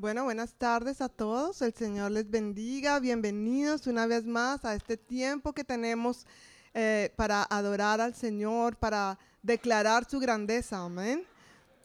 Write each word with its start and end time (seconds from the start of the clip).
Bueno, 0.00 0.24
buenas 0.24 0.54
tardes 0.54 1.02
a 1.02 1.10
todos. 1.10 1.60
El 1.60 1.74
Señor 1.74 2.12
les 2.12 2.30
bendiga. 2.30 2.98
Bienvenidos 3.00 3.86
una 3.86 4.06
vez 4.06 4.24
más 4.24 4.64
a 4.64 4.74
este 4.74 4.96
tiempo 4.96 5.52
que 5.52 5.62
tenemos 5.62 6.26
eh, 6.72 7.12
para 7.16 7.42
adorar 7.42 8.00
al 8.00 8.14
Señor, 8.14 8.76
para 8.76 9.18
declarar 9.42 10.08
su 10.08 10.18
grandeza. 10.18 10.82
Amén. 10.82 11.26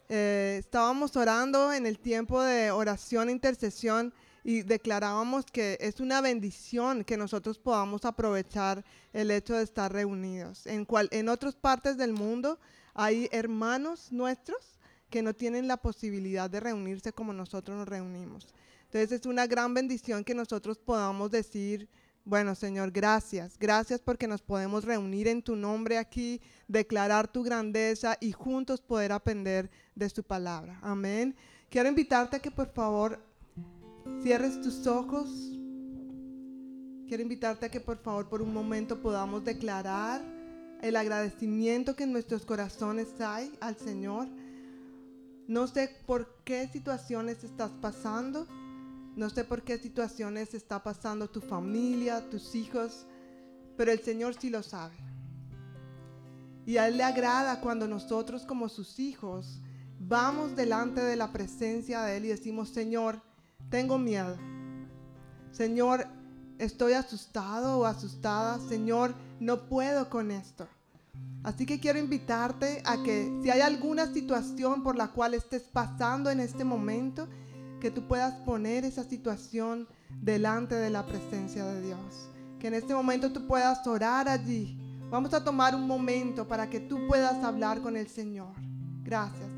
Eh, 0.08 0.56
estábamos 0.60 1.14
orando 1.14 1.74
en 1.74 1.84
el 1.84 1.98
tiempo 1.98 2.40
de 2.40 2.70
oración 2.70 3.28
e 3.28 3.32
intercesión 3.32 4.14
y 4.42 4.62
declarábamos 4.62 5.44
que 5.44 5.76
es 5.78 6.00
una 6.00 6.22
bendición 6.22 7.04
que 7.04 7.18
nosotros 7.18 7.58
podamos 7.58 8.06
aprovechar 8.06 8.82
el 9.12 9.30
hecho 9.30 9.56
de 9.56 9.64
estar 9.64 9.92
reunidos. 9.92 10.66
En, 10.66 10.86
cual, 10.86 11.10
en 11.12 11.28
otras 11.28 11.54
partes 11.54 11.98
del 11.98 12.14
mundo 12.14 12.58
hay 12.94 13.28
hermanos 13.30 14.10
nuestros 14.10 14.75
que 15.10 15.22
no 15.22 15.34
tienen 15.34 15.68
la 15.68 15.76
posibilidad 15.76 16.50
de 16.50 16.60
reunirse 16.60 17.12
como 17.12 17.32
nosotros 17.32 17.76
nos 17.76 17.88
reunimos. 17.88 18.46
Entonces 18.84 19.12
es 19.12 19.26
una 19.26 19.46
gran 19.46 19.74
bendición 19.74 20.24
que 20.24 20.34
nosotros 20.34 20.78
podamos 20.78 21.30
decir, 21.30 21.88
bueno 22.24 22.54
Señor, 22.54 22.90
gracias, 22.90 23.58
gracias 23.58 24.00
porque 24.00 24.26
nos 24.26 24.42
podemos 24.42 24.84
reunir 24.84 25.28
en 25.28 25.42
tu 25.42 25.56
nombre 25.56 25.98
aquí, 25.98 26.40
declarar 26.68 27.28
tu 27.28 27.42
grandeza 27.42 28.16
y 28.20 28.32
juntos 28.32 28.80
poder 28.80 29.12
aprender 29.12 29.70
de 29.94 30.08
su 30.08 30.22
palabra. 30.22 30.78
Amén. 30.82 31.34
Quiero 31.68 31.88
invitarte 31.88 32.36
a 32.36 32.40
que 32.40 32.50
por 32.50 32.72
favor 32.72 33.20
cierres 34.22 34.60
tus 34.60 34.86
ojos. 34.86 35.28
Quiero 37.08 37.22
invitarte 37.22 37.66
a 37.66 37.68
que 37.68 37.80
por 37.80 37.98
favor 37.98 38.28
por 38.28 38.42
un 38.42 38.52
momento 38.52 39.00
podamos 39.00 39.44
declarar 39.44 40.22
el 40.82 40.96
agradecimiento 40.96 41.96
que 41.96 42.04
en 42.04 42.12
nuestros 42.12 42.44
corazones 42.44 43.20
hay 43.20 43.52
al 43.60 43.76
Señor. 43.76 44.28
No 45.48 45.66
sé 45.66 45.90
por 46.06 46.42
qué 46.44 46.68
situaciones 46.68 47.44
estás 47.44 47.70
pasando. 47.80 48.46
No 49.16 49.30
sé 49.30 49.44
por 49.44 49.62
qué 49.62 49.78
situaciones 49.78 50.52
está 50.52 50.82
pasando 50.82 51.30
tu 51.30 51.40
familia, 51.40 52.28
tus 52.28 52.54
hijos, 52.54 53.06
pero 53.76 53.90
el 53.90 54.00
Señor 54.00 54.34
sí 54.34 54.50
lo 54.50 54.62
sabe. 54.62 54.94
Y 56.66 56.76
a 56.76 56.88
Él 56.88 56.98
le 56.98 57.04
agrada 57.04 57.60
cuando 57.60 57.88
nosotros 57.88 58.44
como 58.44 58.68
sus 58.68 58.98
hijos 58.98 59.60
vamos 59.98 60.54
delante 60.54 61.00
de 61.00 61.16
la 61.16 61.32
presencia 61.32 62.02
de 62.02 62.18
Él 62.18 62.24
y 62.26 62.28
decimos, 62.28 62.68
Señor, 62.68 63.22
tengo 63.70 63.98
miedo. 63.98 64.36
Señor, 65.50 66.06
estoy 66.58 66.92
asustado 66.92 67.78
o 67.78 67.86
asustada. 67.86 68.58
Señor, 68.58 69.14
no 69.40 69.68
puedo 69.68 70.10
con 70.10 70.30
esto. 70.30 70.68
Así 71.46 71.64
que 71.64 71.78
quiero 71.78 72.00
invitarte 72.00 72.82
a 72.84 73.04
que 73.04 73.38
si 73.40 73.50
hay 73.50 73.60
alguna 73.60 74.12
situación 74.12 74.82
por 74.82 74.96
la 74.96 75.12
cual 75.12 75.32
estés 75.32 75.62
pasando 75.62 76.28
en 76.28 76.40
este 76.40 76.64
momento, 76.64 77.28
que 77.80 77.92
tú 77.92 78.08
puedas 78.08 78.34
poner 78.40 78.84
esa 78.84 79.04
situación 79.04 79.86
delante 80.10 80.74
de 80.74 80.90
la 80.90 81.06
presencia 81.06 81.64
de 81.64 81.82
Dios. 81.82 82.30
Que 82.58 82.66
en 82.66 82.74
este 82.74 82.94
momento 82.94 83.32
tú 83.32 83.46
puedas 83.46 83.86
orar 83.86 84.28
allí. 84.28 84.76
Vamos 85.08 85.32
a 85.34 85.44
tomar 85.44 85.76
un 85.76 85.86
momento 85.86 86.48
para 86.48 86.68
que 86.68 86.80
tú 86.80 87.06
puedas 87.06 87.44
hablar 87.44 87.80
con 87.80 87.96
el 87.96 88.08
Señor. 88.08 88.52
Gracias. 89.04 89.55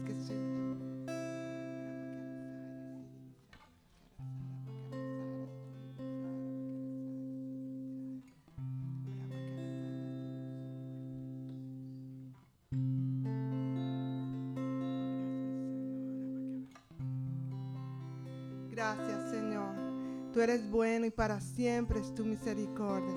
Eres 20.48 20.70
bueno 20.70 21.04
y 21.04 21.10
para 21.10 21.40
siempre 21.40 22.00
es 22.00 22.14
tu 22.14 22.24
misericordia. 22.24 23.14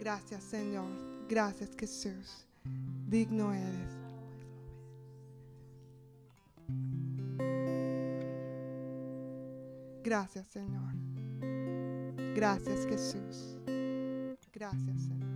Gracias, 0.00 0.44
Señor. 0.44 0.86
Gracias, 1.28 1.70
Jesús. 1.78 2.46
Digno 3.06 3.52
eres. 3.52 3.96
Gracias, 10.02 10.46
Señor. 10.46 10.94
Gracias, 12.34 12.86
Jesús. 12.86 13.58
Gracias, 14.54 15.02
Señor. 15.02 15.35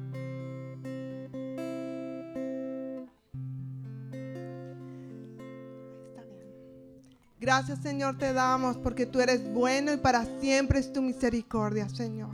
Gracias 7.53 7.81
Señor 7.81 8.17
te 8.17 8.33
damos 8.33 8.77
porque 8.77 9.07
tú 9.07 9.19
eres 9.19 9.53
bueno 9.53 9.93
y 9.93 9.97
para 9.97 10.25
siempre 10.39 10.79
es 10.79 10.93
tu 10.93 11.03
misericordia 11.03 11.89
Señor. 11.89 12.31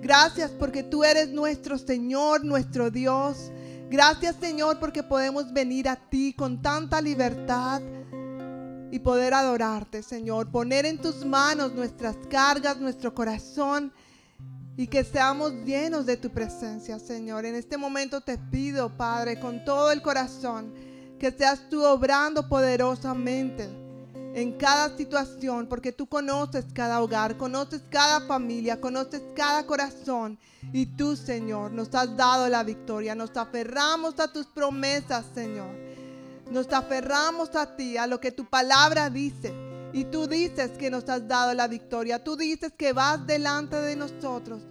Gracias 0.00 0.52
porque 0.52 0.84
tú 0.84 1.02
eres 1.02 1.30
nuestro 1.30 1.76
Señor, 1.76 2.44
nuestro 2.44 2.88
Dios. 2.88 3.50
Gracias 3.90 4.36
Señor 4.36 4.78
porque 4.78 5.02
podemos 5.02 5.52
venir 5.52 5.88
a 5.88 5.96
ti 5.96 6.34
con 6.34 6.62
tanta 6.62 7.00
libertad 7.00 7.82
y 8.92 9.00
poder 9.00 9.34
adorarte 9.34 10.04
Señor. 10.04 10.52
Poner 10.52 10.86
en 10.86 10.98
tus 10.98 11.24
manos 11.24 11.74
nuestras 11.74 12.16
cargas, 12.30 12.78
nuestro 12.78 13.12
corazón 13.12 13.92
y 14.76 14.86
que 14.86 15.02
seamos 15.02 15.52
llenos 15.64 16.06
de 16.06 16.16
tu 16.16 16.30
presencia 16.30 17.00
Señor. 17.00 17.44
En 17.44 17.56
este 17.56 17.76
momento 17.76 18.20
te 18.20 18.38
pido 18.38 18.96
Padre 18.96 19.40
con 19.40 19.64
todo 19.64 19.90
el 19.90 20.00
corazón 20.00 20.72
que 21.18 21.32
seas 21.32 21.68
tú 21.68 21.82
obrando 21.82 22.48
poderosamente 22.48 23.82
en 24.34 24.52
cada 24.58 24.96
situación, 24.96 25.68
porque 25.68 25.92
tú 25.92 26.06
conoces 26.06 26.66
cada 26.74 27.00
hogar, 27.00 27.36
conoces 27.36 27.82
cada 27.88 28.20
familia, 28.26 28.80
conoces 28.80 29.22
cada 29.36 29.64
corazón. 29.64 30.38
Y 30.72 30.86
tú, 30.86 31.14
Señor, 31.14 31.70
nos 31.70 31.94
has 31.94 32.16
dado 32.16 32.48
la 32.48 32.64
victoria. 32.64 33.14
Nos 33.14 33.36
aferramos 33.36 34.18
a 34.18 34.32
tus 34.32 34.46
promesas, 34.46 35.24
Señor. 35.34 35.70
Nos 36.50 36.72
aferramos 36.72 37.54
a 37.54 37.76
ti, 37.76 37.96
a 37.96 38.08
lo 38.08 38.20
que 38.20 38.32
tu 38.32 38.44
palabra 38.44 39.08
dice. 39.08 39.54
Y 39.92 40.04
tú 40.06 40.26
dices 40.26 40.72
que 40.72 40.90
nos 40.90 41.08
has 41.08 41.28
dado 41.28 41.54
la 41.54 41.68
victoria. 41.68 42.22
Tú 42.22 42.36
dices 42.36 42.72
que 42.76 42.92
vas 42.92 43.24
delante 43.26 43.76
de 43.76 43.94
nosotros 43.94 44.62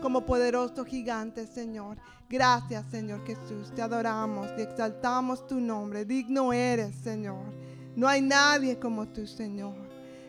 como 0.00 0.26
poderoso 0.26 0.84
gigante, 0.84 1.46
Señor. 1.46 1.96
Gracias, 2.28 2.84
Señor 2.90 3.24
Jesús. 3.24 3.72
Te 3.76 3.82
adoramos 3.82 4.48
y 4.58 4.62
exaltamos 4.62 5.46
tu 5.46 5.60
nombre. 5.60 6.04
Digno 6.04 6.52
eres, 6.52 6.96
Señor. 6.96 7.62
No 7.94 8.08
hay 8.08 8.22
nadie 8.22 8.78
como 8.78 9.06
tú, 9.06 9.26
Señor. 9.26 9.74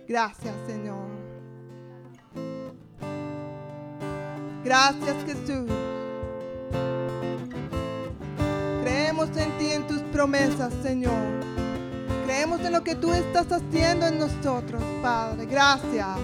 Gracias, 0.07 0.53
Señor. 0.68 1.07
Gracias, 4.63 5.16
Jesús. 5.25 5.69
Creemos 8.81 9.29
en 9.38 9.57
ti, 9.57 9.72
en 9.72 9.88
tus 9.88 10.01
promesas, 10.03 10.74
Señor. 10.84 11.13
Creemos 12.25 12.62
en 12.62 12.74
lo 12.74 12.84
que 12.84 12.96
tú 12.96 13.13
estás 13.13 13.51
haciendo 13.51 14.07
en 14.07 14.19
nosotros, 14.19 14.81
Padre. 15.01 15.45
Gracias. 15.45 16.18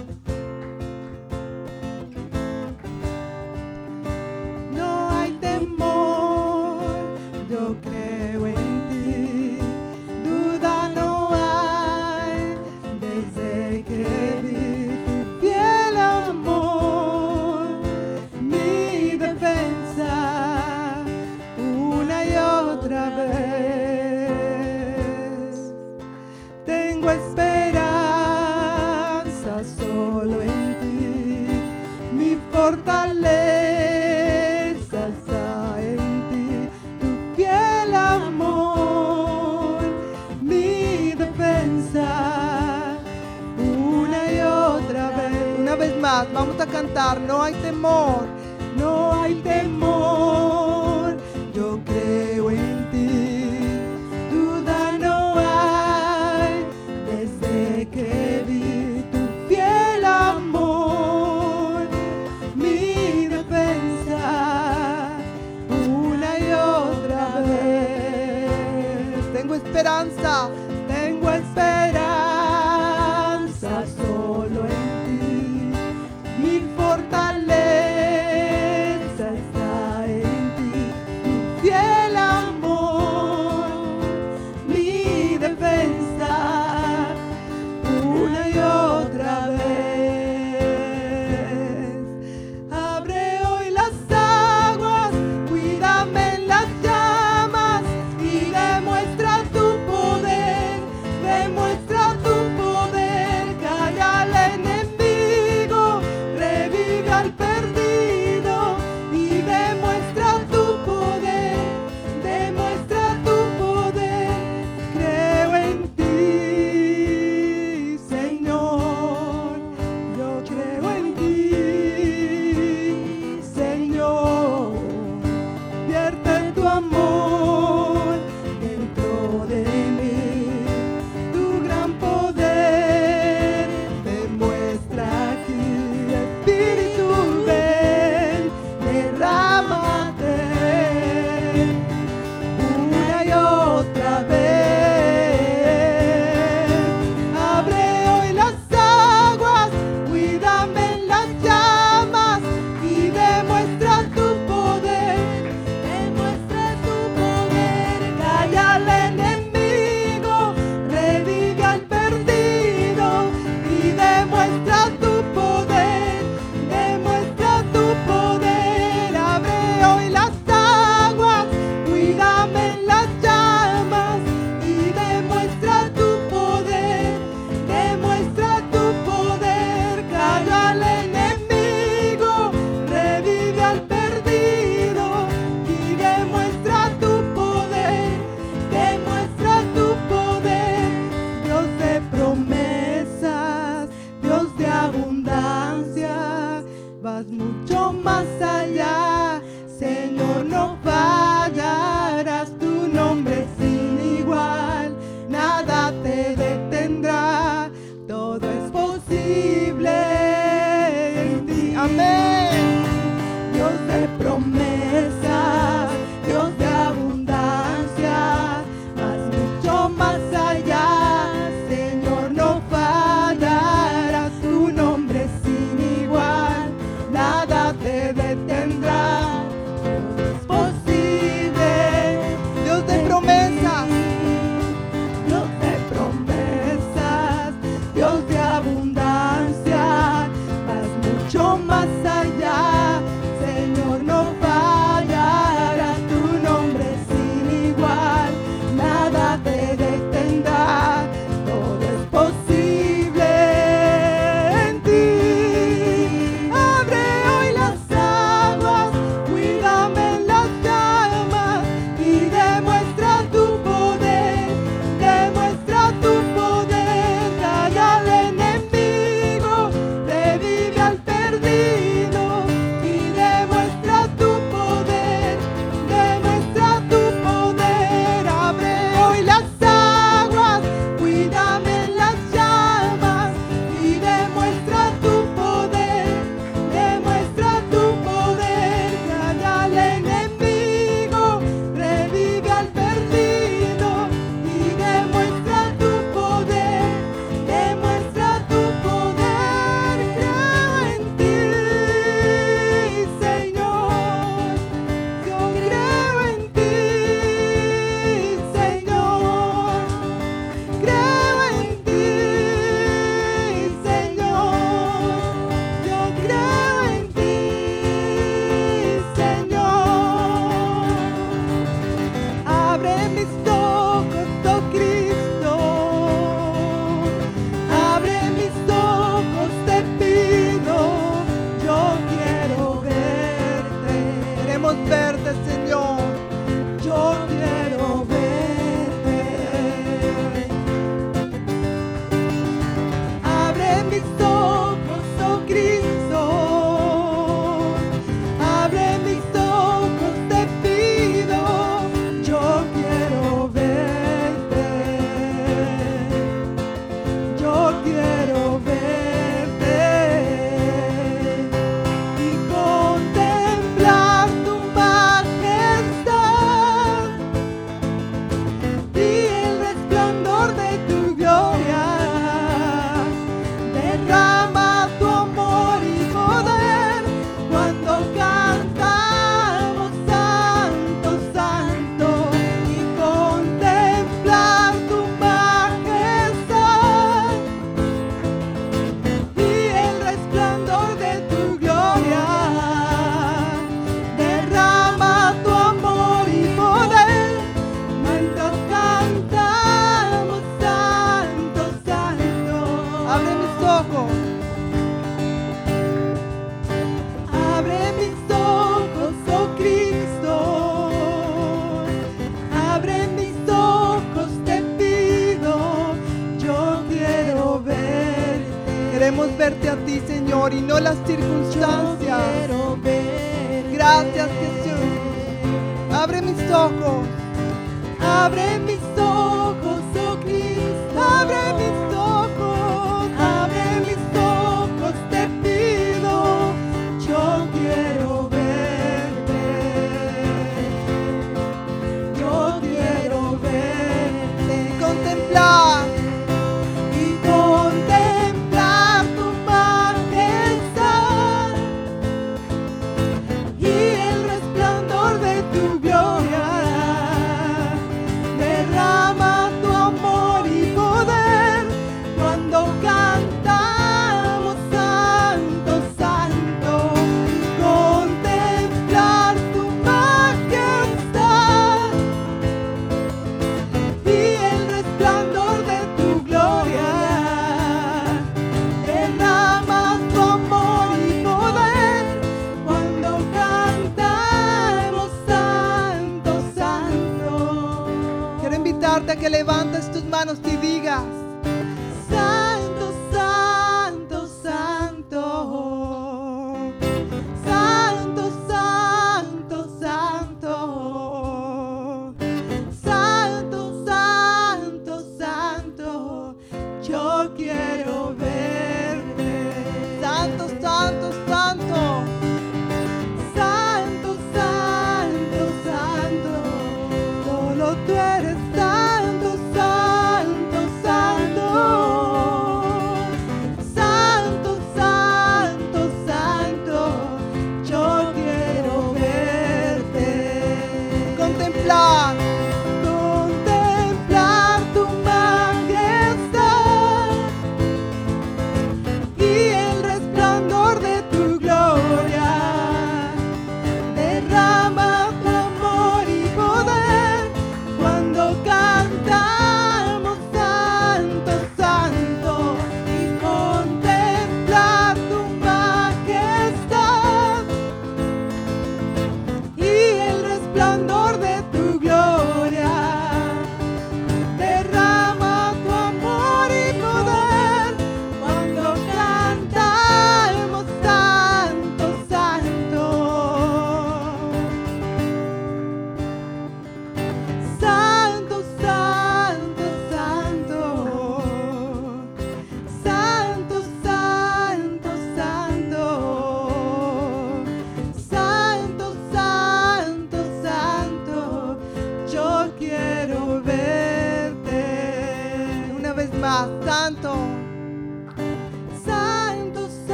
Quiero 507.50 508.14
verte. 508.16 510.02
Santo, 510.02 510.48
santo, 510.62 511.12
santo. 511.12 511.29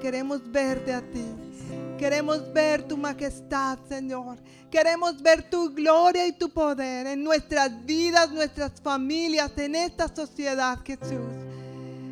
Queremos 0.00 0.40
verte 0.50 0.92
a 0.92 1.00
ti. 1.00 1.24
Queremos 1.98 2.52
ver 2.52 2.82
tu 2.82 2.96
majestad, 2.96 3.78
Señor. 3.88 4.36
Queremos 4.70 5.22
ver 5.22 5.48
tu 5.48 5.72
gloria 5.72 6.26
y 6.26 6.32
tu 6.32 6.50
poder 6.50 7.06
en 7.06 7.24
nuestras 7.24 7.84
vidas, 7.86 8.30
nuestras 8.30 8.72
familias, 8.82 9.52
en 9.56 9.74
esta 9.74 10.14
sociedad, 10.14 10.78
Jesús. 10.84 11.46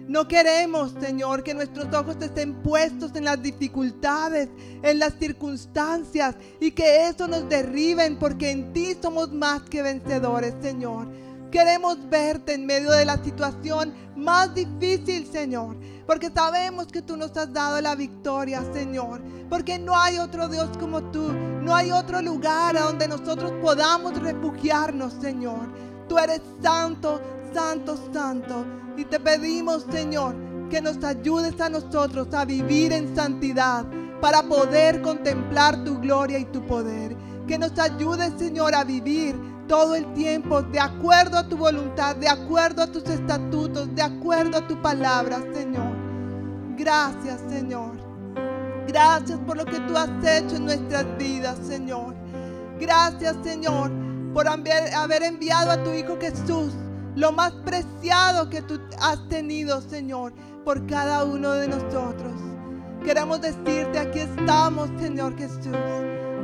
No 0.09 0.29
queremos, 0.29 0.93
Señor, 1.00 1.43
que 1.43 1.55
nuestros 1.55 1.93
ojos 1.95 2.17
estén 2.21 2.55
puestos 2.62 3.12
en 3.14 3.25
las 3.25 3.43
dificultades, 3.43 4.49
en 4.83 4.99
las 4.99 5.14
circunstancias 5.19 6.35
y 6.61 6.73
que 6.73 7.09
eso 7.09 7.26
nos 7.26 7.49
derriben 7.49 8.19
porque 8.19 8.50
en 8.50 8.73
ti 8.73 8.97
somos 9.00 9.33
más 9.33 9.62
que 9.62 9.83
vencedores, 9.83 10.55
Señor. 10.61 11.09
Queremos 11.50 11.99
verte 12.11 12.55
en 12.55 12.67
medio 12.67 12.91
de 12.91 13.05
la 13.05 13.23
situación 13.23 13.95
más 14.14 14.55
difícil, 14.55 15.26
Señor, 15.31 15.76
porque 16.06 16.30
sabemos 16.30 16.87
que 16.87 17.02
tú 17.02 17.16
nos 17.16 17.37
has 17.37 17.52
dado 17.52 17.80
la 17.80 17.94
victoria, 17.94 18.62
Señor, 18.73 19.23
porque 19.49 19.78
no 19.78 19.96
hay 19.96 20.18
otro 20.18 20.49
Dios 20.49 20.70
como 20.78 21.02
tú, 21.11 21.32
no 21.32 21.75
hay 21.75 21.90
otro 21.90 22.20
lugar 22.20 22.76
a 22.76 22.82
donde 22.82 23.08
nosotros 23.08 23.52
podamos 23.62 24.20
refugiarnos, 24.20 25.14
Señor. 25.14 25.68
Tú 26.08 26.18
eres 26.18 26.42
santo, 26.62 27.20
santo, 27.54 27.99
santo, 28.12 28.66
y 28.96 29.04
te 29.04 29.18
pedimos, 29.18 29.87
Señor, 29.90 30.34
que 30.68 30.80
nos 30.80 31.02
ayudes 31.02 31.61
a 31.61 31.68
nosotros 31.68 32.32
a 32.34 32.44
vivir 32.44 32.92
en 32.92 33.14
santidad 33.14 33.87
para 34.20 34.42
poder 34.42 35.02
contemplar 35.02 35.84
tu 35.84 35.99
gloria 35.99 36.38
y 36.38 36.44
tu 36.46 36.66
poder. 36.66 37.16
Que 37.46 37.58
nos 37.58 37.78
ayudes, 37.78 38.32
Señor, 38.38 38.75
a 38.75 38.84
vivir 38.84 39.37
todo 39.68 39.94
el 39.94 40.12
tiempo 40.14 40.62
de 40.62 40.80
acuerdo 40.80 41.38
a 41.38 41.49
tu 41.49 41.56
voluntad, 41.56 42.16
de 42.16 42.28
acuerdo 42.28 42.82
a 42.82 42.87
tus 42.87 43.04
estatutos, 43.04 43.94
de 43.94 44.02
acuerdo 44.02 44.58
a 44.58 44.66
tu 44.66 44.80
palabra, 44.80 45.40
Señor. 45.52 45.94
Gracias, 46.76 47.40
Señor. 47.49 47.93
Gracias 48.87 49.38
por 49.47 49.57
lo 49.57 49.64
que 49.64 49.81
tú 49.81 49.97
has 49.97 50.11
hecho 50.25 50.57
en 50.57 50.66
nuestras 50.66 51.07
vidas, 51.16 51.59
Señor. 51.62 52.14
Gracias, 52.78 53.37
Señor, 53.43 53.90
por 54.33 54.47
haber 54.49 55.23
enviado 55.23 55.71
a 55.71 55.83
tu 55.83 55.90
Hijo 55.90 56.19
Jesús, 56.21 56.75
lo 57.14 57.33
más 57.33 57.52
preciado 57.64 58.50
que 58.50 58.61
tú 58.62 58.81
has 59.00 59.26
tenido, 59.28 59.81
Señor, 59.81 60.33
por 60.64 60.85
cada 60.87 61.25
uno 61.25 61.52
de 61.52 61.69
nosotros. 61.69 62.33
Queremos 63.04 63.40
decirte, 63.40 63.99
aquí 63.99 64.21
estamos, 64.21 64.90
Señor 64.99 65.37
Jesús. 65.37 65.76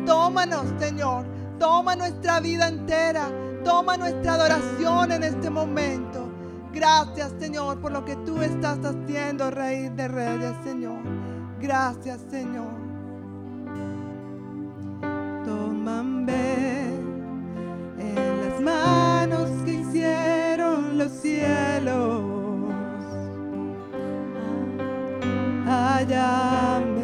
Tómanos, 0.06 0.66
Señor. 0.78 1.24
Toma 1.58 1.96
nuestra 1.96 2.40
vida 2.40 2.68
entera. 2.68 3.30
Toma 3.64 3.96
nuestra 3.96 4.34
adoración 4.34 5.12
en 5.12 5.24
este 5.24 5.50
momento. 5.50 6.29
Gracias, 6.72 7.32
Señor, 7.38 7.80
por 7.80 7.92
lo 7.92 8.04
que 8.04 8.14
tú 8.16 8.40
estás 8.42 8.78
haciendo, 8.84 9.50
Rey 9.50 9.88
de 9.88 10.08
Reyes, 10.08 10.54
Señor. 10.62 11.00
Gracias, 11.60 12.20
Señor. 12.30 12.80
Tómame 15.44 16.84
en 17.98 18.48
las 18.48 18.60
manos 18.60 19.50
que 19.64 19.72
hicieron 19.72 20.96
los 20.96 21.10
cielos. 21.10 22.22
Allá. 25.66 26.99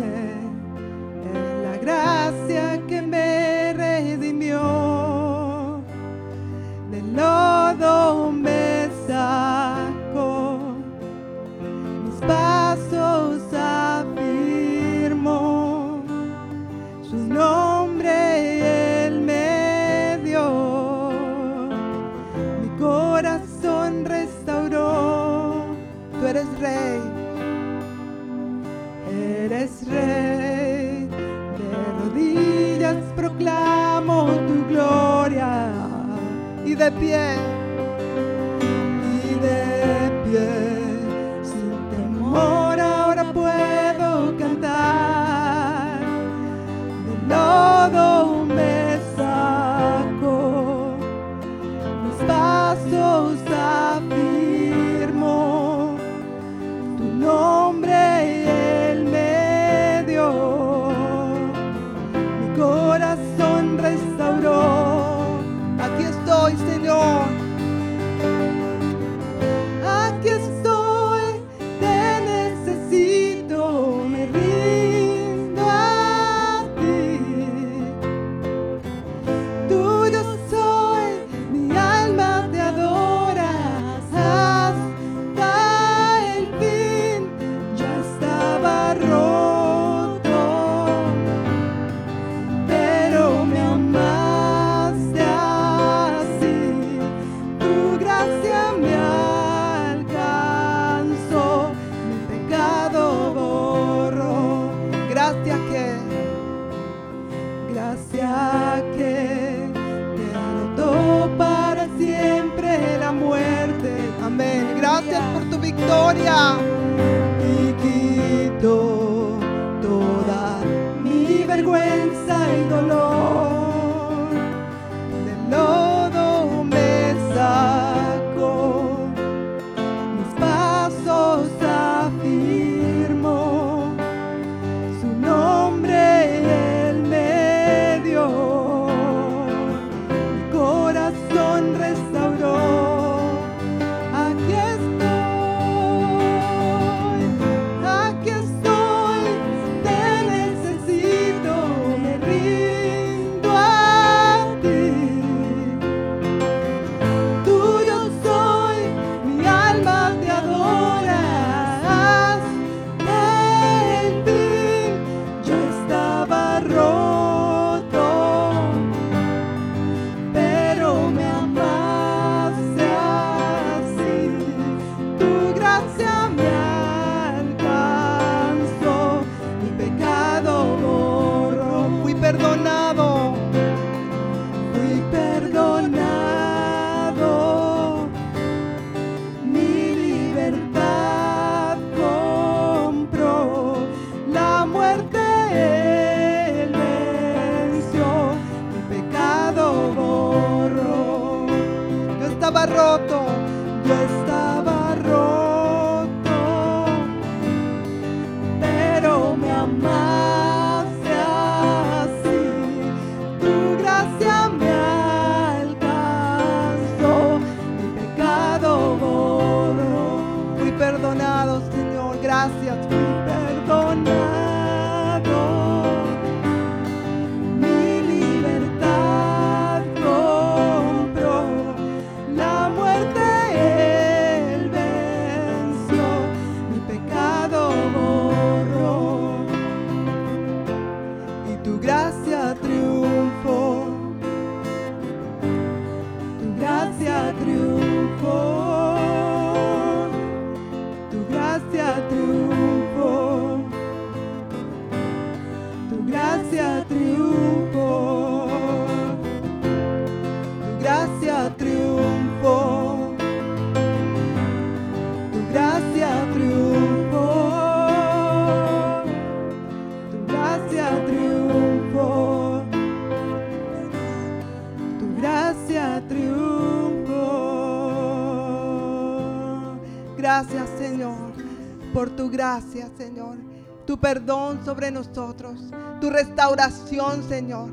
Gracia, 282.36 282.90
Señor, 282.98 283.38
tu 283.86 283.98
perdón 283.98 284.60
sobre 284.62 284.90
nosotros, 284.90 285.58
tu 286.02 286.10
restauración, 286.10 287.26
Señor. 287.26 287.70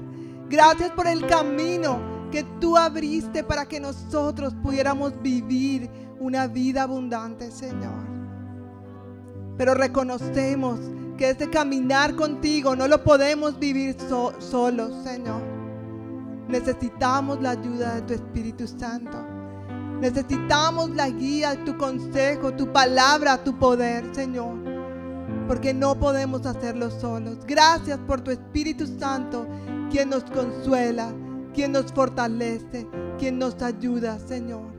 Gracias 0.49 0.91
por 0.91 1.06
el 1.06 1.28
camino 1.28 1.99
que 2.32 2.43
tú 2.62 2.78
abriste 2.78 3.43
para 3.43 3.65
que 3.65 3.82
nosotros 3.82 4.56
pudiéramos 4.63 5.21
vivir 5.21 5.89
una 6.17 6.47
vida 6.47 6.84
abundante, 6.84 7.52
Señor. 7.52 8.08
Pero 9.58 9.73
reconocemos 9.73 10.80
que 11.17 11.32
este 11.32 11.49
caminar 11.49 12.15
contigo 12.15 12.73
no 12.73 12.88
lo 12.88 13.04
podemos 13.04 13.60
vivir 13.60 13.97
solos, 14.39 15.04
Señor. 15.04 15.41
Necesitamos 16.47 17.41
la 17.41 17.52
ayuda 17.52 17.95
de 17.95 18.02
tu 18.04 18.13
Espíritu 18.13 18.65
Santo. 18.65 19.33
Necesitamos 20.04 20.89
la 20.89 21.10
guía, 21.10 21.63
tu 21.63 21.78
consejo, 21.78 22.54
tu 22.54 22.74
palabra, 22.74 23.42
tu 23.42 23.58
poder, 23.58 24.04
Señor. 24.13 24.58
Porque 25.48 25.74
no 25.74 25.98
podemos 25.98 26.46
hacerlo 26.46 26.92
solos. 26.92 27.38
Gracias 27.48 27.98
por 28.00 28.20
tu 28.20 28.30
Espíritu 28.30 28.86
Santo, 28.86 29.48
quien 29.89 30.10
nos 30.10 30.26
consuela, 30.26 31.13
quien 31.54 31.72
nos 31.72 31.94
fortalece, 31.94 32.86
quien 33.18 33.39
nos 33.39 33.62
ayuda, 33.62 34.20
Señor. 34.20 34.74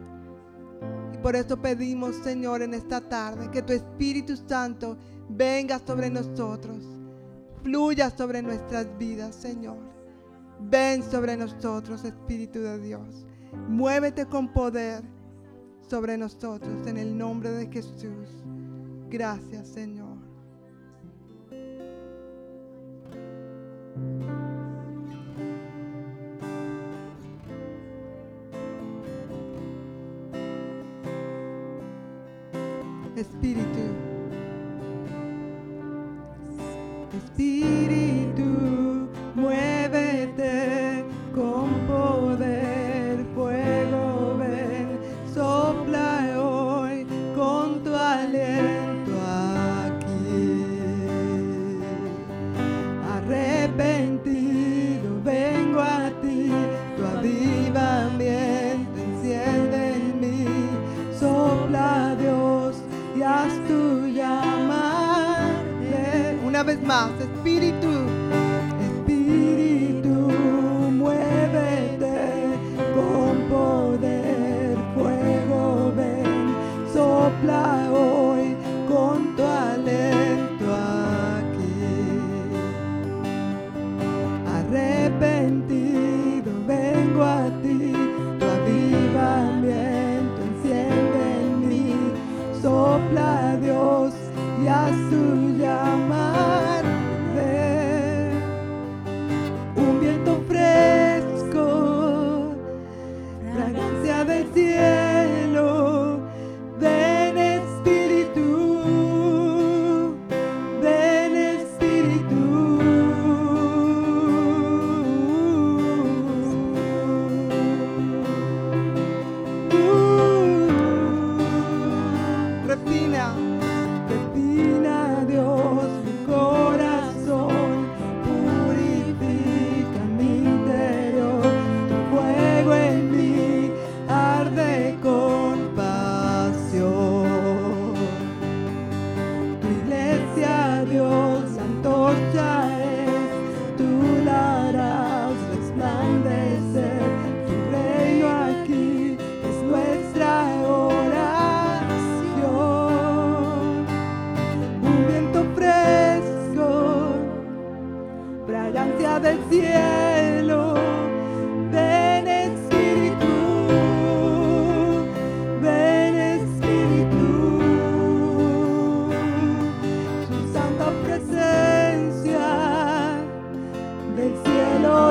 Y 1.15 1.17
por 1.17 1.37
eso 1.37 1.57
pedimos, 1.57 2.17
Señor, 2.17 2.61
en 2.61 2.75
esta 2.75 3.01
tarde, 3.01 3.51
que 3.51 3.63
tu 3.63 3.73
Espíritu 3.73 4.37
Santo 4.37 4.99
venga 5.31 5.79
sobre 5.79 6.11
nosotros, 6.11 6.85
fluya 7.63 8.11
sobre 8.15 8.43
nuestras 8.43 8.87
vidas, 8.99 9.35
Señor. 9.35 9.79
Ven 10.61 11.03
sobre 11.03 11.35
nosotros, 11.35 12.05
Espíritu 12.05 12.59
de 12.59 12.79
Dios. 12.79 13.25
Muévete 13.69 14.27
con 14.27 14.53
poder 14.53 15.14
sobre 15.95 16.19
nosotros 16.19 16.89
en 16.89 16.97
el 16.97 17.17
nombre 17.17 17.51
de 17.51 17.69
Jesús. 17.69 18.29
Gracias, 19.09 19.69
Señor. 19.69 20.19
Espíritu. 33.15 33.69
Espíritu, 37.17 38.14
Una 66.85 67.14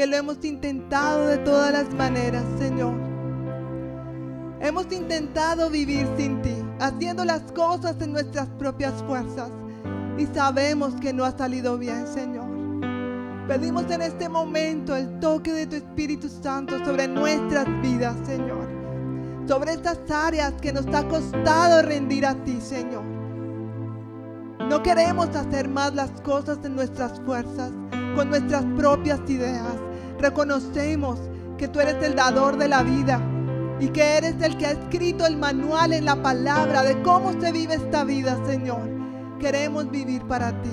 decirte 0.00 0.04
que 0.04 0.06
lo 0.06 0.16
hemos 0.16 0.44
intentado 0.44 1.26
de 1.26 1.38
todas 1.38 1.72
las 1.72 1.94
maneras, 1.94 2.44
Señor. 2.58 2.94
Hemos 4.60 4.92
intentado 4.92 5.70
vivir 5.70 6.06
sin 6.16 6.42
ti, 6.42 6.54
haciendo 6.80 7.24
las 7.24 7.42
cosas 7.52 7.96
en 8.00 8.12
nuestras 8.12 8.48
propias 8.58 9.02
fuerzas. 9.06 9.50
Y 10.18 10.26
sabemos 10.26 10.94
que 11.00 11.12
no 11.12 11.24
ha 11.24 11.36
salido 11.36 11.78
bien, 11.78 12.06
Señor. 12.06 12.48
Pedimos 13.48 13.90
en 13.90 14.02
este 14.02 14.28
momento 14.28 14.94
el 14.94 15.18
toque 15.18 15.52
de 15.52 15.66
tu 15.66 15.76
Espíritu 15.76 16.28
Santo 16.28 16.78
sobre 16.84 17.08
nuestras 17.08 17.66
vidas, 17.82 18.16
Señor. 18.26 18.68
Sobre 19.48 19.72
estas 19.72 19.98
áreas 20.10 20.52
que 20.60 20.72
nos 20.72 20.86
ha 20.94 21.08
costado 21.08 21.82
rendir 21.82 22.26
a 22.26 22.34
ti, 22.44 22.60
Señor. 22.60 23.02
No 24.68 24.82
queremos 24.82 25.34
hacer 25.34 25.68
más 25.68 25.94
las 25.94 26.10
cosas 26.20 26.58
en 26.64 26.76
nuestras 26.76 27.18
fuerzas, 27.22 27.72
con 28.14 28.28
nuestras 28.28 28.64
propias 28.76 29.18
ideas. 29.28 29.79
Reconocemos 30.20 31.18
que 31.56 31.68
tú 31.68 31.80
eres 31.80 32.02
el 32.02 32.14
dador 32.14 32.58
de 32.58 32.68
la 32.68 32.82
vida 32.82 33.20
y 33.80 33.88
que 33.88 34.18
eres 34.18 34.34
el 34.42 34.58
que 34.58 34.66
ha 34.66 34.72
escrito 34.72 35.26
el 35.26 35.38
manual 35.38 35.92
en 35.94 36.04
la 36.04 36.22
palabra 36.22 36.82
de 36.82 37.00
cómo 37.02 37.32
se 37.40 37.50
vive 37.52 37.74
esta 37.74 38.04
vida, 38.04 38.38
Señor. 38.46 38.82
Queremos 39.38 39.90
vivir 39.90 40.22
para 40.24 40.50
ti. 40.62 40.70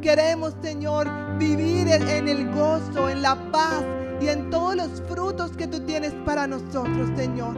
Queremos, 0.00 0.54
Señor, 0.62 1.06
vivir 1.38 1.88
en 1.88 2.28
el 2.28 2.50
gozo, 2.50 3.10
en 3.10 3.20
la 3.20 3.36
paz 3.50 3.84
y 4.20 4.28
en 4.28 4.48
todos 4.48 4.76
los 4.76 5.02
frutos 5.06 5.50
que 5.52 5.66
tú 5.66 5.80
tienes 5.80 6.14
para 6.24 6.46
nosotros, 6.46 7.10
Señor. 7.14 7.56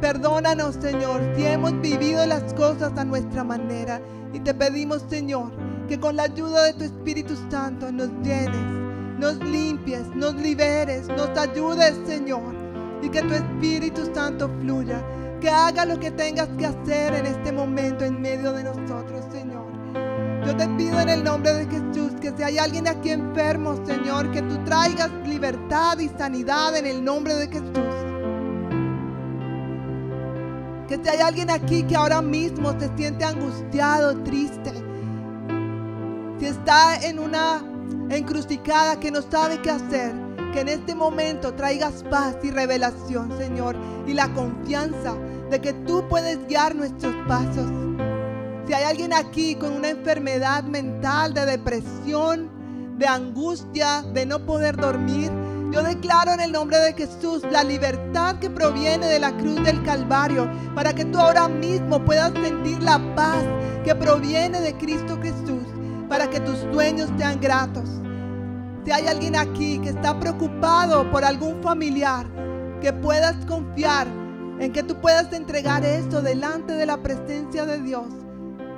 Perdónanos, 0.00 0.76
Señor, 0.76 1.20
si 1.34 1.44
hemos 1.46 1.80
vivido 1.80 2.24
las 2.26 2.54
cosas 2.54 2.92
a 2.96 3.04
nuestra 3.04 3.42
manera. 3.42 4.00
Y 4.32 4.40
te 4.40 4.54
pedimos, 4.54 5.02
Señor, 5.08 5.50
que 5.88 5.98
con 5.98 6.16
la 6.16 6.24
ayuda 6.24 6.64
de 6.64 6.74
tu 6.74 6.84
Espíritu 6.84 7.34
Santo 7.50 7.90
nos 7.90 8.10
llenes, 8.22 8.83
nos 9.24 9.38
limpies, 9.38 10.06
nos 10.14 10.34
liberes, 10.34 11.08
nos 11.08 11.30
ayudes, 11.38 11.94
Señor. 12.06 12.54
Y 13.00 13.08
que 13.08 13.22
tu 13.22 13.32
Espíritu 13.32 14.02
Santo 14.14 14.50
fluya, 14.60 15.02
que 15.40 15.48
haga 15.48 15.86
lo 15.86 15.98
que 15.98 16.10
tengas 16.10 16.48
que 16.58 16.66
hacer 16.66 17.14
en 17.14 17.24
este 17.24 17.50
momento 17.50 18.04
en 18.04 18.20
medio 18.20 18.52
de 18.52 18.64
nosotros, 18.64 19.24
Señor. 19.32 19.64
Yo 20.44 20.54
te 20.54 20.68
pido 20.76 21.00
en 21.00 21.08
el 21.08 21.24
nombre 21.24 21.54
de 21.54 21.64
Jesús 21.64 22.12
que 22.20 22.34
si 22.36 22.42
hay 22.42 22.58
alguien 22.58 22.86
aquí 22.86 23.10
enfermo, 23.10 23.80
Señor, 23.86 24.30
que 24.30 24.42
tú 24.42 24.62
traigas 24.64 25.10
libertad 25.24 25.98
y 26.00 26.10
sanidad 26.10 26.76
en 26.76 26.84
el 26.84 27.02
nombre 27.02 27.34
de 27.34 27.48
Jesús. 27.48 27.94
Que 30.86 31.00
si 31.02 31.08
hay 31.08 31.20
alguien 31.20 31.50
aquí 31.50 31.82
que 31.84 31.96
ahora 31.96 32.20
mismo 32.20 32.78
se 32.78 32.94
siente 32.94 33.24
angustiado, 33.24 34.22
triste, 34.22 34.72
si 36.38 36.44
está 36.44 36.96
en 36.96 37.18
una 37.18 37.73
encrucijada 38.10 38.98
que 39.00 39.10
no 39.10 39.22
sabe 39.22 39.60
qué 39.62 39.70
hacer, 39.70 40.12
que 40.52 40.60
en 40.60 40.68
este 40.68 40.94
momento 40.94 41.54
traigas 41.54 42.04
paz 42.10 42.36
y 42.42 42.50
revelación, 42.50 43.36
Señor, 43.38 43.76
y 44.06 44.12
la 44.12 44.32
confianza 44.32 45.14
de 45.50 45.60
que 45.60 45.72
tú 45.72 46.06
puedes 46.08 46.46
guiar 46.46 46.74
nuestros 46.74 47.14
pasos. 47.26 47.70
Si 48.66 48.72
hay 48.72 48.84
alguien 48.84 49.12
aquí 49.12 49.56
con 49.56 49.72
una 49.72 49.90
enfermedad 49.90 50.64
mental, 50.64 51.34
de 51.34 51.44
depresión, 51.44 52.48
de 52.98 53.06
angustia, 53.06 54.02
de 54.14 54.24
no 54.24 54.44
poder 54.46 54.76
dormir, 54.76 55.30
yo 55.74 55.82
declaro 55.82 56.32
en 56.32 56.40
el 56.40 56.52
nombre 56.52 56.78
de 56.78 56.92
Jesús 56.92 57.42
la 57.50 57.64
libertad 57.64 58.38
que 58.38 58.48
proviene 58.48 59.06
de 59.06 59.18
la 59.18 59.36
cruz 59.36 59.60
del 59.64 59.82
Calvario 59.82 60.48
para 60.74 60.94
que 60.94 61.04
tú 61.04 61.18
ahora 61.18 61.48
mismo 61.48 62.02
puedas 62.04 62.32
sentir 62.32 62.80
la 62.80 62.98
paz 63.16 63.42
que 63.84 63.94
proviene 63.94 64.60
de 64.60 64.72
Cristo 64.76 65.18
Jesús, 65.20 65.43
para 66.14 66.30
que 66.30 66.38
tus 66.38 66.58
sueños 66.72 67.10
sean 67.18 67.40
gratos. 67.40 67.90
Si 68.84 68.92
hay 68.92 69.08
alguien 69.08 69.34
aquí 69.34 69.80
que 69.80 69.88
está 69.88 70.16
preocupado 70.20 71.10
por 71.10 71.24
algún 71.24 71.60
familiar, 71.60 72.24
que 72.80 72.92
puedas 72.92 73.34
confiar 73.46 74.06
en 74.60 74.72
que 74.72 74.84
tú 74.84 74.94
puedas 75.00 75.32
entregar 75.32 75.84
esto 75.84 76.22
delante 76.22 76.74
de 76.74 76.86
la 76.86 77.02
presencia 77.02 77.66
de 77.66 77.80
Dios 77.80 78.06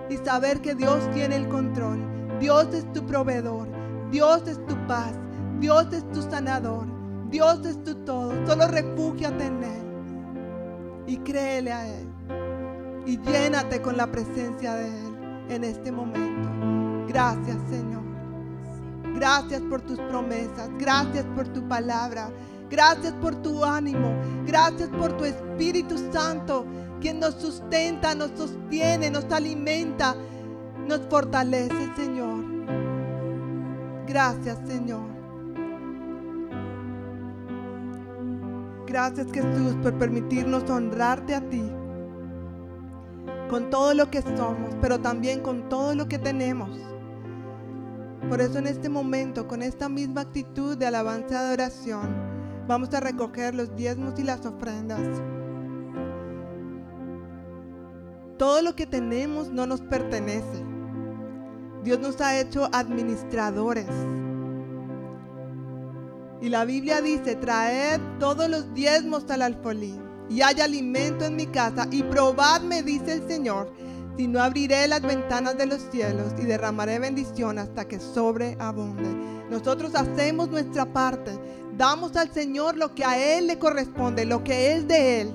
y 0.09 0.17
saber 0.17 0.63
que 0.63 0.75
Dios 0.75 0.99
tiene 1.13 1.37
el 1.37 1.47
control. 1.49 2.03
Dios 2.41 2.69
es 2.73 2.91
tu 2.95 3.05
proveedor. 3.05 3.69
Dios 4.11 4.49
es 4.49 4.65
tu 4.65 4.75
paz. 4.87 5.13
Dios 5.61 5.93
es 5.93 6.11
tu 6.13 6.23
sanador. 6.23 6.87
Dios 7.29 7.67
es 7.67 7.85
tu 7.85 7.97
todo. 7.97 8.33
Solo 8.47 8.67
refúgiate 8.67 9.45
en 9.45 9.63
Él. 9.63 11.05
Y 11.07 11.19
créele 11.19 11.71
a 11.71 11.87
Él. 11.87 12.09
Y 13.05 13.19
llénate 13.19 13.83
con 13.83 13.99
la 13.99 14.07
presencia 14.07 14.75
de 14.75 14.89
Él 14.89 15.19
en 15.51 15.65
este 15.65 15.93
momento. 15.93 16.86
Gracias 17.09 17.57
Señor. 17.69 18.03
Gracias 19.15 19.63
por 19.63 19.81
tus 19.83 19.99
promesas. 19.99 20.69
Gracias 20.79 21.25
por 21.35 21.49
tu 21.49 21.67
palabra. 21.67 22.31
Gracias 22.69 23.13
por 23.15 23.35
tu 23.37 23.65
ánimo. 23.65 24.13
Gracias 24.47 24.89
por 24.91 25.17
tu 25.17 25.25
Espíritu 25.25 25.97
Santo 26.13 26.67
quien 27.01 27.21
nos 27.21 27.35
sustenta, 27.35 28.15
nos 28.15 28.31
sostiene, 28.37 29.11
nos 29.11 29.31
alimenta, 29.31 30.15
nos 30.87 31.01
fortalece, 31.09 31.95
Señor. 31.95 32.45
Gracias, 34.07 34.59
Señor. 34.67 35.07
Gracias, 38.87 39.27
Jesús, 39.33 39.75
por 39.83 39.95
permitirnos 39.99 40.69
honrarte 40.71 41.35
a 41.35 41.41
ti 41.41 41.63
con 43.51 43.71
todo 43.71 43.95
lo 43.95 44.11
que 44.11 44.23
somos, 44.23 44.75
pero 44.81 44.99
también 44.99 45.41
con 45.41 45.69
todo 45.69 45.95
lo 45.95 46.09
que 46.09 46.19
tenemos. 46.19 46.71
Por 48.29 48.41
eso 48.41 48.59
en 48.59 48.67
este 48.67 48.89
momento, 48.89 49.47
con 49.47 49.63
esta 49.63 49.89
misma 49.89 50.23
actitud 50.23 50.77
de 50.77 50.87
alabanza 50.87 51.35
y 51.35 51.37
adoración, 51.37 52.09
vamos 52.67 52.93
a 52.93 53.01
recoger 53.01 53.55
los 53.55 53.75
diezmos 53.77 54.19
y 54.19 54.25
las 54.25 54.45
ofrendas. 54.45 55.01
Todo 58.37 58.63
lo 58.63 58.75
que 58.75 58.87
tenemos 58.87 59.51
no 59.51 59.67
nos 59.67 59.81
pertenece. 59.81 60.65
Dios 61.85 62.01
nos 62.01 62.21
ha 62.21 62.39
hecho 62.39 62.69
administradores. 62.73 63.87
Y 66.41 66.49
la 66.49 66.65
Biblia 66.65 67.01
dice, 67.01 67.37
traed 67.37 68.01
todos 68.19 68.51
los 68.51 68.75
diezmos 68.75 69.31
al 69.31 69.43
alfolí 69.43 69.99
y 70.29 70.43
hay 70.43 70.61
alimento 70.61 71.25
en 71.25 71.37
mi 71.37 71.47
casa 71.47 71.87
y 71.91 72.03
probadme, 72.03 72.83
dice 72.83 73.15
el 73.15 73.29
Señor, 73.29 73.73
si 74.17 74.27
no 74.27 74.43
abriré 74.43 74.89
las 74.89 75.03
ventanas 75.03 75.59
de 75.59 75.67
los 75.67 75.83
cielos 75.91 76.33
y 76.39 76.45
derramaré 76.45 76.99
bendición 76.99 77.59
hasta 77.59 77.87
que 77.87 78.01
sobreabunde. 78.01 79.09
Nosotros 79.51 79.95
hacemos 79.95 80.49
nuestra 80.49 80.87
parte, 80.87 81.39
damos 81.77 82.17
al 82.17 82.33
Señor 82.33 82.77
lo 82.77 82.95
que 82.95 83.05
a 83.05 83.39
Él 83.39 83.47
le 83.47 83.59
corresponde, 83.59 84.25
lo 84.25 84.43
que 84.43 84.73
es 84.73 84.89
de 84.89 85.21
Él. 85.21 85.31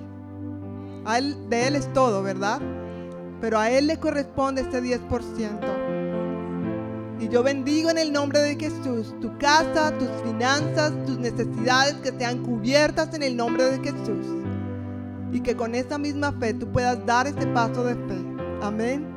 de 1.49 1.67
Él 1.67 1.75
es 1.75 1.93
todo, 1.93 2.23
¿verdad? 2.23 2.59
pero 3.41 3.59
a 3.59 3.69
Él 3.71 3.87
le 3.87 3.97
corresponde 3.97 4.61
este 4.61 4.81
10%. 4.81 7.19
Y 7.19 7.27
yo 7.27 7.43
bendigo 7.43 7.89
en 7.89 7.97
el 7.97 8.13
nombre 8.13 8.39
de 8.39 8.55
Jesús 8.55 9.13
tu 9.19 9.37
casa, 9.39 9.91
tus 9.97 10.09
finanzas, 10.23 10.93
tus 11.05 11.17
necesidades 11.17 11.95
que 11.95 12.17
sean 12.17 12.43
cubiertas 12.43 13.13
en 13.13 13.23
el 13.23 13.35
nombre 13.35 13.65
de 13.65 13.79
Jesús. 13.79 14.25
Y 15.31 15.41
que 15.41 15.55
con 15.55 15.75
esa 15.75 15.97
misma 15.97 16.31
fe 16.33 16.53
tú 16.53 16.71
puedas 16.71 17.03
dar 17.05 17.27
este 17.27 17.47
paso 17.47 17.83
de 17.83 17.95
fe. 17.95 18.30
Amén. 18.61 19.10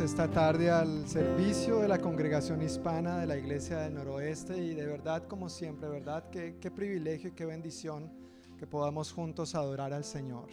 Esta 0.00 0.30
tarde 0.30 0.70
al 0.70 1.06
servicio 1.06 1.80
de 1.80 1.88
la 1.88 1.98
congregación 2.00 2.62
hispana 2.62 3.18
de 3.18 3.26
la 3.26 3.36
Iglesia 3.36 3.78
del 3.78 3.94
Noroeste 3.94 4.56
y 4.56 4.74
de 4.74 4.86
verdad, 4.86 5.26
como 5.28 5.50
siempre, 5.50 5.88
¿verdad? 5.88 6.30
Qué, 6.30 6.56
qué 6.60 6.70
privilegio 6.70 7.28
y 7.28 7.32
qué 7.32 7.44
bendición 7.44 8.10
que 8.58 8.66
podamos 8.66 9.12
juntos 9.12 9.54
adorar 9.54 9.92
al 9.92 10.04
Señor. 10.04 10.48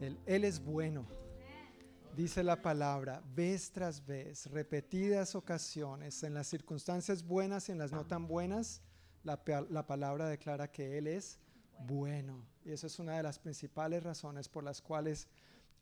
Él, 0.00 0.18
Él 0.26 0.42
es 0.44 0.62
bueno. 0.62 1.06
Dice 2.16 2.42
la 2.42 2.62
palabra, 2.62 3.22
vez 3.34 3.70
tras 3.70 4.04
vez, 4.04 4.46
repetidas 4.46 5.36
ocasiones, 5.36 6.22
en 6.24 6.34
las 6.34 6.48
circunstancias 6.48 7.24
buenas 7.24 7.68
y 7.68 7.72
en 7.72 7.78
las 7.78 7.92
no 7.92 8.04
tan 8.06 8.26
buenas, 8.26 8.82
la, 9.22 9.40
la 9.70 9.86
palabra 9.86 10.28
declara 10.28 10.70
que 10.70 10.98
Él 10.98 11.06
es 11.06 11.38
bueno. 11.86 12.44
Y 12.64 12.72
esa 12.72 12.88
es 12.88 12.98
una 12.98 13.16
de 13.16 13.22
las 13.22 13.38
principales 13.38 14.02
razones 14.02 14.48
por 14.48 14.64
las 14.64 14.82
cuales 14.82 15.28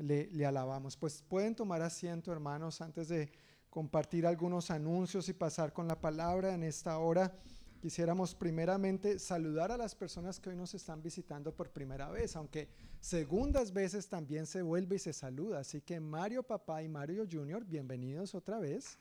le, 0.03 0.47
alabamos. 0.47 0.97
Pues 0.97 1.23
pueden 1.23 1.55
tomar 1.55 1.83
asiento, 1.83 2.33
hermanos, 2.33 2.81
antes 2.81 3.09
de 3.09 3.31
compartir 3.71 4.27
algunos 4.27 4.71
anuncios 4.71 5.29
y 5.29 5.33
pasar 5.33 5.73
con 5.73 5.89
la 5.89 6.01
palabra 6.01 6.55
en 6.55 6.63
esta 6.63 6.99
hora. 6.99 7.33
Quisiéramos 7.81 8.35
primeramente 8.35 9.19
saludar 9.19 9.73
a 9.73 9.77
las 9.77 9.95
personas 9.95 10.39
que 10.39 10.51
hoy 10.51 10.57
nos 10.57 10.75
están 10.75 11.03
visitando 11.03 11.55
por 11.55 11.71
primera 11.71 12.11
vez, 12.11 12.37
aunque 12.37 12.69
segundas 13.01 13.73
veces 13.73 14.09
también 14.09 14.47
se 14.47 14.63
vuelve 14.63 14.97
y 14.97 14.99
se 15.01 15.13
saluda. 15.13 15.61
Así 15.61 15.81
que 15.81 15.99
Mario 15.99 16.43
Papá 16.45 16.83
y 16.83 16.89
Mario 16.89 17.25
Junior, 17.31 17.65
bienvenidos 17.65 18.35
otra 18.35 18.59
vez. 18.61 18.99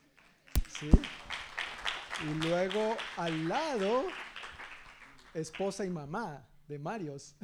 ¿Sí? 0.79 0.89
Y 2.23 2.47
luego 2.47 2.95
al 3.17 3.47
lado, 3.47 4.05
esposa 5.33 5.85
y 5.85 5.89
mamá 5.89 6.47
de 6.67 6.79
Marios. 6.79 7.35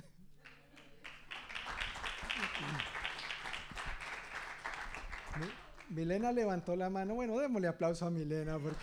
Milena 5.90 6.32
levantó 6.32 6.76
la 6.76 6.90
mano. 6.90 7.16
Bueno, 7.16 7.38
démosle 7.38 7.68
aplauso 7.68 8.06
a 8.06 8.10
Milena 8.10 8.60
porque 8.60 8.78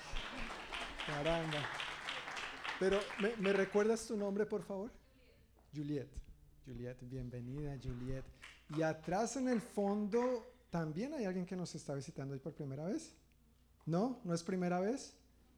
caramba. 1.07 1.59
Pero 2.80 2.98
¿me, 3.20 3.36
¿me, 3.36 3.52
recuerdas 3.52 4.07
tu 4.07 4.16
nombre, 4.16 4.46
por 4.46 4.62
favor? 4.62 4.90
Juliet. 5.74 6.09
Juliet, 6.66 6.96
bienvenida, 7.02 7.78
Juliet. 7.82 8.24
Y 8.76 8.82
atrás 8.82 9.36
en 9.36 9.48
el 9.48 9.61
fondo 9.61 10.44
también 10.70 11.14
hay 11.14 11.24
alguien 11.24 11.46
que 11.46 11.57
nos 11.57 11.74
está 11.74 11.94
visitando 11.94 12.34
hoy 12.34 12.40
por 12.40 12.55
primera 12.55 12.84
vez. 12.86 13.14
¿No? 13.86 14.20
¿No 14.24 14.34
es 14.34 14.42
primera 14.42 14.80
vez? 14.80 15.14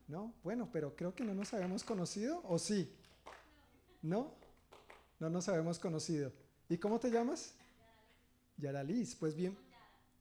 No. 0.09 0.35
Bueno, 0.43 0.69
pero 0.73 0.95
creo 0.97 1.15
que 1.15 1.25
no 1.25 1.35
nos 1.35 1.55
habíamos 1.55 1.85
conocido, 1.85 2.41
¿o 2.45 2.59
sí? 2.59 2.93
¿No? 4.03 4.35
No 5.19 5.31
nos 5.31 5.49
habíamos 5.49 5.79
conocido. 5.79 6.33
¿Y 6.69 6.79
cómo 6.79 6.99
te 6.99 7.11
llamas? 7.11 7.55
Yaralis. 8.57 9.15
Pues 9.15 9.35
bien, 9.35 9.57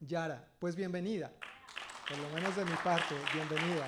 Yara, 0.02 0.46
pues 0.60 0.76
bienvenida. 0.76 1.32
Por 2.10 2.18
lo 2.20 2.30
menos 2.30 2.56
de 2.56 2.66
mi 2.66 2.76
parte, 2.84 3.16
bienvenida. 3.34 3.88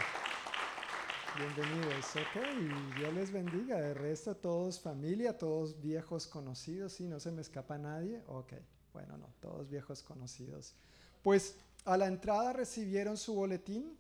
Bienvenidos, 1.38 2.06
ok, 2.16 2.98
Dios 2.98 3.14
les 3.14 3.32
bendiga. 3.32 3.80
De 3.80 3.94
resto, 3.94 4.36
todos 4.36 4.80
familia, 4.80 5.38
todos 5.38 5.80
viejos 5.80 6.26
conocidos, 6.26 6.94
¿sí? 6.94 7.08
No 7.08 7.20
se 7.20 7.32
me 7.32 7.42
escapa 7.42 7.78
nadie, 7.78 8.24
ok, 8.28 8.54
bueno, 8.94 9.18
no, 9.18 9.28
todos 9.40 9.70
viejos 9.70 10.02
conocidos. 10.02 10.76
Pues 11.22 11.58
a 11.86 11.98
la 11.98 12.08
entrada 12.08 12.54
recibieron 12.54 13.18
su 13.18 13.36
boletín, 13.36 13.98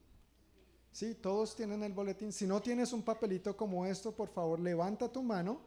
¿sí? 0.91 1.13
Todos 1.13 1.55
tienen 1.55 1.83
el 1.83 1.93
boletín. 1.93 2.31
Si 2.31 2.47
no 2.47 2.61
tienes 2.61 2.93
un 2.93 3.03
papelito 3.03 3.55
como 3.55 3.85
esto, 3.85 4.15
por 4.15 4.29
favor, 4.29 4.59
levanta 4.59 5.11
tu 5.11 5.21
mano 5.21 5.61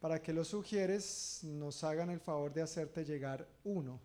para 0.00 0.22
que 0.22 0.32
los 0.32 0.48
sugieres 0.48 1.40
nos 1.42 1.82
hagan 1.82 2.08
el 2.10 2.20
favor 2.20 2.54
de 2.54 2.62
hacerte 2.62 3.04
llegar 3.04 3.46
uno. 3.64 4.00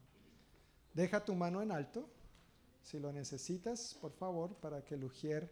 Deja 0.94 1.24
tu 1.24 1.36
mano 1.36 1.62
en 1.62 1.72
alto, 1.72 2.10
si 2.84 3.00
lo 3.00 3.14
necesitas, 3.14 3.98
por 4.02 4.12
favor, 4.12 4.56
para 4.56 4.84
que 4.84 4.96
el 4.96 5.04
ujier 5.06 5.50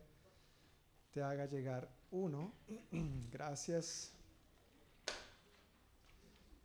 te 1.11 1.21
haga 1.21 1.45
llegar 1.45 1.89
uno. 2.11 2.51
Gracias. 3.31 4.11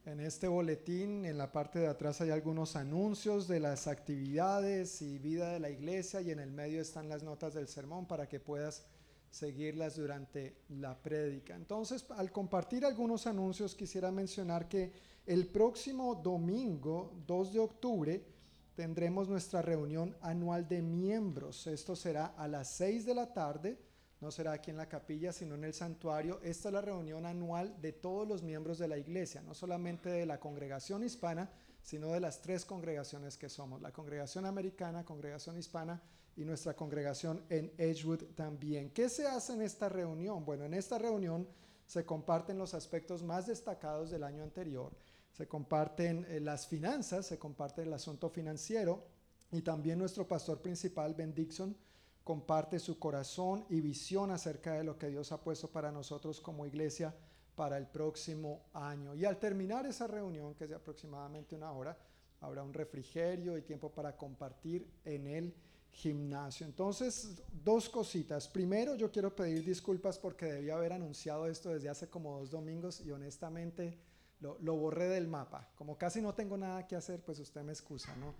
En 0.04 0.20
este 0.20 0.48
boletín, 0.48 1.24
en 1.24 1.38
la 1.38 1.50
parte 1.50 1.78
de 1.78 1.86
atrás 1.86 2.20
hay 2.20 2.30
algunos 2.30 2.76
anuncios 2.76 3.48
de 3.48 3.60
las 3.60 3.86
actividades 3.86 5.00
y 5.00 5.18
vida 5.18 5.52
de 5.52 5.60
la 5.60 5.70
iglesia 5.70 6.20
y 6.20 6.30
en 6.30 6.40
el 6.40 6.50
medio 6.50 6.82
están 6.82 7.08
las 7.08 7.22
notas 7.22 7.54
del 7.54 7.68
sermón 7.68 8.06
para 8.06 8.28
que 8.28 8.38
puedas 8.38 8.84
seguirlas 9.30 9.96
durante 9.96 10.58
la 10.68 11.00
prédica. 11.00 11.54
Entonces, 11.54 12.04
al 12.10 12.30
compartir 12.32 12.84
algunos 12.84 13.26
anuncios, 13.26 13.74
quisiera 13.74 14.10
mencionar 14.10 14.68
que 14.68 14.92
el 15.26 15.46
próximo 15.46 16.16
domingo, 16.16 17.14
2 17.26 17.52
de 17.54 17.58
octubre, 17.60 18.33
tendremos 18.74 19.28
nuestra 19.28 19.62
reunión 19.62 20.16
anual 20.20 20.68
de 20.68 20.82
miembros. 20.82 21.66
Esto 21.66 21.96
será 21.96 22.26
a 22.36 22.48
las 22.48 22.70
6 22.76 23.06
de 23.06 23.14
la 23.14 23.32
tarde 23.32 23.78
no 24.24 24.30
será 24.30 24.52
aquí 24.52 24.70
en 24.70 24.78
la 24.78 24.88
capilla, 24.88 25.34
sino 25.34 25.54
en 25.54 25.64
el 25.64 25.74
santuario. 25.74 26.40
Esta 26.42 26.68
es 26.70 26.72
la 26.72 26.80
reunión 26.80 27.26
anual 27.26 27.78
de 27.82 27.92
todos 27.92 28.26
los 28.26 28.42
miembros 28.42 28.78
de 28.78 28.88
la 28.88 28.96
iglesia, 28.96 29.42
no 29.42 29.52
solamente 29.52 30.08
de 30.08 30.24
la 30.24 30.40
congregación 30.40 31.04
hispana, 31.04 31.50
sino 31.82 32.08
de 32.08 32.20
las 32.20 32.40
tres 32.40 32.64
congregaciones 32.64 33.36
que 33.36 33.50
somos, 33.50 33.82
la 33.82 33.92
congregación 33.92 34.46
americana, 34.46 35.04
congregación 35.04 35.58
hispana 35.58 36.00
y 36.36 36.44
nuestra 36.46 36.74
congregación 36.74 37.44
en 37.50 37.70
Edgewood 37.76 38.24
también. 38.34 38.88
¿Qué 38.92 39.10
se 39.10 39.26
hace 39.26 39.52
en 39.52 39.60
esta 39.60 39.90
reunión? 39.90 40.42
Bueno, 40.46 40.64
en 40.64 40.72
esta 40.72 40.96
reunión 40.96 41.46
se 41.86 42.06
comparten 42.06 42.56
los 42.56 42.72
aspectos 42.72 43.22
más 43.22 43.46
destacados 43.46 44.10
del 44.10 44.24
año 44.24 44.42
anterior, 44.42 44.96
se 45.34 45.48
comparten 45.48 46.24
eh, 46.28 46.38
las 46.38 46.68
finanzas, 46.68 47.26
se 47.26 47.38
comparte 47.38 47.82
el 47.82 47.92
asunto 47.92 48.30
financiero 48.30 49.04
y 49.50 49.62
también 49.62 49.98
nuestro 49.98 50.28
pastor 50.28 50.62
principal, 50.62 51.12
Ben 51.14 51.34
Dixon, 51.34 51.76
comparte 52.22 52.78
su 52.78 53.00
corazón 53.00 53.66
y 53.68 53.80
visión 53.80 54.30
acerca 54.30 54.74
de 54.74 54.84
lo 54.84 54.96
que 54.96 55.08
Dios 55.08 55.32
ha 55.32 55.42
puesto 55.42 55.68
para 55.68 55.90
nosotros 55.90 56.40
como 56.40 56.66
iglesia 56.66 57.14
para 57.56 57.76
el 57.76 57.88
próximo 57.88 58.62
año. 58.72 59.14
Y 59.16 59.24
al 59.24 59.38
terminar 59.38 59.86
esa 59.86 60.06
reunión, 60.06 60.54
que 60.54 60.64
es 60.64 60.70
de 60.70 60.76
aproximadamente 60.76 61.56
una 61.56 61.72
hora, 61.72 61.98
habrá 62.40 62.62
un 62.62 62.72
refrigerio 62.72 63.58
y 63.58 63.62
tiempo 63.62 63.90
para 63.90 64.16
compartir 64.16 64.88
en 65.04 65.26
el 65.26 65.54
gimnasio. 65.90 66.64
Entonces, 66.64 67.42
dos 67.52 67.88
cositas. 67.88 68.46
Primero, 68.46 68.94
yo 68.94 69.10
quiero 69.10 69.34
pedir 69.34 69.64
disculpas 69.64 70.16
porque 70.16 70.46
debía 70.46 70.76
haber 70.76 70.92
anunciado 70.92 71.46
esto 71.46 71.70
desde 71.70 71.88
hace 71.88 72.08
como 72.08 72.38
dos 72.38 72.50
domingos 72.50 73.00
y 73.00 73.10
honestamente 73.10 73.98
lo, 74.44 74.58
lo 74.60 74.76
borré 74.76 75.08
del 75.08 75.26
mapa. 75.26 75.70
Como 75.74 75.96
casi 75.96 76.20
no 76.20 76.34
tengo 76.34 76.56
nada 76.58 76.86
que 76.86 76.96
hacer, 76.96 77.20
pues 77.20 77.38
usted 77.38 77.62
me 77.62 77.72
excusa, 77.72 78.14
¿no? 78.16 78.34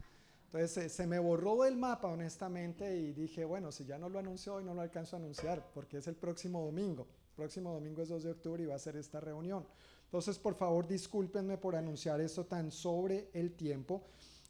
Entonces 0.46 0.92
se 0.92 1.06
me 1.06 1.18
borró 1.18 1.62
del 1.62 1.76
mapa, 1.76 2.08
honestamente, 2.08 2.94
y 2.94 3.12
dije, 3.12 3.44
bueno, 3.44 3.72
si 3.72 3.86
ya 3.86 3.98
no 3.98 4.10
lo 4.10 4.18
anuncio 4.18 4.54
hoy, 4.54 4.64
no 4.64 4.74
lo 4.74 4.82
alcanzo 4.82 5.16
a 5.16 5.18
anunciar, 5.18 5.66
porque 5.72 5.96
es 5.96 6.06
el 6.06 6.14
próximo 6.14 6.64
domingo. 6.64 7.08
Próximo 7.34 7.72
domingo 7.72 8.02
es 8.02 8.10
2 8.10 8.22
de 8.22 8.30
octubre 8.30 8.62
y 8.62 8.66
va 8.66 8.74
a 8.74 8.78
ser 8.78 8.96
esta 8.96 9.18
reunión. 9.18 9.66
Entonces, 10.04 10.38
por 10.38 10.54
favor, 10.54 10.86
discúlpenme 10.86 11.56
por 11.56 11.74
anunciar 11.74 12.20
esto 12.20 12.44
tan 12.44 12.70
sobre 12.70 13.30
el 13.32 13.54
tiempo. 13.54 14.04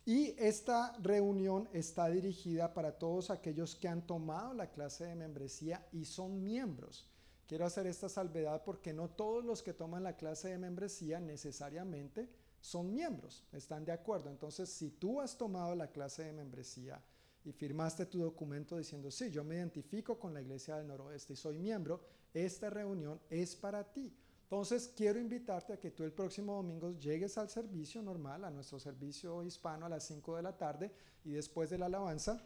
Y 0.05 0.35
esta 0.37 0.95
reunión 1.01 1.69
está 1.73 2.09
dirigida 2.09 2.75
para 2.75 2.99
todos 2.99 3.31
aquellos 3.31 3.75
que 3.75 3.89
han 3.89 4.07
tomado 4.07 4.53
la 4.53 4.71
clase 4.71 5.07
de 5.07 5.15
membresía 5.15 5.87
y 5.93 6.05
son 6.05 6.43
miembros. 6.43 7.09
Quiero 7.47 7.67
hacer 7.67 7.87
esta 7.87 8.09
salvedad 8.09 8.63
porque 8.65 8.93
no 8.93 9.11
todos 9.11 9.45
los 9.45 9.63
que 9.63 9.75
toman 9.75 10.03
la 10.03 10.17
clase 10.17 10.49
de 10.49 10.59
membresía 10.59 11.21
necesariamente 11.21 12.29
son 12.61 12.95
miembros, 12.95 13.45
están 13.53 13.85
de 13.85 13.93
acuerdo. 13.93 14.31
Entonces, 14.31 14.71
si 14.71 14.91
tú 14.91 15.21
has 15.21 15.37
tomado 15.37 15.75
la 15.75 15.89
clase 15.89 16.25
de 16.25 16.33
membresía 16.33 17.03
y 17.45 17.53
firmaste 17.53 18.07
tu 18.07 18.21
documento 18.21 18.79
diciendo, 18.79 19.11
sí, 19.11 19.31
yo 19.31 19.45
me 19.45 19.57
identifico 19.57 20.19
con 20.19 20.33
la 20.33 20.41
Iglesia 20.41 20.77
del 20.77 20.87
Noroeste 20.87 21.35
y 21.35 21.37
soy 21.37 21.59
miembro, 21.59 22.01
esta 22.33 22.71
reunión 22.71 23.21
es 23.29 23.55
para 23.55 23.85
ti. 23.93 24.17
Entonces, 24.45 24.91
quiero 24.97 25.21
invitarte 25.21 25.75
a 25.75 25.79
que 25.79 25.91
tú 25.91 26.05
el 26.05 26.13
próximo 26.13 26.55
domingo 26.55 26.93
llegues 26.93 27.37
al 27.37 27.51
servicio 27.51 28.01
normal, 28.01 28.45
a 28.45 28.51
nuestro 28.51 28.79
servicio 28.79 29.43
hispano 29.43 29.85
a 29.85 29.91
las 29.91 30.05
5 30.05 30.37
de 30.37 30.43
la 30.43 30.57
tarde 30.57 30.93
y 31.25 31.33
después 31.33 31.69
de 31.69 31.77
la 31.77 31.87
alabanza, 31.87 32.41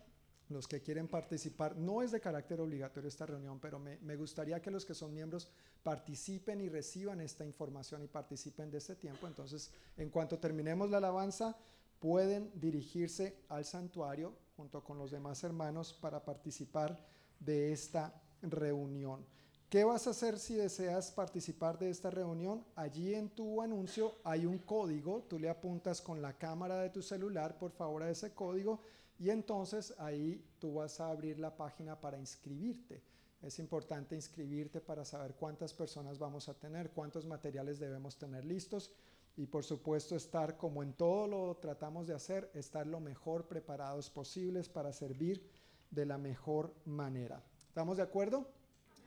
los 0.49 0.67
que 0.67 0.81
quieren 0.81 1.09
participar. 1.09 1.77
No 1.77 2.03
es 2.03 2.13
de 2.13 2.21
carácter 2.21 2.61
obligatorio 2.61 3.09
esta 3.09 3.27
reunión, 3.27 3.59
pero 3.61 3.79
me, 3.79 3.99
me, 3.99 4.17
gustaría 4.17 4.61
que 4.61 4.71
los 4.71 4.85
que 4.85 4.95
son 4.95 5.13
miembros 5.13 5.51
participen 5.83 6.61
y 6.61 6.69
reciban 6.69 7.21
esta 7.21 7.45
información 7.45 8.03
y 8.03 8.09
participen 8.09 8.71
de 8.71 8.79
este 8.79 8.97
tiempo. 8.97 9.27
Entonces, 9.27 9.71
en 9.97 10.11
cuanto 10.11 10.39
terminemos 10.39 10.91
la 10.91 10.99
alabanza, 10.99 11.57
pueden 12.01 12.51
dirigirse 12.55 13.37
al 13.49 13.65
santuario 13.65 14.35
junto 14.57 14.83
con 14.83 14.99
los 14.99 15.11
demás 15.11 15.43
hermanos 15.45 15.93
para 15.93 16.25
participar 16.25 16.99
de 17.39 17.73
esta 17.73 18.21
reunión. 18.43 19.25
¿Qué 19.69 19.85
vas 19.85 20.07
a 20.07 20.11
hacer 20.11 20.39
si 20.39 20.55
deseas 20.55 21.13
participar 21.13 21.79
de 21.79 21.91
esta 21.91 22.11
reunión? 22.11 22.65
Allí 22.75 23.15
en 23.15 23.29
tu 23.29 23.61
anuncio 23.61 24.15
hay 24.25 24.47
un 24.47 24.59
código, 24.59 25.27
tú 25.29 25.39
le 25.39 25.51
apuntas 25.51 26.01
con 26.01 26.23
la 26.23 26.39
cámara 26.39 26.81
de 26.81 26.89
tu 26.89 27.03
celular, 27.03 27.59
por 27.59 27.71
favor, 27.73 28.03
a 28.03 28.11
ese 28.11 28.33
código 28.33 28.81
y 29.19 29.31
entonces 29.31 29.95
ahí 29.99 30.45
tú 30.59 30.75
vas 30.75 31.01
a 31.01 31.11
abrir 31.11 31.39
la 31.39 31.57
página 31.57 32.01
para 32.01 32.19
inscribirte. 32.19 33.03
Es 33.43 33.59
importante 33.59 34.15
inscribirte 34.15 34.81
para 34.81 35.05
saber 35.05 35.35
cuántas 35.35 35.73
personas 35.73 36.19
vamos 36.19 36.49
a 36.49 36.55
tener, 36.55 36.91
cuántos 36.91 37.27
materiales 37.27 37.79
debemos 37.79 38.17
tener 38.17 38.45
listos 38.45 38.93
y 39.37 39.47
por 39.47 39.65
supuesto 39.65 40.17
estar 40.17 40.57
como 40.57 40.83
en 40.83 40.93
todo 40.93 41.29
lo 41.29 41.57
tratamos 41.57 42.09
de 42.09 42.15
hacer, 42.15 42.51
estar 42.55 42.87
lo 42.87 42.99
mejor 42.99 43.47
preparados 43.47 44.11
posibles 44.11 44.69
para 44.69 44.93
servir 44.93 45.49
de 45.91 46.05
la 46.05 46.19
mejor 46.19 46.75
manera. 46.85 47.43
¿Estamos 47.69 47.97
de 47.97 48.03
acuerdo? 48.03 48.49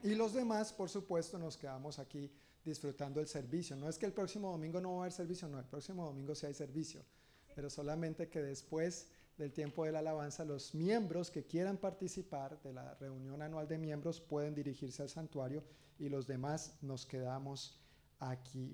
Y 0.02 0.14
los 0.14 0.32
demás, 0.32 0.72
por 0.72 0.88
supuesto, 0.88 1.38
nos 1.38 1.56
quedamos 1.56 1.98
aquí 1.98 2.30
disfrutando 2.64 3.20
el 3.20 3.28
servicio. 3.28 3.76
No 3.76 3.88
es 3.88 3.98
que 3.98 4.06
el 4.06 4.12
próximo 4.12 4.50
domingo 4.50 4.80
no 4.80 4.92
va 4.92 4.96
a 4.96 5.00
haber 5.02 5.12
servicio, 5.12 5.48
no, 5.48 5.58
el 5.58 5.66
próximo 5.66 6.06
domingo 6.06 6.34
sí 6.34 6.46
hay 6.46 6.54
servicio, 6.54 7.04
pero 7.54 7.68
solamente 7.68 8.28
que 8.28 8.42
después 8.42 9.08
del 9.38 9.52
tiempo 9.52 9.84
de 9.84 9.92
la 9.92 10.00
alabanza, 10.00 10.44
los 10.44 10.74
miembros 10.74 11.30
que 11.30 11.44
quieran 11.44 11.76
participar 11.76 12.60
de 12.62 12.72
la 12.72 12.94
reunión 12.94 13.42
anual 13.42 13.66
de 13.66 13.78
miembros 13.78 14.20
pueden 14.20 14.54
dirigirse 14.54 15.02
al 15.02 15.08
santuario 15.08 15.64
y 15.98 16.08
los 16.08 16.26
demás 16.26 16.76
nos 16.82 17.06
quedamos 17.06 17.78
aquí. 18.18 18.72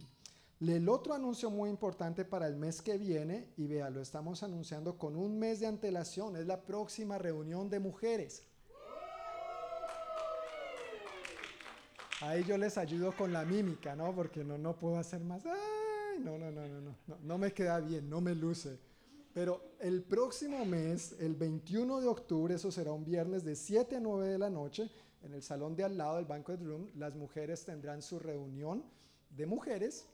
El 0.60 0.88
otro 0.88 1.14
anuncio 1.14 1.50
muy 1.50 1.70
importante 1.70 2.24
para 2.24 2.48
el 2.48 2.56
mes 2.56 2.82
que 2.82 2.98
viene, 2.98 3.48
y 3.56 3.68
vea, 3.68 3.90
lo 3.90 4.00
estamos 4.00 4.42
anunciando 4.42 4.98
con 4.98 5.14
un 5.14 5.38
mes 5.38 5.60
de 5.60 5.68
antelación, 5.68 6.36
es 6.36 6.46
la 6.46 6.62
próxima 6.62 7.16
reunión 7.16 7.70
de 7.70 7.78
mujeres. 7.78 8.44
Ahí 12.20 12.42
yo 12.42 12.58
les 12.58 12.76
ayudo 12.76 13.16
con 13.16 13.32
la 13.32 13.44
mímica, 13.44 13.94
¿no? 13.94 14.12
Porque 14.12 14.42
no, 14.42 14.58
no 14.58 14.74
puedo 14.74 14.98
hacer 14.98 15.20
más. 15.20 15.44
No, 15.44 16.36
no, 16.36 16.50
no, 16.50 16.66
no, 16.66 16.80
no, 16.80 17.18
no 17.22 17.38
me 17.38 17.52
queda 17.52 17.78
bien, 17.78 18.10
no 18.10 18.20
me 18.20 18.34
luce. 18.34 18.80
Pero 19.38 19.62
el 19.78 20.02
próximo 20.02 20.64
mes, 20.64 21.14
el 21.20 21.36
21 21.36 22.00
de 22.00 22.08
octubre, 22.08 22.56
eso 22.56 22.72
será 22.72 22.90
un 22.90 23.04
viernes 23.04 23.44
de 23.44 23.54
7 23.54 23.94
a 23.94 24.00
9 24.00 24.30
de 24.30 24.36
la 24.36 24.50
noche, 24.50 24.90
en 25.22 25.32
el 25.32 25.44
salón 25.44 25.76
de 25.76 25.84
al 25.84 25.96
lado 25.96 26.16
del 26.16 26.24
Banquet 26.24 26.60
Room, 26.60 26.90
las 26.96 27.14
mujeres 27.14 27.64
tendrán 27.64 28.02
su 28.02 28.18
reunión 28.18 28.82
de 29.30 29.46
mujeres 29.46 30.06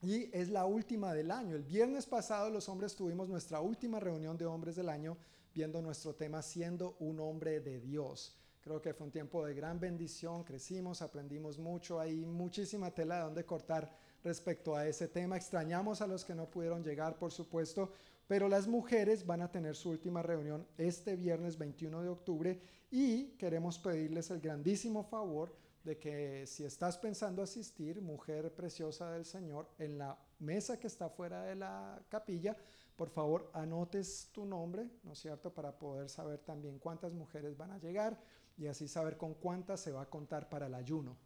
y 0.00 0.36
es 0.36 0.48
la 0.48 0.66
última 0.66 1.14
del 1.14 1.30
año. 1.30 1.54
El 1.54 1.62
viernes 1.62 2.06
pasado 2.06 2.50
los 2.50 2.68
hombres 2.68 2.96
tuvimos 2.96 3.28
nuestra 3.28 3.60
última 3.60 4.00
reunión 4.00 4.36
de 4.36 4.46
hombres 4.46 4.74
del 4.74 4.88
año 4.88 5.16
viendo 5.54 5.80
nuestro 5.80 6.16
tema 6.16 6.42
siendo 6.42 6.96
un 6.98 7.20
hombre 7.20 7.60
de 7.60 7.78
Dios. 7.78 8.34
Creo 8.62 8.82
que 8.82 8.94
fue 8.94 9.06
un 9.06 9.12
tiempo 9.12 9.46
de 9.46 9.54
gran 9.54 9.78
bendición, 9.78 10.42
crecimos, 10.42 11.02
aprendimos 11.02 11.56
mucho, 11.56 12.00
hay 12.00 12.26
muchísima 12.26 12.90
tela 12.90 13.18
de 13.18 13.22
donde 13.22 13.44
cortar 13.44 13.96
respecto 14.24 14.74
a 14.74 14.88
ese 14.88 15.06
tema. 15.06 15.36
Extrañamos 15.36 16.00
a 16.00 16.08
los 16.08 16.24
que 16.24 16.34
no 16.34 16.50
pudieron 16.50 16.82
llegar, 16.82 17.16
por 17.16 17.30
supuesto, 17.30 17.92
pero 18.26 18.48
las 18.48 18.66
mujeres 18.66 19.26
van 19.26 19.42
a 19.42 19.50
tener 19.50 19.76
su 19.76 19.90
última 19.90 20.22
reunión 20.22 20.66
este 20.78 21.16
viernes 21.16 21.58
21 21.58 22.02
de 22.02 22.08
octubre 22.08 22.60
y 22.90 23.36
queremos 23.38 23.78
pedirles 23.78 24.30
el 24.30 24.40
grandísimo 24.40 25.04
favor 25.04 25.54
de 25.84 25.98
que 25.98 26.46
si 26.46 26.64
estás 26.64 26.96
pensando 26.96 27.42
asistir, 27.42 28.00
mujer 28.00 28.54
preciosa 28.54 29.10
del 29.10 29.24
Señor, 29.24 29.68
en 29.78 29.98
la 29.98 30.16
mesa 30.38 30.78
que 30.78 30.86
está 30.86 31.08
fuera 31.08 31.42
de 31.42 31.56
la 31.56 32.00
capilla, 32.08 32.56
por 32.96 33.10
favor 33.10 33.50
anotes 33.52 34.30
tu 34.32 34.44
nombre, 34.44 34.88
¿no 35.02 35.12
es 35.12 35.18
cierto?, 35.18 35.52
para 35.52 35.76
poder 35.78 36.08
saber 36.08 36.38
también 36.38 36.78
cuántas 36.78 37.12
mujeres 37.12 37.56
van 37.56 37.72
a 37.72 37.78
llegar 37.78 38.20
y 38.56 38.66
así 38.66 38.86
saber 38.86 39.16
con 39.16 39.34
cuántas 39.34 39.80
se 39.80 39.92
va 39.92 40.02
a 40.02 40.10
contar 40.10 40.48
para 40.48 40.66
el 40.66 40.74
ayuno. 40.74 41.16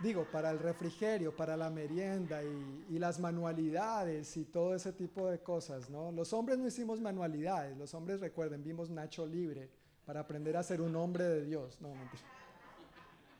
Digo, 0.00 0.26
para 0.30 0.50
el 0.50 0.58
refrigerio, 0.58 1.34
para 1.34 1.56
la 1.56 1.70
merienda 1.70 2.42
y, 2.42 2.98
las 2.98 3.20
manualidades 3.20 4.36
y 4.36 4.44
todo 4.44 4.74
ese 4.74 4.92
tipo 4.92 5.28
de 5.28 5.40
cosas, 5.40 5.88
¿no? 5.88 6.10
Los 6.10 6.32
hombres 6.32 6.58
no 6.58 6.66
hicimos 6.66 7.00
manualidades, 7.00 7.76
los 7.76 7.94
hombres 7.94 8.20
recuerden, 8.20 8.62
vimos 8.64 8.90
Nacho 8.90 9.26
Libre 9.26 9.70
para 10.04 10.20
aprender 10.20 10.56
a 10.56 10.62
ser 10.62 10.80
un 10.80 10.96
hombre 10.96 11.24
de 11.24 11.44
Dios. 11.44 11.80
No, 11.80 11.88
mentira. 11.88 12.22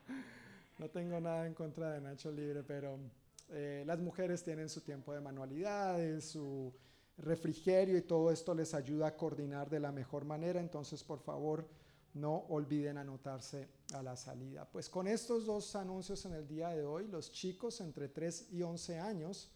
No 0.76 0.88
tengo 0.90 1.20
nada 1.20 1.46
en 1.46 1.54
contra 1.54 1.92
de 1.92 2.00
Nacho 2.00 2.32
Libre, 2.32 2.64
pero 2.64 2.98
eh, 3.50 3.84
las 3.86 4.00
mujeres 4.00 4.42
tienen 4.42 4.68
su 4.68 4.80
tiempo 4.80 5.14
de 5.14 5.20
manualidades, 5.20 6.24
su 6.24 6.74
refrigerio 7.18 7.96
y 7.96 8.02
todo 8.02 8.32
esto 8.32 8.54
les 8.54 8.74
ayuda 8.74 9.06
a 9.06 9.16
coordinar 9.16 9.70
de 9.70 9.78
la 9.78 9.92
mejor 9.92 10.24
manera. 10.24 10.60
Entonces, 10.60 11.04
por 11.04 11.20
favor, 11.20 11.68
no 12.14 12.46
olviden 12.48 12.96
anotarse 12.96 13.68
a 13.92 14.02
la 14.02 14.16
salida. 14.16 14.64
Pues 14.70 14.88
con 14.88 15.08
estos 15.08 15.46
dos 15.46 15.74
anuncios 15.74 16.24
en 16.24 16.32
el 16.32 16.46
día 16.46 16.68
de 16.70 16.84
hoy, 16.84 17.08
los 17.08 17.32
chicos 17.32 17.80
entre 17.80 18.08
3 18.08 18.52
y 18.52 18.62
11 18.62 18.98
años 19.00 19.50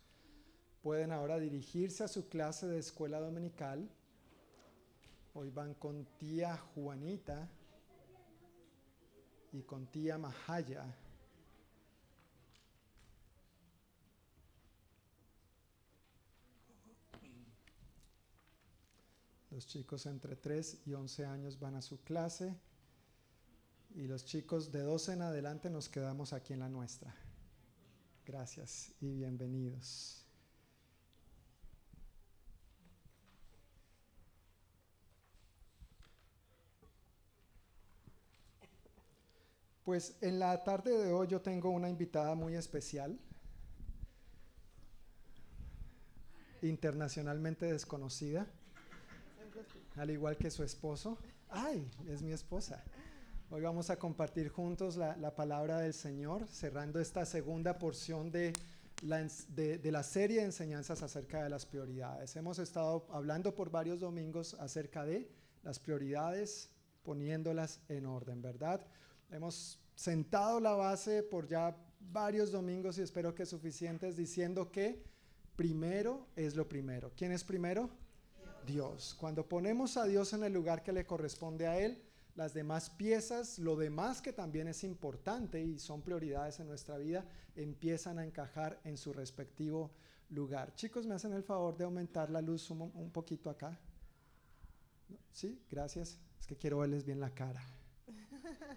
pueden 0.82 1.12
ahora 1.12 1.38
dirigirse 1.38 2.04
a 2.04 2.09
su 2.09 2.28
clase 2.28 2.66
de 2.66 2.78
escuela 2.78 3.20
dominical. 3.20 3.88
Hoy 5.34 5.50
van 5.50 5.74
con 5.74 6.04
tía 6.18 6.56
Juanita 6.74 7.48
y 9.52 9.62
con 9.62 9.86
tía 9.86 10.18
Mahaya. 10.18 10.84
Los 19.51 19.66
chicos 19.66 20.05
entre 20.07 20.36
3 20.36 20.82
y 20.86 20.92
11 20.92 21.24
años 21.24 21.59
van 21.59 21.74
a 21.74 21.82
su 21.82 22.03
clase 22.03 22.55
y 23.94 24.07
los 24.07 24.24
chicos 24.26 24.70
de 24.70 24.80
12 24.80 25.14
en 25.14 25.22
adelante 25.22 25.70
nos 25.70 25.88
quedamos 25.88 26.34
aquí 26.34 26.53
en 26.53 26.61
la 26.61 26.68
nuestra. 26.68 27.14
Gracias 28.26 28.92
y 29.01 29.14
bienvenidos. 29.14 30.26
Pues 39.82 40.14
en 40.20 40.38
la 40.38 40.62
tarde 40.64 40.90
de 40.90 41.11
hoy 41.11 41.28
yo 41.28 41.40
tengo 41.40 41.70
una 41.70 41.88
invitada 41.88 42.34
muy 42.34 42.55
especial, 42.55 43.18
internacionalmente 46.61 47.64
desconocida 47.64 48.46
al 49.99 50.11
igual 50.11 50.36
que 50.36 50.51
su 50.51 50.62
esposo. 50.62 51.18
¡Ay! 51.49 51.90
Es 52.09 52.22
mi 52.22 52.32
esposa. 52.32 52.82
Hoy 53.51 53.62
vamos 53.62 53.90
a 53.90 53.99
compartir 53.99 54.49
juntos 54.49 54.96
la, 54.96 55.16
la 55.16 55.34
palabra 55.34 55.78
del 55.78 55.94
Señor, 55.94 56.46
cerrando 56.46 57.01
esta 57.01 57.24
segunda 57.24 57.78
porción 57.78 58.30
de 58.30 58.53
la, 59.03 59.26
de 59.55 59.90
la 59.90 60.03
serie 60.03 60.38
de 60.40 60.46
enseñanzas 60.46 61.03
acerca 61.03 61.42
de 61.42 61.51
las 61.51 61.66
prioridades. 61.66 62.36
Hemos 62.36 62.59
estado 62.59 63.07
hablando 63.11 63.55
por 63.55 63.70
varios 63.70 64.01
domingos 64.01 64.55
acerca 64.55 65.05
de 65.05 65.30
las 65.62 65.78
prioridades, 65.78 66.70
poniéndolas 67.03 67.80
en 67.88 68.07
orden, 68.07 68.42
¿verdad? 68.42 68.86
Hemos 69.30 69.80
sentado 69.94 70.61
la 70.61 70.72
base 70.72 71.22
por 71.22 71.49
ya 71.49 71.76
varios 72.01 72.53
domingos 72.53 72.99
y 72.99 73.03
espero 73.03 73.34
que 73.34 73.46
suficientes 73.46 74.16
diciendo 74.16 74.70
que 74.70 75.03
primero 75.57 76.26
es 76.36 76.55
lo 76.55 76.68
primero. 76.68 77.12
¿Quién 77.16 77.32
es 77.32 77.42
primero? 77.42 77.90
Dios. 78.66 79.16
Cuando 79.18 79.48
ponemos 79.48 79.96
a 79.96 80.04
Dios 80.04 80.32
en 80.32 80.44
el 80.44 80.52
lugar 80.52 80.82
que 80.82 80.92
le 80.92 81.06
corresponde 81.06 81.66
a 81.66 81.78
Él, 81.78 82.02
las 82.34 82.54
demás 82.54 82.88
piezas, 82.90 83.59
lo 83.59 83.74
demás 83.74 84.22
que 84.22 84.32
también 84.32 84.68
es 84.68 84.84
importante 84.84 85.61
y 85.61 85.78
son 85.78 86.02
prioridades 86.02 86.61
en 86.61 86.68
nuestra 86.68 86.96
vida, 86.96 87.24
empiezan 87.56 88.18
a 88.18 88.24
encajar 88.24 88.78
en 88.84 88.96
su 88.96 89.12
respectivo 89.12 89.90
lugar. 90.30 90.74
Chicos, 90.76 91.06
¿me 91.06 91.14
hacen 91.14 91.32
el 91.32 91.42
favor 91.42 91.76
de 91.76 91.84
aumentar 91.84 92.30
la 92.30 92.40
luz 92.40 92.70
un, 92.70 93.11
poquito 93.11 93.50
acá? 93.50 93.78
¿Sí? 95.32 95.61
Gracias. 95.70 96.18
Es 96.38 96.46
que 96.46 96.56
quiero 96.56 96.78
verles 96.78 97.04
bien 97.04 97.18
la 97.18 97.30
cara. 97.30 97.61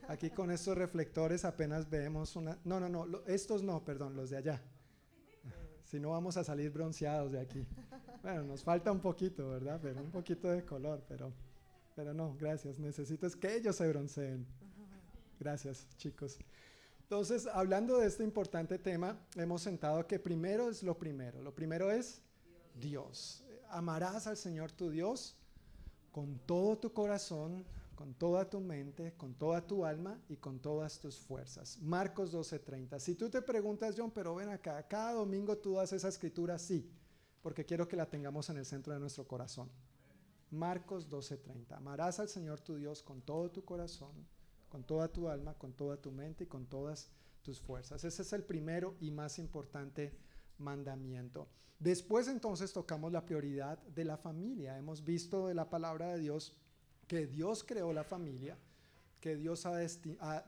Aquí 0.07 0.31
con 0.31 0.49
estos 0.49 0.77
reflectores 0.77 1.45
apenas 1.45 1.89
vemos 1.89 2.35
una... 2.35 2.57
No, 2.63 2.79
no, 2.79 2.89
no, 2.89 3.05
estos 3.27 3.61
no, 3.61 3.83
perdón, 3.85 4.15
los 4.15 4.31
de 4.31 4.37
allá. 4.37 4.61
Si 5.91 5.99
no 5.99 6.11
vamos 6.11 6.37
a 6.37 6.43
salir 6.45 6.71
bronceados 6.71 7.33
de 7.33 7.39
aquí. 7.41 7.67
Bueno, 8.23 8.43
nos 8.43 8.63
falta 8.63 8.93
un 8.93 9.01
poquito, 9.01 9.49
¿verdad? 9.49 9.77
Pero 9.83 9.99
un 9.99 10.09
poquito 10.09 10.47
de 10.47 10.63
color, 10.63 11.03
pero, 11.05 11.33
pero 11.97 12.13
no, 12.13 12.33
gracias. 12.39 12.79
Necesito 12.79 13.27
es 13.27 13.35
que 13.35 13.57
ellos 13.57 13.75
se 13.75 13.89
bronceen. 13.89 14.47
Gracias, 15.37 15.85
chicos. 15.97 16.39
Entonces, 17.01 17.45
hablando 17.45 17.97
de 17.97 18.07
este 18.07 18.23
importante 18.23 18.79
tema, 18.79 19.19
hemos 19.35 19.63
sentado 19.63 20.07
que 20.07 20.17
primero 20.17 20.69
es 20.69 20.81
lo 20.81 20.97
primero. 20.97 21.41
Lo 21.41 21.53
primero 21.53 21.91
es 21.91 22.21
Dios. 22.79 23.43
Amarás 23.69 24.27
al 24.27 24.37
Señor 24.37 24.71
tu 24.71 24.91
Dios 24.91 25.35
con 26.13 26.39
todo 26.45 26.77
tu 26.77 26.93
corazón, 26.93 27.65
con 28.01 28.15
toda 28.15 28.49
tu 28.49 28.59
mente, 28.59 29.13
con 29.13 29.35
toda 29.35 29.61
tu 29.67 29.85
alma 29.85 30.19
y 30.27 30.37
con 30.37 30.59
todas 30.59 30.99
tus 30.99 31.19
fuerzas. 31.19 31.77
Marcos 31.83 32.31
12:30. 32.31 32.99
Si 32.99 33.13
tú 33.13 33.29
te 33.29 33.43
preguntas, 33.43 33.93
John, 33.95 34.09
pero 34.09 34.33
ven 34.33 34.49
acá, 34.49 34.87
cada 34.87 35.13
domingo 35.13 35.55
tú 35.59 35.75
das 35.75 35.93
esa 35.93 36.07
escritura, 36.07 36.57
sí 36.57 36.91
porque 37.43 37.63
quiero 37.63 37.87
que 37.87 37.95
la 37.95 38.09
tengamos 38.09 38.49
en 38.49 38.57
el 38.57 38.65
centro 38.65 38.91
de 38.91 38.99
nuestro 38.99 39.27
corazón. 39.27 39.69
Marcos 40.49 41.09
12:30. 41.11 41.77
Amarás 41.77 42.19
al 42.19 42.27
Señor 42.27 42.59
tu 42.59 42.75
Dios 42.75 43.03
con 43.03 43.21
todo 43.21 43.51
tu 43.51 43.63
corazón, 43.63 44.25
con 44.67 44.83
toda 44.83 45.07
tu 45.07 45.29
alma, 45.29 45.53
con 45.53 45.73
toda 45.73 45.97
tu 45.97 46.11
mente 46.11 46.45
y 46.45 46.47
con 46.47 46.65
todas 46.65 47.11
tus 47.43 47.61
fuerzas. 47.61 48.03
Ese 48.03 48.23
es 48.23 48.33
el 48.33 48.43
primero 48.43 48.95
y 48.99 49.11
más 49.11 49.37
importante 49.37 50.17
mandamiento. 50.57 51.47
Después 51.77 52.27
entonces 52.27 52.73
tocamos 52.73 53.11
la 53.11 53.27
prioridad 53.27 53.77
de 53.77 54.05
la 54.05 54.17
familia. 54.17 54.79
Hemos 54.79 55.03
visto 55.03 55.45
de 55.45 55.53
la 55.53 55.69
palabra 55.69 56.07
de 56.13 56.19
Dios 56.19 56.57
que 57.11 57.27
Dios 57.27 57.65
creó 57.65 57.91
la 57.91 58.05
familia, 58.05 58.57
que 59.19 59.35
Dios 59.35 59.65
ha, 59.65 59.75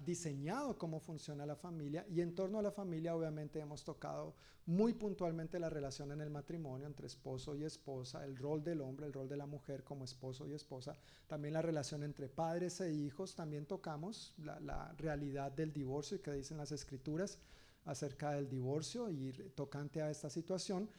diseñado 0.05 0.77
cómo 0.77 1.01
funciona 1.01 1.45
la 1.45 1.57
familia 1.57 2.05
y 2.09 2.21
en 2.21 2.33
torno 2.33 2.57
a 2.57 2.61
la 2.61 2.71
familia 2.71 3.17
obviamente 3.17 3.59
hemos 3.59 3.83
tocado 3.83 4.33
muy 4.65 4.93
puntualmente 4.93 5.59
la 5.59 5.69
relación 5.69 6.13
en 6.13 6.21
el 6.21 6.29
matrimonio 6.29 6.87
entre 6.87 7.07
esposo 7.07 7.53
y 7.53 7.65
esposa, 7.65 8.23
el 8.23 8.37
rol 8.37 8.63
del 8.63 8.79
hombre, 8.79 9.05
el 9.05 9.11
rol 9.11 9.27
de 9.27 9.35
la 9.35 9.45
mujer 9.45 9.83
como 9.83 10.05
esposo 10.05 10.47
y 10.47 10.53
esposa, 10.53 10.95
también 11.27 11.53
la 11.53 11.61
relación 11.61 12.01
entre 12.01 12.29
padres 12.29 12.79
e 12.79 12.93
hijos, 12.93 13.35
también 13.35 13.65
tocamos 13.65 14.33
la, 14.37 14.57
la 14.61 14.93
realidad 14.93 15.51
del 15.51 15.73
divorcio 15.73 16.15
y 16.15 16.21
que 16.21 16.31
dicen 16.31 16.55
las 16.55 16.71
escrituras 16.71 17.39
acerca 17.83 18.31
del 18.31 18.47
divorcio 18.47 19.09
y 19.09 19.33
tocante 19.53 20.01
a 20.01 20.09
esta 20.09 20.29
situación. 20.29 20.89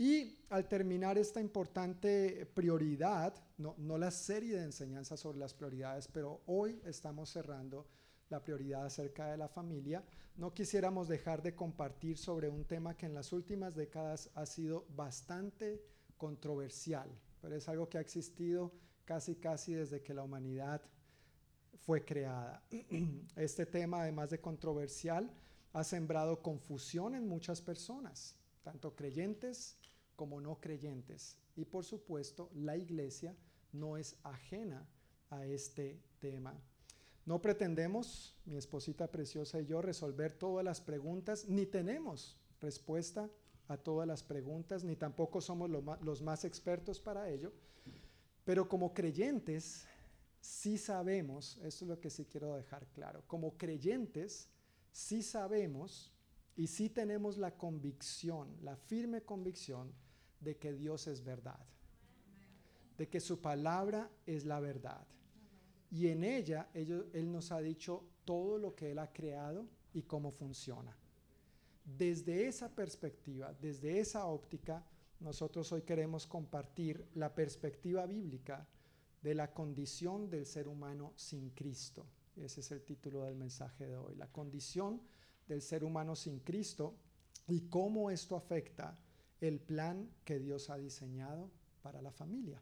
Y 0.00 0.46
al 0.48 0.66
terminar 0.66 1.18
esta 1.18 1.42
importante 1.42 2.46
prioridad, 2.54 3.34
no, 3.58 3.74
no, 3.76 3.98
la 3.98 4.10
serie 4.10 4.56
de 4.56 4.64
enseñanzas 4.64 5.20
sobre 5.20 5.38
las 5.38 5.52
prioridades, 5.52 6.08
pero 6.08 6.40
hoy 6.46 6.80
estamos 6.86 7.28
cerrando 7.28 7.86
la 8.30 8.42
prioridad 8.42 8.86
acerca 8.86 9.30
de 9.30 9.36
la 9.36 9.46
familia, 9.46 10.02
no 10.36 10.54
quisiéramos 10.54 11.06
dejar 11.06 11.42
de 11.42 11.54
compartir 11.54 12.16
sobre 12.16 12.48
un 12.48 12.64
tema 12.64 12.96
que 12.96 13.04
en 13.04 13.12
las 13.12 13.30
últimas 13.30 13.74
décadas 13.76 14.30
ha 14.34 14.46
sido 14.46 14.86
bastante 14.96 15.84
controversial, 16.16 17.10
pero 17.42 17.54
es 17.54 17.68
algo 17.68 17.90
que 17.90 17.98
ha 17.98 18.00
existido 18.00 18.72
casi 19.04 19.36
casi 19.36 19.74
desde 19.74 20.00
que 20.00 20.14
la 20.14 20.22
humanidad 20.22 20.80
fue 21.76 22.06
creada. 22.06 22.62
Este 23.36 23.66
tema, 23.66 24.00
además 24.00 24.30
de 24.30 24.40
controversial, 24.40 25.30
ha 25.74 25.84
sembrado 25.84 26.40
confusión 26.40 27.14
en 27.14 27.28
muchas 27.28 27.60
personas, 27.60 28.34
tanto 28.62 28.96
creyentes 28.96 29.76
como 30.20 30.38
no 30.38 30.60
creyentes. 30.60 31.38
Y 31.56 31.64
por 31.64 31.82
supuesto, 31.82 32.50
la 32.52 32.76
iglesia 32.76 33.34
no 33.72 33.96
es 33.96 34.16
ajena 34.22 34.86
a 35.30 35.46
este 35.46 35.98
tema. 36.18 36.60
No 37.24 37.40
pretendemos, 37.40 38.36
mi 38.44 38.58
esposita 38.58 39.10
preciosa 39.10 39.62
y 39.62 39.64
yo, 39.64 39.80
resolver 39.80 40.34
todas 40.34 40.62
las 40.62 40.82
preguntas, 40.82 41.48
ni 41.48 41.64
tenemos 41.64 42.36
respuesta 42.60 43.30
a 43.66 43.78
todas 43.78 44.06
las 44.06 44.22
preguntas, 44.22 44.84
ni 44.84 44.94
tampoco 44.94 45.40
somos 45.40 45.70
los 45.70 46.20
más 46.20 46.44
expertos 46.44 47.00
para 47.00 47.30
ello, 47.30 47.50
pero 48.44 48.68
como 48.68 48.92
creyentes 48.92 49.86
sí 50.38 50.76
sabemos, 50.76 51.56
esto 51.64 51.86
es 51.86 51.88
lo 51.88 51.98
que 51.98 52.10
sí 52.10 52.26
quiero 52.26 52.56
dejar 52.56 52.86
claro, 52.88 53.22
como 53.26 53.56
creyentes 53.56 54.50
sí 54.92 55.22
sabemos 55.22 56.12
y 56.56 56.66
sí 56.66 56.90
tenemos 56.90 57.38
la 57.38 57.56
convicción, 57.56 58.54
la 58.60 58.76
firme 58.76 59.22
convicción 59.22 59.90
de 60.40 60.56
que 60.56 60.72
Dios 60.72 61.06
es 61.06 61.22
verdad, 61.22 61.60
de 62.98 63.08
que 63.08 63.20
su 63.20 63.40
palabra 63.40 64.10
es 64.26 64.44
la 64.44 64.60
verdad. 64.60 65.06
Y 65.90 66.08
en 66.08 66.24
ella 66.24 66.68
Él 66.74 67.30
nos 67.30 67.52
ha 67.52 67.60
dicho 67.60 68.04
todo 68.24 68.58
lo 68.58 68.74
que 68.74 68.92
Él 68.92 68.98
ha 68.98 69.12
creado 69.12 69.66
y 69.92 70.02
cómo 70.02 70.30
funciona. 70.30 70.96
Desde 71.84 72.46
esa 72.46 72.68
perspectiva, 72.68 73.52
desde 73.60 73.98
esa 73.98 74.26
óptica, 74.26 74.84
nosotros 75.18 75.70
hoy 75.72 75.82
queremos 75.82 76.26
compartir 76.26 77.06
la 77.14 77.34
perspectiva 77.34 78.06
bíblica 78.06 78.66
de 79.22 79.34
la 79.34 79.52
condición 79.52 80.30
del 80.30 80.46
ser 80.46 80.68
humano 80.68 81.12
sin 81.16 81.50
Cristo. 81.50 82.06
Ese 82.36 82.60
es 82.60 82.70
el 82.70 82.82
título 82.82 83.24
del 83.24 83.34
mensaje 83.34 83.86
de 83.86 83.96
hoy, 83.96 84.14
la 84.14 84.28
condición 84.28 85.02
del 85.46 85.60
ser 85.60 85.84
humano 85.84 86.14
sin 86.16 86.40
Cristo 86.40 86.94
y 87.48 87.62
cómo 87.68 88.10
esto 88.10 88.36
afecta 88.36 88.96
el 89.40 89.60
plan 89.60 90.10
que 90.24 90.38
Dios 90.38 90.70
ha 90.70 90.76
diseñado 90.76 91.50
para 91.82 92.02
la 92.02 92.12
familia. 92.12 92.60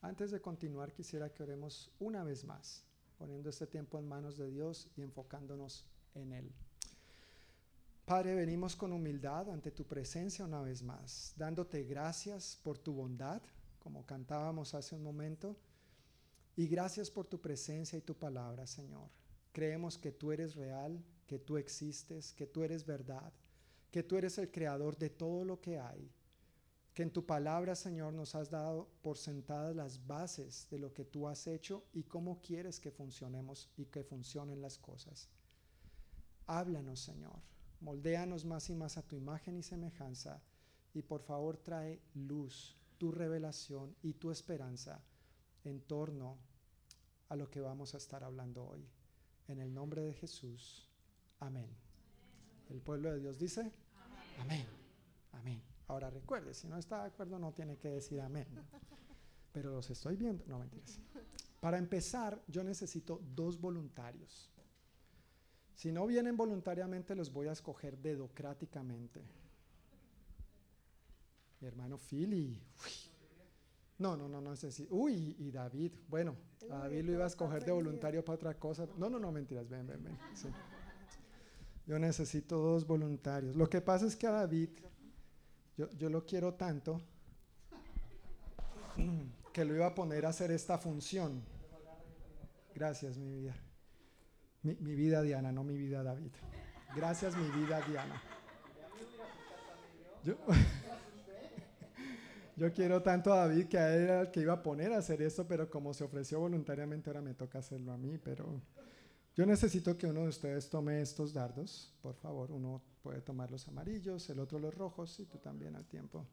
Antes 0.00 0.30
de 0.30 0.40
continuar, 0.40 0.92
quisiera 0.92 1.32
que 1.32 1.42
oremos 1.42 1.90
una 1.98 2.22
vez 2.22 2.44
más, 2.44 2.84
poniendo 3.16 3.50
este 3.50 3.66
tiempo 3.66 3.98
en 3.98 4.06
manos 4.06 4.36
de 4.36 4.50
Dios 4.50 4.88
y 4.96 5.02
enfocándonos 5.02 5.86
en 6.14 6.32
Él. 6.32 6.52
Padre, 8.04 8.34
venimos 8.34 8.76
con 8.76 8.92
humildad 8.92 9.50
ante 9.50 9.70
tu 9.70 9.84
presencia 9.84 10.44
una 10.44 10.62
vez 10.62 10.82
más, 10.82 11.34
dándote 11.36 11.84
gracias 11.84 12.58
por 12.62 12.78
tu 12.78 12.92
bondad, 12.92 13.42
como 13.78 14.06
cantábamos 14.06 14.74
hace 14.74 14.94
un 14.94 15.02
momento, 15.02 15.56
y 16.56 16.68
gracias 16.68 17.10
por 17.10 17.26
tu 17.26 17.40
presencia 17.40 17.98
y 17.98 18.02
tu 18.02 18.14
palabra, 18.14 18.66
Señor. 18.66 19.10
Creemos 19.52 19.98
que 19.98 20.12
tú 20.12 20.32
eres 20.32 20.54
real, 20.54 21.04
que 21.26 21.38
tú 21.38 21.56
existes, 21.56 22.32
que 22.32 22.46
tú 22.46 22.62
eres 22.62 22.86
verdad 22.86 23.32
que 23.90 24.02
tú 24.02 24.16
eres 24.16 24.38
el 24.38 24.50
creador 24.50 24.96
de 24.98 25.10
todo 25.10 25.44
lo 25.44 25.60
que 25.60 25.78
hay, 25.78 26.10
que 26.94 27.02
en 27.02 27.12
tu 27.12 27.24
palabra, 27.24 27.74
Señor, 27.76 28.12
nos 28.12 28.34
has 28.34 28.50
dado 28.50 28.88
por 29.02 29.18
sentadas 29.18 29.74
las 29.74 30.06
bases 30.06 30.66
de 30.70 30.78
lo 30.78 30.92
que 30.92 31.04
tú 31.04 31.28
has 31.28 31.46
hecho 31.46 31.84
y 31.92 32.02
cómo 32.02 32.40
quieres 32.40 32.80
que 32.80 32.90
funcionemos 32.90 33.70
y 33.76 33.86
que 33.86 34.02
funcionen 34.02 34.60
las 34.60 34.78
cosas. 34.78 35.28
Háblanos, 36.46 37.00
Señor, 37.00 37.40
moldéanos 37.80 38.44
más 38.44 38.68
y 38.68 38.74
más 38.74 38.98
a 38.98 39.06
tu 39.06 39.14
imagen 39.14 39.56
y 39.56 39.62
semejanza 39.62 40.42
y 40.92 41.02
por 41.02 41.22
favor 41.22 41.56
trae 41.56 42.00
luz, 42.14 42.76
tu 42.98 43.12
revelación 43.12 43.94
y 44.02 44.14
tu 44.14 44.30
esperanza 44.30 45.00
en 45.64 45.80
torno 45.82 46.38
a 47.28 47.36
lo 47.36 47.48
que 47.50 47.60
vamos 47.60 47.94
a 47.94 47.98
estar 47.98 48.24
hablando 48.24 48.64
hoy. 48.64 48.88
En 49.46 49.60
el 49.60 49.72
nombre 49.72 50.02
de 50.02 50.14
Jesús. 50.14 50.88
Amén. 51.38 51.87
El 52.70 52.80
pueblo 52.80 53.12
de 53.12 53.20
Dios 53.20 53.38
dice, 53.38 53.72
amén. 54.38 54.66
Amén. 55.32 55.62
Ahora 55.86 56.10
recuerde, 56.10 56.52
si 56.52 56.68
no 56.68 56.76
está 56.76 57.02
de 57.02 57.08
acuerdo 57.08 57.38
no 57.38 57.52
tiene 57.52 57.78
que 57.78 57.88
decir 57.88 58.20
amén. 58.20 58.46
Pero 59.52 59.70
los 59.72 59.88
estoy 59.90 60.16
viendo. 60.16 60.44
No, 60.46 60.58
mentiras. 60.58 61.00
Para 61.60 61.78
empezar, 61.78 62.42
yo 62.46 62.62
necesito 62.62 63.20
dos 63.34 63.60
voluntarios. 63.60 64.52
Si 65.74 65.92
no 65.92 66.06
vienen 66.06 66.36
voluntariamente, 66.36 67.14
los 67.14 67.32
voy 67.32 67.48
a 67.48 67.52
escoger 67.52 67.98
dedocráticamente. 67.98 69.22
Mi 71.60 71.68
hermano 71.68 71.96
Philly. 71.98 72.60
No, 73.98 74.16
no, 74.16 74.28
no, 74.28 74.40
no 74.40 74.54
sé 74.54 74.70
si. 74.70 74.86
Uy, 74.90 75.34
y 75.38 75.50
David. 75.50 75.92
Bueno, 76.08 76.36
David 76.68 77.04
lo 77.04 77.12
iba 77.12 77.24
a 77.24 77.28
escoger 77.28 77.64
de 77.64 77.72
voluntario 77.72 78.24
para 78.24 78.36
otra 78.36 78.54
cosa. 78.58 78.86
No, 78.96 79.08
no, 79.08 79.18
no, 79.18 79.32
mentiras. 79.32 79.68
Ven, 79.68 79.86
ven, 79.86 80.04
ven. 80.04 80.18
Sí. 80.34 80.48
Yo 81.88 81.98
necesito 81.98 82.58
dos 82.58 82.86
voluntarios. 82.86 83.56
Lo 83.56 83.66
que 83.66 83.80
pasa 83.80 84.04
es 84.04 84.14
que 84.14 84.26
a 84.26 84.30
David, 84.30 84.68
yo, 85.74 86.10
lo 86.10 86.26
quiero 86.26 86.52
tanto 86.52 87.00
que 89.54 89.64
lo 89.64 89.74
iba 89.74 89.86
a 89.86 89.94
poner 89.94 90.26
a 90.26 90.28
hacer 90.28 90.50
esta 90.50 90.76
función. 90.76 91.42
Gracias, 92.74 93.16
mi 93.16 93.32
vida. 93.32 93.56
Mi, 94.62 94.74
vida 94.74 95.22
Diana, 95.22 95.50
no 95.50 95.64
mi 95.64 95.78
vida 95.78 96.02
David. 96.02 96.32
Gracias, 96.94 97.34
mi 97.34 97.48
vida 97.58 97.80
Diana. 97.88 98.22
Yo, 100.24 100.34
yo 102.56 102.72
quiero 102.74 103.02
tanto 103.02 103.32
a 103.32 103.46
David 103.46 103.66
que 103.66 103.78
a 103.78 103.94
él 103.94 104.02
era 104.02 104.20
el 104.20 104.30
que 104.30 104.40
iba 104.40 104.52
a 104.52 104.62
poner 104.62 104.92
a 104.92 104.98
hacer 104.98 105.22
esto, 105.22 105.48
pero 105.48 105.70
como 105.70 105.94
se 105.94 106.04
ofreció 106.04 106.38
voluntariamente, 106.38 107.08
ahora 107.08 107.22
me 107.22 107.32
toca 107.32 107.60
hacerlo 107.60 107.92
a 107.92 107.96
mí, 107.96 108.18
pero 108.18 108.60
yo 109.38 109.46
necesito 109.46 109.96
que 109.96 110.08
uno 110.08 110.22
de 110.22 110.30
ustedes 110.30 110.68
tome 110.68 111.00
estos 111.00 111.32
dardos, 111.32 111.94
por 112.02 112.16
favor. 112.16 112.50
Uno 112.50 112.82
puede 113.04 113.20
tomar 113.20 113.48
los 113.52 113.68
amarillos, 113.68 114.28
el 114.30 114.40
otro 114.40 114.58
los 114.58 114.74
rojos 114.74 115.20
y 115.20 115.26
tú 115.26 115.38
también 115.38 115.76
al 115.76 115.86
tiempo. 115.86 116.26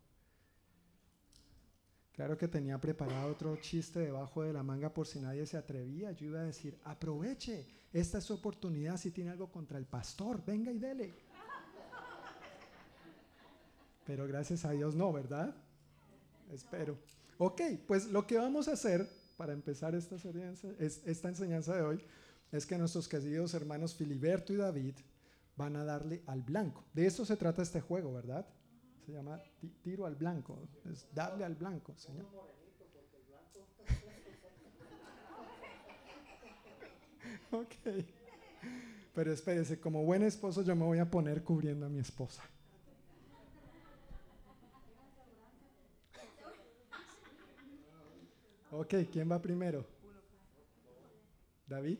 Claro 2.13 2.35
que 2.35 2.47
tenía 2.47 2.81
preparado 2.81 3.31
otro 3.31 3.55
chiste 3.57 3.99
debajo 3.99 4.41
de 4.41 4.53
la 4.53 4.63
manga 4.63 4.91
por 4.91 5.05
si 5.05 5.19
nadie 5.19 5.45
se 5.45 5.55
atrevía. 5.55 6.13
Yo 6.13 6.25
iba 6.25 6.39
a 6.39 6.45
decir, 6.45 6.79
aproveche, 6.83 7.67
esta 7.93 8.17
es 8.17 8.23
su 8.23 8.33
oportunidad 8.33 8.97
si 8.97 9.11
tiene 9.11 9.29
algo 9.29 9.51
contra 9.51 9.77
el 9.77 9.85
pastor, 9.85 10.43
venga 10.43 10.71
y 10.71 10.79
dele. 10.79 11.13
Pero 14.03 14.27
gracias 14.27 14.65
a 14.65 14.71
Dios 14.71 14.95
no, 14.95 15.13
¿verdad? 15.13 15.55
Espero. 16.51 16.97
Ok, 17.37 17.61
pues 17.85 18.07
lo 18.07 18.25
que 18.25 18.39
vamos 18.39 18.67
a 18.67 18.73
hacer 18.73 19.07
para 19.37 19.53
empezar 19.53 19.93
esta, 19.93 20.15
esta 20.79 21.29
enseñanza 21.29 21.75
de 21.75 21.81
hoy 21.83 22.03
es 22.55 22.65
que 22.65 22.77
nuestros 22.77 23.07
queridos 23.07 23.53
hermanos 23.53 23.95
Filiberto 23.95 24.53
y 24.53 24.57
David 24.57 24.95
van 25.57 25.75
a 25.75 25.83
darle 25.83 26.23
al 26.25 26.41
blanco. 26.41 26.85
De 26.93 27.05
esto 27.05 27.25
se 27.25 27.35
trata 27.35 27.61
este 27.61 27.81
juego, 27.81 28.13
¿verdad? 28.13 28.47
Se 29.05 29.11
llama 29.11 29.41
tiro 29.83 30.05
al 30.05 30.15
blanco. 30.15 30.57
Es 30.91 31.07
darle 31.13 31.43
al 31.43 31.55
blanco, 31.55 31.93
Señor. 31.97 32.25
ok. 37.51 37.73
Pero 39.13 39.31
espérese, 39.31 39.79
como 39.79 40.03
buen 40.03 40.23
esposo 40.23 40.61
yo 40.61 40.75
me 40.75 40.85
voy 40.85 40.99
a 40.99 41.09
poner 41.09 41.43
cubriendo 41.43 41.85
a 41.85 41.89
mi 41.89 41.99
esposa. 41.99 42.43
Ok, 48.71 48.93
¿quién 49.11 49.31
va 49.31 49.41
primero? 49.41 49.85
David. 51.67 51.99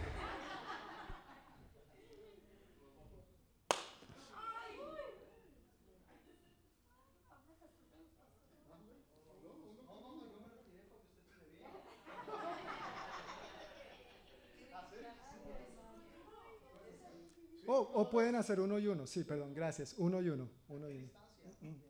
o 17.81 18.09
pueden 18.09 18.35
hacer 18.35 18.59
uno 18.59 18.79
y 18.79 18.87
uno. 18.87 19.07
Sí, 19.07 19.23
perdón, 19.23 19.53
gracias. 19.53 19.95
Uno 19.97 20.21
y 20.21 20.29
uno. 20.29 20.49
Uno 20.69 20.89
y 20.89 20.97
uno. 20.97 21.09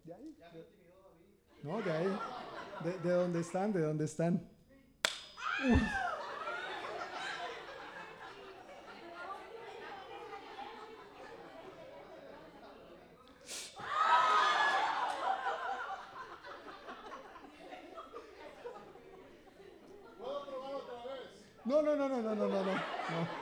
¿De 0.03 0.13
ahí? 0.13 0.37
No, 1.63 1.81
de 1.81 1.91
ahí. 1.91 2.19
De, 2.83 2.97
de 2.99 3.11
dónde 3.11 3.39
están, 3.39 3.71
de 3.71 3.81
dónde 3.81 4.05
están. 4.05 4.49
Uy. 5.69 5.81
No, 21.63 21.81
no, 21.81 21.95
no, 21.95 22.09
no, 22.09 22.21
no, 22.21 22.35
no, 22.35 22.47
no, 22.47 22.47
no. 22.47 22.63
no. 22.63 23.41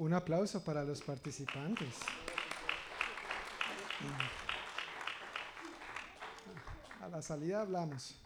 Un 0.00 0.14
aplauso 0.14 0.64
para 0.64 0.82
los 0.82 1.02
participantes. 1.02 1.94
A 7.02 7.08
la 7.08 7.20
salida 7.20 7.60
hablamos. 7.60 8.16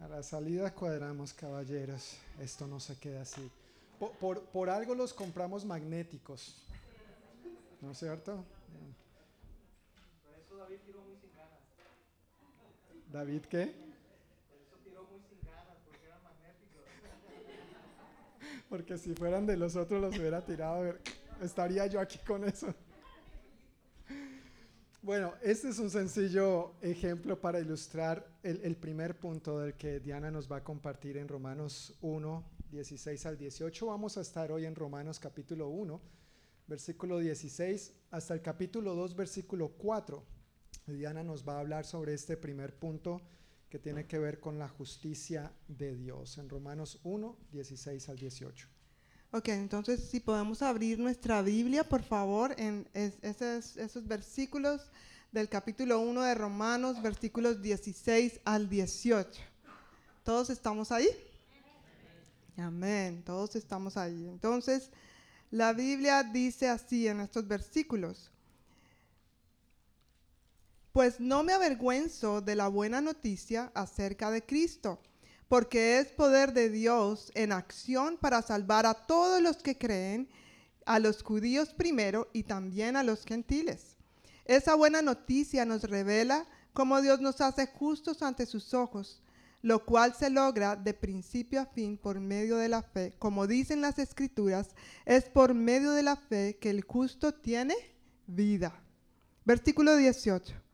A 0.00 0.08
la 0.08 0.22
salida 0.22 0.74
cuadramos, 0.74 1.34
caballeros. 1.34 2.16
Esto 2.40 2.66
no 2.66 2.80
se 2.80 2.98
queda 2.98 3.20
así. 3.20 3.50
Por, 4.18 4.70
algo 4.70 4.94
los 4.94 5.12
compramos 5.12 5.62
magnéticos. 5.66 6.62
¿No 7.82 7.90
es 7.90 7.98
cierto? 7.98 8.42
Por 10.24 10.38
eso 10.40 10.56
David 10.56 10.78
tiró 10.86 11.02
muy 11.02 11.16
sin 11.18 11.34
ganas. 11.34 11.60
¿David 13.12 13.42
qué? 13.42 13.74
Por 14.48 14.58
eso 14.58 14.76
tiró 14.82 15.04
muy 15.04 15.20
sin 15.20 15.38
ganas, 15.42 15.76
porque 15.84 16.06
eran 16.06 16.22
magnéticos. 16.22 16.82
Porque 18.68 18.98
si 18.98 19.14
fueran 19.14 19.46
de 19.46 19.56
los 19.56 19.76
otros 19.76 20.00
los 20.00 20.18
hubiera 20.18 20.44
tirado. 20.44 20.94
Estaría 21.40 21.86
yo 21.86 22.00
aquí 22.00 22.18
con 22.18 22.44
eso. 22.44 22.74
Bueno, 25.00 25.32
este 25.42 25.68
es 25.68 25.78
un 25.78 25.88
sencillo 25.88 26.74
ejemplo 26.82 27.40
para 27.40 27.60
ilustrar 27.60 28.26
el, 28.42 28.60
el, 28.62 28.76
primer 28.76 29.18
punto 29.18 29.58
del 29.60 29.74
que 29.74 30.00
Diana 30.00 30.30
nos 30.30 30.50
va 30.50 30.56
a 30.56 30.64
compartir 30.64 31.16
en 31.16 31.28
Romanos 31.28 31.96
1, 32.02 32.44
16 32.72 33.24
al 33.26 33.38
18. 33.38 33.86
Vamos 33.86 34.18
a 34.18 34.20
estar 34.20 34.50
hoy 34.52 34.66
en 34.66 34.74
Romanos 34.74 35.18
capítulo 35.18 35.68
1, 35.68 36.00
versículo 36.66 37.20
16, 37.20 37.94
hasta 38.10 38.34
el 38.34 38.42
capítulo 38.42 38.94
2, 38.94 39.14
versículo 39.14 39.68
4. 39.78 40.22
Diana 40.86 41.22
nos 41.22 41.46
va 41.46 41.54
a 41.54 41.60
hablar 41.60 41.86
sobre 41.86 42.12
este 42.12 42.36
primer 42.36 42.74
punto 42.74 43.22
que 43.68 43.78
tiene 43.78 44.06
que 44.06 44.18
ver 44.18 44.40
con 44.40 44.58
la 44.58 44.68
justicia 44.68 45.52
de 45.66 45.94
Dios 45.94 46.38
en 46.38 46.48
Romanos 46.48 47.00
1, 47.04 47.36
16 47.52 48.08
al 48.08 48.18
18. 48.18 48.68
Ok, 49.30 49.48
entonces 49.48 50.00
si 50.08 50.20
podemos 50.20 50.62
abrir 50.62 50.98
nuestra 50.98 51.42
Biblia, 51.42 51.84
por 51.84 52.02
favor, 52.02 52.54
en 52.56 52.88
es, 52.94 53.18
esos, 53.20 53.76
esos, 53.76 54.06
versículos 54.06 54.90
del 55.32 55.50
capítulo 55.50 56.00
1 56.00 56.22
de 56.22 56.34
Romanos, 56.34 57.02
versículos 57.02 57.60
16 57.60 58.40
al 58.46 58.70
18. 58.70 59.30
¿Todos 60.24 60.48
estamos 60.48 60.90
ahí? 60.92 61.08
Amén, 62.56 63.22
todos 63.24 63.54
estamos 63.54 63.98
ahí. 63.98 64.26
Entonces, 64.28 64.90
la 65.50 65.74
Biblia 65.74 66.22
dice 66.22 66.68
así 66.68 67.06
en 67.06 67.20
estos 67.20 67.46
versículos. 67.46 68.30
Pues 70.92 71.20
no 71.20 71.42
me 71.42 71.52
avergüenzo 71.52 72.40
de 72.40 72.54
la 72.54 72.68
buena 72.68 73.00
noticia 73.00 73.70
acerca 73.74 74.30
de 74.30 74.44
Cristo 74.44 75.00
porque 75.48 75.98
es 75.98 76.08
poder 76.08 76.52
de 76.52 76.68
Dios 76.68 77.32
en 77.34 77.52
acción 77.52 78.18
para 78.18 78.42
salvar 78.42 78.86
a 78.86 78.94
todos 78.94 79.42
los 79.42 79.56
que 79.56 79.78
creen, 79.78 80.28
a 80.84 80.98
los 80.98 81.22
judíos 81.22 81.70
primero 81.70 82.28
y 82.32 82.42
también 82.42 82.96
a 82.96 83.02
los 83.02 83.24
gentiles. 83.24 83.96
Esa 84.44 84.74
buena 84.74 85.02
noticia 85.02 85.64
nos 85.64 85.84
revela 85.84 86.46
cómo 86.74 87.00
Dios 87.00 87.20
nos 87.20 87.40
hace 87.40 87.66
justos 87.66 88.22
ante 88.22 88.46
sus 88.46 88.74
ojos, 88.74 89.22
lo 89.62 89.84
cual 89.84 90.14
se 90.14 90.30
logra 90.30 90.76
de 90.76 90.94
principio 90.94 91.62
a 91.62 91.66
fin 91.66 91.96
por 91.98 92.20
medio 92.20 92.56
de 92.56 92.68
la 92.68 92.82
fe. 92.82 93.14
Como 93.18 93.46
dicen 93.46 93.80
las 93.80 93.98
escrituras, 93.98 94.68
es 95.04 95.24
por 95.24 95.54
medio 95.54 95.92
de 95.92 96.02
la 96.02 96.16
fe 96.16 96.58
que 96.60 96.70
el 96.70 96.82
justo 96.82 97.32
tiene 97.34 97.74
vida. 98.26 98.80
Versículo 99.44 99.96
18. 99.96 100.67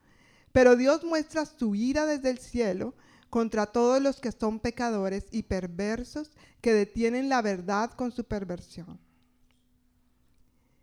Pero 0.55 0.77
Dios 0.77 1.03
muestra 1.03 1.47
su 1.47 1.75
ira 1.75 2.07
desde 2.07 2.31
el 2.31 2.39
cielo 2.39 2.95
contra 3.29 3.67
todos 3.67 4.01
los 4.01 4.21
que 4.21 4.31
son 4.31 4.61
pecadores 4.61 5.27
y 5.33 5.43
perversos 5.43 6.31
que 6.61 6.73
detienen 6.73 7.29
la 7.29 7.43
verdad 7.43 7.91
con 7.91 8.13
su 8.13 8.23
perversión. 8.23 9.01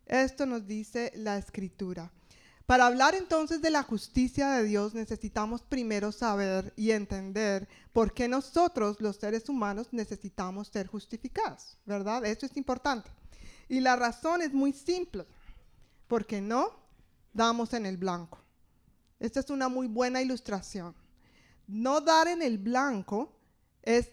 Esto 0.06 0.46
nos 0.46 0.68
dice 0.68 1.14
la 1.16 1.38
escritura. 1.38 2.12
Para 2.66 2.86
hablar 2.86 3.16
entonces 3.16 3.62
de 3.62 3.70
la 3.70 3.84
justicia 3.84 4.50
de 4.50 4.66
Dios 4.66 4.94
necesitamos 4.94 5.62
primero 5.62 6.12
saber 6.12 6.74
y 6.76 6.92
entender 6.92 7.70
por 7.94 8.14
qué 8.14 8.28
nosotros 8.28 9.00
los 9.00 9.16
seres 9.16 9.48
humanos 9.48 9.88
necesitamos 9.94 10.68
ser 10.68 10.88
justificados, 10.88 11.78
¿verdad? 11.86 12.26
Esto 12.26 12.46
es 12.46 12.58
importante. 12.58 13.10
Y 13.70 13.80
la 13.80 13.96
razón 13.96 14.42
es 14.42 14.52
muy 14.52 14.74
simple, 14.74 15.26
porque 16.10 16.42
no 16.42 16.78
damos 17.32 17.74
en 17.74 17.86
el 17.86 17.96
blanco. 17.96 18.41
Esta 19.22 19.40
es 19.40 19.52
una 19.52 19.70
muy 19.70 19.88
buena 19.88 20.20
ilustración. 20.20 20.96
No 21.68 22.02
dar 22.02 22.28
en 22.28 22.42
el 22.42 22.58
blanco 22.58 23.32
eh, 23.84 24.04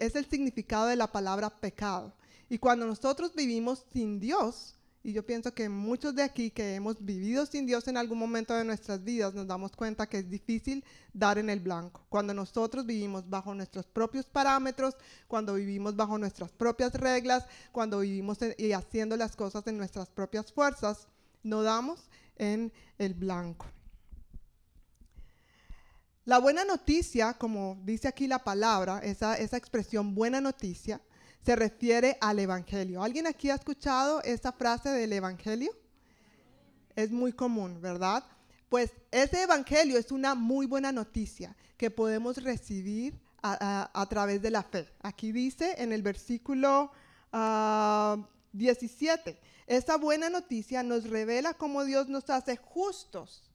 es, 0.00 0.14
el 0.14 0.26
significado 0.26 0.86
de 0.86 0.96
la 0.96 1.10
palabra 1.10 1.48
pecado. 1.48 2.12
Y 2.50 2.58
cuando 2.58 2.86
nosotros 2.86 3.34
vivimos 3.34 3.86
sin 3.90 4.20
Dios, 4.20 4.76
y 5.02 5.14
yo 5.14 5.24
pienso 5.24 5.54
que 5.54 5.70
muchos 5.70 6.14
de 6.14 6.22
aquí 6.22 6.50
que 6.50 6.74
hemos 6.74 7.02
vivido 7.02 7.46
sin 7.46 7.64
Dios 7.64 7.88
en 7.88 7.96
algún 7.96 8.18
momento 8.18 8.54
de 8.54 8.64
nuestras 8.64 9.02
vidas, 9.02 9.32
nos 9.32 9.46
damos 9.46 9.74
cuenta 9.74 10.06
que 10.06 10.18
es 10.18 10.28
difícil 10.28 10.84
dar 11.14 11.38
en 11.38 11.48
el 11.48 11.60
blanco. 11.60 12.04
Cuando 12.10 12.34
nosotros 12.34 12.84
vivimos 12.84 13.28
bajo 13.30 13.54
nuestros 13.54 13.86
propios 13.86 14.26
parámetros, 14.26 14.94
cuando 15.26 15.54
vivimos 15.54 15.96
bajo 15.96 16.18
nuestras 16.18 16.52
propias 16.52 16.92
reglas, 16.92 17.46
cuando 17.72 18.00
vivimos 18.00 18.38
y 18.58 18.72
haciendo 18.72 19.16
las 19.16 19.36
cosas 19.36 19.66
en 19.68 19.78
nuestras 19.78 20.10
propias 20.10 20.52
fuerzas, 20.52 21.08
no 21.42 21.62
damos 21.62 22.10
en 22.36 22.70
el 22.98 23.14
blanco. 23.14 23.64
La 26.24 26.38
buena 26.38 26.64
noticia, 26.64 27.34
como 27.34 27.80
dice 27.82 28.06
aquí 28.06 28.28
la 28.28 28.44
palabra, 28.44 29.00
esa, 29.00 29.36
esa, 29.36 29.56
expresión 29.56 30.14
buena 30.14 30.40
noticia, 30.40 31.00
se 31.44 31.56
refiere 31.56 32.16
al 32.20 32.38
Evangelio. 32.38 33.02
¿Alguien 33.02 33.26
aquí 33.26 33.50
ha 33.50 33.56
escuchado 33.56 34.22
esa 34.22 34.52
frase 34.52 34.90
del 34.90 35.12
Evangelio? 35.12 35.72
Es 36.94 37.10
muy 37.10 37.32
común, 37.32 37.80
¿verdad? 37.80 38.22
Pues 38.68 38.92
ese 39.10 39.42
Evangelio 39.42 39.98
es 39.98 40.12
una 40.12 40.36
muy 40.36 40.66
buena 40.66 40.92
noticia 40.92 41.56
que 41.76 41.90
podemos 41.90 42.36
recibir 42.36 43.18
a, 43.42 44.06
través 44.08 44.40
de 44.40 44.52
la 44.52 44.62
fe. 44.62 44.88
Aquí 45.02 45.32
dice 45.32 45.74
en 45.78 45.92
el 45.92 46.02
versículo 46.02 46.92
uh, 47.32 48.24
17, 48.52 49.40
esa 49.66 49.96
buena 49.96 50.30
noticia 50.30 50.84
nos 50.84 51.10
revela 51.10 51.54
cómo 51.54 51.84
Dios 51.84 52.08
nos 52.08 52.30
hace 52.30 52.56
justos 52.56 53.51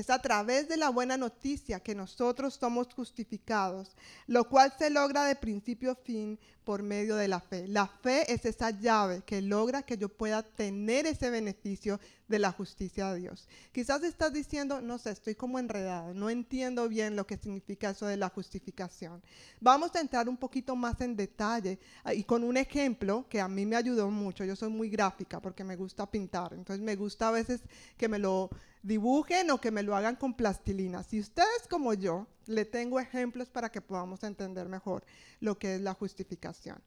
Es 0.00 0.08
a 0.08 0.18
través 0.18 0.66
de 0.66 0.78
la 0.78 0.88
buena 0.88 1.18
noticia 1.18 1.80
que 1.80 1.94
nosotros 1.94 2.54
somos 2.54 2.88
justificados, 2.94 3.94
lo 4.26 4.48
cual 4.48 4.72
se 4.78 4.88
logra 4.88 5.26
de 5.26 5.36
principio 5.36 5.90
a 5.90 5.94
fin 5.94 6.38
por 6.64 6.82
medio 6.82 7.16
de 7.16 7.28
la 7.28 7.38
fe. 7.38 7.68
La 7.68 7.86
fe 7.86 8.32
es 8.32 8.46
esa 8.46 8.70
llave 8.70 9.20
que 9.26 9.42
logra 9.42 9.82
que 9.82 9.98
yo 9.98 10.08
pueda 10.08 10.42
tener 10.42 11.06
ese 11.06 11.28
beneficio 11.28 12.00
de 12.30 12.38
la 12.38 12.52
justicia 12.52 13.12
de 13.12 13.20
Dios. 13.20 13.48
Quizás 13.72 14.04
estás 14.04 14.32
diciendo, 14.32 14.80
no 14.80 14.98
sé, 14.98 15.10
estoy 15.10 15.34
como 15.34 15.58
enredado, 15.58 16.14
no 16.14 16.30
entiendo 16.30 16.88
bien 16.88 17.16
lo 17.16 17.26
que 17.26 17.36
significa 17.36 17.90
eso 17.90 18.06
de 18.06 18.16
la 18.16 18.28
justificación. 18.28 19.20
Vamos 19.60 19.94
a 19.96 20.00
entrar 20.00 20.28
un 20.28 20.36
poquito 20.36 20.76
más 20.76 21.00
en 21.00 21.16
detalle 21.16 21.80
ah, 22.04 22.14
y 22.14 22.22
con 22.22 22.44
un 22.44 22.56
ejemplo 22.56 23.26
que 23.28 23.40
a 23.40 23.48
mí 23.48 23.66
me 23.66 23.74
ayudó 23.74 24.08
mucho. 24.10 24.44
Yo 24.44 24.54
soy 24.54 24.70
muy 24.70 24.88
gráfica 24.88 25.40
porque 25.40 25.64
me 25.64 25.74
gusta 25.74 26.08
pintar, 26.08 26.54
entonces 26.54 26.82
me 26.82 26.94
gusta 26.94 27.28
a 27.28 27.32
veces 27.32 27.62
que 27.96 28.08
me 28.08 28.20
lo 28.20 28.48
dibujen 28.84 29.50
o 29.50 29.60
que 29.60 29.72
me 29.72 29.82
lo 29.82 29.96
hagan 29.96 30.14
con 30.14 30.32
plastilina. 30.32 31.02
Si 31.02 31.18
ustedes 31.18 31.66
como 31.68 31.94
yo, 31.94 32.28
le 32.46 32.64
tengo 32.64 33.00
ejemplos 33.00 33.50
para 33.50 33.70
que 33.70 33.80
podamos 33.80 34.22
entender 34.22 34.68
mejor 34.68 35.04
lo 35.40 35.58
que 35.58 35.74
es 35.74 35.80
la 35.80 35.94
justificación. 35.94 36.80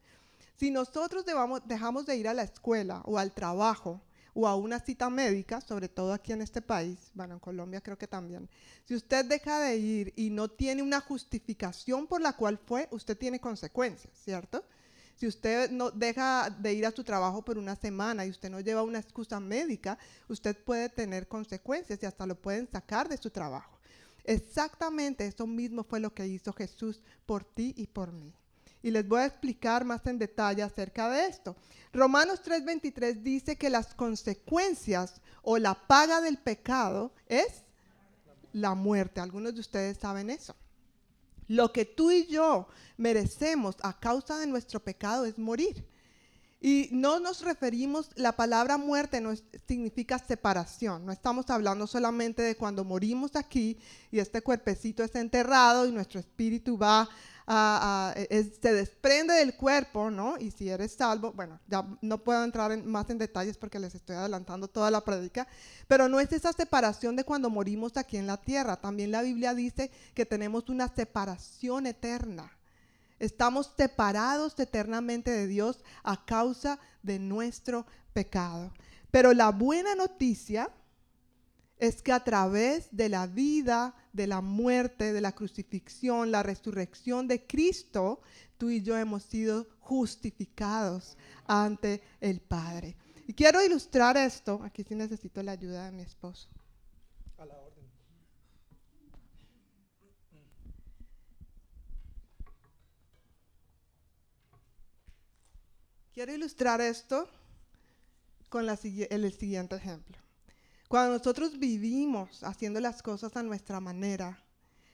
Si 0.56 0.72
nosotros 0.72 1.26
dejamos 1.66 2.06
de 2.06 2.16
ir 2.16 2.30
a 2.30 2.34
la 2.34 2.44
escuela 2.44 3.02
o 3.06 3.20
al 3.20 3.34
trabajo 3.34 4.00
o 4.34 4.48
a 4.48 4.56
una 4.56 4.80
cita 4.80 5.10
médica, 5.10 5.62
sobre 5.62 5.88
todo 5.88 6.14
aquí 6.14 6.34
en 6.34 6.42
este 6.42 6.62
país, 6.62 7.12
bueno, 7.14 7.36
en 7.36 7.40
Colombia 7.40 7.82
creo 7.82 7.98
que 7.98 8.08
también, 8.08 8.50
si 8.86 8.96
usted 8.96 9.26
deja 9.26 9.60
de 9.60 9.78
ir 9.78 10.14
y 10.16 10.30
no 10.30 10.50
tiene 10.50 10.82
una 10.82 11.00
justificación 11.00 12.08
por 12.08 12.22
la 12.22 12.34
cual 12.34 12.58
fue, 12.58 12.88
usted 12.92 13.18
tiene 13.18 13.40
consecuencias, 13.40 14.14
¿cierto? 14.24 14.64
Si 15.16 15.28
usted 15.28 15.70
no 15.70 15.92
deja 15.92 16.50
de 16.50 16.74
ir 16.74 16.86
a 16.86 16.92
su 16.92 17.04
trabajo 17.04 17.46
por 17.46 17.58
una 17.58 17.76
semana 17.76 18.26
y 18.26 18.30
usted 18.30 18.50
no 18.50 18.60
lleva 18.60 18.82
una 18.84 19.00
excusa 19.00 19.40
médica, 19.40 19.98
usted 20.28 20.58
puede 20.58 20.90
tener 20.90 21.28
consecuencias 21.28 22.02
y 22.02 22.06
hasta 22.06 22.26
lo 22.26 22.36
pueden 22.36 22.68
sacar 22.68 23.08
de 23.08 23.18
su 23.18 23.30
trabajo. 23.30 23.80
Exactamente 24.24 25.28
eso 25.28 25.46
mismo 25.46 25.84
fue 25.84 26.00
lo 26.00 26.14
que 26.14 26.26
hizo 26.26 26.52
Jesús 26.54 27.02
por 27.26 27.44
ti 27.44 27.74
y 27.78 27.88
por 27.88 28.12
mí. 28.12 28.34
Y 28.84 28.92
les 28.92 29.08
voy 29.08 29.22
a 29.22 29.26
explicar 29.26 29.86
más 29.86 30.06
en 30.06 30.20
detalle 30.20 30.62
acerca 30.62 31.10
de 31.10 31.26
esto. 31.26 31.56
Romanos 31.94 32.42
3:23 32.44 33.24
dice 33.24 33.56
que 33.56 33.70
las 33.70 33.96
consecuencias 33.96 35.22
o 35.42 35.58
la 35.58 35.74
paga 35.74 36.22
del 36.22 36.38
pecado 36.38 37.12
es 37.28 37.64
la 38.52 38.76
muerte. 38.76 39.22
Algunos 39.22 39.54
de 39.56 39.62
ustedes 39.62 39.98
saben 39.98 40.30
eso. 40.30 40.56
Lo 41.48 41.72
que 41.72 41.86
tú 41.86 42.12
y 42.12 42.28
yo 42.28 42.68
merecemos 42.98 43.76
a 43.82 44.00
causa 44.00 44.38
de 44.38 44.48
nuestro 44.48 44.80
pecado 44.80 45.26
es 45.26 45.38
morir. 45.40 45.86
Y 46.66 46.88
no 46.94 47.20
nos 47.20 47.42
referimos, 47.42 48.10
la 48.16 48.38
palabra 48.38 48.78
muerte 48.78 49.20
no 49.20 49.34
significa 49.68 50.18
separación, 50.18 51.06
no 51.06 51.12
estamos 51.12 51.50
hablando 51.50 51.88
solamente 51.88 52.42
de 52.42 52.56
cuando 52.56 52.86
morimos 52.86 53.36
aquí 53.36 53.78
y 54.12 54.20
este 54.20 54.42
cuerpecito 54.42 55.04
está 55.04 55.20
enterrado 55.20 55.86
y 55.86 55.92
nuestro 55.92 56.22
espíritu 56.22 56.78
va 56.78 57.10
se 57.46 58.74
desprende 58.74 59.34
del 59.34 59.58
cuerpo, 59.58 60.10
¿no? 60.10 60.38
Y 60.38 60.52
si 60.52 60.70
eres 60.70 60.94
salvo, 60.94 61.34
bueno, 61.34 61.60
ya 61.68 61.86
no 62.02 62.24
puedo 62.24 62.42
entrar 62.46 62.82
más 62.84 63.10
en 63.10 63.18
detalles 63.18 63.58
porque 63.58 63.78
les 63.78 63.94
estoy 63.94 64.16
adelantando 64.16 64.70
toda 64.70 64.90
la 64.90 65.04
prédica, 65.04 65.46
pero 65.90 66.08
no 66.08 66.22
es 66.22 66.32
esa 66.32 66.54
separación 66.54 67.18
de 67.18 67.26
cuando 67.26 67.50
morimos 67.50 67.98
aquí 67.98 68.16
en 68.16 68.28
la 68.28 68.38
tierra. 68.38 68.78
También 68.78 69.12
la 69.12 69.22
Biblia 69.22 69.54
dice 69.54 69.92
que 70.14 70.26
tenemos 70.26 70.70
una 70.70 70.88
separación 70.88 71.88
eterna. 71.88 72.50
Estamos 73.24 73.72
separados 73.78 74.60
eternamente 74.60 75.32
de 75.32 75.48
Dios 75.48 75.82
a 76.04 76.26
causa 76.26 76.78
de 77.04 77.20
nuestro 77.20 77.86
pecado. 78.12 78.74
Pero 79.12 79.32
la 79.32 79.50
buena 79.50 79.96
noticia 79.96 80.70
es 81.78 82.02
que 82.02 82.12
a 82.12 82.22
través 82.22 82.90
de 82.92 83.08
la 83.08 83.26
vida, 83.28 83.96
de 84.12 84.28
la 84.28 84.42
muerte, 84.42 85.14
de 85.14 85.22
la 85.22 85.32
crucifixión, 85.32 86.32
la 86.32 86.44
resurrección 86.44 87.30
de 87.30 87.48
Cristo, 87.48 88.22
tú 88.58 88.70
y 88.70 88.82
yo 88.82 88.98
hemos 88.98 89.24
sido 89.24 89.68
justificados 89.80 91.16
ante 91.48 92.02
el 92.20 92.42
Padre. 92.42 92.98
Y 93.26 93.34
quiero 93.34 93.64
ilustrar 93.64 94.18
esto, 94.18 94.60
aquí 94.66 94.84
sí 94.84 94.96
necesito 94.96 95.42
la 95.44 95.54
ayuda 95.54 95.86
de 95.86 95.94
mi 95.94 96.02
esposo. 96.02 96.50
A 97.38 97.46
la 97.46 97.56
orden. 97.56 97.73
Quiero 106.14 106.32
ilustrar 106.32 106.80
esto 106.80 107.28
con 108.48 108.70
el 108.70 108.78
siguiente 108.78 109.76
ejemplo. 109.76 110.16
Cuando 110.88 111.18
nosotros 111.18 111.58
vivimos 111.58 112.44
haciendo 112.44 112.80
las 112.80 113.02
cosas 113.02 113.36
a 113.36 113.42
nuestra 113.42 113.80
manera, 113.80 114.40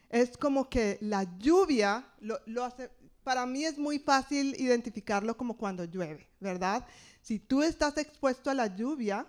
es 0.08 0.38
como 0.38 0.70
que 0.70 0.98
la 1.02 1.26
lluvia 1.38 2.06
lo, 2.22 2.64
hace, 2.64 2.90
para 3.22 3.46
mí 3.46 3.66
es 3.66 3.78
muy 3.78 4.00
fácil 4.00 4.56
identificarlo 4.58 5.36
como 5.36 5.58
cuando 5.58 5.84
llueve, 5.84 6.26
¿verdad? 6.40 6.86
Si 7.22 7.38
tú 7.38 7.64
estás 7.64 7.98
expuesto 7.98 8.50
a 8.50 8.54
la 8.54 8.68
lluvia, 8.68 9.28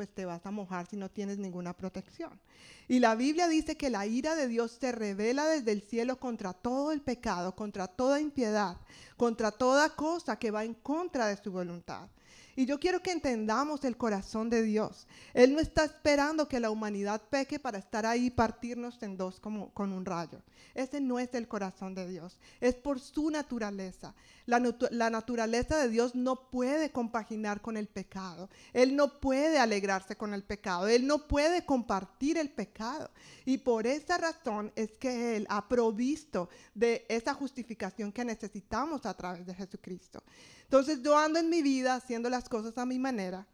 pues 0.00 0.08
te 0.14 0.24
vas 0.24 0.46
a 0.46 0.50
mojar 0.50 0.86
si 0.86 0.96
no 0.96 1.10
tienes 1.10 1.36
ninguna 1.36 1.76
protección. 1.76 2.40
Y 2.88 3.00
la 3.00 3.14
Biblia 3.14 3.48
dice 3.48 3.76
que 3.76 3.90
la 3.90 4.06
ira 4.06 4.34
de 4.34 4.48
Dios 4.48 4.78
se 4.80 4.92
revela 4.92 5.44
desde 5.44 5.72
el 5.72 5.82
cielo 5.82 6.18
contra 6.18 6.54
todo 6.54 6.90
el 6.90 7.02
pecado, 7.02 7.54
contra 7.54 7.86
toda 7.86 8.18
impiedad, 8.18 8.78
contra 9.18 9.50
toda 9.50 9.94
cosa 9.94 10.38
que 10.38 10.50
va 10.50 10.64
en 10.64 10.72
contra 10.72 11.26
de 11.26 11.36
su 11.36 11.52
voluntad. 11.52 12.08
Y 12.56 12.66
yo 12.66 12.80
quiero 12.80 13.02
que 13.02 13.12
entendamos 13.12 13.84
el 13.84 13.96
corazón 13.96 14.50
de 14.50 14.62
Dios. 14.62 15.06
Él 15.34 15.54
no 15.54 15.60
está 15.60 15.84
esperando 15.84 16.48
que 16.48 16.60
la 16.60 16.70
humanidad 16.70 17.22
peque 17.30 17.58
para 17.58 17.78
estar 17.78 18.06
ahí 18.06 18.26
y 18.26 18.30
partirnos 18.30 19.02
en 19.02 19.16
dos 19.16 19.40
como 19.40 19.70
con 19.72 19.92
un 19.92 20.04
rayo. 20.04 20.42
Ese 20.74 21.00
no 21.00 21.18
es 21.18 21.34
el 21.34 21.48
corazón 21.48 21.94
de 21.94 22.08
Dios. 22.08 22.38
Es 22.60 22.74
por 22.74 23.00
su 23.00 23.30
naturaleza. 23.30 24.14
La, 24.46 24.60
la 24.90 25.10
naturaleza 25.10 25.78
de 25.78 25.88
Dios 25.88 26.14
no 26.14 26.50
puede 26.50 26.90
compaginar 26.90 27.60
con 27.60 27.76
el 27.76 27.86
pecado. 27.86 28.48
Él 28.72 28.96
no 28.96 29.20
puede 29.20 29.58
alegrarse 29.58 30.16
con 30.16 30.34
el 30.34 30.42
pecado. 30.42 30.88
Él 30.88 31.06
no 31.06 31.28
puede 31.28 31.64
compartir 31.64 32.38
el 32.38 32.50
pecado. 32.50 33.10
Y 33.44 33.58
por 33.58 33.86
esa 33.86 34.18
razón 34.18 34.72
es 34.76 34.96
que 34.98 35.36
Él 35.36 35.46
ha 35.48 35.68
provisto 35.68 36.48
de 36.74 37.04
esa 37.08 37.34
justificación 37.34 38.12
que 38.12 38.24
necesitamos 38.24 39.06
a 39.06 39.14
través 39.14 39.46
de 39.46 39.54
Jesucristo. 39.54 40.22
Entonces 40.70 41.02
yo 41.02 41.18
ando 41.18 41.40
en 41.40 41.50
mi 41.50 41.62
vida 41.62 41.96
haciendo 41.96 42.30
las 42.30 42.48
cosas 42.48 42.78
a 42.78 42.86
mi 42.86 42.96
manera, 42.96 43.44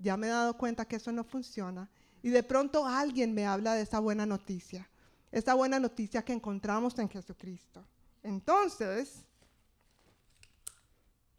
ya 0.00 0.16
me 0.16 0.26
he 0.26 0.30
dado 0.30 0.58
cuenta 0.58 0.84
que 0.84 0.96
eso 0.96 1.12
no 1.12 1.22
funciona 1.22 1.88
y 2.24 2.30
de 2.30 2.42
pronto 2.42 2.84
alguien 2.84 3.32
me 3.32 3.46
habla 3.46 3.74
de 3.74 3.82
esa 3.82 4.00
buena 4.00 4.26
noticia, 4.26 4.90
esa 5.30 5.54
buena 5.54 5.78
noticia 5.78 6.24
que 6.24 6.32
encontramos 6.32 6.98
en 6.98 7.08
Jesucristo. 7.08 7.86
Entonces, 8.24 9.24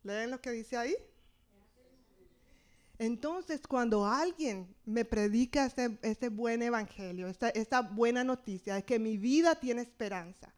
¿leen 0.01 0.31
lo 0.31 0.39
que 0.39 0.51
dice 0.51 0.77
ahí? 0.77 0.95
Entonces, 2.97 3.67
cuando 3.67 4.05
alguien 4.05 4.73
me 4.85 5.03
predica 5.03 5.65
ese, 5.65 6.29
buen 6.29 6.61
evangelio, 6.61 7.27
esa 7.27 7.81
buena 7.81 8.23
noticia 8.23 8.75
de 8.75 8.85
que 8.85 8.97
mi 8.97 9.17
vida 9.17 9.55
tiene 9.55 9.81
esperanza, 9.81 10.53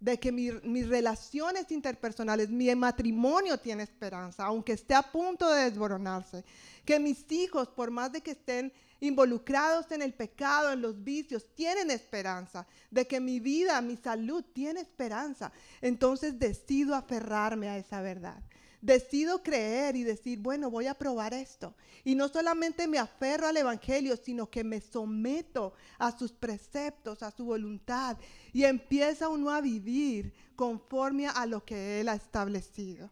de 0.00 0.18
que 0.18 0.30
mis 0.30 0.88
relaciones 0.88 1.70
interpersonales, 1.70 2.50
mi 2.50 2.74
matrimonio 2.74 3.58
tiene 3.58 3.82
esperanza, 3.82 4.44
aunque 4.44 4.72
esté 4.72 4.94
a 4.94 5.02
punto 5.02 5.50
de 5.50 5.70
desboronarse. 5.70 6.44
Que 6.84 6.98
mis 6.98 7.30
hijos, 7.32 7.68
por 7.68 7.90
más 7.90 8.12
de 8.12 8.20
que 8.20 8.32
estén 8.32 8.72
involucrados 9.00 9.90
en 9.92 10.02
el 10.02 10.12
pecado, 10.12 10.72
en 10.72 10.82
los 10.82 11.02
vicios, 11.02 11.46
tienen 11.54 11.90
esperanza. 11.90 12.66
De 12.90 13.06
que 13.06 13.20
mi 13.20 13.40
vida, 13.40 13.80
mi 13.80 13.96
salud 13.96 14.44
tiene 14.52 14.80
esperanza. 14.80 15.50
Entonces 15.80 16.38
decido 16.38 16.94
aferrarme 16.94 17.68
a 17.68 17.78
esa 17.78 18.00
verdad 18.00 18.42
decido 18.86 19.42
creer 19.42 19.96
y 19.96 20.04
decir, 20.04 20.38
bueno, 20.38 20.70
voy 20.70 20.86
a 20.86 20.94
probar 20.94 21.34
esto. 21.34 21.74
Y 22.04 22.14
no 22.14 22.28
solamente 22.28 22.86
me 22.86 22.98
aferro 22.98 23.48
al 23.48 23.56
Evangelio, 23.56 24.16
sino 24.16 24.48
que 24.48 24.62
me 24.62 24.80
someto 24.80 25.74
a 25.98 26.16
sus 26.16 26.32
preceptos, 26.32 27.22
a 27.22 27.32
su 27.32 27.44
voluntad, 27.44 28.16
y 28.52 28.62
empieza 28.62 29.28
uno 29.28 29.50
a 29.50 29.60
vivir 29.60 30.32
conforme 30.54 31.26
a 31.26 31.44
lo 31.46 31.64
que 31.64 32.00
Él 32.00 32.08
ha 32.08 32.14
establecido. 32.14 33.10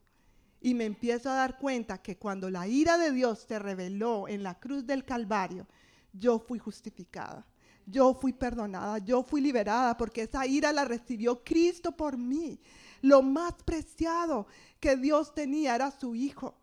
Y 0.61 0.75
me 0.75 0.85
empiezo 0.85 1.29
a 1.29 1.35
dar 1.35 1.59
cuenta 1.59 2.01
que 2.01 2.17
cuando 2.17 2.49
la 2.49 2.67
ira 2.69 2.97
de 2.97 3.11
Dios 3.11 3.45
se 3.47 3.59
reveló 3.59 4.29
en 4.29 4.43
la 4.43 4.59
cruz 4.59 4.87
del 4.87 5.05
Calvario, 5.05 5.67
yo 6.13 6.39
fui 6.39 6.59
justificada. 6.59 7.45
Yo 7.87 8.15
fui 8.15 8.33
perdonada, 8.33 8.97
yo 8.99 9.23
fui 9.23 9.43
liberada 9.43 9.95
porque 9.97 10.23
esa 10.23 10.47
ira 10.47 10.73
la 10.73 10.87
recibió 10.87 11.45
Cristo 11.45 11.93
por 11.93 12.17
mí. 12.17 12.59
Lo 13.05 13.21
más 13.21 13.53
preciado 13.65 14.47
que 14.81 14.97
Dios 14.97 15.35
tenía 15.35 15.75
era 15.75 15.91
su 15.91 16.15
Hijo 16.15 16.55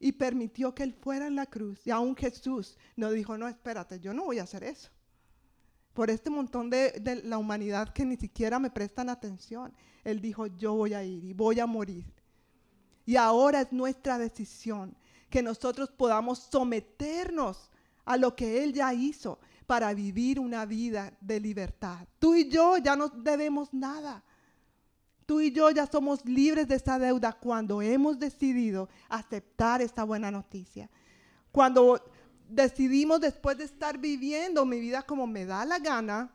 y 0.00 0.12
permitió 0.12 0.74
que 0.74 0.84
Él 0.84 0.94
fuera 0.94 1.26
en 1.26 1.36
la 1.36 1.44
cruz. 1.44 1.86
Y 1.86 1.90
aún 1.90 2.16
Jesús 2.16 2.78
no 2.96 3.10
dijo, 3.10 3.36
no, 3.36 3.46
espérate, 3.46 4.00
yo 4.00 4.14
no 4.14 4.24
voy 4.24 4.38
a 4.38 4.44
hacer 4.44 4.64
eso. 4.64 4.88
Por 5.92 6.08
este 6.08 6.30
montón 6.30 6.70
de, 6.70 6.92
de 6.92 7.16
la 7.24 7.36
humanidad 7.36 7.92
que 7.92 8.06
ni 8.06 8.16
siquiera 8.16 8.58
me 8.58 8.70
prestan 8.70 9.10
atención. 9.10 9.70
Él 10.02 10.22
dijo, 10.22 10.46
yo 10.46 10.72
voy 10.72 10.94
a 10.94 11.04
ir 11.04 11.26
y 11.26 11.34
voy 11.34 11.60
a 11.60 11.66
morir. 11.66 12.10
Y 13.04 13.16
ahora 13.16 13.60
es 13.60 13.70
nuestra 13.70 14.16
decisión 14.16 14.96
que 15.28 15.42
nosotros 15.42 15.90
podamos 15.90 16.38
someternos 16.38 17.70
a 18.06 18.16
lo 18.16 18.34
que 18.34 18.64
Él 18.64 18.72
ya 18.72 18.94
hizo, 18.94 19.38
para 19.66 19.92
vivir 19.92 20.40
una 20.40 20.64
vida 20.64 21.12
de 21.20 21.38
libertad. 21.38 22.08
Tú 22.18 22.34
y 22.34 22.48
yo 22.48 22.78
ya 22.78 22.96
no 22.96 23.08
debemos 23.08 23.74
nada. 23.74 24.24
Tú 25.32 25.40
y 25.40 25.50
yo 25.50 25.70
ya 25.70 25.86
somos 25.86 26.22
libres 26.26 26.68
de 26.68 26.74
esta 26.74 26.98
deuda 26.98 27.32
cuando 27.32 27.80
hemos 27.80 28.18
decidido 28.18 28.90
aceptar 29.08 29.80
esta 29.80 30.04
buena 30.04 30.30
noticia. 30.30 30.90
Cuando 31.50 32.04
decidimos 32.46 33.18
después 33.18 33.56
de 33.56 33.64
estar 33.64 33.96
viviendo 33.96 34.66
mi 34.66 34.78
vida 34.78 35.00
como 35.00 35.26
me 35.26 35.46
da 35.46 35.64
la 35.64 35.78
gana 35.78 36.30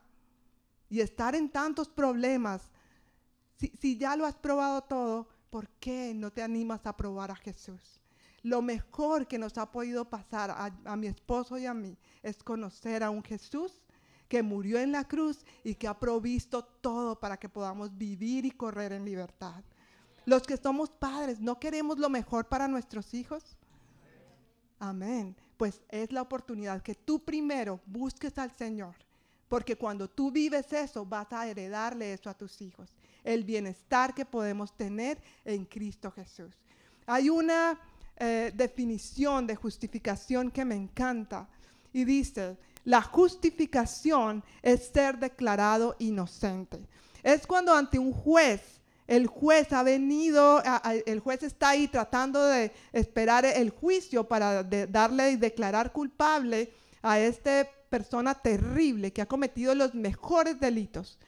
y 0.90 1.02
estar 1.02 1.36
en 1.36 1.48
tantos 1.48 1.90
problemas, 1.90 2.72
si, 3.80 4.00
ya 4.00 4.16
lo 4.16 4.26
has 4.26 4.34
probado 4.34 4.82
todo, 4.82 5.30
¿por 5.52 5.70
qué 5.80 6.16
no 6.16 6.32
te 6.32 6.42
animas 6.42 6.88
a 6.88 6.98
probar 6.98 7.30
a 7.30 7.36
Jesús? 7.36 8.02
Lo 8.42 8.64
mejor 8.64 9.28
que 9.28 9.38
nos 9.38 9.60
ha 9.60 9.72
podido 9.72 10.10
pasar 10.10 10.74
a 10.86 10.96
mi 10.96 11.06
esposo 11.06 11.60
y 11.60 11.68
a 11.68 11.74
mí 11.76 11.96
es 12.24 12.42
conocer 12.42 13.04
a 13.04 13.12
un 13.12 13.22
Jesús 13.22 13.80
que 14.28 14.44
murió 14.44 14.80
en 14.80 14.92
la 14.92 15.08
cruz 15.08 15.46
y 15.64 15.76
que 15.76 15.88
ha 15.88 15.98
provisto 15.98 16.64
todo 16.64 17.20
para 17.20 17.38
que 17.38 17.50
podamos 17.50 17.98
vivir 17.98 18.46
y 18.46 18.52
correr 18.52 18.92
en 18.92 19.06
libertad. 19.06 19.64
Los 20.26 20.44
que 20.44 20.58
somos 20.58 20.90
padres, 20.90 21.40
¿no 21.40 21.60
queremos 21.60 21.98
lo 21.98 22.10
mejor 22.10 22.48
para 22.48 22.68
nuestros 22.68 23.14
hijos? 23.14 23.58
Amén. 24.80 25.36
Pues 25.56 25.82
es 25.90 26.12
la 26.12 26.22
oportunidad 26.22 26.82
que 26.82 26.96
tú 26.96 27.24
primero 27.24 27.80
busques 27.86 28.38
al 28.38 28.56
Señor, 28.56 28.96
porque 29.48 29.76
cuando 29.76 30.10
tú 30.10 30.32
vives 30.32 30.72
eso, 30.74 31.06
vas 31.06 31.32
a 31.32 31.48
heredarle 31.48 32.14
eso 32.14 32.30
a 32.30 32.34
tus 32.34 32.62
hijos, 32.62 32.94
el 33.24 33.44
bienestar 33.44 34.14
que 34.14 34.26
podemos 34.26 34.76
tener 34.76 35.22
en 35.46 35.66
Cristo 35.66 36.12
Jesús. 36.12 36.54
Hay 37.06 37.30
una 37.30 37.80
eh, 38.18 38.52
definición 38.54 39.48
de 39.48 39.56
justificación 39.56 40.52
que 40.52 40.66
me 40.66 40.76
encanta 40.76 41.48
y 41.94 42.04
dice, 42.04 42.58
la 42.88 43.02
justificación 43.02 44.46
es 44.62 44.88
ser 44.88 45.20
declarado 45.20 45.98
inocente. 46.00 46.80
Es 47.22 47.46
cuando 47.46 47.74
ante 47.74 48.00
un 48.00 48.14
juez, 48.14 48.62
el 49.08 49.28
juez 49.28 49.74
ha 49.74 49.84
venido, 49.84 50.64
el 51.06 51.20
juez 51.20 51.44
está 51.44 51.72
ahí 51.72 51.90
tratando 51.90 52.46
de 52.46 52.72
esperar 52.94 53.44
el 53.44 53.72
juicio 53.72 54.26
para 54.26 54.64
darle 54.64 55.32
y 55.32 55.36
declarar 55.36 55.92
culpable 55.92 56.72
a 57.02 57.20
esta 57.20 57.68
persona 57.90 58.34
terrible 58.34 59.12
que 59.12 59.22
ha 59.22 59.26
cometido 59.26 59.76
los 59.76 59.94
mejores 59.94 60.58
delitos. 60.58 61.20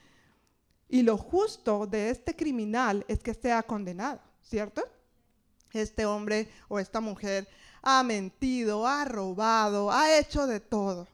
Y 0.88 1.02
lo 1.02 1.18
justo 1.18 1.86
de 1.88 2.10
este 2.10 2.38
criminal 2.38 3.04
es 3.10 3.20
que 3.20 3.34
sea 3.34 3.64
condenado, 3.64 4.22
¿cierto? 4.42 4.82
Este 5.74 6.06
hombre 6.06 6.50
o 6.70 6.80
esta 6.80 7.02
mujer 7.02 7.50
ha 7.82 8.02
mentido, 8.02 8.88
ha 8.88 9.04
robado, 9.04 9.92
ha 9.92 10.18
hecho 10.18 10.48
de 10.48 10.62
todo. 10.62 11.06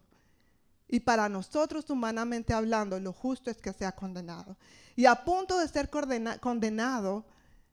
Y 0.87 0.99
para 0.99 1.29
nosotros, 1.29 1.89
humanamente 1.89 2.53
hablando, 2.53 2.99
lo 2.99 3.11
justo 3.11 3.49
es 3.49 3.57
que 3.57 3.73
sea 3.73 3.93
condenado. 3.93 4.57
Y 4.95 5.05
a 5.05 5.23
punto 5.23 5.57
de 5.57 5.67
ser 5.67 5.89
condenado, 5.89 7.25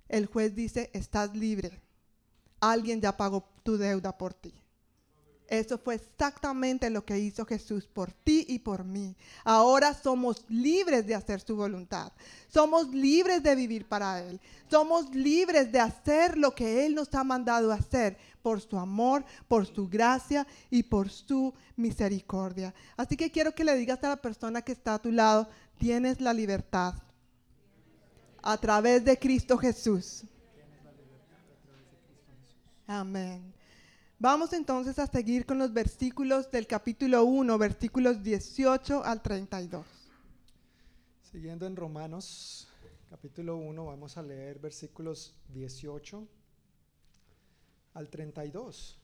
el 0.08 0.26
juez 0.26 0.54
dice, 0.54 0.90
estás 0.92 1.34
libre. 1.36 1.80
Alguien 2.60 3.00
ya 3.00 3.16
pagó 3.16 3.48
tu 3.62 3.76
deuda 3.76 4.16
por 4.16 4.34
ti. 4.34 4.54
Eso 5.52 5.76
fue 5.76 5.96
exactamente 5.96 6.88
lo 6.88 7.04
que 7.04 7.18
hizo 7.18 7.44
Jesús 7.44 7.86
por 7.86 8.10
ti 8.10 8.46
y 8.48 8.60
por 8.60 8.84
mí. 8.84 9.14
Ahora 9.44 9.92
somos 9.92 10.46
libres 10.48 11.06
de 11.06 11.14
hacer 11.14 11.42
su 11.42 11.56
voluntad. 11.56 12.10
Somos 12.48 12.88
libres 12.88 13.42
de 13.42 13.54
vivir 13.54 13.86
para 13.86 14.22
Él. 14.22 14.40
Somos 14.70 15.14
libres 15.14 15.70
de 15.70 15.78
hacer 15.78 16.38
lo 16.38 16.54
que 16.54 16.86
Él 16.86 16.94
nos 16.94 17.12
ha 17.14 17.22
mandado 17.22 17.70
hacer 17.70 18.16
por 18.42 18.60
su 18.60 18.78
amor, 18.78 19.24
por 19.48 19.66
su 19.66 19.88
gracia 19.88 20.46
y 20.70 20.82
por 20.82 21.08
su 21.08 21.54
misericordia. 21.76 22.74
Así 22.96 23.16
que 23.16 23.30
quiero 23.30 23.54
que 23.54 23.64
le 23.64 23.76
digas 23.76 24.02
a 24.04 24.10
la 24.10 24.16
persona 24.16 24.62
que 24.62 24.72
está 24.72 24.94
a 24.94 25.02
tu 25.02 25.12
lado, 25.12 25.48
tienes 25.78 26.20
la 26.20 26.32
libertad 26.34 26.94
a 28.42 28.56
través 28.58 29.04
de 29.04 29.18
Cristo 29.18 29.56
Jesús. 29.56 30.24
Amén. 32.86 33.54
Vamos 34.18 34.52
entonces 34.52 34.98
a 34.98 35.06
seguir 35.06 35.46
con 35.46 35.58
los 35.58 35.72
versículos 35.72 36.50
del 36.50 36.66
capítulo 36.66 37.24
1, 37.24 37.58
versículos 37.58 38.22
18 38.22 39.04
al 39.04 39.22
32. 39.22 39.84
Siguiendo 41.22 41.66
en 41.66 41.74
Romanos, 41.74 42.68
capítulo 43.08 43.56
1, 43.56 43.86
vamos 43.86 44.16
a 44.16 44.22
leer 44.22 44.58
versículos 44.58 45.34
18 45.48 46.28
al 47.94 48.08
32. 48.08 48.98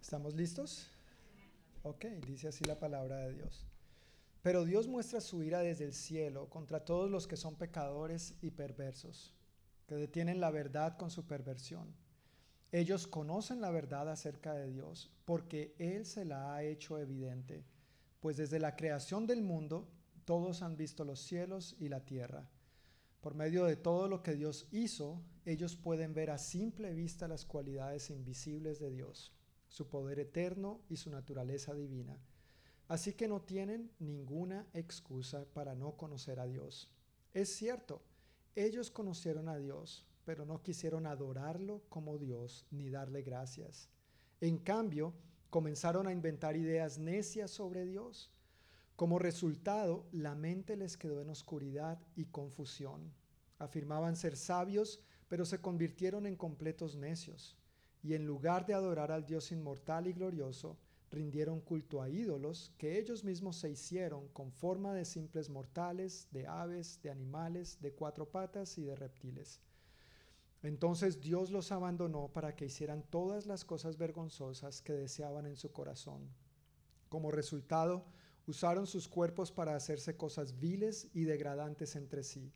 ¿Estamos 0.00 0.34
listos? 0.34 0.86
Ok, 1.82 2.04
dice 2.26 2.48
así 2.48 2.64
la 2.64 2.78
palabra 2.78 3.16
de 3.18 3.34
Dios. 3.34 3.66
Pero 4.42 4.64
Dios 4.64 4.86
muestra 4.86 5.20
su 5.20 5.42
ira 5.42 5.60
desde 5.60 5.84
el 5.84 5.94
cielo 5.94 6.48
contra 6.50 6.84
todos 6.84 7.10
los 7.10 7.26
que 7.26 7.36
son 7.36 7.56
pecadores 7.56 8.34
y 8.42 8.50
perversos, 8.50 9.32
que 9.86 9.94
detienen 9.94 10.40
la 10.40 10.50
verdad 10.50 10.96
con 10.98 11.10
su 11.10 11.26
perversión. 11.26 11.94
Ellos 12.70 13.06
conocen 13.06 13.60
la 13.60 13.70
verdad 13.70 14.10
acerca 14.10 14.52
de 14.52 14.70
Dios 14.70 15.10
porque 15.24 15.74
Él 15.78 16.04
se 16.04 16.24
la 16.24 16.54
ha 16.54 16.62
hecho 16.62 16.98
evidente, 16.98 17.64
pues 18.20 18.36
desde 18.36 18.58
la 18.58 18.76
creación 18.76 19.26
del 19.26 19.42
mundo 19.42 19.88
todos 20.24 20.62
han 20.62 20.76
visto 20.76 21.04
los 21.04 21.20
cielos 21.20 21.76
y 21.78 21.88
la 21.88 22.04
tierra. 22.04 22.48
Por 23.20 23.34
medio 23.34 23.64
de 23.64 23.76
todo 23.76 24.08
lo 24.08 24.22
que 24.22 24.34
Dios 24.34 24.68
hizo, 24.70 25.22
ellos 25.44 25.76
pueden 25.76 26.14
ver 26.14 26.30
a 26.30 26.38
simple 26.38 26.92
vista 26.92 27.28
las 27.28 27.44
cualidades 27.44 28.10
invisibles 28.10 28.78
de 28.78 28.90
Dios, 28.90 29.32
su 29.68 29.88
poder 29.88 30.18
eterno 30.18 30.80
y 30.88 30.96
su 30.96 31.10
naturaleza 31.10 31.74
divina 31.74 32.20
Así 32.88 33.14
que 33.14 33.28
no 33.28 33.40
tienen 33.40 33.90
ninguna 33.98 34.66
excusa 34.74 35.46
para 35.54 35.74
no 35.74 35.96
conocer 35.96 36.38
a 36.38 36.46
Dios. 36.46 36.90
Es 37.32 37.48
cierto, 37.54 38.02
ellos 38.54 38.90
conocieron 38.90 39.48
a 39.48 39.56
Dios, 39.56 40.06
pero 40.24 40.44
no 40.44 40.62
quisieron 40.62 41.06
adorarlo 41.06 41.82
como 41.88 42.18
Dios 42.18 42.66
ni 42.70 42.90
darle 42.90 43.22
gracias. 43.22 43.88
En 44.40 44.58
cambio, 44.58 45.14
comenzaron 45.48 46.06
a 46.06 46.12
inventar 46.12 46.56
ideas 46.56 46.98
necias 46.98 47.50
sobre 47.50 47.86
Dios. 47.86 48.30
Como 48.96 49.18
resultado, 49.18 50.06
la 50.12 50.36
mente 50.36 50.76
les 50.76 50.96
quedó 50.96 51.20
en 51.20 51.30
oscuridad 51.30 51.98
y 52.14 52.26
confusión. 52.26 53.12
Afirmaban 53.58 54.14
ser 54.14 54.36
sabios, 54.36 55.02
pero 55.28 55.44
se 55.44 55.60
convirtieron 55.60 56.26
en 56.26 56.36
completos 56.36 56.94
necios. 56.94 57.56
Y 58.04 58.14
en 58.14 58.24
lugar 58.24 58.66
de 58.66 58.74
adorar 58.74 59.10
al 59.10 59.26
Dios 59.26 59.50
inmortal 59.50 60.06
y 60.06 60.12
glorioso, 60.12 60.78
rindieron 61.10 61.60
culto 61.60 62.02
a 62.02 62.08
ídolos 62.08 62.72
que 62.78 62.98
ellos 62.98 63.24
mismos 63.24 63.56
se 63.56 63.70
hicieron 63.70 64.28
con 64.28 64.52
forma 64.52 64.92
de 64.92 65.04
simples 65.04 65.48
mortales, 65.48 66.28
de 66.30 66.46
aves, 66.46 67.00
de 67.02 67.10
animales, 67.10 67.80
de 67.80 67.92
cuatro 67.92 68.28
patas 68.30 68.78
y 68.78 68.82
de 68.82 68.94
reptiles. 68.94 69.60
Entonces 70.62 71.20
Dios 71.20 71.50
los 71.50 71.72
abandonó 71.72 72.28
para 72.28 72.54
que 72.54 72.66
hicieran 72.66 73.02
todas 73.02 73.46
las 73.46 73.64
cosas 73.64 73.96
vergonzosas 73.98 74.82
que 74.82 74.92
deseaban 74.92 75.46
en 75.46 75.56
su 75.56 75.72
corazón. 75.72 76.30
Como 77.08 77.30
resultado, 77.30 78.06
usaron 78.46 78.86
sus 78.86 79.08
cuerpos 79.08 79.52
para 79.52 79.74
hacerse 79.74 80.16
cosas 80.16 80.58
viles 80.58 81.08
y 81.14 81.24
degradantes 81.24 81.96
entre 81.96 82.22
sí. 82.22 82.52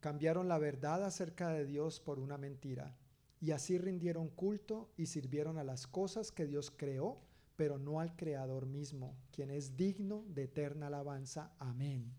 Cambiaron 0.00 0.48
la 0.48 0.58
verdad 0.58 1.04
acerca 1.04 1.50
de 1.50 1.66
Dios 1.66 2.00
por 2.00 2.18
una 2.18 2.38
mentira, 2.38 2.96
y 3.40 3.52
así 3.52 3.78
rindieron 3.78 4.28
culto 4.28 4.90
y 4.96 5.06
sirvieron 5.06 5.58
a 5.58 5.64
las 5.64 5.86
cosas 5.86 6.32
que 6.32 6.46
Dios 6.46 6.70
creó 6.70 7.20
pero 7.60 7.76
no 7.76 8.00
al 8.00 8.16
Creador 8.16 8.64
mismo, 8.64 9.14
quien 9.30 9.50
es 9.50 9.76
digno 9.76 10.24
de 10.28 10.44
eterna 10.44 10.86
alabanza. 10.86 11.52
Amén. 11.58 12.10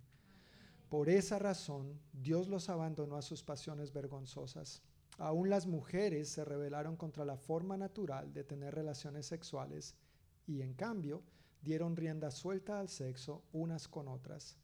Por 0.88 1.09
esa 1.09 1.39
razón, 1.39 1.99
Dios 2.14 2.47
los 2.47 2.70
abandonó 2.70 3.16
a 3.16 3.24
sus 3.24 3.41
pasiones 3.41 3.91
vergonzosas. 3.91 4.84
Aún 5.18 5.49
las 5.49 5.66
mujeres 5.66 6.30
se 6.30 6.45
rebelaron 6.45 6.95
contra 6.95 7.26
la 7.26 7.38
forma 7.38 7.76
natural 7.76 8.32
de 8.32 8.43
tener 8.43 8.76
relaciones 8.76 9.26
sexuales 9.26 9.95
y, 10.45 10.62
en 10.62 10.76
cambio, 10.76 11.24
dieron 11.62 11.95
rienda 11.95 12.32
suelta 12.32 12.80
al 12.80 12.89
sexo 12.89 13.43
unas 13.51 13.88
con 13.88 14.07
otras. 14.07 14.57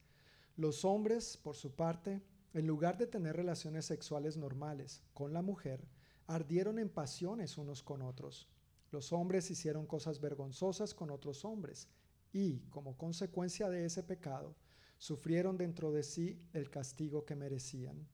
Los 0.55 0.85
hombres, 0.85 1.37
por 1.37 1.55
su 1.55 1.75
parte, 1.75 2.21
en 2.53 2.65
lugar 2.67 2.97
de 2.97 3.07
tener 3.07 3.35
relaciones 3.35 3.85
sexuales 3.85 4.37
normales 4.37 5.03
con 5.13 5.33
la 5.33 5.41
mujer, 5.41 5.87
ardieron 6.25 6.79
en 6.79 6.89
pasiones 6.89 7.57
unos 7.57 7.83
con 7.83 8.01
otros 8.01 8.49
los 8.91 9.11
hombres 9.11 9.51
hicieron 9.51 9.85
cosas 9.85 10.19
vergonzosas 10.19 10.93
con 10.93 11.09
otros 11.09 11.43
hombres 11.43 11.89
y, 12.31 12.59
como 12.69 12.97
consecuencia 12.97 13.69
de 13.69 13.85
ese 13.85 14.03
pecado, 14.03 14.55
sufrieron 14.97 15.57
dentro 15.57 15.91
de 15.91 16.03
sí 16.03 16.41
el 16.53 16.69
castigo 16.69 17.25
que 17.25 17.35
merecían. 17.35 18.07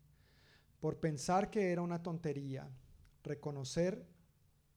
Por 0.80 1.00
pensar 1.00 1.50
que 1.50 1.72
era 1.72 1.82
una 1.82 2.02
tontería 2.02 2.70
reconocer 3.24 4.06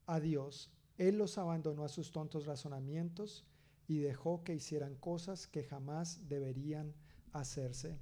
a 0.07 0.20
Dios, 0.20 0.70
Él 0.98 1.18
los 1.18 1.38
abandonó 1.38 1.84
a 1.84 1.88
sus 1.88 2.12
tontos 2.12 2.46
razonamientos 2.46 3.44
y 3.89 3.99
dejó 3.99 4.43
que 4.43 4.55
hicieran 4.55 4.97
cosas 4.97 5.47
que 5.47 5.64
jamás 5.64 6.28
deberían 6.28 6.95
hacerse. 7.32 7.99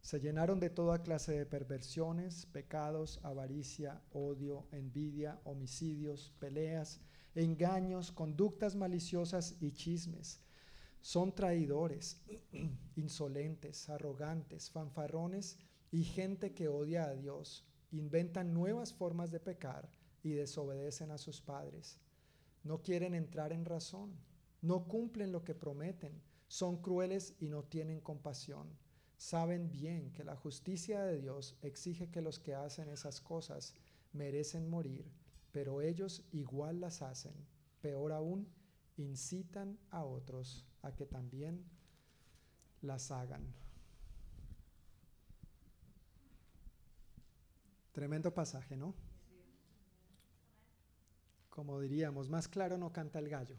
Se 0.00 0.20
llenaron 0.20 0.60
de 0.60 0.70
toda 0.70 1.02
clase 1.02 1.32
de 1.32 1.46
perversiones, 1.46 2.46
pecados, 2.46 3.20
avaricia, 3.22 4.02
odio, 4.10 4.66
envidia, 4.72 5.40
homicidios, 5.44 6.32
peleas, 6.38 7.00
engaños, 7.34 8.10
conductas 8.12 8.74
maliciosas 8.74 9.56
y 9.60 9.72
chismes. 9.72 10.40
Son 11.00 11.34
traidores, 11.34 12.22
insolentes, 12.96 13.88
arrogantes, 13.88 14.70
fanfarrones 14.70 15.58
y 15.90 16.04
gente 16.04 16.54
que 16.54 16.68
odia 16.68 17.04
a 17.04 17.14
Dios. 17.14 17.64
Inventan 17.90 18.52
nuevas 18.52 18.92
formas 18.92 19.30
de 19.30 19.40
pecar 19.40 19.90
y 20.22 20.30
desobedecen 20.30 21.10
a 21.10 21.18
sus 21.18 21.40
padres. 21.40 21.98
No 22.64 22.82
quieren 22.82 23.14
entrar 23.14 23.52
en 23.52 23.64
razón, 23.64 24.18
no 24.60 24.86
cumplen 24.86 25.32
lo 25.32 25.44
que 25.44 25.54
prometen, 25.54 26.20
son 26.48 26.80
crueles 26.80 27.34
y 27.38 27.48
no 27.48 27.62
tienen 27.64 28.00
compasión. 28.00 28.68
Saben 29.16 29.70
bien 29.70 30.12
que 30.12 30.24
la 30.24 30.36
justicia 30.36 31.02
de 31.02 31.18
Dios 31.18 31.56
exige 31.62 32.10
que 32.10 32.22
los 32.22 32.38
que 32.38 32.54
hacen 32.54 32.88
esas 32.88 33.20
cosas 33.20 33.74
merecen 34.12 34.68
morir, 34.68 35.10
pero 35.52 35.82
ellos 35.82 36.24
igual 36.32 36.80
las 36.80 37.02
hacen. 37.02 37.34
Peor 37.80 38.12
aún, 38.12 38.48
incitan 38.96 39.78
a 39.90 40.04
otros 40.04 40.66
a 40.82 40.94
que 40.94 41.06
también 41.06 41.64
las 42.80 43.10
hagan. 43.10 43.54
Tremendo 47.92 48.32
pasaje, 48.32 48.76
¿no? 48.76 48.94
Como 51.50 51.80
diríamos, 51.80 52.28
más 52.28 52.46
claro 52.46 52.78
no 52.78 52.92
canta 52.92 53.18
el 53.18 53.28
gallo. 53.28 53.56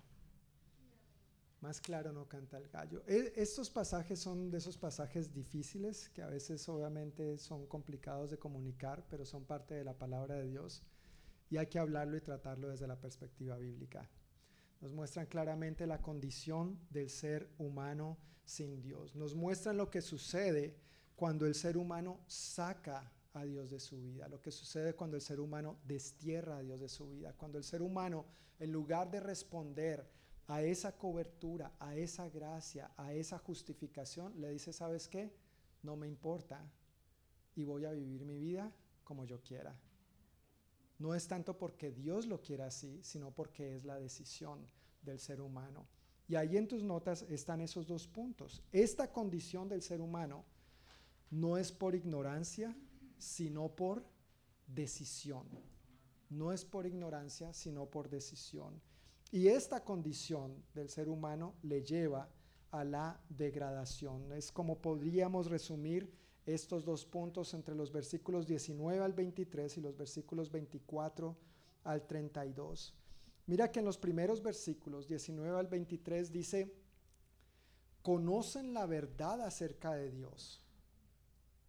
Más 1.62 1.82
claro 1.82 2.14
no 2.14 2.28
canta 2.28 2.58
el 2.58 2.70
gallo. 2.70 3.04
E, 3.06 3.34
estos 3.36 3.70
pasajes 3.70 4.20
son 4.20 4.50
de 4.50 4.60
esos 4.60 4.78
pasajes 4.78 5.34
difíciles 5.34 6.10
que 6.10 6.22
a 6.22 6.28
veces 6.28 6.68
obviamente 6.70 7.38
son 7.38 7.68
complicados 7.68 8.32
de 8.32 8.38
comunicar, 8.38 9.06
pero 9.10 9.26
son 9.26 9.46
parte 9.46 9.76
de 9.76 9.84
la 9.84 9.98
palabra 9.98 10.36
de 10.36 10.48
Dios 10.48 10.84
y 11.50 11.58
hay 11.58 11.68
que 11.68 11.80
hablarlo 11.80 12.16
y 12.16 12.22
tratarlo 12.22 12.70
desde 12.70 12.88
la 12.88 13.00
perspectiva 13.00 13.58
bíblica. 13.58 14.10
Nos 14.82 14.94
muestran 14.94 15.26
claramente 15.26 15.86
la 15.86 16.02
condición 16.02 16.80
del 16.90 17.10
ser 17.10 17.50
humano 17.58 18.18
sin 18.46 18.82
Dios. 18.82 19.16
Nos 19.16 19.36
muestran 19.36 19.78
lo 19.78 19.90
que 19.90 20.02
sucede 20.02 20.78
cuando 21.16 21.46
el 21.46 21.56
ser 21.56 21.78
humano 21.78 22.22
saca 22.28 23.12
a 23.34 23.44
Dios 23.44 23.70
de 23.70 23.80
su 23.80 24.02
vida, 24.02 24.28
lo 24.28 24.42
que 24.42 24.52
sucede 24.52 24.96
cuando 24.96 25.18
el 25.18 25.22
ser 25.22 25.40
humano 25.40 25.80
destierra 25.86 26.58
a 26.58 26.62
Dios 26.62 26.80
de 26.80 26.90
su 26.90 27.10
vida, 27.10 27.34
cuando 27.34 27.58
el 27.58 27.64
ser 27.64 27.82
humano, 27.82 28.26
en 28.58 28.72
lugar 28.72 29.12
de 29.12 29.20
responder 29.20 30.10
a 30.50 30.64
esa 30.64 30.98
cobertura, 30.98 31.72
a 31.80 31.96
esa 31.96 32.28
gracia, 32.28 32.92
a 32.98 33.14
esa 33.14 33.38
justificación, 33.38 34.34
le 34.42 34.50
dice, 34.50 34.74
¿sabes 34.74 35.08
qué? 35.08 35.32
No 35.84 35.96
me 35.96 36.08
importa 36.08 36.68
y 37.56 37.64
voy 37.64 37.86
a 37.86 37.92
vivir 37.92 38.26
mi 38.26 38.40
vida 38.40 38.74
como 39.04 39.26
yo 39.26 39.42
quiera. 39.44 39.80
No 40.98 41.14
es 41.14 41.28
tanto 41.28 41.56
porque 41.56 41.92
Dios 41.92 42.26
lo 42.26 42.42
quiera 42.42 42.66
así, 42.66 43.00
sino 43.04 43.30
porque 43.30 43.76
es 43.76 43.86
la 43.86 44.00
decisión 44.00 44.66
del 45.04 45.20
ser 45.20 45.40
humano. 45.40 45.86
Y 46.28 46.36
ahí 46.36 46.58
en 46.58 46.68
tus 46.68 46.84
notas 46.84 47.22
están 47.30 47.62
esos 47.62 47.86
dos 47.86 48.08
puntos. 48.08 48.64
Esta 48.72 49.12
condición 49.12 49.70
del 49.70 49.84
ser 49.84 50.02
humano 50.02 50.46
no 51.30 51.58
es 51.60 51.72
por 51.72 51.94
ignorancia, 51.94 52.76
sino 53.20 53.70
por 53.70 54.04
decisión. 54.66 55.48
No 56.28 56.52
es 56.52 56.66
por 56.66 56.88
ignorancia, 56.88 57.54
sino 57.54 57.86
por 57.86 58.10
decisión. 58.10 58.82
Y 59.32 59.48
esta 59.48 59.84
condición 59.84 60.64
del 60.74 60.90
ser 60.90 61.08
humano 61.08 61.56
le 61.62 61.84
lleva 61.84 62.30
a 62.72 62.84
la 62.84 63.22
degradación. 63.30 64.32
Es 64.34 64.52
como 64.52 64.82
podríamos 64.82 65.48
resumir 65.48 66.12
estos 66.46 66.84
dos 66.84 67.06
puntos 67.06 67.54
entre 67.54 67.76
los 67.76 67.92
versículos 67.92 68.48
19 68.48 69.04
al 69.04 69.14
23 69.14 69.78
y 69.78 69.82
los 69.82 69.96
versículos 69.96 70.52
24 70.52 71.38
al 71.84 72.08
32. 72.08 72.96
Mira 73.46 73.72
que 73.72 73.80
en 73.80 73.86
los 73.86 73.98
primeros 73.98 74.42
versículos 74.42 75.08
19 75.08 75.58
al 75.58 75.68
23 75.68 76.32
dice, 76.32 76.74
conocen 78.02 78.74
la 78.74 78.86
verdad 78.86 79.42
acerca 79.42 79.94
de 79.94 80.12
Dios. 80.12 80.64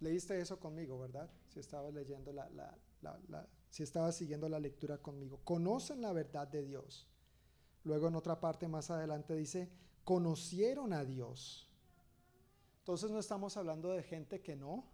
Leíste 0.01 0.41
eso 0.41 0.59
conmigo, 0.59 0.99
¿verdad? 0.99 1.31
Si 1.49 1.61
estabas 1.61 1.93
leyendo 1.93 2.33
la, 2.33 2.75
si 3.69 3.83
estabas 3.83 4.17
siguiendo 4.17 4.49
la 4.49 4.61
lectura 4.61 4.99
conmigo. 4.99 5.41
Conocen 5.45 6.01
la 6.01 6.13
verdad 6.13 6.49
de 6.49 6.65
Dios. 6.65 7.07
Luego 7.85 8.09
en 8.09 8.15
otra 8.15 8.41
parte 8.41 8.69
más 8.69 8.91
adelante 8.91 9.35
dice, 9.35 9.71
conocieron 10.05 10.93
a 10.93 11.05
Dios. 11.05 11.69
Entonces 12.81 13.11
no 13.11 13.19
estamos 13.19 13.57
hablando 13.57 13.91
de 13.91 14.03
gente 14.03 14.41
que 14.41 14.57
no 14.57 14.85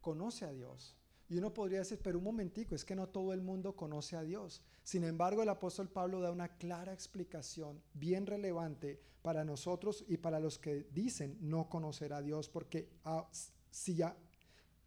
conoce 0.00 0.44
a 0.44 0.52
Dios. 0.52 0.96
Y 1.28 1.36
uno 1.36 1.52
podría 1.52 1.80
decir, 1.80 2.00
pero 2.02 2.18
un 2.18 2.24
momentico, 2.24 2.74
es 2.74 2.84
que 2.84 2.96
no 2.96 3.08
todo 3.08 3.34
el 3.34 3.42
mundo 3.42 3.76
conoce 3.76 4.16
a 4.16 4.22
Dios. 4.22 4.62
Sin 4.82 5.04
embargo, 5.04 5.42
el 5.42 5.48
apóstol 5.50 5.90
Pablo 5.90 6.20
da 6.20 6.30
una 6.30 6.56
clara 6.56 6.92
explicación 6.92 7.82
bien 7.92 8.26
relevante 8.26 9.00
para 9.20 9.44
nosotros 9.44 10.04
y 10.08 10.16
para 10.16 10.40
los 10.40 10.58
que 10.58 10.86
dicen 10.90 11.36
no 11.40 11.68
conocer 11.68 12.14
a 12.14 12.22
Dios, 12.22 12.48
porque 12.48 12.88
si 13.70 13.96
ya, 13.96 14.16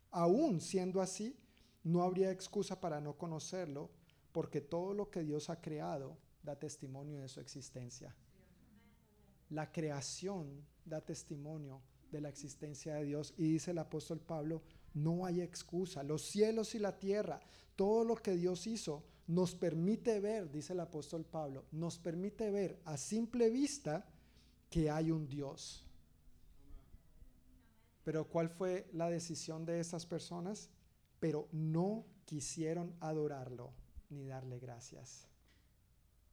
aún 0.09 0.61
siendo 0.61 1.01
así, 1.01 1.37
no 1.83 2.01
habría 2.01 2.31
excusa 2.31 2.79
para 2.79 2.99
no 3.01 3.17
conocerlo, 3.17 3.91
porque 4.31 4.61
todo 4.61 4.93
lo 4.95 5.11
que 5.11 5.23
Dios 5.23 5.49
ha 5.49 5.61
creado 5.61 6.17
da 6.43 6.55
testimonio 6.55 7.19
de 7.21 7.27
su 7.27 7.39
existencia. 7.39 8.15
La 9.49 9.71
creación 9.71 10.65
da 10.85 11.01
testimonio 11.01 11.81
de 12.11 12.21
la 12.21 12.29
existencia 12.29 12.95
de 12.95 13.05
Dios. 13.05 13.33
Y 13.37 13.43
dice 13.43 13.71
el 13.71 13.77
apóstol 13.77 14.19
Pablo, 14.19 14.61
no 14.93 15.25
hay 15.25 15.41
excusa. 15.41 16.03
Los 16.03 16.23
cielos 16.23 16.75
y 16.75 16.79
la 16.79 16.97
tierra, 16.97 17.41
todo 17.75 18.03
lo 18.03 18.15
que 18.15 18.35
Dios 18.35 18.67
hizo, 18.67 19.03
nos 19.27 19.55
permite 19.55 20.19
ver, 20.19 20.51
dice 20.51 20.73
el 20.73 20.79
apóstol 20.79 21.25
Pablo, 21.25 21.65
nos 21.71 21.97
permite 21.97 22.51
ver 22.51 22.81
a 22.85 22.97
simple 22.97 23.49
vista 23.49 24.05
que 24.69 24.89
hay 24.89 25.11
un 25.11 25.27
Dios. 25.27 25.85
Pero 28.03 28.27
¿cuál 28.27 28.49
fue 28.49 28.89
la 28.93 29.09
decisión 29.09 29.65
de 29.65 29.79
esas 29.79 30.05
personas? 30.05 30.69
Pero 31.19 31.47
no 31.51 32.05
quisieron 32.25 32.95
adorarlo 32.99 33.73
ni 34.09 34.25
darle 34.25 34.59
gracias 34.59 35.30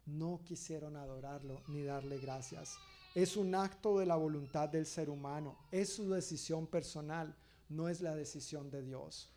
no 0.09 0.41
quisieron 0.45 0.97
adorarlo 0.97 1.63
ni 1.69 1.83
darle 1.83 2.19
gracias. 2.19 2.77
Es 3.15 3.37
un 3.37 3.55
acto 3.55 3.99
de 3.99 4.07
la 4.07 4.17
voluntad 4.17 4.69
del 4.69 4.87
ser 4.87 5.11
humano, 5.11 5.57
es 5.71 5.93
su 5.93 6.11
decisión 6.11 6.67
personal, 6.67 7.35
no 7.69 7.89
es 7.89 8.01
la 8.01 8.15
decisión 8.15 8.71
de 8.71 8.83
Dios. 8.83 9.33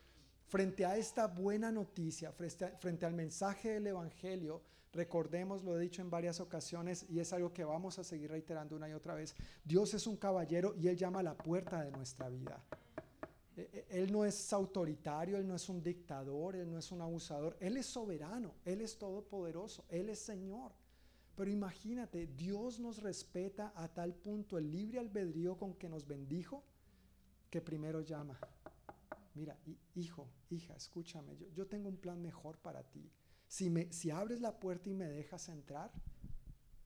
Frente 0.47 0.85
a 0.85 0.97
esta 0.97 1.27
buena 1.27 1.71
noticia, 1.71 2.31
frente, 2.31 3.05
al 3.05 3.13
mensaje 3.13 3.69
del 3.69 3.87
Evangelio, 3.87 4.61
recordemos, 4.91 5.63
lo 5.63 5.77
he 5.77 5.81
dicho 5.81 6.01
en 6.01 6.09
varias 6.09 6.41
ocasiones 6.41 7.05
y 7.09 7.19
es 7.19 7.31
algo 7.31 7.53
que 7.53 7.63
vamos 7.63 7.97
a 7.99 8.03
seguir 8.03 8.31
reiterando 8.31 8.75
una 8.75 8.89
y 8.89 8.93
otra 8.93 9.15
vez, 9.15 9.33
Dios 9.63 9.93
es 9.93 10.07
un 10.07 10.17
caballero 10.17 10.75
y 10.75 10.89
Él 10.89 10.97
llama 10.97 11.19
a 11.19 11.23
la 11.23 11.37
puerta 11.37 11.81
de 11.81 11.91
nuestra 11.91 12.27
vida. 12.27 12.61
E, 13.57 13.85
e, 13.89 14.01
él 14.01 14.11
no 14.11 14.23
es 14.23 14.53
autoritario, 14.53 15.37
Él 15.37 15.47
no 15.47 15.55
es 15.55 15.67
un 15.67 15.83
dictador, 15.83 16.55
Él 16.55 16.71
no 16.71 16.77
es 16.77 16.91
un 16.91 17.01
abusador, 17.01 17.57
Él 17.59 17.77
es 17.77 17.85
soberano, 17.85 18.55
Él 18.65 18.81
es 18.81 18.97
todopoderoso, 18.97 19.85
Él 19.89 20.09
es 20.09 20.19
Señor. 20.19 20.73
Pero 21.35 21.49
imagínate, 21.49 22.27
Dios 22.27 22.79
nos 22.79 23.01
respeta 23.01 23.73
a 23.75 23.87
tal 23.87 24.13
punto 24.13 24.57
el 24.57 24.71
libre 24.71 24.99
albedrío 24.99 25.57
con 25.57 25.73
que 25.73 25.89
nos 25.89 26.07
bendijo, 26.07 26.63
que 27.49 27.61
primero 27.61 28.01
llama. 28.01 28.39
Mira, 29.33 29.57
hijo, 29.95 30.29
hija, 30.49 30.75
escúchame, 30.75 31.35
yo, 31.37 31.47
yo 31.49 31.67
tengo 31.67 31.89
un 31.89 31.97
plan 31.97 32.21
mejor 32.21 32.57
para 32.57 32.83
ti. 32.83 33.11
Si, 33.47 33.69
me, 33.69 33.91
si 33.91 34.11
abres 34.11 34.39
la 34.39 34.59
puerta 34.59 34.89
y 34.89 34.93
me 34.93 35.09
dejas 35.09 35.49
entrar, 35.49 35.91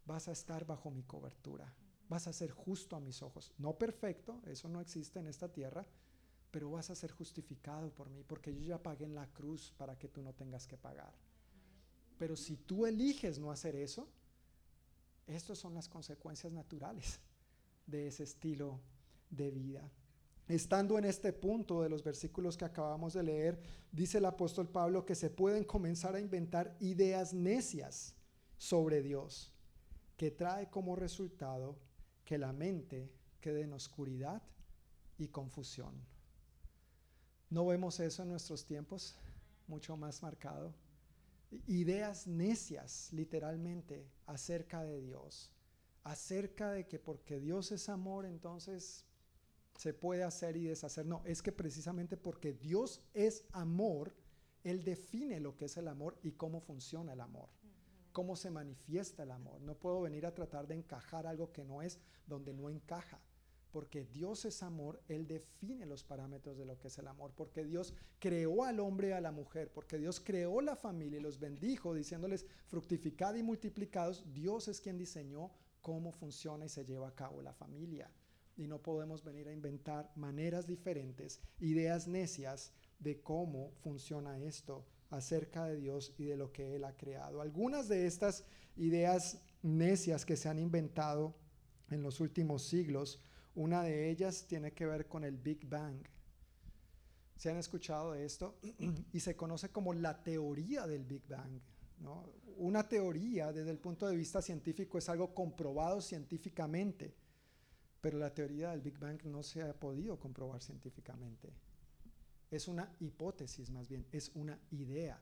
vas 0.05 0.27
a 0.27 0.31
estar 0.31 0.65
bajo 0.65 0.89
mi 0.89 1.03
cobertura. 1.03 1.75
Vas 2.07 2.27
a 2.27 2.33
ser 2.33 2.51
justo 2.51 2.95
a 2.95 2.99
mis 2.99 3.21
ojos. 3.23 3.51
No 3.57 3.77
perfecto, 3.77 4.41
eso 4.45 4.69
no 4.69 4.79
existe 4.79 5.19
en 5.19 5.27
esta 5.27 5.51
tierra, 5.51 5.85
pero 6.55 6.69
vas 6.69 6.89
a 6.89 6.95
ser 6.95 7.11
justificado 7.11 7.93
por 7.93 8.09
mí, 8.09 8.23
porque 8.23 8.55
yo 8.55 8.61
ya 8.61 8.81
pagué 8.81 9.03
en 9.03 9.13
la 9.13 9.27
cruz 9.27 9.73
para 9.75 9.99
que 9.99 10.07
tú 10.07 10.21
no 10.21 10.31
tengas 10.31 10.65
que 10.65 10.77
pagar. 10.77 11.13
Pero 12.17 12.37
si 12.37 12.55
tú 12.55 12.85
eliges 12.85 13.39
no 13.39 13.51
hacer 13.51 13.75
eso, 13.75 14.07
estas 15.27 15.57
son 15.57 15.73
las 15.73 15.89
consecuencias 15.89 16.53
naturales 16.53 17.19
de 17.85 18.07
ese 18.07 18.23
estilo 18.23 18.79
de 19.29 19.51
vida. 19.51 19.91
Estando 20.47 20.97
en 20.97 21.03
este 21.03 21.33
punto 21.33 21.81
de 21.81 21.89
los 21.89 22.01
versículos 22.01 22.55
que 22.55 22.63
acabamos 22.63 23.11
de 23.15 23.23
leer, 23.23 23.59
dice 23.91 24.19
el 24.19 24.25
apóstol 24.25 24.69
Pablo 24.69 25.05
que 25.05 25.15
se 25.15 25.29
pueden 25.29 25.65
comenzar 25.65 26.15
a 26.15 26.21
inventar 26.21 26.77
ideas 26.79 27.33
necias 27.33 28.15
sobre 28.57 29.01
Dios, 29.01 29.51
que 30.15 30.31
trae 30.31 30.69
como 30.69 30.95
resultado 30.95 31.77
que 32.23 32.37
la 32.37 32.53
mente 32.53 33.11
quede 33.41 33.63
en 33.63 33.73
oscuridad 33.73 34.41
y 35.17 35.27
confusión. 35.27 36.14
¿No 37.49 37.65
vemos 37.65 37.99
eso 37.99 38.23
en 38.23 38.29
nuestros 38.29 38.65
tiempos? 38.65 39.15
Mucho 39.67 39.95
más 39.95 40.21
marcado. 40.23 40.73
Ideas 41.67 42.27
necias, 42.27 43.13
literalmente, 43.13 44.09
acerca 44.25 44.83
de 44.83 45.01
Dios. 45.01 45.51
Acerca 46.03 46.71
de 46.71 46.87
que 46.87 46.99
porque 46.99 47.39
Dios 47.39 47.71
es 47.71 47.87
amor, 47.89 48.25
entonces 48.25 49.05
se 49.77 49.93
puede 49.93 50.23
hacer 50.23 50.57
y 50.57 50.65
deshacer. 50.65 51.05
No, 51.05 51.21
es 51.25 51.41
que 51.41 51.51
precisamente 51.51 52.17
porque 52.17 52.53
Dios 52.53 53.01
es 53.13 53.45
amor, 53.51 54.15
Él 54.63 54.83
define 54.83 55.39
lo 55.39 55.55
que 55.55 55.65
es 55.65 55.77
el 55.77 55.87
amor 55.87 56.17
y 56.23 56.31
cómo 56.33 56.61
funciona 56.61 57.13
el 57.13 57.21
amor, 57.21 57.49
cómo 58.11 58.35
se 58.35 58.49
manifiesta 58.49 59.23
el 59.23 59.31
amor. 59.31 59.61
No 59.61 59.75
puedo 59.75 60.01
venir 60.01 60.25
a 60.25 60.33
tratar 60.33 60.67
de 60.67 60.75
encajar 60.75 61.27
algo 61.27 61.51
que 61.51 61.63
no 61.63 61.81
es 61.81 61.99
donde 62.25 62.53
no 62.53 62.69
encaja. 62.69 63.21
Porque 63.75 64.05
Dios 64.05 64.45
es 64.45 64.63
amor, 64.63 65.01
Él 65.09 65.27
define 65.27 65.85
los 65.85 66.01
parámetros 66.01 66.57
de 66.57 66.63
lo 66.63 66.79
que 66.79 66.87
es 66.87 66.97
el 66.97 67.09
amor. 67.09 67.33
Porque 67.35 67.65
Dios 67.65 67.93
creó 68.19 68.63
al 68.63 68.79
hombre 68.79 69.09
y 69.09 69.11
a 69.11 69.19
la 69.19 69.33
mujer. 69.33 69.69
Porque 69.69 69.97
Dios 69.97 70.21
creó 70.21 70.61
la 70.61 70.77
familia 70.77 71.19
y 71.19 71.21
los 71.21 71.41
bendijo 71.41 71.93
diciéndoles 71.93 72.45
fructificad 72.67 73.35
y 73.35 73.43
multiplicados. 73.43 74.23
Dios 74.33 74.69
es 74.69 74.79
quien 74.79 74.97
diseñó 74.97 75.51
cómo 75.81 76.13
funciona 76.13 76.63
y 76.63 76.69
se 76.69 76.85
lleva 76.85 77.09
a 77.09 77.15
cabo 77.15 77.41
la 77.41 77.51
familia 77.51 78.09
y 78.55 78.65
no 78.65 78.81
podemos 78.81 79.25
venir 79.25 79.49
a 79.49 79.51
inventar 79.51 80.09
maneras 80.15 80.67
diferentes, 80.67 81.41
ideas 81.59 82.07
necias 82.07 82.71
de 82.99 83.19
cómo 83.19 83.73
funciona 83.81 84.39
esto 84.39 84.85
acerca 85.09 85.65
de 85.65 85.75
Dios 85.75 86.13
y 86.17 86.23
de 86.23 86.37
lo 86.37 86.53
que 86.53 86.77
Él 86.77 86.85
ha 86.85 86.95
creado. 86.95 87.41
Algunas 87.41 87.89
de 87.89 88.07
estas 88.07 88.45
ideas 88.77 89.41
necias 89.61 90.25
que 90.25 90.37
se 90.37 90.47
han 90.47 90.59
inventado 90.59 91.35
en 91.89 92.01
los 92.01 92.19
últimos 92.19 92.63
siglos, 92.63 93.19
una 93.55 93.83
de 93.83 94.09
ellas 94.09 94.45
tiene 94.47 94.73
que 94.73 94.85
ver 94.85 95.07
con 95.07 95.23
el 95.23 95.37
Big 95.37 95.67
Bang. 95.67 95.99
¿Se 97.35 97.49
han 97.49 97.57
escuchado 97.57 98.13
de 98.13 98.25
esto? 98.25 98.59
y 99.13 99.19
se 99.19 99.35
conoce 99.35 99.69
como 99.69 99.93
la 99.93 100.21
teoría 100.23 100.87
del 100.87 101.03
Big 101.03 101.27
Bang. 101.27 101.59
Una 102.57 102.87
teoría 102.87 103.51
desde 103.51 103.71
el 103.71 103.79
punto 103.79 104.07
de 104.07 104.15
vista 104.15 104.41
científico 104.41 104.97
es 104.97 105.09
algo 105.09 105.33
comprobado 105.33 106.01
científicamente 106.01 107.15
pero 108.05 108.19
la 108.19 108.31
teoría 108.31 108.69
del 108.69 108.81
Big 108.81 108.99
Bang 108.99 109.19
no 109.23 109.41
se 109.41 109.63
ha 109.63 109.73
podido 109.73 110.19
comprobar 110.19 110.61
científicamente. 110.61 111.51
Es 112.51 112.67
una 112.67 112.87
hipótesis 112.99 113.71
más 113.71 113.89
bien, 113.89 114.05
es 114.11 114.29
una 114.35 114.59
idea. 114.69 115.19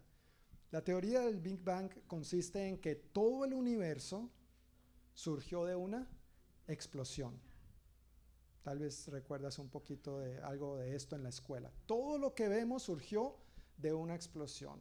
La 0.70 0.84
teoría 0.84 1.22
del 1.22 1.40
Big 1.40 1.64
Bang 1.64 1.90
consiste 2.08 2.68
en 2.68 2.80
que 2.80 2.96
todo 2.96 3.46
el 3.46 3.54
universo 3.54 4.30
surgió 5.14 5.64
de 5.64 5.78
una 5.78 6.10
explosión. 6.68 7.40
Tal 8.64 8.80
vez 8.80 9.08
recuerdas 9.10 9.60
un 9.60 9.70
poquito 9.70 10.20
de 10.20 10.42
algo 10.42 10.78
de 10.78 10.96
esto 10.96 11.16
en 11.16 11.24
la 11.24 11.30
escuela. 11.30 11.70
Todo 11.86 12.18
lo 12.18 12.34
que 12.34 12.48
vemos 12.48 12.84
surgió 12.84 13.36
de 13.78 13.94
una 13.94 14.16
explosión. 14.16 14.80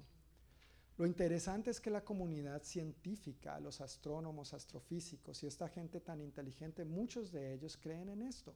Lo 0.99 1.07
interesante 1.07 1.71
es 1.71 1.81
que 1.81 1.91
la 1.91 2.05
comunidad 2.05 2.63
científica, 2.63 3.59
los 3.59 3.81
astrónomos, 3.81 4.55
astrofísicos 4.55 5.43
y 5.43 5.47
esta 5.47 5.69
gente 5.69 6.01
tan 6.01 6.21
inteligente, 6.21 6.85
muchos 6.85 7.33
de 7.33 7.55
ellos 7.55 7.77
creen 7.77 8.09
en 8.09 8.23
esto. 8.23 8.55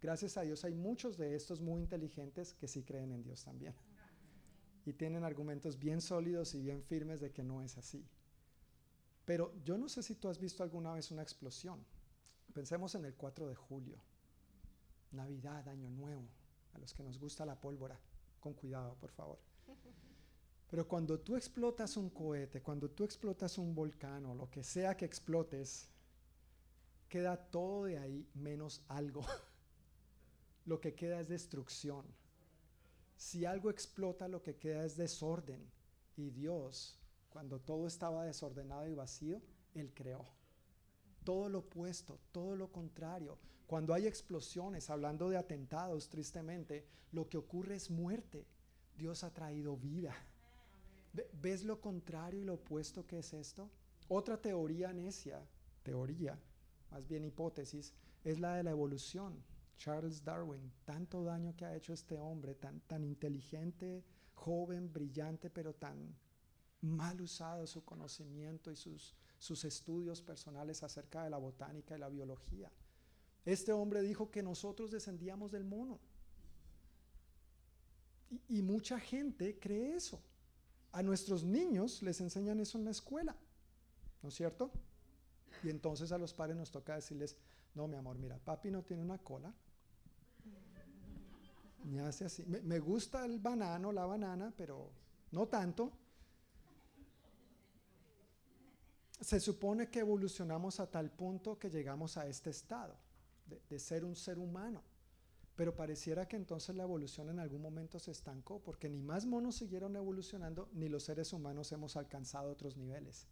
Gracias 0.00 0.36
a 0.36 0.42
Dios 0.42 0.64
hay 0.64 0.74
muchos 0.74 1.18
de 1.18 1.34
estos 1.34 1.60
muy 1.60 1.82
inteligentes 1.82 2.54
que 2.54 2.68
sí 2.68 2.84
creen 2.84 3.12
en 3.12 3.22
Dios 3.22 3.44
también. 3.44 3.74
Y 4.86 4.92
tienen 4.94 5.24
argumentos 5.24 5.78
bien 5.78 6.00
sólidos 6.00 6.54
y 6.54 6.62
bien 6.62 6.82
firmes 6.82 7.20
de 7.20 7.32
que 7.32 7.42
no 7.42 7.60
es 7.60 7.76
así. 7.76 8.06
Pero 9.24 9.52
yo 9.64 9.76
no 9.76 9.88
sé 9.88 10.02
si 10.02 10.14
tú 10.14 10.28
has 10.28 10.38
visto 10.38 10.62
alguna 10.62 10.92
vez 10.92 11.10
una 11.10 11.22
explosión. 11.22 11.84
Pensemos 12.52 12.94
en 12.94 13.04
el 13.04 13.14
4 13.14 13.48
de 13.48 13.54
julio, 13.54 13.98
Navidad, 15.14 15.68
Año 15.68 15.88
Nuevo, 15.90 16.28
a 16.74 16.78
los 16.78 16.92
que 16.92 17.02
nos 17.02 17.18
gusta 17.18 17.46
la 17.46 17.60
pólvora. 17.60 17.98
Con 18.40 18.54
cuidado, 18.54 18.96
por 18.96 19.10
favor. 19.10 19.38
Pero 20.70 20.86
cuando 20.86 21.18
tú 21.20 21.36
explotas 21.36 21.96
un 21.96 22.10
cohete, 22.10 22.60
cuando 22.60 22.90
tú 22.90 23.04
explotas 23.04 23.58
un 23.58 23.74
volcán 23.74 24.26
o 24.26 24.34
lo 24.34 24.50
que 24.50 24.62
sea 24.62 24.96
que 24.96 25.04
explotes, 25.04 25.88
queda 27.08 27.36
todo 27.36 27.84
de 27.84 27.98
ahí 27.98 28.28
menos 28.34 28.82
algo. 28.88 29.24
lo 30.66 30.80
que 30.80 30.94
queda 30.94 31.20
es 31.20 31.28
destrucción. 31.28 32.04
Si 33.16 33.44
algo 33.44 33.70
explota, 33.70 34.28
lo 34.28 34.42
que 34.42 34.56
queda 34.56 34.84
es 34.84 34.96
desorden. 34.96 35.70
Y 36.16 36.30
Dios, 36.30 36.98
cuando 37.30 37.60
todo 37.60 37.86
estaba 37.86 38.24
desordenado 38.24 38.86
y 38.88 38.94
vacío, 38.94 39.40
Él 39.74 39.92
creó. 39.94 40.26
Todo 41.24 41.48
lo 41.48 41.60
opuesto, 41.60 42.18
todo 42.32 42.56
lo 42.56 42.70
contrario. 42.70 43.38
Cuando 43.74 43.92
hay 43.92 44.06
explosiones, 44.06 44.88
hablando 44.88 45.28
de 45.28 45.36
atentados, 45.36 46.08
tristemente, 46.08 46.86
lo 47.10 47.28
que 47.28 47.38
ocurre 47.38 47.74
es 47.74 47.90
muerte. 47.90 48.46
Dios 48.96 49.24
ha 49.24 49.34
traído 49.34 49.76
vida. 49.76 50.14
¿Ves 51.42 51.64
lo 51.64 51.80
contrario 51.80 52.40
y 52.40 52.44
lo 52.44 52.54
opuesto 52.54 53.04
que 53.04 53.18
es 53.18 53.32
esto? 53.32 53.68
Otra 54.06 54.40
teoría 54.40 54.92
necia, 54.92 55.44
teoría, 55.82 56.38
más 56.92 57.08
bien 57.08 57.24
hipótesis, 57.24 57.92
es 58.22 58.38
la 58.38 58.54
de 58.54 58.62
la 58.62 58.70
evolución. 58.70 59.42
Charles 59.76 60.22
Darwin, 60.22 60.70
tanto 60.84 61.24
daño 61.24 61.56
que 61.56 61.64
ha 61.64 61.74
hecho 61.74 61.92
este 61.92 62.16
hombre, 62.16 62.54
tan, 62.54 62.78
tan 62.82 63.02
inteligente, 63.02 64.04
joven, 64.34 64.92
brillante, 64.92 65.50
pero 65.50 65.74
tan 65.74 66.14
mal 66.80 67.20
usado 67.20 67.66
su 67.66 67.84
conocimiento 67.84 68.70
y 68.70 68.76
sus, 68.76 69.16
sus 69.36 69.64
estudios 69.64 70.22
personales 70.22 70.84
acerca 70.84 71.24
de 71.24 71.30
la 71.30 71.38
botánica 71.38 71.96
y 71.96 71.98
la 71.98 72.08
biología. 72.08 72.70
Este 73.44 73.72
hombre 73.72 74.02
dijo 74.02 74.30
que 74.30 74.42
nosotros 74.42 74.90
descendíamos 74.90 75.52
del 75.52 75.64
mono. 75.64 76.00
y 78.48 78.62
mucha 78.62 78.98
gente 78.98 79.58
cree 79.60 79.94
eso. 79.94 80.20
A 80.90 81.02
nuestros 81.02 81.44
niños 81.44 82.02
les 82.02 82.20
enseñan 82.20 82.58
eso 82.58 82.78
en 82.78 82.84
la 82.84 82.90
escuela, 82.90 83.36
¿no 84.22 84.28
es 84.28 84.34
cierto? 84.34 84.72
Y 85.62 85.70
entonces 85.70 86.10
a 86.10 86.18
los 86.18 86.34
padres 86.34 86.56
nos 86.56 86.70
toca 86.70 86.96
decirles, 86.96 87.36
no, 87.74 87.86
mi 87.86 87.96
amor, 87.96 88.18
mira, 88.18 88.38
papi 88.38 88.70
no 88.70 88.82
tiene 88.82 89.02
una 89.02 89.18
cola. 89.18 89.54
Me 91.84 92.00
hace 92.00 92.24
así. 92.24 92.44
Me, 92.46 92.60
me 92.62 92.78
gusta 92.80 93.24
el 93.24 93.38
banano, 93.38 93.92
la 93.92 94.06
banana, 94.06 94.52
pero 94.56 94.90
no 95.30 95.46
tanto. 95.46 95.92
Se 99.20 99.38
supone 99.38 99.90
que 99.90 100.00
evolucionamos 100.00 100.80
a 100.80 100.90
tal 100.90 101.10
punto 101.10 101.58
que 101.58 101.70
llegamos 101.70 102.16
a 102.16 102.26
este 102.26 102.50
estado 102.50 103.03
de, 103.46 103.78
ser 103.78 104.04
un 104.04 104.16
ser 104.16 104.38
humano. 104.38 104.82
Pero 105.56 105.76
pareciera 105.76 106.26
que 106.26 106.36
entonces 106.36 106.74
la 106.74 106.82
evolución 106.82 107.28
en 107.30 107.38
algún 107.38 107.62
momento 107.62 107.98
se 107.98 108.10
estancó, 108.10 108.60
porque 108.60 108.88
ni 108.88 109.00
más 109.00 109.24
monos 109.24 109.56
siguieron 109.56 109.94
evolucionando, 109.96 110.68
ni 110.72 110.88
los 110.88 111.04
seres 111.04 111.32
humanos 111.32 111.70
hemos 111.72 111.96
alcanzado 111.96 112.50
otros 112.50 112.76
niveles. 112.76 113.28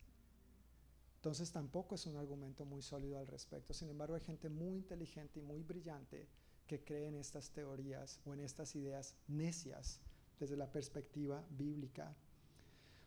Entonces 1.17 1.51
tampoco 1.53 1.95
es 1.95 2.07
un 2.07 2.17
argumento 2.17 2.65
muy 2.65 2.83
sólido 2.83 3.19
al 3.19 3.27
respecto. 3.27 3.73
Sin 3.73 3.89
embargo, 3.89 4.15
hay 4.15 4.21
gente 4.21 4.49
muy 4.49 4.75
inteligente 4.75 5.41
y 5.41 5.43
muy 5.43 5.63
brillante 5.63 6.29
que 6.67 6.83
cree 6.83 7.09
en 7.09 7.17
estas 7.17 7.51
teorías 7.51 8.21
o 8.25 8.35
en 8.35 8.41
estas 8.41 8.75
ideas 8.77 9.15
necias 9.29 10.01
desde 10.39 10.57
la 10.57 10.71
perspectiva 10.71 11.45
bíblica. 11.51 12.17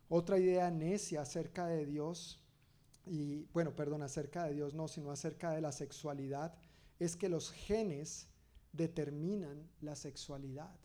Otra 0.07 0.37
idea 0.37 0.69
necia 0.71 1.21
acerca 1.21 1.67
de 1.67 1.85
Dios, 1.85 2.39
y 3.05 3.43
bueno, 3.53 3.75
perdón, 3.75 4.03
acerca 4.03 4.45
de 4.45 4.53
Dios 4.53 4.73
no, 4.73 4.87
sino 4.87 5.11
acerca 5.11 5.51
de 5.51 5.61
la 5.61 5.71
sexualidad, 5.71 6.53
es 6.99 7.15
que 7.15 7.29
los 7.29 7.51
genes 7.51 8.27
determinan 8.71 9.69
la 9.81 9.95
sexualidad. 9.95 10.75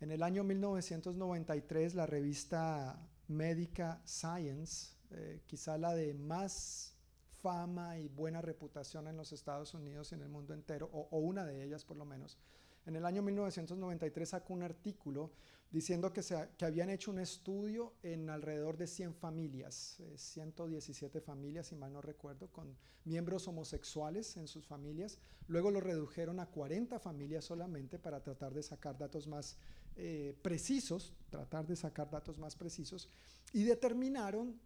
En 0.00 0.10
el 0.10 0.22
año 0.22 0.44
1993, 0.44 1.94
la 1.94 2.06
revista 2.06 2.98
médica 3.28 4.00
Science, 4.04 4.94
eh, 5.10 5.42
quizá 5.46 5.78
la 5.78 5.94
de 5.94 6.14
más 6.14 6.94
fama 7.42 7.98
y 7.98 8.08
buena 8.08 8.42
reputación 8.42 9.08
en 9.08 9.16
los 9.16 9.32
Estados 9.32 9.72
Unidos 9.74 10.12
y 10.12 10.16
en 10.16 10.22
el 10.22 10.28
mundo 10.28 10.52
entero, 10.52 10.90
o, 10.92 11.08
o 11.10 11.18
una 11.18 11.44
de 11.44 11.64
ellas 11.64 11.84
por 11.84 11.96
lo 11.96 12.04
menos, 12.04 12.38
en 12.86 12.96
el 12.96 13.04
año 13.04 13.22
1993 13.22 14.28
sacó 14.28 14.54
un 14.54 14.62
artículo 14.62 15.32
diciendo 15.70 16.12
que, 16.12 16.22
se, 16.22 16.48
que 16.56 16.64
habían 16.64 16.90
hecho 16.90 17.10
un 17.10 17.18
estudio 17.18 17.94
en 18.02 18.30
alrededor 18.30 18.76
de 18.76 18.86
100 18.86 19.14
familias, 19.14 20.00
117 20.16 21.18
eh, 21.18 21.20
familias, 21.20 21.66
si 21.66 21.76
mal 21.76 21.92
no 21.92 22.00
recuerdo, 22.00 22.48
con 22.48 22.76
miembros 23.04 23.48
homosexuales 23.48 24.36
en 24.36 24.48
sus 24.48 24.66
familias. 24.66 25.18
Luego 25.48 25.70
lo 25.70 25.80
redujeron 25.80 26.40
a 26.40 26.46
40 26.46 26.98
familias 26.98 27.44
solamente 27.44 27.98
para 27.98 28.22
tratar 28.22 28.54
de 28.54 28.62
sacar 28.62 28.96
datos 28.96 29.26
más 29.26 29.56
eh, 29.96 30.36
precisos, 30.42 31.14
tratar 31.30 31.66
de 31.66 31.76
sacar 31.76 32.10
datos 32.10 32.38
más 32.38 32.56
precisos, 32.56 33.08
y 33.52 33.64
determinaron 33.64 34.60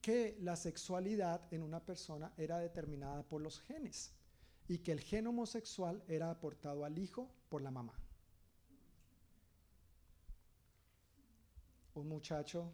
que 0.00 0.36
la 0.40 0.56
sexualidad 0.56 1.42
en 1.52 1.62
una 1.62 1.84
persona 1.84 2.32
era 2.36 2.58
determinada 2.58 3.22
por 3.24 3.40
los 3.40 3.60
genes 3.60 4.12
y 4.68 4.78
que 4.78 4.92
el 4.92 5.00
gen 5.00 5.26
homosexual 5.26 6.02
era 6.06 6.30
aportado 6.30 6.84
al 6.84 6.98
hijo 6.98 7.30
por 7.48 7.62
la 7.62 7.70
mamá. 7.70 7.94
Un 12.00 12.08
muchacho 12.08 12.72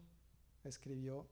escribió, 0.63 1.27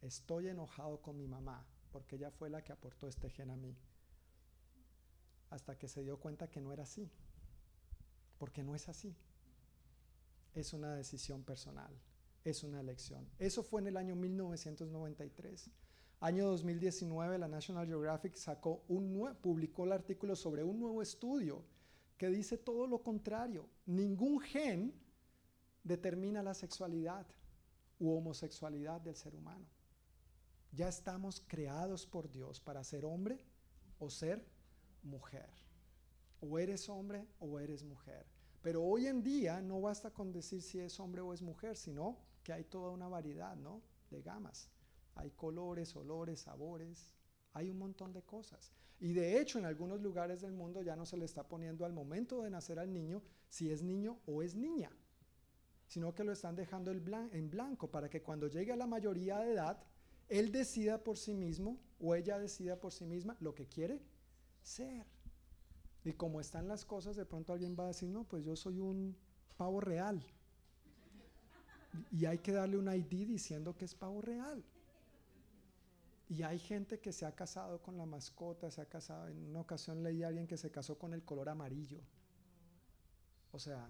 estoy 0.00 0.48
enojado 0.48 1.00
con 1.00 1.16
mi 1.16 1.26
mamá 1.26 1.66
porque 1.90 2.16
ella 2.16 2.30
fue 2.30 2.50
la 2.50 2.62
que 2.62 2.72
aportó 2.72 3.08
este 3.08 3.30
gen 3.30 3.50
a 3.50 3.56
mí. 3.56 3.76
Hasta 5.50 5.76
que 5.76 5.88
se 5.88 6.02
dio 6.02 6.18
cuenta 6.18 6.48
que 6.48 6.60
no 6.60 6.72
era 6.72 6.84
así. 6.84 7.10
Porque 8.38 8.62
no 8.62 8.74
es 8.74 8.88
así. 8.88 9.16
Es 10.54 10.72
una 10.72 10.94
decisión 10.94 11.42
personal. 11.42 11.92
Es 12.44 12.62
una 12.62 12.80
elección. 12.80 13.28
Eso 13.38 13.62
fue 13.62 13.80
en 13.80 13.88
el 13.88 13.96
año 13.96 14.14
1993. 14.14 15.70
Año 16.20 16.46
2019 16.46 17.38
la 17.38 17.48
National 17.48 17.86
Geographic 17.86 18.36
sacó 18.36 18.84
un 18.88 19.36
publicó 19.40 19.84
el 19.84 19.92
artículo 19.92 20.36
sobre 20.36 20.62
un 20.62 20.78
nuevo 20.78 21.02
estudio 21.02 21.64
que 22.16 22.28
dice 22.28 22.58
todo 22.58 22.86
lo 22.86 23.02
contrario. 23.02 23.68
Ningún 23.86 24.40
gen 24.40 24.94
determina 25.82 26.42
la 26.42 26.54
sexualidad 26.54 27.26
u 27.98 28.12
homosexualidad 28.12 29.00
del 29.00 29.16
ser 29.16 29.34
humano. 29.34 29.66
Ya 30.72 30.88
estamos 30.88 31.42
creados 31.46 32.06
por 32.06 32.30
Dios 32.30 32.60
para 32.60 32.84
ser 32.84 33.04
hombre 33.04 33.44
o 33.98 34.08
ser 34.08 34.44
mujer. 35.02 35.50
O 36.40 36.58
eres 36.58 36.88
hombre 36.88 37.26
o 37.40 37.58
eres 37.58 37.82
mujer. 37.82 38.26
Pero 38.62 38.82
hoy 38.82 39.06
en 39.06 39.22
día 39.22 39.60
no 39.60 39.80
basta 39.80 40.10
con 40.10 40.32
decir 40.32 40.62
si 40.62 40.78
es 40.80 41.00
hombre 41.00 41.22
o 41.22 41.32
es 41.32 41.42
mujer, 41.42 41.76
sino 41.76 42.18
que 42.42 42.52
hay 42.52 42.64
toda 42.64 42.90
una 42.90 43.08
variedad, 43.08 43.56
¿no? 43.56 43.82
De 44.10 44.22
gamas. 44.22 44.70
Hay 45.14 45.30
colores, 45.30 45.96
olores, 45.96 46.40
sabores, 46.40 47.14
hay 47.52 47.68
un 47.68 47.78
montón 47.78 48.12
de 48.12 48.22
cosas. 48.22 48.72
Y 49.00 49.12
de 49.12 49.40
hecho 49.40 49.58
en 49.58 49.64
algunos 49.64 50.00
lugares 50.00 50.40
del 50.42 50.52
mundo 50.52 50.82
ya 50.82 50.94
no 50.94 51.06
se 51.06 51.16
le 51.16 51.24
está 51.24 51.48
poniendo 51.48 51.84
al 51.84 51.92
momento 51.92 52.42
de 52.42 52.50
nacer 52.50 52.78
al 52.78 52.92
niño 52.92 53.22
si 53.48 53.70
es 53.70 53.82
niño 53.82 54.20
o 54.26 54.42
es 54.42 54.54
niña, 54.54 54.90
sino 55.90 56.14
que 56.14 56.22
lo 56.22 56.30
están 56.30 56.54
dejando 56.54 56.92
en 56.92 57.50
blanco 57.50 57.90
para 57.90 58.08
que 58.08 58.22
cuando 58.22 58.46
llegue 58.46 58.70
a 58.70 58.76
la 58.76 58.86
mayoría 58.86 59.38
de 59.38 59.54
edad, 59.54 59.82
él 60.28 60.52
decida 60.52 61.02
por 61.02 61.16
sí 61.18 61.34
mismo 61.34 61.80
o 61.98 62.14
ella 62.14 62.38
decida 62.38 62.76
por 62.76 62.92
sí 62.92 63.04
misma 63.04 63.36
lo 63.40 63.56
que 63.56 63.66
quiere 63.66 64.00
ser. 64.62 65.04
Y 66.04 66.12
como 66.12 66.40
están 66.40 66.68
las 66.68 66.84
cosas, 66.84 67.16
de 67.16 67.26
pronto 67.26 67.52
alguien 67.52 67.74
va 67.76 67.86
a 67.86 67.88
decir, 67.88 68.08
no, 68.08 68.22
pues 68.22 68.44
yo 68.44 68.54
soy 68.54 68.78
un 68.78 69.16
pavo 69.56 69.80
real. 69.80 70.24
Y 72.12 72.24
hay 72.24 72.38
que 72.38 72.52
darle 72.52 72.76
un 72.76 72.86
ID 72.86 73.26
diciendo 73.26 73.76
que 73.76 73.84
es 73.84 73.96
pavo 73.96 74.22
real. 74.22 74.62
Y 76.28 76.44
hay 76.44 76.60
gente 76.60 77.00
que 77.00 77.12
se 77.12 77.26
ha 77.26 77.34
casado 77.34 77.82
con 77.82 77.98
la 77.98 78.06
mascota, 78.06 78.70
se 78.70 78.80
ha 78.80 78.86
casado, 78.86 79.26
en 79.26 79.44
una 79.44 79.62
ocasión 79.62 80.04
leí 80.04 80.22
a 80.22 80.28
alguien 80.28 80.46
que 80.46 80.56
se 80.56 80.70
casó 80.70 80.96
con 80.96 81.14
el 81.14 81.24
color 81.24 81.48
amarillo. 81.48 82.00
O 83.50 83.58
sea, 83.58 83.88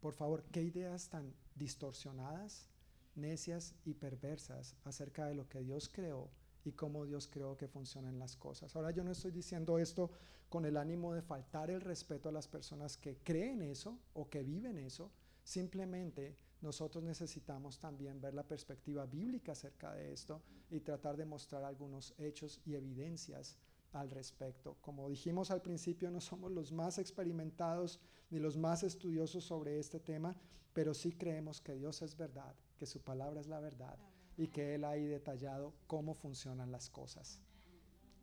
por 0.00 0.14
favor, 0.14 0.44
¿qué 0.50 0.62
ideas 0.62 1.08
tan 1.08 1.34
distorsionadas, 1.54 2.68
necias 3.14 3.74
y 3.84 3.94
perversas 3.94 4.74
acerca 4.84 5.26
de 5.26 5.34
lo 5.34 5.48
que 5.48 5.60
Dios 5.60 5.90
creó 5.92 6.30
y 6.64 6.72
cómo 6.72 7.04
Dios 7.04 7.26
creó 7.26 7.56
que 7.56 7.68
funcionan 7.68 8.18
las 8.18 8.36
cosas? 8.36 8.74
Ahora 8.74 8.90
yo 8.90 9.04
no 9.04 9.12
estoy 9.12 9.30
diciendo 9.30 9.78
esto 9.78 10.10
con 10.48 10.64
el 10.64 10.76
ánimo 10.76 11.12
de 11.12 11.22
faltar 11.22 11.70
el 11.70 11.80
respeto 11.80 12.28
a 12.28 12.32
las 12.32 12.48
personas 12.48 12.96
que 12.96 13.18
creen 13.18 13.62
eso 13.62 13.98
o 14.14 14.28
que 14.28 14.42
viven 14.42 14.78
eso, 14.78 15.10
simplemente 15.44 16.36
nosotros 16.60 17.04
necesitamos 17.04 17.78
también 17.78 18.20
ver 18.20 18.34
la 18.34 18.42
perspectiva 18.42 19.06
bíblica 19.06 19.52
acerca 19.52 19.92
de 19.94 20.12
esto 20.12 20.42
y 20.70 20.80
tratar 20.80 21.16
de 21.16 21.24
mostrar 21.24 21.64
algunos 21.64 22.14
hechos 22.18 22.60
y 22.66 22.74
evidencias 22.74 23.56
al 23.92 24.10
respecto. 24.10 24.76
Como 24.80 25.08
dijimos 25.08 25.50
al 25.50 25.62
principio, 25.62 26.10
no 26.10 26.20
somos 26.20 26.50
los 26.52 26.72
más 26.72 26.98
experimentados 26.98 28.00
ni 28.30 28.38
los 28.38 28.56
más 28.56 28.82
estudiosos 28.82 29.44
sobre 29.44 29.78
este 29.78 30.00
tema, 30.00 30.36
pero 30.72 30.94
sí 30.94 31.12
creemos 31.12 31.60
que 31.60 31.74
Dios 31.74 32.02
es 32.02 32.16
verdad, 32.16 32.54
que 32.78 32.86
su 32.86 33.00
palabra 33.00 33.40
es 33.40 33.48
la 33.48 33.60
verdad 33.60 33.98
y 34.36 34.48
que 34.48 34.74
Él 34.74 34.84
ha 34.84 34.92
detallado 34.92 35.74
cómo 35.86 36.14
funcionan 36.14 36.70
las 36.70 36.88
cosas. 36.88 37.40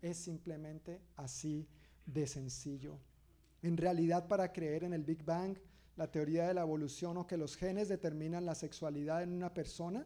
Es 0.01 0.17
simplemente 0.17 1.01
así 1.15 1.67
de 2.05 2.25
sencillo. 2.27 2.99
En 3.61 3.77
realidad, 3.77 4.27
para 4.27 4.53
creer 4.53 4.83
en 4.83 4.93
el 4.93 5.03
Big 5.03 5.23
Bang, 5.23 5.57
la 5.95 6.11
teoría 6.11 6.47
de 6.47 6.53
la 6.53 6.61
evolución 6.61 7.17
o 7.17 7.27
que 7.27 7.37
los 7.37 7.55
genes 7.55 7.89
determinan 7.89 8.45
la 8.45 8.55
sexualidad 8.55 9.23
en 9.23 9.33
una 9.33 9.53
persona, 9.53 10.05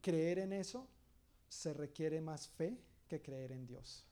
creer 0.00 0.38
en 0.38 0.52
eso 0.52 0.86
se 1.48 1.72
requiere 1.72 2.20
más 2.20 2.48
fe 2.48 2.78
que 3.08 3.20
creer 3.20 3.52
en 3.52 3.66
Dios. 3.66 4.06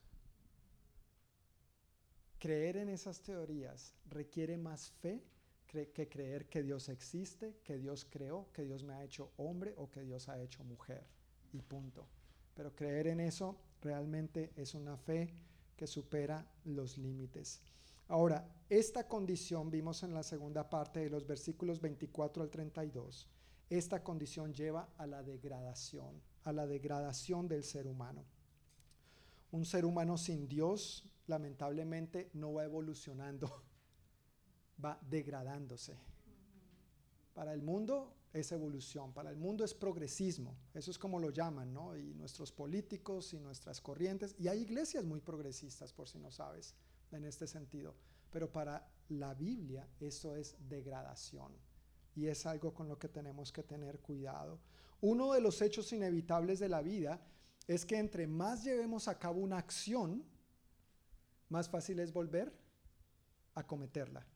Creer 2.39 2.78
en 2.78 2.89
esas 2.89 3.23
teorías 3.23 3.94
requiere 4.10 4.56
más 4.56 4.90
fe 4.90 5.23
que 5.66 6.09
creer 6.09 6.48
que 6.48 6.62
Dios 6.62 6.89
existe, 6.89 7.59
que 7.62 7.77
Dios 7.77 8.06
creó, 8.09 8.51
que 8.52 8.64
Dios 8.64 8.82
me 8.82 8.94
ha 8.94 9.05
hecho 9.05 9.32
hombre 9.36 9.74
o 9.77 9.90
que 9.90 10.02
Dios 10.02 10.28
ha 10.28 10.40
hecho 10.40 10.64
mujer. 10.64 11.06
Y 11.52 11.60
punto. 11.60 12.06
Pero 12.55 12.74
creer 12.74 13.09
en 13.09 13.20
eso 13.20 13.56
realmente 13.82 14.52
es 14.56 14.74
una 14.74 14.97
fe 14.97 15.35
que 15.77 15.86
supera 15.86 16.47
los 16.64 16.97
límites. 16.97 17.60
Ahora, 18.09 18.48
esta 18.70 19.06
condición 19.06 19.70
vimos 19.70 20.02
en 20.02 20.14
la 20.14 20.23
segunda 20.23 20.68
parte 20.68 21.01
de 21.01 21.10
los 21.10 21.27
versículos 21.27 21.81
24 21.81 22.43
al 22.43 22.51
32. 22.51 23.28
Esta 23.68 24.02
condición 24.02 24.55
lleva 24.55 24.89
a 24.97 25.06
la 25.06 25.23
degradación, 25.23 26.23
a 26.44 26.52
la 26.52 26.66
degradación 26.66 27.48
del 27.48 27.64
ser 27.64 27.86
humano. 27.86 28.24
Un 29.56 29.64
ser 29.64 29.86
humano 29.86 30.18
sin 30.18 30.46
Dios, 30.46 31.02
lamentablemente, 31.28 32.28
no 32.34 32.52
va 32.52 32.64
evolucionando, 32.64 33.64
va 34.84 35.00
degradándose. 35.08 35.96
Para 37.32 37.54
el 37.54 37.62
mundo 37.62 38.12
es 38.34 38.52
evolución, 38.52 39.14
para 39.14 39.30
el 39.30 39.38
mundo 39.38 39.64
es 39.64 39.72
progresismo, 39.72 40.58
eso 40.74 40.90
es 40.90 40.98
como 40.98 41.18
lo 41.18 41.30
llaman, 41.30 41.72
¿no? 41.72 41.96
Y 41.96 42.12
nuestros 42.12 42.52
políticos 42.52 43.32
y 43.32 43.40
nuestras 43.40 43.80
corrientes, 43.80 44.36
y 44.38 44.48
hay 44.48 44.60
iglesias 44.60 45.06
muy 45.06 45.20
progresistas, 45.20 45.90
por 45.90 46.06
si 46.06 46.18
no 46.18 46.30
sabes 46.30 46.74
en 47.10 47.24
este 47.24 47.46
sentido. 47.46 47.94
Pero 48.30 48.52
para 48.52 48.86
la 49.08 49.32
Biblia 49.32 49.88
eso 50.00 50.36
es 50.36 50.54
degradación 50.68 51.52
y 52.14 52.26
es 52.26 52.44
algo 52.44 52.74
con 52.74 52.88
lo 52.88 52.98
que 52.98 53.08
tenemos 53.08 53.52
que 53.52 53.62
tener 53.62 54.00
cuidado. 54.00 54.60
Uno 55.00 55.32
de 55.32 55.40
los 55.40 55.62
hechos 55.62 55.94
inevitables 55.94 56.58
de 56.58 56.68
la 56.68 56.82
vida 56.82 57.26
es 57.66 57.84
que 57.84 57.98
entre 57.98 58.26
más 58.26 58.64
llevemos 58.64 59.09
a 59.09 59.18
cabo 59.18 59.40
una 59.40 59.59
acción, 59.59 60.24
más 61.48 61.68
fácil 61.68 61.98
es 62.01 62.12
volver 62.12 62.52
a 63.55 63.66
cometerla. 63.66 64.26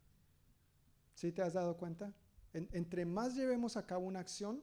¿Sí 1.15 1.33
te 1.33 1.43
has 1.43 1.55
dado 1.55 1.77
cuenta? 1.77 2.13
entre 2.53 3.05
más 3.05 3.37
llevemos 3.37 3.77
a 3.77 3.87
cabo 3.87 4.07
una 4.07 4.19
acción, 4.19 4.61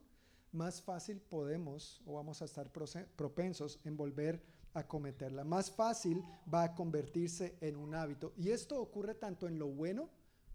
más 0.51 0.81
fácil 0.81 1.21
podemos 1.21 2.01
o 2.05 2.15
vamos 2.15 2.41
a 2.41 2.45
estar 2.45 2.69
propensos 2.71 3.79
en 3.85 3.95
volver 3.95 4.43
a 4.73 4.87
cometerla. 4.87 5.43
Más 5.43 5.71
fácil 5.71 6.21
va 6.53 6.63
a 6.63 6.75
convertirse 6.75 7.57
en 7.61 7.77
un 7.77 7.95
hábito. 7.95 8.33
Y 8.35 8.49
esto 8.49 8.81
ocurre 8.81 9.15
tanto 9.15 9.47
en 9.47 9.57
lo 9.57 9.67
bueno 9.67 10.09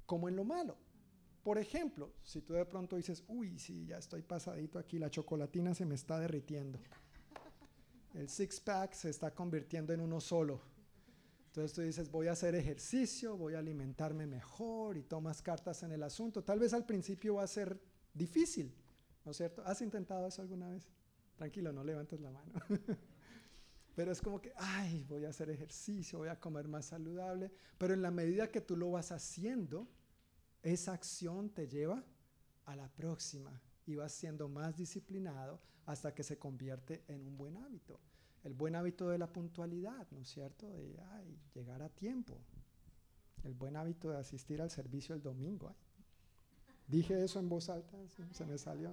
como 0.05 0.29
en 0.29 0.37
lo 0.37 0.45
malo. 0.45 0.77
Por 1.43 1.59
ejemplo, 1.59 2.13
si 2.23 2.43
tú 2.43 2.53
de 2.53 2.65
pronto 2.67 2.97
dices, 2.97 3.25
uy, 3.29 3.59
sí, 3.59 3.87
ya 3.87 3.99
estoy 3.99 4.23
pasadito 4.23 4.79
aquí, 4.79 4.99
la 4.99 5.11
chocolatina 5.11 5.75
se 5.75 5.87
me 5.87 5.95
está 5.95 6.19
derritiendo. 6.21 6.79
El 8.15 8.29
six-pack 8.29 8.93
se 8.93 9.11
está 9.11 9.35
convirtiendo 9.35 9.93
en 9.93 10.01
uno 10.01 10.21
solo. 10.21 10.61
Entonces 11.47 11.73
tú 11.75 11.83
dices, 11.83 12.11
voy 12.11 12.29
a 12.29 12.33
hacer 12.33 12.55
ejercicio, 12.55 13.37
voy 13.37 13.55
a 13.55 13.59
alimentarme 13.59 14.27
mejor 14.27 14.97
y 14.97 15.03
tomas 15.03 15.43
cartas 15.43 15.83
en 15.83 15.93
el 15.93 16.03
asunto. 16.03 16.43
Tal 16.43 16.59
vez 16.59 16.73
al 16.73 16.87
principio 16.87 17.35
va 17.35 17.43
a 17.43 17.47
ser 17.47 17.79
difícil, 18.15 18.75
¿no 19.25 19.33
es 19.33 19.37
cierto? 19.37 19.63
¿Has 19.67 19.83
intentado 19.83 20.27
eso 20.27 20.41
alguna 20.41 20.71
vez? 20.71 20.89
Tranquilo, 21.37 21.73
no 21.73 21.85
levantes 21.85 22.21
la 22.21 22.31
mano. 22.31 22.53
Pero 23.95 24.13
es 24.13 24.23
como 24.23 24.41
que, 24.41 24.53
ay, 24.57 25.05
voy 25.05 25.27
a 25.27 25.29
hacer 25.29 25.51
ejercicio, 25.51 26.21
voy 26.21 26.29
a 26.29 26.41
comer 26.41 26.69
más 26.69 26.87
saludable. 26.87 27.51
Pero 27.77 27.93
en 27.93 28.01
la 28.01 28.11
medida 28.11 28.51
que 28.51 28.63
tú 28.63 28.77
lo 28.77 28.91
vas 28.91 29.13
haciendo, 29.13 29.87
esa 30.63 30.93
acción 30.93 31.51
te 31.51 31.69
lleva 31.69 32.03
a 32.65 32.77
la 32.77 32.89
próxima 32.89 33.61
y 33.85 33.97
vas 33.97 34.13
siendo 34.13 34.49
más 34.49 34.77
disciplinado 34.77 35.61
hasta 35.87 36.15
que 36.15 36.23
se 36.23 36.39
convierte 36.39 37.05
en 37.09 37.27
un 37.27 37.37
buen 37.37 37.57
hábito. 37.57 38.01
El 38.45 38.55
buen 38.55 38.75
hábito 38.75 39.09
de 39.09 39.19
la 39.19 39.33
puntualidad, 39.33 40.07
¿no 40.11 40.21
es 40.21 40.29
cierto? 40.29 40.69
De 40.71 40.99
ay, 41.13 41.39
llegar 41.55 41.83
a 41.83 41.89
tiempo. 41.89 42.41
El 43.45 43.55
buen 43.55 43.77
hábito 43.77 44.11
de 44.11 44.19
asistir 44.19 44.61
al 44.61 44.71
servicio 44.71 45.15
el 45.15 45.23
domingo. 45.23 45.75
dije 46.87 47.23
eso 47.23 47.39
en 47.39 47.49
voz 47.49 47.69
alta, 47.69 47.97
se 48.33 48.45
me 48.45 48.59
salió. 48.59 48.93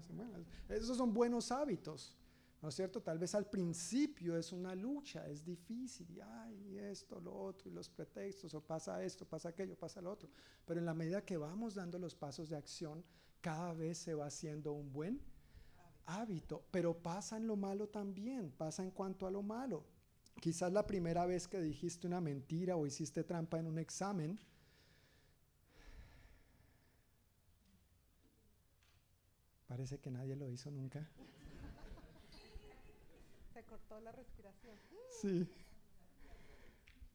esos 0.70 0.98
son 0.98 1.14
buenos 1.14 1.52
hábitos. 1.52 2.16
¿No 2.62 2.70
es 2.70 2.76
cierto? 2.76 3.02
Tal 3.02 3.18
vez 3.18 3.34
al 3.36 3.50
principio 3.50 4.36
es 4.36 4.52
una 4.52 4.76
lucha, 4.76 5.26
es 5.30 5.46
difícil, 5.46 6.12
y 6.12 6.20
ay, 6.20 6.78
esto, 6.78 7.20
lo 7.22 7.34
otro, 7.34 7.70
y 7.70 7.74
los 7.74 7.88
pretextos, 7.88 8.54
o 8.54 8.62
pasa 8.62 9.02
esto, 9.02 9.26
pasa 9.26 9.50
aquello, 9.50 9.78
pasa 9.78 10.02
lo 10.02 10.12
otro. 10.12 10.30
Pero 10.66 10.80
en 10.80 10.86
la 10.86 10.94
medida 10.94 11.24
que 11.24 11.38
vamos 11.38 11.76
dando 11.76 11.98
los 11.98 12.16
pasos 12.16 12.50
de 12.50 12.58
acción, 12.58 13.06
cada 13.40 13.74
vez 13.74 13.98
se 13.98 14.14
va 14.14 14.26
haciendo 14.26 14.74
un 14.74 14.92
buen 14.92 15.22
hábito. 16.10 16.64
Pero 16.72 16.98
pasa 17.02 17.38
en 17.38 17.48
lo 17.48 17.56
malo 17.56 17.88
también, 17.88 18.52
pasa 18.52 18.84
en 18.84 18.92
cuanto 18.92 19.28
a 19.28 19.32
lo 19.32 19.42
malo. 19.42 19.86
Quizás 20.42 20.72
la 20.72 20.86
primera 20.86 21.26
vez 21.26 21.48
que 21.48 21.62
dijiste 21.62 22.08
una 22.08 22.22
mentira 22.22 22.76
o 22.76 22.86
hiciste 22.86 23.24
trampa 23.24 23.60
en 23.60 23.68
un 23.68 23.78
examen, 23.78 24.40
parece 29.68 30.00
que 30.00 30.10
nadie 30.10 30.36
lo 30.36 30.50
hizo 30.50 30.72
nunca 30.72 31.10
cortó 33.70 34.00
la 34.02 34.12
respiración. 34.12 34.76
Sí. 35.22 35.48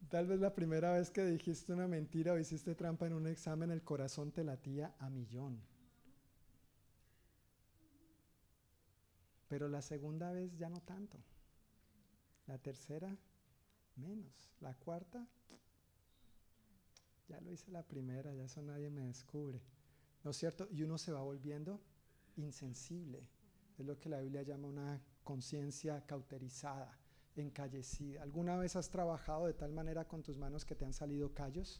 Tal 0.09 0.27
vez 0.27 0.39
la 0.39 0.53
primera 0.53 0.93
vez 0.93 1.09
que 1.09 1.25
dijiste 1.25 1.73
una 1.73 1.87
mentira 1.87 2.33
o 2.33 2.39
hiciste 2.39 2.75
trampa 2.75 3.07
en 3.07 3.13
un 3.13 3.27
examen, 3.27 3.71
el 3.71 3.83
corazón 3.83 4.31
te 4.31 4.43
latía 4.43 4.95
a 4.99 5.09
millón. 5.09 5.61
Pero 9.55 9.69
la 9.69 9.81
segunda 9.81 10.33
vez 10.33 10.57
ya 10.57 10.67
no 10.67 10.81
tanto. 10.81 11.17
La 12.45 12.57
tercera, 12.57 13.17
menos. 13.95 14.51
La 14.59 14.73
cuarta, 14.73 15.25
ya 17.29 17.39
lo 17.39 17.53
hice 17.53 17.71
la 17.71 17.81
primera, 17.81 18.33
ya 18.33 18.43
eso 18.43 18.61
nadie 18.61 18.89
me 18.89 19.03
descubre. 19.07 19.61
¿No 20.25 20.31
es 20.31 20.35
cierto? 20.35 20.67
Y 20.71 20.83
uno 20.83 20.97
se 20.97 21.13
va 21.13 21.21
volviendo 21.21 21.79
insensible. 22.35 23.29
Es 23.79 23.85
lo 23.85 23.97
que 23.97 24.09
la 24.09 24.19
Biblia 24.19 24.43
llama 24.43 24.67
una 24.67 25.01
conciencia 25.23 26.05
cauterizada, 26.05 26.99
encallecida. 27.37 28.23
¿Alguna 28.23 28.57
vez 28.57 28.75
has 28.75 28.89
trabajado 28.89 29.45
de 29.45 29.53
tal 29.53 29.71
manera 29.71 30.05
con 30.05 30.21
tus 30.21 30.37
manos 30.37 30.65
que 30.65 30.75
te 30.75 30.83
han 30.83 30.91
salido 30.91 31.33
callos? 31.33 31.79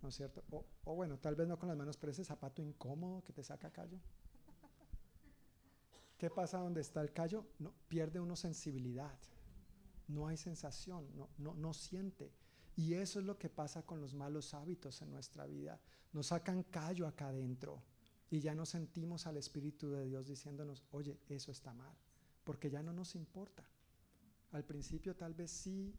¿No 0.00 0.10
es 0.10 0.14
cierto? 0.14 0.44
O, 0.84 0.94
bueno, 0.94 1.18
tal 1.18 1.34
vez 1.34 1.48
no 1.48 1.58
con 1.58 1.68
las 1.68 1.76
manos, 1.76 1.96
pero 1.96 2.12
ese 2.12 2.22
zapato 2.22 2.62
incómodo 2.62 3.24
que 3.24 3.32
te 3.32 3.42
saca 3.42 3.72
callo. 3.72 3.98
¿Qué 6.24 6.30
pasa 6.30 6.56
donde 6.56 6.80
está 6.80 7.02
el 7.02 7.12
callo? 7.12 7.44
No, 7.58 7.74
pierde 7.86 8.18
uno 8.18 8.34
sensibilidad. 8.34 9.14
No 10.08 10.26
hay 10.26 10.38
sensación, 10.38 11.06
no, 11.14 11.28
no, 11.36 11.52
no 11.52 11.74
siente. 11.74 12.32
Y 12.76 12.94
eso 12.94 13.18
es 13.20 13.26
lo 13.26 13.36
que 13.36 13.50
pasa 13.50 13.82
con 13.82 14.00
los 14.00 14.14
malos 14.14 14.54
hábitos 14.54 15.02
en 15.02 15.10
nuestra 15.10 15.44
vida. 15.44 15.78
Nos 16.14 16.28
sacan 16.28 16.62
callo 16.62 17.06
acá 17.06 17.28
adentro 17.28 17.82
y 18.30 18.40
ya 18.40 18.54
no 18.54 18.64
sentimos 18.64 19.26
al 19.26 19.36
Espíritu 19.36 19.90
de 19.90 20.06
Dios 20.06 20.26
diciéndonos, 20.26 20.82
oye, 20.92 21.20
eso 21.28 21.52
está 21.52 21.74
mal, 21.74 21.94
porque 22.42 22.70
ya 22.70 22.82
no 22.82 22.94
nos 22.94 23.14
importa. 23.16 23.62
Al 24.52 24.64
principio 24.64 25.14
tal 25.14 25.34
vez 25.34 25.50
sí, 25.50 25.94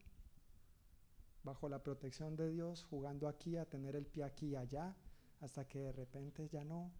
bajo 1.43 1.69
la 1.69 1.83
protección 1.83 2.35
de 2.35 2.49
Dios, 2.49 2.83
jugando 2.83 3.27
aquí 3.27 3.57
a 3.57 3.69
tener 3.69 3.95
el 3.95 4.07
pie 4.07 4.23
aquí 4.23 4.47
y 4.47 4.55
allá, 4.55 4.97
hasta 5.41 5.67
que 5.67 5.81
de 5.81 5.91
repente 5.91 6.49
ya 6.49 6.63
no. 6.63 6.91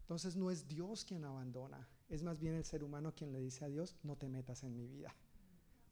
Entonces 0.00 0.36
no 0.36 0.50
es 0.50 0.68
Dios 0.68 1.02
quien 1.06 1.24
abandona, 1.24 1.88
es 2.08 2.22
más 2.22 2.38
bien 2.38 2.54
el 2.54 2.64
ser 2.64 2.84
humano 2.84 3.14
quien 3.14 3.32
le 3.32 3.40
dice 3.40 3.64
a 3.64 3.68
Dios, 3.68 3.96
no 4.02 4.16
te 4.16 4.28
metas 4.28 4.62
en 4.62 4.76
mi 4.76 4.86
vida. 4.86 5.14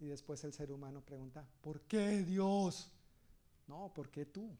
Y 0.00 0.06
después 0.06 0.44
el 0.44 0.52
ser 0.52 0.72
humano 0.72 1.00
pregunta, 1.00 1.46
¿por 1.60 1.80
qué 1.82 2.22
Dios? 2.22 2.92
No, 3.66 3.92
¿por 3.94 4.10
qué 4.10 4.26
tú? 4.26 4.56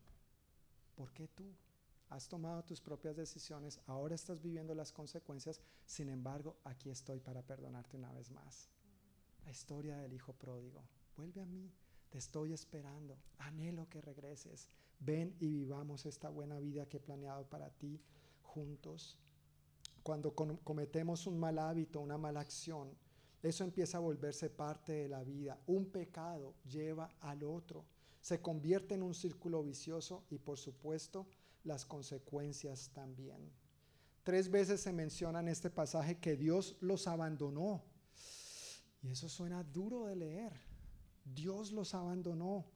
¿Por 0.94 1.12
qué 1.12 1.28
tú? 1.28 1.44
Has 2.08 2.28
tomado 2.28 2.62
tus 2.64 2.80
propias 2.80 3.16
decisiones, 3.16 3.80
ahora 3.86 4.14
estás 4.14 4.40
viviendo 4.40 4.74
las 4.74 4.92
consecuencias, 4.92 5.60
sin 5.84 6.08
embargo, 6.08 6.56
aquí 6.64 6.90
estoy 6.90 7.18
para 7.18 7.42
perdonarte 7.42 7.96
una 7.96 8.12
vez 8.12 8.30
más. 8.30 8.68
La 9.44 9.50
historia 9.50 9.96
del 9.98 10.12
hijo 10.12 10.32
pródigo. 10.32 10.82
Vuelve 11.16 11.42
a 11.42 11.46
mí, 11.46 11.72
te 12.10 12.18
estoy 12.18 12.52
esperando, 12.52 13.18
anhelo 13.38 13.88
que 13.88 14.00
regreses. 14.00 14.68
Ven 15.00 15.36
y 15.40 15.48
vivamos 15.48 16.06
esta 16.06 16.28
buena 16.28 16.58
vida 16.60 16.86
que 16.86 16.98
he 16.98 17.00
planeado 17.00 17.44
para 17.48 17.70
ti 17.70 18.00
juntos. 18.42 19.18
Cuando 20.04 20.34
cometemos 20.34 21.26
un 21.26 21.38
mal 21.40 21.58
hábito, 21.58 21.98
una 21.98 22.18
mala 22.18 22.40
acción, 22.40 22.90
eso 23.42 23.64
empieza 23.64 23.96
a 23.96 24.00
volverse 24.00 24.50
parte 24.50 24.92
de 24.92 25.08
la 25.08 25.24
vida. 25.24 25.58
Un 25.66 25.86
pecado 25.86 26.54
lleva 26.68 27.10
al 27.20 27.42
otro. 27.42 27.86
Se 28.20 28.42
convierte 28.42 28.96
en 28.96 29.02
un 29.02 29.14
círculo 29.14 29.62
vicioso 29.62 30.26
y 30.28 30.36
por 30.36 30.58
supuesto 30.58 31.26
las 31.64 31.86
consecuencias 31.86 32.90
también. 32.92 33.50
Tres 34.24 34.50
veces 34.50 34.82
se 34.82 34.92
menciona 34.92 35.40
en 35.40 35.48
este 35.48 35.70
pasaje 35.70 36.18
que 36.18 36.36
Dios 36.36 36.76
los 36.80 37.06
abandonó. 37.06 37.82
Y 39.02 39.08
eso 39.08 39.30
suena 39.30 39.64
duro 39.64 40.04
de 40.04 40.16
leer. 40.16 40.52
Dios 41.24 41.72
los 41.72 41.94
abandonó. 41.94 42.66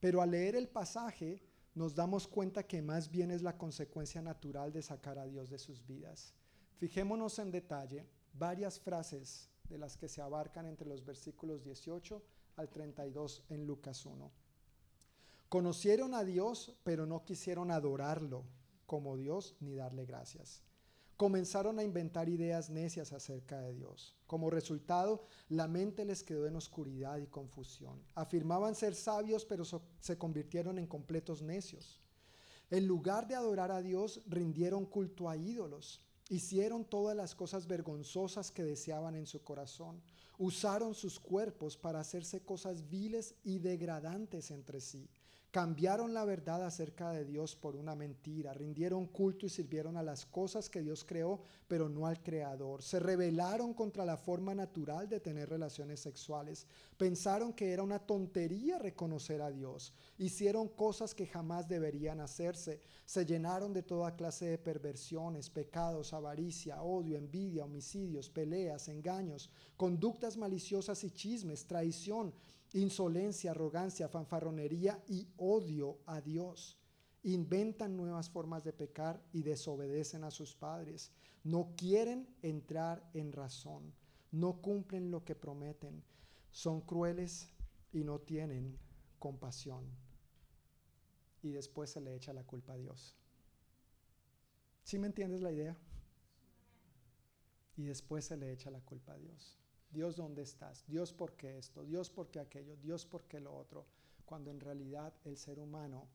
Pero 0.00 0.22
al 0.22 0.30
leer 0.30 0.56
el 0.56 0.68
pasaje 0.68 1.42
nos 1.74 1.94
damos 1.94 2.26
cuenta 2.26 2.66
que 2.66 2.80
más 2.80 3.10
bien 3.10 3.30
es 3.30 3.42
la 3.42 3.58
consecuencia 3.58 4.22
natural 4.22 4.72
de 4.72 4.80
sacar 4.80 5.18
a 5.18 5.26
Dios 5.26 5.50
de 5.50 5.58
sus 5.58 5.86
vidas. 5.86 6.34
Fijémonos 6.78 7.40
en 7.40 7.50
detalle 7.50 8.06
varias 8.32 8.78
frases 8.78 9.50
de 9.68 9.78
las 9.78 9.96
que 9.96 10.08
se 10.08 10.22
abarcan 10.22 10.64
entre 10.64 10.88
los 10.88 11.04
versículos 11.04 11.64
18 11.64 12.22
al 12.56 12.70
32 12.70 13.42
en 13.48 13.66
Lucas 13.66 14.06
1. 14.06 14.30
Conocieron 15.48 16.14
a 16.14 16.22
Dios, 16.22 16.78
pero 16.84 17.04
no 17.04 17.24
quisieron 17.24 17.72
adorarlo 17.72 18.44
como 18.86 19.16
Dios 19.16 19.56
ni 19.58 19.74
darle 19.74 20.06
gracias. 20.06 20.62
Comenzaron 21.16 21.80
a 21.80 21.82
inventar 21.82 22.28
ideas 22.28 22.70
necias 22.70 23.12
acerca 23.12 23.60
de 23.60 23.74
Dios. 23.74 24.16
Como 24.28 24.48
resultado, 24.48 25.24
la 25.48 25.66
mente 25.66 26.04
les 26.04 26.22
quedó 26.22 26.46
en 26.46 26.54
oscuridad 26.54 27.18
y 27.18 27.26
confusión. 27.26 28.00
Afirmaban 28.14 28.76
ser 28.76 28.94
sabios, 28.94 29.44
pero 29.44 29.64
se 29.64 30.16
convirtieron 30.16 30.78
en 30.78 30.86
completos 30.86 31.42
necios. 31.42 32.00
En 32.70 32.86
lugar 32.86 33.26
de 33.26 33.34
adorar 33.34 33.72
a 33.72 33.82
Dios, 33.82 34.22
rindieron 34.28 34.86
culto 34.86 35.28
a 35.28 35.36
ídolos 35.36 36.04
Hicieron 36.28 36.84
todas 36.84 37.16
las 37.16 37.34
cosas 37.34 37.66
vergonzosas 37.66 38.50
que 38.50 38.62
deseaban 38.62 39.14
en 39.14 39.26
su 39.26 39.42
corazón. 39.42 40.02
Usaron 40.36 40.94
sus 40.94 41.18
cuerpos 41.18 41.76
para 41.76 42.00
hacerse 42.00 42.40
cosas 42.40 42.88
viles 42.90 43.34
y 43.44 43.58
degradantes 43.58 44.50
entre 44.50 44.80
sí. 44.80 45.08
Cambiaron 45.50 46.12
la 46.12 46.26
verdad 46.26 46.62
acerca 46.62 47.10
de 47.10 47.24
Dios 47.24 47.56
por 47.56 47.74
una 47.74 47.94
mentira, 47.94 48.52
rindieron 48.52 49.06
culto 49.06 49.46
y 49.46 49.48
sirvieron 49.48 49.96
a 49.96 50.02
las 50.02 50.26
cosas 50.26 50.68
que 50.68 50.82
Dios 50.82 51.04
creó, 51.04 51.40
pero 51.66 51.88
no 51.88 52.06
al 52.06 52.22
Creador. 52.22 52.82
Se 52.82 53.00
rebelaron 53.00 53.72
contra 53.72 54.04
la 54.04 54.18
forma 54.18 54.54
natural 54.54 55.08
de 55.08 55.20
tener 55.20 55.48
relaciones 55.48 56.00
sexuales. 56.00 56.66
Pensaron 56.98 57.54
que 57.54 57.72
era 57.72 57.82
una 57.82 57.98
tontería 57.98 58.78
reconocer 58.78 59.40
a 59.40 59.50
Dios. 59.50 59.94
Hicieron 60.18 60.68
cosas 60.68 61.14
que 61.14 61.26
jamás 61.26 61.66
deberían 61.66 62.20
hacerse. 62.20 62.82
Se 63.06 63.24
llenaron 63.24 63.72
de 63.72 63.82
toda 63.82 64.16
clase 64.16 64.44
de 64.44 64.58
perversiones, 64.58 65.48
pecados, 65.48 66.12
avaricia, 66.12 66.82
odio, 66.82 67.16
envidia, 67.16 67.64
homicidios, 67.64 68.28
peleas, 68.28 68.88
engaños, 68.88 69.48
conductas 69.78 70.36
maliciosas 70.36 71.02
y 71.04 71.10
chismes, 71.10 71.66
traición 71.66 72.34
insolencia, 72.72 73.50
arrogancia, 73.50 74.08
fanfarronería 74.08 75.02
y 75.08 75.28
odio 75.36 75.98
a 76.06 76.20
Dios. 76.20 76.78
Inventan 77.22 77.96
nuevas 77.96 78.30
formas 78.30 78.64
de 78.64 78.72
pecar 78.72 79.22
y 79.32 79.42
desobedecen 79.42 80.24
a 80.24 80.30
sus 80.30 80.54
padres. 80.54 81.12
No 81.44 81.74
quieren 81.76 82.28
entrar 82.42 83.08
en 83.14 83.32
razón. 83.32 83.92
No 84.30 84.60
cumplen 84.60 85.10
lo 85.10 85.24
que 85.24 85.34
prometen. 85.34 86.02
Son 86.50 86.80
crueles 86.80 87.48
y 87.92 88.04
no 88.04 88.20
tienen 88.20 88.78
compasión. 89.18 89.84
Y 91.42 91.50
después 91.50 91.90
se 91.90 92.00
le 92.00 92.14
echa 92.14 92.32
la 92.32 92.44
culpa 92.44 92.74
a 92.74 92.76
Dios. 92.76 93.16
¿Sí 94.82 94.98
me 94.98 95.06
entiendes 95.06 95.40
la 95.40 95.52
idea? 95.52 95.76
Y 97.76 97.84
después 97.84 98.24
se 98.24 98.36
le 98.36 98.52
echa 98.52 98.70
la 98.70 98.80
culpa 98.80 99.12
a 99.12 99.18
Dios. 99.18 99.58
Dios, 99.90 100.16
¿dónde 100.16 100.42
estás? 100.42 100.84
Dios, 100.86 101.12
¿por 101.12 101.32
qué 101.32 101.58
esto? 101.58 101.84
Dios, 101.84 102.10
¿por 102.10 102.28
qué 102.28 102.40
aquello? 102.40 102.76
Dios, 102.76 103.06
¿por 103.06 103.24
qué 103.24 103.40
lo 103.40 103.54
otro? 103.54 103.86
Cuando 104.24 104.50
en 104.50 104.60
realidad 104.60 105.14
el 105.24 105.36
ser 105.36 105.58
humano 105.58 106.06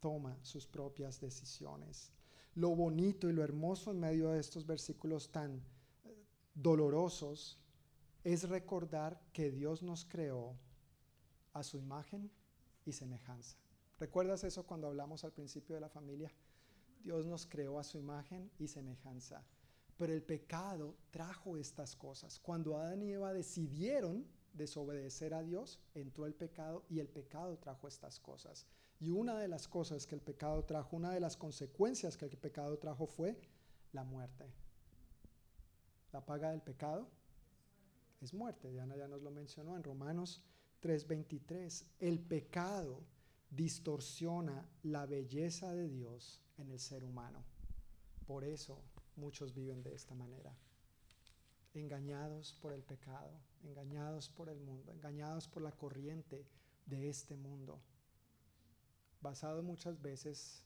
toma 0.00 0.36
sus 0.42 0.66
propias 0.66 1.20
decisiones. 1.20 2.10
Lo 2.54 2.74
bonito 2.74 3.28
y 3.28 3.32
lo 3.32 3.42
hermoso 3.42 3.90
en 3.90 4.00
medio 4.00 4.30
de 4.30 4.40
estos 4.40 4.66
versículos 4.66 5.30
tan 5.30 5.62
eh, 6.04 6.24
dolorosos 6.54 7.58
es 8.22 8.48
recordar 8.48 9.20
que 9.32 9.50
Dios 9.50 9.82
nos 9.82 10.04
creó 10.04 10.56
a 11.52 11.62
su 11.62 11.78
imagen 11.78 12.30
y 12.84 12.92
semejanza. 12.92 13.56
¿Recuerdas 13.98 14.44
eso 14.44 14.64
cuando 14.64 14.88
hablamos 14.88 15.24
al 15.24 15.32
principio 15.32 15.74
de 15.74 15.80
la 15.80 15.88
familia? 15.88 16.32
Dios 17.02 17.26
nos 17.26 17.46
creó 17.46 17.78
a 17.78 17.84
su 17.84 17.98
imagen 17.98 18.50
y 18.58 18.66
semejanza. 18.66 19.44
Pero 19.96 20.12
el 20.12 20.22
pecado 20.22 20.96
trajo 21.10 21.56
estas 21.56 21.94
cosas. 21.94 22.38
Cuando 22.40 22.76
Adán 22.76 23.02
y 23.02 23.12
Eva 23.12 23.32
decidieron 23.32 24.26
desobedecer 24.52 25.34
a 25.34 25.42
Dios, 25.42 25.80
entró 25.94 26.26
el 26.26 26.34
pecado 26.34 26.84
y 26.88 27.00
el 27.00 27.08
pecado 27.08 27.58
trajo 27.58 27.88
estas 27.88 28.18
cosas. 28.18 28.66
Y 29.00 29.10
una 29.10 29.38
de 29.38 29.48
las 29.48 29.68
cosas 29.68 30.06
que 30.06 30.14
el 30.14 30.20
pecado 30.20 30.64
trajo, 30.64 30.96
una 30.96 31.12
de 31.12 31.20
las 31.20 31.36
consecuencias 31.36 32.16
que 32.16 32.24
el 32.24 32.36
pecado 32.36 32.78
trajo 32.78 33.06
fue 33.06 33.36
la 33.92 34.04
muerte. 34.04 34.52
La 36.12 36.24
paga 36.24 36.50
del 36.50 36.62
pecado 36.62 37.08
es 38.20 38.32
muerte. 38.32 38.70
Diana 38.70 38.96
ya 38.96 39.08
nos 39.08 39.22
lo 39.22 39.30
mencionó 39.30 39.76
en 39.76 39.82
Romanos 39.82 40.42
3:23. 40.80 41.86
El 41.98 42.20
pecado 42.20 43.02
distorsiona 43.50 44.68
la 44.82 45.06
belleza 45.06 45.72
de 45.74 45.88
Dios 45.88 46.40
en 46.56 46.70
el 46.70 46.78
ser 46.78 47.04
humano. 47.04 47.44
Por 48.26 48.44
eso 48.44 48.80
muchos 49.16 49.54
viven 49.54 49.82
de 49.82 49.94
esta 49.94 50.14
manera, 50.14 50.56
engañados 51.74 52.54
por 52.60 52.72
el 52.72 52.82
pecado, 52.82 53.32
engañados 53.62 54.28
por 54.28 54.48
el 54.48 54.60
mundo, 54.60 54.92
engañados 54.92 55.48
por 55.48 55.62
la 55.62 55.72
corriente 55.72 56.46
de 56.86 57.08
este 57.08 57.36
mundo, 57.36 57.80
basado 59.20 59.62
muchas 59.62 60.00
veces 60.00 60.64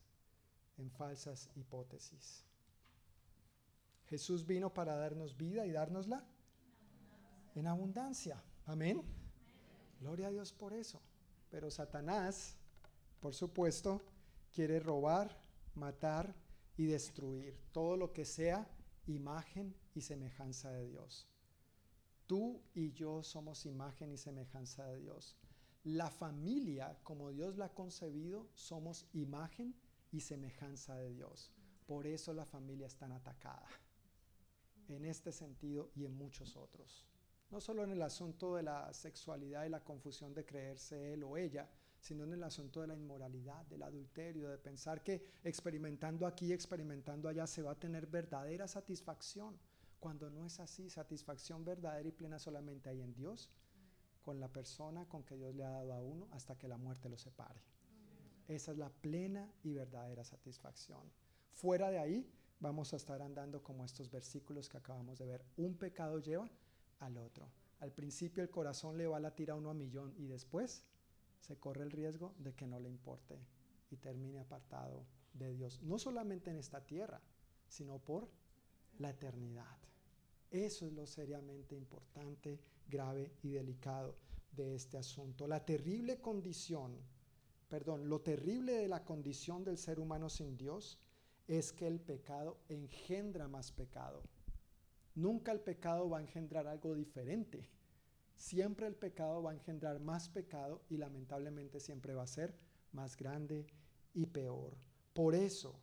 en 0.77 0.91
falsas 0.91 1.51
hipótesis. 1.57 2.45
Jesús 4.07 4.47
vino 4.47 4.73
para 4.73 4.97
darnos 4.97 5.37
vida 5.37 5.67
y 5.67 5.73
dárnosla 5.73 6.25
en 7.55 7.67
abundancia. 7.67 8.43
Amén. 8.67 9.03
Gloria 10.01 10.29
a 10.29 10.31
Dios 10.31 10.53
por 10.53 10.73
eso. 10.73 11.01
Pero 11.51 11.71
Satanás, 11.71 12.57
por 13.21 13.35
supuesto, 13.35 14.01
quiere 14.53 14.81
robar, 14.81 15.37
matar 15.75 16.35
y 16.79 16.87
destruir 16.87 17.59
todo 17.73 17.97
lo 17.97 18.13
que 18.13 18.25
sea 18.25 18.67
imagen 19.07 19.75
y 19.95 20.01
semejanza 20.01 20.71
de 20.71 20.87
Dios. 20.87 21.29
Tú 22.27 22.63
y 22.73 22.93
yo 22.93 23.23
somos 23.23 23.67
imagen 23.67 24.13
y 24.13 24.17
semejanza 24.17 24.87
de 24.87 25.01
Dios. 25.01 25.37
La 25.83 26.11
familia, 26.11 26.97
como 27.03 27.31
Dios 27.33 27.57
la 27.57 27.67
ha 27.67 27.75
concebido, 27.75 28.49
somos 28.55 29.07
imagen 29.13 29.75
y 30.13 30.21
semejanza 30.21 30.95
de 30.95 31.11
Dios. 31.11 31.53
Por 31.87 32.07
eso 32.07 32.33
la 32.33 32.45
familia 32.45 32.87
es 32.87 32.97
tan 32.97 33.13
atacada. 33.13 33.67
En 34.87 35.05
este 35.05 35.33
sentido 35.33 35.91
y 35.97 36.05
en 36.05 36.15
muchos 36.15 36.57
otros. 36.57 37.07
No 37.51 37.61
solo 37.61 37.83
en 37.83 37.91
el 37.91 38.03
asunto 38.03 38.55
de 38.55 38.63
la 38.63 38.93
sexualidad 38.93 39.65
y 39.65 39.71
la 39.71 39.83
confusión 39.83 40.33
de 40.33 40.45
creerse 40.45 41.15
él 41.15 41.25
o 41.25 41.37
ella, 41.37 41.69
sino 42.09 42.25
en 42.25 42.33
el 42.33 42.43
asunto 42.43 42.81
de 42.81 42.87
la 42.87 42.97
inmoralidad, 42.97 43.67
del 43.67 43.83
adulterio, 43.83 44.49
de 44.49 44.57
pensar 44.57 45.03
que 45.03 45.23
experimentando 45.45 46.27
aquí, 46.27 46.55
experimentando 46.55 47.29
allá, 47.29 47.47
se 47.47 47.61
va 47.61 47.73
a 47.73 47.79
tener 47.79 48.07
verdadera 48.07 48.67
satisfacción, 48.67 49.59
cuando 50.01 50.31
no 50.31 50.47
es 50.47 50.59
así, 50.59 50.89
satisfacción 50.89 51.67
verdadera 51.67 52.09
y 52.09 52.13
plena 52.13 52.39
solamente 52.39 52.89
hay 52.89 53.03
en 53.03 53.13
Dios, 53.13 53.51
con 54.23 54.41
la 54.41 54.49
persona 54.49 55.05
con 55.05 55.23
que 55.23 55.37
Dios 55.37 55.55
le 55.55 55.65
ha 55.65 55.71
dado 55.71 55.93
a 55.93 56.01
uno 56.01 56.29
hasta 56.31 56.57
que 56.57 56.67
la 56.67 56.79
muerte 56.79 57.11
lo 57.11 57.19
separe. 57.19 57.61
Esa 58.47 58.73
es 58.73 58.79
la 58.79 58.89
plena 58.89 59.53
y 59.63 59.75
verdadera 59.75 60.25
satisfacción. 60.25 61.13
Fuera 61.53 61.91
de 61.91 61.99
ahí, 61.99 62.33
vamos 62.59 62.95
a 62.95 62.97
estar 62.97 63.21
andando 63.21 63.63
como 63.63 63.85
estos 63.85 64.11
versículos 64.11 64.71
que 64.71 64.79
acabamos 64.79 65.19
de 65.19 65.27
ver. 65.27 65.45
Un 65.59 65.77
pecado 65.77 66.21
lleva 66.21 66.49
al 67.01 67.19
otro. 67.19 67.51
Al 67.81 67.93
principio 67.93 68.43
el 68.43 68.49
corazón 68.49 68.97
le 68.97 69.07
va 69.07 69.19
a 69.19 69.21
latir 69.21 69.51
a 69.51 69.57
uno 69.57 69.69
a 69.69 69.75
millón 69.75 70.15
y 70.17 70.27
después 70.27 70.87
se 71.41 71.57
corre 71.59 71.85
el 71.85 71.91
riesgo 71.91 72.35
de 72.39 72.55
que 72.55 72.67
no 72.67 72.79
le 72.79 72.89
importe 72.89 73.39
y 73.91 73.97
termine 73.97 74.41
apartado 74.41 75.05
de 75.33 75.53
Dios, 75.53 75.81
no 75.83 75.99
solamente 75.99 76.51
en 76.51 76.57
esta 76.57 76.85
tierra, 76.85 77.21
sino 77.69 77.99
por 77.99 78.29
la 78.99 79.11
eternidad. 79.11 79.79
Eso 80.51 80.87
es 80.87 80.93
lo 80.93 81.07
seriamente 81.07 81.77
importante, 81.77 82.59
grave 82.89 83.33
y 83.43 83.51
delicado 83.51 84.17
de 84.53 84.75
este 84.75 84.97
asunto. 84.97 85.47
La 85.47 85.65
terrible 85.65 86.21
condición, 86.21 86.97
perdón, 87.69 88.09
lo 88.09 88.21
terrible 88.21 88.73
de 88.73 88.89
la 88.89 89.05
condición 89.05 89.65
del 89.65 89.79
ser 89.79 90.01
humano 90.01 90.29
sin 90.29 90.57
Dios 90.57 90.99
es 91.47 91.73
que 91.73 91.87
el 91.87 92.01
pecado 92.01 92.59
engendra 92.69 93.47
más 93.49 93.73
pecado. 93.73 94.23
Nunca 95.15 95.53
el 95.53 95.61
pecado 95.61 96.09
va 96.09 96.19
a 96.19 96.23
engendrar 96.23 96.67
algo 96.67 96.95
diferente 96.95 97.69
siempre 98.39 98.87
el 98.87 98.95
pecado 98.95 99.43
va 99.43 99.51
a 99.51 99.55
engendrar 99.55 100.01
más 100.01 100.29
pecado 100.29 100.81
y 100.89 100.97
lamentablemente 100.97 101.81
siempre 101.81 102.15
va 102.15 102.23
a 102.23 102.29
ser 102.29 102.55
más 102.93 103.17
grande 103.17 103.67
y 104.15 104.27
peor. 104.27 104.79
Por 105.13 105.35
eso, 105.35 105.79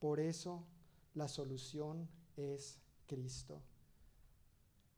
por 0.00 0.18
eso 0.18 0.66
la 1.14 1.28
solución 1.28 2.08
es 2.36 2.80
Cristo. 3.06 3.62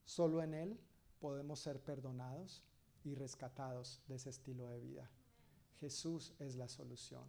Solo 0.04 0.42
en 0.42 0.54
Él 0.54 0.80
podemos 1.18 1.60
ser 1.60 1.80
perdonados 1.80 2.62
y 3.02 3.14
rescatados 3.14 4.00
de 4.06 4.14
ese 4.14 4.30
estilo 4.30 4.68
de 4.68 4.80
vida. 4.80 5.10
Jesús 5.80 6.32
es 6.38 6.54
la 6.54 6.68
solución. 6.68 7.24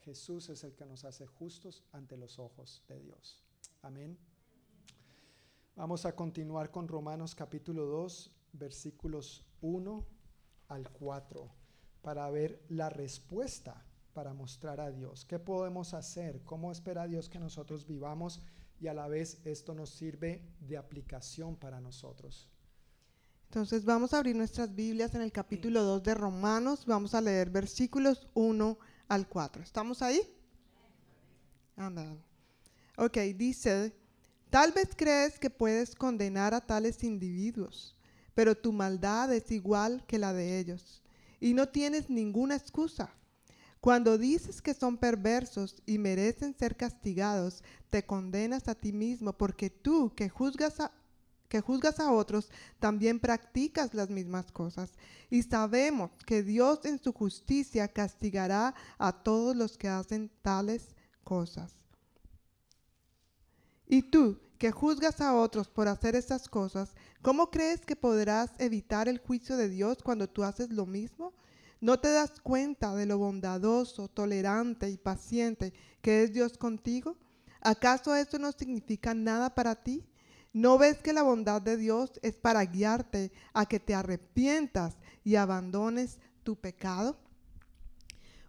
Jesús 0.00 0.48
es 0.50 0.62
el 0.64 0.74
que 0.74 0.84
nos 0.84 1.04
hace 1.04 1.26
justos 1.26 1.82
ante 1.92 2.16
los 2.16 2.38
ojos 2.38 2.84
de 2.88 3.00
Dios. 3.00 3.42
Amén. 3.82 4.18
Vamos 5.74 6.04
a 6.04 6.14
continuar 6.14 6.70
con 6.70 6.88
Romanos 6.88 7.34
capítulo 7.34 7.86
2, 7.86 8.37
versículos 8.52 9.44
1 9.60 10.06
al 10.68 10.90
4 10.90 11.50
para 12.02 12.30
ver 12.30 12.64
la 12.68 12.88
respuesta, 12.88 13.84
para 14.14 14.32
mostrar 14.32 14.80
a 14.80 14.90
Dios. 14.90 15.24
¿Qué 15.24 15.38
podemos 15.38 15.94
hacer? 15.94 16.42
¿Cómo 16.44 16.72
espera 16.72 17.06
Dios 17.06 17.28
que 17.28 17.38
nosotros 17.38 17.86
vivamos? 17.86 18.42
Y 18.80 18.86
a 18.86 18.94
la 18.94 19.08
vez 19.08 19.40
esto 19.44 19.74
nos 19.74 19.90
sirve 19.90 20.42
de 20.60 20.76
aplicación 20.76 21.56
para 21.56 21.80
nosotros. 21.80 22.48
Entonces 23.44 23.84
vamos 23.84 24.12
a 24.12 24.18
abrir 24.18 24.36
nuestras 24.36 24.74
Biblias 24.74 25.14
en 25.14 25.22
el 25.22 25.32
capítulo 25.32 25.82
2 25.82 26.02
de 26.02 26.14
Romanos. 26.14 26.84
Vamos 26.86 27.14
a 27.14 27.20
leer 27.20 27.50
versículos 27.50 28.28
1 28.34 28.78
al 29.08 29.28
4. 29.28 29.62
¿Estamos 29.62 30.02
ahí? 30.02 30.20
Amén. 31.76 32.22
Ok, 32.96 33.16
dice, 33.36 33.94
tal 34.50 34.72
vez 34.72 34.88
crees 34.96 35.38
que 35.38 35.50
puedes 35.50 35.94
condenar 35.94 36.52
a 36.54 36.60
tales 36.60 37.02
individuos 37.04 37.97
pero 38.38 38.54
tu 38.54 38.72
maldad 38.72 39.32
es 39.34 39.50
igual 39.50 40.04
que 40.06 40.16
la 40.16 40.32
de 40.32 40.60
ellos, 40.60 41.02
y 41.40 41.54
no 41.54 41.70
tienes 41.70 42.08
ninguna 42.08 42.54
excusa. 42.54 43.12
Cuando 43.80 44.16
dices 44.16 44.62
que 44.62 44.74
son 44.74 44.96
perversos 44.96 45.82
y 45.86 45.98
merecen 45.98 46.54
ser 46.56 46.76
castigados, 46.76 47.64
te 47.90 48.06
condenas 48.06 48.68
a 48.68 48.76
ti 48.76 48.92
mismo, 48.92 49.32
porque 49.32 49.70
tú 49.70 50.14
que 50.14 50.28
juzgas 50.28 50.78
a, 50.78 50.92
que 51.48 51.60
juzgas 51.60 51.98
a 51.98 52.12
otros, 52.12 52.48
también 52.78 53.18
practicas 53.18 53.92
las 53.92 54.08
mismas 54.08 54.52
cosas. 54.52 54.92
Y 55.30 55.42
sabemos 55.42 56.12
que 56.24 56.44
Dios 56.44 56.84
en 56.84 57.02
su 57.02 57.12
justicia 57.12 57.88
castigará 57.88 58.72
a 58.98 59.24
todos 59.24 59.56
los 59.56 59.76
que 59.76 59.88
hacen 59.88 60.30
tales 60.42 60.94
cosas. 61.24 61.74
Y 63.88 64.02
tú, 64.02 64.38
que 64.58 64.72
juzgas 64.72 65.20
a 65.20 65.34
otros 65.36 65.68
por 65.68 65.88
hacer 65.88 66.16
esas 66.16 66.48
cosas, 66.48 66.94
¿cómo 67.22 67.50
crees 67.50 67.86
que 67.86 67.96
podrás 67.96 68.50
evitar 68.58 69.08
el 69.08 69.18
juicio 69.18 69.56
de 69.56 69.68
Dios 69.68 70.02
cuando 70.02 70.28
tú 70.28 70.42
haces 70.42 70.70
lo 70.70 70.84
mismo? 70.84 71.32
¿No 71.80 72.00
te 72.00 72.10
das 72.10 72.40
cuenta 72.40 72.94
de 72.96 73.06
lo 73.06 73.18
bondadoso, 73.18 74.08
tolerante 74.08 74.90
y 74.90 74.96
paciente 74.96 75.72
que 76.02 76.24
es 76.24 76.32
Dios 76.32 76.58
contigo? 76.58 77.16
¿Acaso 77.60 78.14
eso 78.16 78.38
no 78.38 78.50
significa 78.50 79.14
nada 79.14 79.54
para 79.54 79.76
ti? 79.76 80.04
¿No 80.52 80.76
ves 80.76 80.98
que 80.98 81.12
la 81.12 81.22
bondad 81.22 81.62
de 81.62 81.76
Dios 81.76 82.18
es 82.22 82.36
para 82.36 82.64
guiarte 82.64 83.30
a 83.52 83.66
que 83.66 83.78
te 83.78 83.94
arrepientas 83.94 84.96
y 85.22 85.36
abandones 85.36 86.18
tu 86.42 86.56
pecado? 86.56 87.16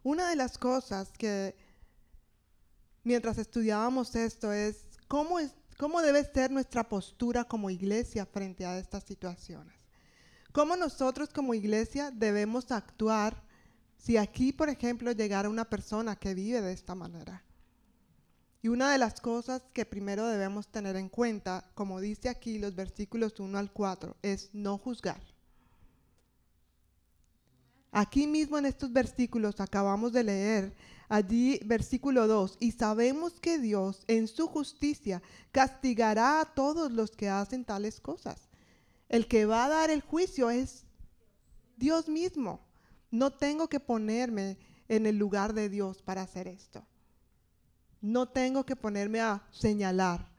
Una 0.02 0.28
de 0.28 0.36
las 0.36 0.58
cosas 0.58 1.12
que 1.12 1.56
mientras 3.04 3.38
estudiábamos 3.38 4.16
esto 4.16 4.52
es 4.54 4.88
cómo 5.08 5.40
es 5.40 5.59
¿Cómo 5.80 6.02
debe 6.02 6.26
ser 6.26 6.52
nuestra 6.52 6.90
postura 6.90 7.46
como 7.46 7.70
iglesia 7.70 8.26
frente 8.26 8.66
a 8.66 8.78
estas 8.78 9.06
situaciones? 9.06 9.74
¿Cómo 10.52 10.76
nosotros 10.76 11.30
como 11.30 11.54
iglesia 11.54 12.12
debemos 12.12 12.70
actuar 12.74 13.42
si 13.96 14.18
aquí, 14.18 14.52
por 14.52 14.68
ejemplo, 14.68 15.14
llegara 15.14 15.48
una 15.48 15.64
persona 15.64 16.18
que 16.18 16.34
vive 16.34 16.60
de 16.60 16.74
esta 16.74 16.96
manera? 16.96 17.46
Y 18.62 18.68
una 18.68 18.92
de 18.92 18.98
las 18.98 19.22
cosas 19.22 19.62
que 19.72 19.86
primero 19.86 20.28
debemos 20.28 20.68
tener 20.68 20.98
en 20.98 21.08
cuenta, 21.08 21.72
como 21.76 22.02
dice 22.02 22.28
aquí 22.28 22.60
los 22.60 22.76
versículos 22.76 23.40
1 23.40 23.58
al 23.58 23.72
4, 23.72 24.18
es 24.22 24.50
no 24.52 24.78
juzgar. 24.78 25.22
Aquí 27.94 28.28
mismo 28.28 28.58
en 28.58 28.66
estos 28.66 28.92
versículos 28.92 29.62
acabamos 29.62 30.12
de 30.12 30.26
leer 30.26 30.76
allí 31.10 31.60
versículo 31.66 32.28
2, 32.28 32.58
y 32.60 32.72
sabemos 32.72 33.40
que 33.40 33.58
Dios 33.58 34.06
en 34.08 34.28
su 34.28 34.48
justicia 34.48 35.22
castigará 35.52 36.40
a 36.40 36.46
todos 36.46 36.92
los 36.92 37.12
que 37.12 37.28
hacen 37.28 37.66
tales 37.66 38.00
cosas. 38.00 38.48
El 39.10 39.28
que 39.28 39.46
va 39.46 39.66
a 39.66 39.70
dar 39.70 39.90
el 39.90 40.02
juicio 40.02 40.52
es 40.52 40.86
Dios 41.76 42.08
mismo. 42.08 42.62
No 43.10 43.32
tengo 43.32 43.68
que 43.68 43.80
ponerme 43.80 44.58
en 44.88 45.08
el 45.08 45.18
lugar 45.18 45.54
de 45.54 45.68
Dios 45.68 46.04
para 46.04 46.22
hacer 46.22 46.48
esto. 46.48 46.86
No 48.02 48.30
tengo 48.30 48.66
que 48.66 48.76
ponerme 48.76 49.20
a 49.20 49.44
señalar. 49.52 50.30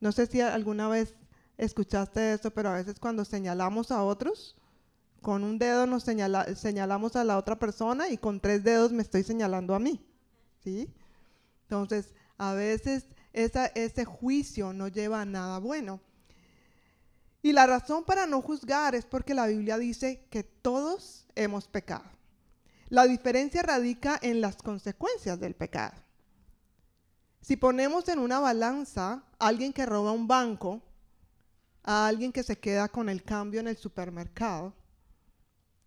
No 0.00 0.12
sé 0.12 0.26
si 0.26 0.40
alguna 0.40 0.88
vez 0.88 1.14
escuchaste 1.58 2.32
esto, 2.32 2.52
pero 2.52 2.70
a 2.70 2.74
veces 2.74 3.00
cuando 3.00 3.24
señalamos 3.24 3.90
a 3.90 4.04
otros, 4.04 4.56
con 5.20 5.42
un 5.44 5.58
dedo 5.58 5.86
nos 5.86 6.04
señalamos 6.04 7.16
a 7.16 7.24
la 7.24 7.38
otra 7.38 7.58
persona 7.58 8.08
y 8.08 8.18
con 8.18 8.40
tres 8.40 8.62
dedos 8.62 8.92
me 8.92 9.02
estoy 9.02 9.24
señalando 9.24 9.74
a 9.74 9.78
mí. 9.78 10.04
¿Sí? 10.62 10.92
Entonces, 11.64 12.14
a 12.38 12.54
veces 12.54 13.06
ese 13.32 14.04
juicio 14.04 14.72
no 14.72 14.88
lleva 14.88 15.22
a 15.22 15.26
nada 15.26 15.58
bueno. 15.58 16.00
Y 17.42 17.52
la 17.52 17.66
razón 17.66 18.04
para 18.04 18.26
no 18.26 18.40
juzgar 18.40 18.94
es 18.94 19.04
porque 19.04 19.34
la 19.34 19.46
Biblia 19.46 19.78
dice 19.78 20.26
que 20.30 20.44
todos 20.44 21.26
hemos 21.34 21.66
pecado. 21.66 22.04
La 22.88 23.04
diferencia 23.04 23.62
radica 23.62 24.18
en 24.22 24.40
las 24.40 24.56
consecuencias 24.56 25.40
del 25.40 25.54
pecado. 25.54 25.94
Si 27.40 27.56
ponemos 27.56 28.08
en 28.08 28.20
una 28.20 28.38
balanza 28.38 29.24
a 29.38 29.46
alguien 29.48 29.72
que 29.72 29.86
roba 29.86 30.12
un 30.12 30.28
banco, 30.28 30.80
a 31.82 32.06
alguien 32.06 32.32
que 32.32 32.44
se 32.44 32.58
queda 32.58 32.88
con 32.88 33.08
el 33.08 33.24
cambio 33.24 33.60
en 33.60 33.66
el 33.66 33.76
supermercado, 33.76 34.72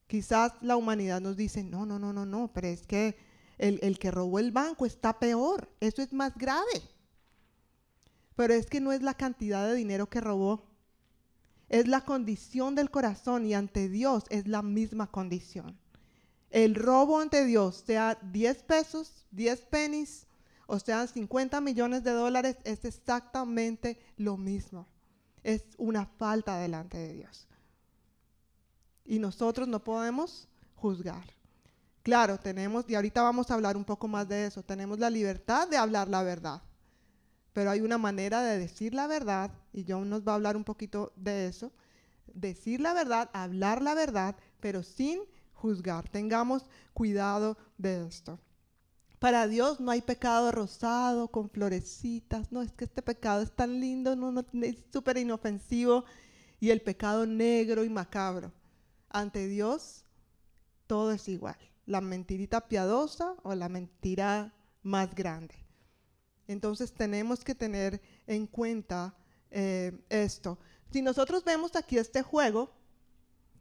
quizás 0.07 0.51
la 0.61 0.75
humanidad 0.75 1.21
nos 1.21 1.37
dice, 1.37 1.63
no, 1.63 1.85
no, 1.85 1.97
no, 1.97 2.11
no, 2.11 2.25
no, 2.25 2.51
pero 2.53 2.67
es 2.67 2.85
que 2.85 3.17
el, 3.57 3.99
que 3.99 4.11
robó 4.11 4.39
el 4.39 4.51
banco 4.51 4.85
está 4.85 5.19
peor, 5.19 5.69
eso 5.79 6.01
es 6.01 6.13
más 6.13 6.37
grave. 6.37 6.81
Pero 8.35 8.53
es 8.53 8.65
que 8.67 8.81
no 8.81 8.91
es 8.91 9.01
la 9.01 9.13
cantidad 9.13 9.67
de 9.67 9.75
dinero 9.75 10.09
que 10.09 10.21
robó, 10.21 10.65
es 11.69 11.87
la 11.87 12.01
condición 12.01 12.75
del 12.75 12.91
corazón 12.91 13.45
y 13.45 13.53
ante 13.53 13.89
Dios 13.89 14.25
es 14.29 14.47
la 14.47 14.61
misma 14.61 15.07
condición. 15.07 15.79
El 16.51 16.75
robo 16.75 17.19
ante 17.19 17.45
Dios, 17.45 17.83
sea 17.85 18.17
10 18.21 18.63
pesos, 18.63 19.25
10 19.31 19.61
pennies, 19.65 20.27
o 20.67 20.79
sea 20.79 21.07
50 21.07 21.59
millones 21.61 22.03
de 22.03 22.11
dólares, 22.11 22.57
es 22.63 22.85
exactamente 22.85 23.99
lo 24.17 24.37
mismo. 24.37 24.87
Es 25.43 25.63
una 25.77 26.05
falta 26.05 26.57
delante 26.57 26.97
de 26.97 27.13
Dios. 27.13 27.47
Y 29.05 29.19
nosotros 29.19 29.67
no 29.67 29.83
podemos 29.83 30.47
juzgar. 30.75 31.34
Claro, 32.05 32.37
tenemos, 32.37 32.85
y 32.87 32.93
ahorita 32.93 33.23
vamos 33.23 33.49
a 33.49 33.55
hablar 33.55 33.75
un 33.75 33.83
poco 33.83 34.07
más 34.07 34.29
de 34.29 34.45
eso, 34.45 34.61
tenemos 34.61 34.99
la 34.99 35.09
libertad 35.09 35.67
de 35.67 35.75
hablar 35.75 36.07
la 36.07 36.21
verdad, 36.21 36.61
pero 37.51 37.71
hay 37.71 37.81
una 37.81 37.97
manera 37.97 38.43
de 38.43 38.59
decir 38.59 38.93
la 38.93 39.07
verdad, 39.07 39.49
y 39.73 39.85
John 39.87 40.07
nos 40.07 40.21
va 40.21 40.33
a 40.33 40.35
hablar 40.35 40.55
un 40.55 40.63
poquito 40.63 41.13
de 41.15 41.47
eso, 41.47 41.71
decir 42.31 42.79
la 42.79 42.93
verdad, 42.93 43.31
hablar 43.33 43.81
la 43.81 43.95
verdad, 43.95 44.35
pero 44.59 44.83
sin 44.83 45.19
juzgar. 45.53 46.07
Tengamos 46.07 46.69
cuidado 46.93 47.57
de 47.79 48.05
esto. 48.05 48.39
Para 49.17 49.47
Dios 49.47 49.79
no 49.79 49.89
hay 49.89 50.03
pecado 50.03 50.51
rosado 50.51 51.29
con 51.29 51.49
florecitas, 51.49 52.51
no 52.51 52.61
es 52.61 52.71
que 52.71 52.83
este 52.83 53.01
pecado 53.01 53.41
es 53.41 53.51
tan 53.51 53.79
lindo, 53.79 54.15
no, 54.15 54.31
no 54.31 54.45
es 54.61 54.75
súper 54.93 55.17
inofensivo, 55.17 56.05
y 56.59 56.69
el 56.69 56.83
pecado 56.83 57.25
negro 57.25 57.83
y 57.83 57.89
macabro. 57.89 58.51
Ante 59.09 59.47
Dios 59.47 60.05
todo 60.85 61.11
es 61.11 61.27
igual 61.27 61.57
la 61.85 62.01
mentirita 62.01 62.67
piadosa 62.67 63.35
o 63.43 63.53
la 63.55 63.69
mentira 63.69 64.53
más 64.83 65.13
grande. 65.15 65.55
Entonces 66.47 66.93
tenemos 66.93 67.43
que 67.43 67.55
tener 67.55 68.01
en 68.27 68.47
cuenta 68.47 69.15
eh, 69.51 70.03
esto. 70.09 70.59
Si 70.91 71.01
nosotros 71.01 71.43
vemos 71.43 71.75
aquí 71.75 71.97
este 71.97 72.21
juego, 72.21 72.71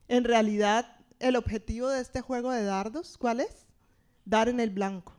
en 0.09 0.25
realidad 0.25 0.97
el 1.19 1.37
objetivo 1.37 1.89
de 1.89 2.01
este 2.01 2.21
juego 2.21 2.51
de 2.51 2.65
dardos, 2.65 3.17
¿cuál 3.17 3.41
es? 3.41 3.67
Dar 4.25 4.49
en 4.49 4.61
el 4.61 4.71
blanco. 4.71 5.15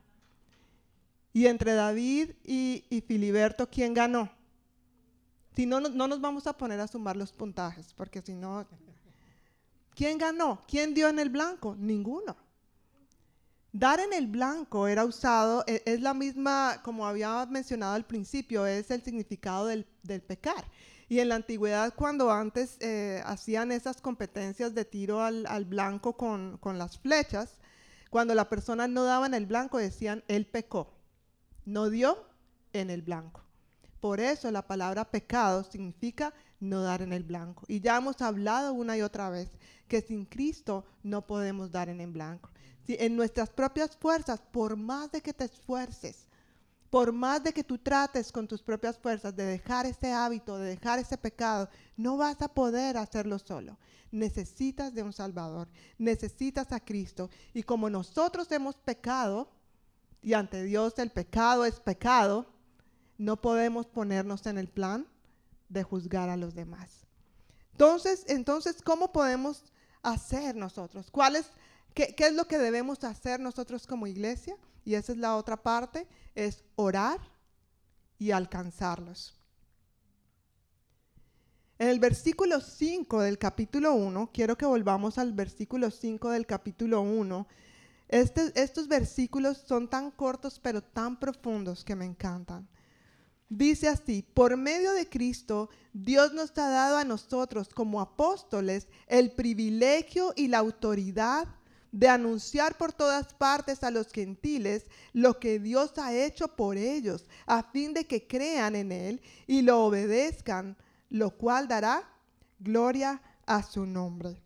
Y 1.32 1.46
entre 1.46 1.74
David 1.74 2.30
y, 2.44 3.04
Filiberto, 3.06 3.68
¿quién 3.68 3.92
ganó? 3.92 4.30
Si 5.54 5.66
no, 5.66 5.80
no 5.80 6.08
nos 6.08 6.20
vamos 6.20 6.46
a 6.46 6.56
poner 6.56 6.80
a 6.80 6.86
sumar 6.86 7.16
los 7.16 7.32
puntajes, 7.32 7.92
porque 7.92 8.22
si 8.22 8.34
no, 8.34 8.66
¿quién 9.94 10.18
ganó? 10.18 10.62
¿Quién 10.66 10.94
dio 10.94 11.08
en 11.08 11.18
el 11.18 11.28
blanco? 11.28 11.76
Ninguno. 11.78 12.36
Dar 13.78 14.00
en 14.00 14.14
el 14.14 14.26
blanco 14.26 14.88
era 14.88 15.04
usado, 15.04 15.62
e, 15.66 15.82
es, 15.84 16.00
la 16.00 16.14
misma, 16.14 16.80
como 16.82 17.06
había 17.06 17.44
mencionado 17.44 17.92
al 17.92 18.06
principio, 18.06 18.64
es 18.64 18.90
el 18.90 19.02
significado 19.02 19.66
del, 19.66 19.84
pecar. 20.26 20.64
Y 21.10 21.18
en 21.18 21.28
la 21.28 21.34
antigüedad, 21.34 21.92
cuando 21.94 22.30
antes 22.30 22.78
eh, 22.80 23.20
hacían 23.26 23.72
esas 23.72 24.00
competencias 24.00 24.74
de 24.74 24.86
tiro 24.86 25.20
al, 25.20 25.64
blanco 25.66 26.16
con, 26.16 26.56
con, 26.56 26.78
las 26.78 26.98
flechas, 26.98 27.58
cuando 28.08 28.34
la 28.34 28.48
persona 28.48 28.88
no 28.88 29.04
daba 29.04 29.26
en 29.26 29.34
el 29.34 29.44
blanco, 29.44 29.76
decían, 29.76 30.24
él 30.26 30.46
pecó. 30.46 30.94
No 31.66 31.90
dio 31.90 32.24
en 32.72 32.88
el 32.88 33.02
blanco. 33.02 33.42
Por 34.00 34.20
eso 34.20 34.50
la 34.50 34.66
palabra 34.66 35.10
pecado 35.10 35.64
significa 35.64 36.32
no 36.60 36.80
dar 36.80 37.02
en 37.02 37.12
el 37.12 37.24
blanco. 37.24 37.64
Y 37.68 37.80
ya 37.80 37.98
hemos 37.98 38.22
hablado 38.22 38.72
una 38.72 38.96
y 38.96 39.02
otra 39.02 39.28
vez 39.28 39.50
que 39.86 40.00
sin 40.00 40.24
Cristo 40.24 40.86
no 41.02 41.26
podemos 41.26 41.70
dar 41.70 41.90
en 41.90 42.00
el 42.00 42.10
blanco 42.10 42.48
en 42.88 43.16
nuestras 43.16 43.50
propias 43.50 43.96
fuerzas, 43.96 44.40
por 44.52 44.76
más 44.76 45.10
de 45.10 45.20
que 45.20 45.32
te 45.32 45.44
esfuerces, 45.44 46.26
por 46.90 47.12
más 47.12 47.42
de 47.42 47.52
que 47.52 47.64
tú 47.64 47.78
trates 47.78 48.30
con 48.30 48.46
tus 48.46 48.62
propias 48.62 48.96
fuerzas 48.96 49.34
de 49.34 49.44
dejar 49.44 49.86
ese 49.86 50.12
hábito, 50.12 50.58
de 50.58 50.70
dejar 50.70 50.98
ese 50.98 51.18
pecado, 51.18 51.68
no 51.96 52.16
vas 52.16 52.40
a 52.42 52.48
poder 52.48 52.96
hacerlo 52.96 53.38
solo. 53.38 53.76
Necesitas 54.12 54.94
de 54.94 55.02
un 55.02 55.12
Salvador, 55.12 55.68
necesitas 55.98 56.72
a 56.72 56.80
Cristo. 56.80 57.28
Y 57.52 57.64
como 57.64 57.90
nosotros 57.90 58.50
hemos 58.52 58.76
pecado, 58.76 59.50
y 60.22 60.34
ante 60.34 60.62
Dios 60.62 60.98
el 60.98 61.10
pecado 61.10 61.64
es 61.64 61.80
pecado, 61.80 62.46
no 63.18 63.40
podemos 63.40 63.86
ponernos 63.86 64.46
en 64.46 64.58
el 64.58 64.68
plan 64.68 65.06
de 65.68 65.82
juzgar 65.82 66.28
a 66.28 66.36
los 66.36 66.54
demás. 66.54 67.06
Entonces, 67.72 68.24
entonces 68.28 68.80
¿cómo 68.80 69.12
podemos 69.12 69.64
hacer 70.02 70.54
nosotros? 70.54 71.10
¿Cuál 71.10 71.36
es 71.36 71.50
¿Qué, 71.96 72.14
es 72.18 72.34
lo 72.34 72.46
que 72.46 72.58
debemos 72.58 73.02
hacer 73.04 73.40
nosotros 73.40 73.86
como 73.86 74.06
iglesia? 74.06 74.54
Y 74.84 74.96
esa 74.96 75.12
es 75.12 75.18
la 75.18 75.34
otra 75.34 75.56
parte, 75.56 76.06
es 76.34 76.62
orar 76.74 77.18
y 78.18 78.32
alcanzarlos. 78.32 79.34
En 81.78 81.88
el 81.88 81.98
versículo 81.98 82.60
5 82.60 83.22
del 83.22 83.38
capítulo 83.38 83.94
1, 83.94 84.30
quiero 84.30 84.58
que 84.58 84.66
volvamos 84.66 85.16
al 85.16 85.32
versículo 85.32 85.90
5 85.90 86.28
del 86.28 86.44
capítulo 86.44 87.00
1. 87.00 87.48
Este, 88.08 88.52
estos 88.54 88.88
versículos 88.88 89.56
son 89.66 89.88
tan 89.88 90.10
cortos 90.10 90.60
pero 90.62 90.82
tan 90.82 91.18
profundos 91.18 91.82
que 91.82 91.96
me 91.96 92.04
encantan. 92.04 92.68
Dice 93.48 93.88
así, 93.88 94.20
por 94.20 94.58
medio 94.58 94.92
de 94.92 95.08
Cristo, 95.08 95.70
Dios 95.94 96.34
nos 96.34 96.50
ha 96.58 96.68
dado 96.68 96.98
a 96.98 97.04
nosotros 97.04 97.70
como 97.70 98.02
apóstoles 98.02 98.86
el 99.06 99.32
privilegio 99.32 100.34
y 100.36 100.48
la 100.48 100.58
autoridad 100.58 101.48
de 101.96 102.08
anunciar 102.08 102.76
por 102.76 102.92
todas 102.92 103.32
partes 103.32 103.82
a 103.82 103.90
los 103.90 104.08
gentiles 104.08 104.84
lo 105.14 105.40
que 105.40 105.58
Dios 105.58 105.96
ha 105.96 106.12
hecho 106.12 106.48
por 106.48 106.76
ellos, 106.76 107.24
a 107.46 107.62
fin 107.62 107.94
de 107.94 108.06
que 108.06 108.26
crean 108.26 108.76
en 108.76 108.92
Él 108.92 109.22
y 109.46 109.62
lo 109.62 109.82
obedezcan, 109.82 110.76
lo 111.08 111.30
cual 111.30 111.68
dará 111.68 112.06
gloria 112.58 113.22
a 113.46 113.62
su 113.62 113.86
nombre. 113.86 114.42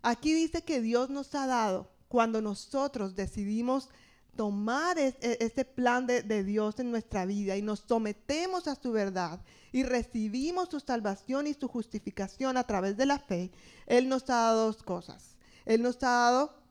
Aquí 0.00 0.32
dice 0.32 0.62
que 0.62 0.80
Dios 0.80 1.10
nos 1.10 1.34
ha 1.34 1.46
dado, 1.46 1.90
cuando 2.08 2.40
nosotros 2.40 3.14
decidimos 3.14 3.90
tomar 4.34 4.98
ese 4.98 5.66
plan 5.66 6.06
de, 6.06 6.22
de, 6.22 6.42
Dios 6.42 6.78
en 6.78 6.90
nuestra 6.90 7.26
vida 7.26 7.54
y 7.54 7.60
nos 7.60 7.80
sometemos 7.80 8.66
a 8.66 8.76
su 8.76 8.92
verdad 8.92 9.42
y 9.72 9.82
recibimos 9.82 10.70
su 10.70 10.80
salvación 10.80 11.46
y 11.46 11.52
su 11.52 11.68
justificación 11.68 12.56
a 12.56 12.64
través 12.64 12.96
de 12.96 13.04
la 13.04 13.18
fe, 13.18 13.50
Él 13.86 14.08
nos 14.08 14.22
ha 14.30 14.36
dado 14.36 14.66
dos 14.68 14.82
cosas. 14.82 15.36
Él 15.64 15.82
nos 15.82 15.96
ha 16.02 16.08
dado 16.08 16.61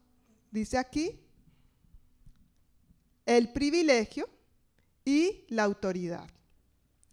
dice 0.51 0.77
aquí, 0.77 1.19
el 3.25 3.51
privilegio 3.51 4.29
y 5.05 5.45
la 5.49 5.63
autoridad. 5.63 6.29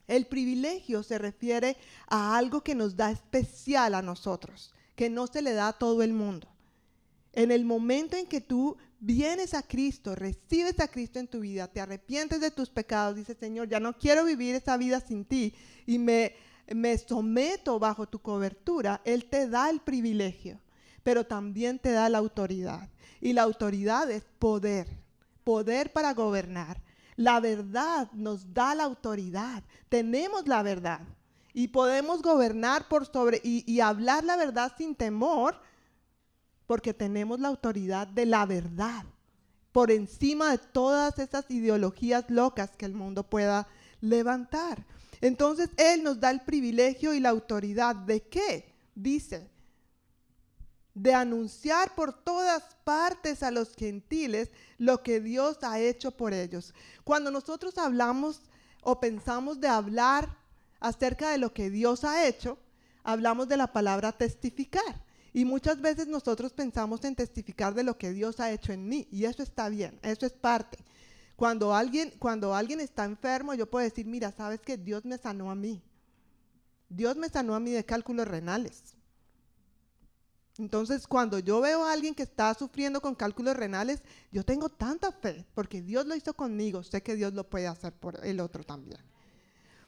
El 0.07 0.27
privilegio 0.27 1.03
se 1.03 1.19
refiere 1.19 1.77
a 2.09 2.37
algo 2.37 2.63
que 2.63 2.75
nos 2.75 2.97
da 2.97 3.11
especial 3.11 3.95
a 3.95 4.03
nosotros, 4.03 4.75
que 4.97 5.11
no 5.11 5.27
se 5.27 5.43
le 5.43 5.53
da 5.53 5.69
a 5.69 5.79
todo 5.79 6.03
el 6.03 6.13
mundo. 6.13 6.49
En 7.33 7.53
el 7.53 7.65
momento 7.65 8.17
en 8.17 8.27
que 8.27 8.41
tú 8.41 8.77
vienes 9.01 9.55
a 9.55 9.63
Cristo, 9.63 10.15
recibes 10.15 10.81
a 10.81 10.89
Cristo 10.89 11.19
en 11.19 11.29
tu 11.29 11.41
vida, 11.41 11.69
te 11.69 11.81
arrepientes 11.81 12.41
de 12.41 12.51
tus 12.51 12.71
pecados, 12.71 13.17
dices, 13.17 13.37
Señor, 13.39 13.69
ya 13.69 13.81
no 13.81 13.97
quiero 13.97 14.25
vivir 14.25 14.55
esa 14.55 14.77
vida 14.77 15.01
sin 15.01 15.25
ti 15.25 15.55
y 15.87 15.99
me, 15.99 16.35
me 16.75 16.97
someto 16.99 17.79
bajo 17.79 18.09
tu 18.09 18.19
cobertura, 18.21 19.03
Él 19.05 19.27
te 19.27 19.49
da 19.49 19.71
el 19.71 19.81
privilegio, 19.81 20.59
pero 21.03 21.25
también 21.25 21.79
te 21.79 21.93
da 21.93 22.09
la 22.09 22.19
autoridad. 22.19 22.89
Y 23.21 23.33
la 23.33 23.43
autoridad 23.43 24.11
es 24.11 24.25
poder, 24.39 24.89
poder 25.45 25.93
para 25.93 26.15
gobernar. 26.15 26.83
La 27.17 27.41
verdad 27.41 28.11
nos 28.13 28.55
da 28.55 28.75
la 28.75 28.85
autoridad. 28.85 29.65
Tenemos 29.89 30.47
la 30.47 30.63
verdad. 30.63 31.01
Y 31.53 31.69
podemos 31.69 32.23
gobernar 32.23 32.87
por 32.89 33.07
sobre 33.07 33.41
y, 33.43 33.81
hablar 33.81 34.23
la 34.23 34.37
verdad 34.37 34.73
sin 34.79 34.95
temor 34.95 35.61
porque 36.67 36.95
tenemos 36.95 37.41
la 37.41 37.49
autoridad 37.49 38.07
de 38.07 38.27
la 38.27 38.47
verdad 38.47 39.05
por 39.73 39.91
encima 39.91 40.53
de 40.53 40.59
todas 40.59 41.19
esas 41.19 41.51
ideologías 41.51 42.29
locas 42.29 42.77
que 42.77 42.85
el 42.85 42.95
mundo 42.95 43.25
pueda 43.25 43.67
levantar. 44.01 44.85
Entonces 45.21 45.71
Él 45.77 46.05
nos 46.05 46.21
da 46.21 46.31
el 46.31 46.43
privilegio 46.43 47.15
y 47.15 47.21
la 47.21 47.31
autoridad 47.31 47.97
de 47.97 48.23
qué? 48.23 48.75
Dice, 48.95 49.51
de 50.99 51.15
anunciar 51.15 51.95
por 51.95 52.13
todas 52.13 52.77
partes 52.83 53.43
a 53.45 53.53
los 53.53 53.75
gentiles 53.75 54.51
lo 54.79 55.03
que 55.03 55.21
Dios 55.21 55.59
ha 55.63 55.79
hecho 55.79 56.11
por 56.11 56.35
ellos. 56.35 56.75
Cuando 57.05 57.31
nosotros 57.31 57.79
hablamos 57.79 58.43
o 58.83 58.99
pensamos 58.99 59.61
de 59.61 59.69
hablar 59.69 60.37
acerca 60.81 61.31
de 61.31 61.39
lo 61.39 61.53
que 61.53 61.71
Dios 61.71 62.03
ha 62.03 62.27
hecho, 62.27 62.59
hablamos 63.05 63.49
de 63.49 63.57
la 63.57 63.73
palabra 63.73 64.11
testificar. 64.11 65.07
Y 65.33 65.45
muchas 65.45 65.81
veces 65.81 66.09
nosotros 66.09 66.53
pensamos 66.53 67.05
en 67.05 67.15
testificar 67.15 67.75
de 67.75 67.85
lo 67.85 67.97
que 67.97 68.13
Dios 68.13 68.41
ha 68.41 68.51
hecho 68.51 68.73
en 68.73 68.89
mí. 68.89 69.07
Y 69.13 69.25
eso 69.25 69.43
está 69.43 69.69
bien, 69.69 70.01
eso 70.03 70.27
es 70.27 70.33
parte. 70.33 70.79
Cuando 71.37 71.73
alguien, 71.75 72.13
cuando 72.19 72.57
alguien 72.57 72.81
está 72.81 73.05
enfermo, 73.05 73.55
yo 73.55 73.71
puedo 73.71 73.85
decir, 73.85 74.05
mira, 74.07 74.33
sabes 74.33 74.61
que 74.61 74.77
Dios 74.77 75.05
me 75.05 75.17
sanó 75.17 75.53
a 75.53 75.55
mí. 75.55 75.81
Dios 76.89 77.17
me 77.17 77.29
sanó 77.29 77.55
a 77.55 77.61
mí 77.61 77.71
de 77.71 77.85
cálculos 77.85 78.27
renales. 78.27 78.98
Entonces, 80.59 81.07
cuando 81.07 81.39
yo 81.39 81.61
veo 81.61 81.85
a 81.85 81.93
alguien 81.93 82.15
que 82.15 82.25
está 82.25 82.53
sufriendo 82.53 83.01
con 83.01 83.15
cálculos 83.15 83.57
renales, 83.57 84.03
yo 84.33 84.45
tengo 84.45 84.69
tanta 84.69 85.13
fe, 85.13 85.47
porque 85.55 85.81
Dios 85.83 86.05
lo 86.05 86.17
hizo 86.17 86.35
conmigo, 86.35 86.83
sé 86.83 87.01
que 87.01 87.15
Dios 87.15 87.33
lo 87.33 87.49
puede 87.49 87.69
hacer 87.69 87.93
por 87.93 88.25
el 88.27 88.41
otro 88.41 88.65
también. 88.65 89.01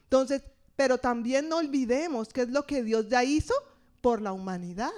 Entonces, 0.05 0.43
pero 0.77 0.99
también 0.99 1.49
no 1.49 1.57
olvidemos 1.57 2.29
qué 2.33 2.43
es 2.43 2.51
lo 2.51 2.67
que 2.67 2.85
Dios 2.85 3.09
ya 3.09 3.25
hizo 3.25 3.53
por 4.01 4.23
la 4.23 4.33
humanidad, 4.33 4.93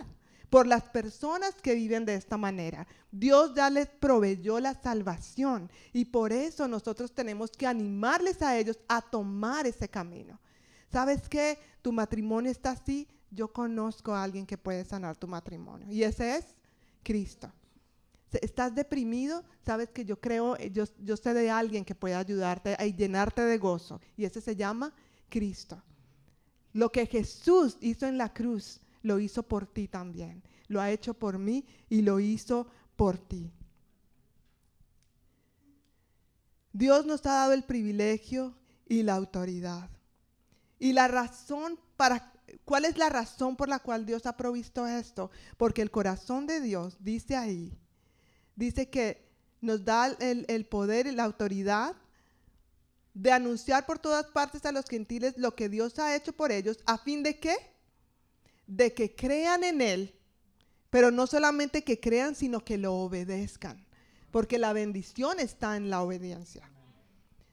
por 0.51 0.67
las 0.67 0.85
personas 0.91 1.55
que 1.55 1.75
viven 1.75 2.05
de 2.05 2.15
esta 2.17 2.37
manera. 2.37 2.87
Dios 3.11 3.55
ya 3.55 3.71
les 3.71 3.89
proveyó 3.89 4.61
la 4.61 4.75
salvación 4.75 5.71
y 5.95 6.05
por 6.05 6.33
eso 6.33 6.69
nosotros 6.69 7.13
tenemos 7.13 7.51
que 7.51 7.67
animarles 7.67 8.43
a 8.43 8.59
ellos 8.59 8.79
a 8.89 9.01
tomar 9.01 9.67
ese 9.67 9.89
camino. 9.89 10.39
¿Sabes 10.93 11.29
qué? 11.31 11.59
Tu 11.81 11.91
matrimonio 11.93 12.51
está 12.51 12.73
así, 12.73 13.09
yo 13.33 13.53
conozco 13.53 14.15
a 14.15 14.23
alguien 14.23 14.47
que 14.47 14.59
puede 14.59 14.85
sanar 14.85 15.17
tu 15.17 15.27
matrimonio. 15.27 15.87
Y 15.91 16.03
ese 16.03 16.37
es 16.37 16.47
Cristo. 17.03 17.51
¿Estás 18.31 18.75
deprimido? 18.75 19.45
Sabes 19.65 19.91
que 19.91 20.05
yo 20.05 20.21
creo, 20.21 20.57
eh, 20.57 20.71
yo, 20.71 20.85
yo 21.01 21.17
sé 21.17 21.35
de 21.35 21.51
alguien 21.51 21.85
que 21.85 21.95
puede 21.95 22.15
ayudarte 22.15 22.77
a 22.79 22.87
llenarte 22.87 23.43
de 23.43 23.59
gozo. 23.59 24.01
Y 24.17 24.25
ese 24.25 24.41
se 24.41 24.57
llama 24.57 24.95
Cristo. 25.29 25.83
Lo 26.73 26.91
que 26.91 27.07
Jesús 27.07 27.77
hizo 27.81 28.07
en 28.07 28.17
la 28.17 28.33
cruz, 28.33 28.81
lo 29.03 29.19
hizo 29.19 29.43
por 29.43 29.67
ti 29.67 29.89
también. 29.89 30.43
Lo 30.69 30.81
ha 30.81 30.91
hecho 30.91 31.15
por 31.15 31.39
mí 31.39 31.67
y 31.89 32.03
lo 32.03 32.21
hizo 32.21 32.67
por 32.97 33.19
ti. 33.19 33.53
Dios 36.73 37.05
nos 37.05 37.27
ha 37.27 37.33
dado 37.33 37.53
el 37.53 37.65
privilegio 37.65 38.55
y 38.89 39.03
la 39.03 39.15
autoridad. 39.15 39.91
Y 40.79 40.95
la 40.95 41.09
razón 41.09 41.79
para, 41.97 42.32
¿cuál 42.65 42.85
es 42.85 42.97
la 42.97 43.09
razón 43.09 43.57
por 43.57 43.69
la 43.69 43.79
cual 43.79 44.07
Dios 44.07 44.27
ha 44.27 44.37
provisto 44.37 44.87
esto? 44.87 45.31
Porque 45.57 45.83
el 45.83 45.91
corazón 45.91 46.47
de 46.47 46.61
Dios 46.61 46.97
dice 47.01 47.37
ahí, 47.37 47.77
dice 48.57 48.89
que 48.89 49.29
nos 49.61 49.85
da 49.85 50.09
el, 50.19 50.67
poder 50.67 51.07
y 51.07 51.13
la 51.13 51.25
autoridad 51.25 51.95
de 53.15 53.31
anunciar 53.31 53.87
por 53.87 53.99
todas 53.99 54.27
partes 54.27 54.65
a 54.67 54.73
los 54.73 54.87
gentiles 54.87 55.35
lo 55.37 55.55
que 55.55 55.69
Dios 55.69 55.99
ha 55.99 56.17
hecho 56.17 56.33
por 56.33 56.51
ellos, 56.51 56.79
a 56.87 56.99
fin 56.99 57.23
de 57.23 57.39
qué? 57.39 57.57
De 58.67 58.93
que 58.93 59.15
crean 59.15 59.65
en 59.65 59.81
Él, 59.81 60.15
pero 60.91 61.11
no 61.11 61.27
solamente 61.27 61.85
que 61.85 62.01
crean, 62.01 62.35
sino 62.35 62.65
que 62.65 62.79
lo 62.79 62.95
obedezcan, 62.95 63.87
porque 64.31 64.59
la 64.59 64.73
bendición 64.73 65.39
está 65.41 65.77
en 65.77 65.91
la 65.91 66.03
obediencia. 66.03 66.72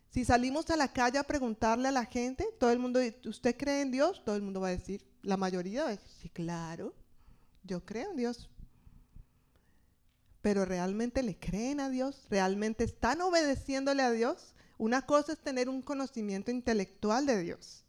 Si 0.10 0.26
salimos 0.26 0.70
a 0.72 0.76
la 0.76 0.92
calle 0.92 1.20
a 1.20 1.24
preguntarle 1.24 1.88
a 1.88 1.92
la 1.92 2.06
gente, 2.06 2.48
todo 2.60 2.72
el 2.72 2.80
mundo, 2.80 3.00
¿usted 3.26 3.56
cree 3.56 3.82
en 3.82 3.92
Dios? 3.92 4.24
Todo 4.26 4.36
el 4.36 4.42
mundo 4.42 4.62
va 4.62 4.70
a 4.70 4.72
decir, 4.72 5.06
la 5.22 5.38
mayoría 5.38 5.84
va 5.84 5.90
a 5.90 5.92
decir, 5.92 6.10
sí, 6.22 6.30
claro, 6.30 6.96
yo 7.64 7.86
creo 7.86 8.10
en 8.12 8.18
Dios. 8.18 8.50
Pero 10.42 10.66
realmente 10.66 11.22
le 11.22 11.38
creen 11.38 11.80
a 11.80 11.90
Dios, 11.90 12.26
realmente 12.30 12.86
están 12.86 13.22
obedeciéndole 13.22 14.02
a 14.02 14.12
Dios. 14.12 14.56
Una 14.78 15.06
cosa 15.06 15.34
es 15.34 15.40
tener 15.40 15.70
un 15.70 15.82
conocimiento 15.82 16.50
intelectual 16.50 17.26
de 17.26 17.44
Dios. 17.44 17.84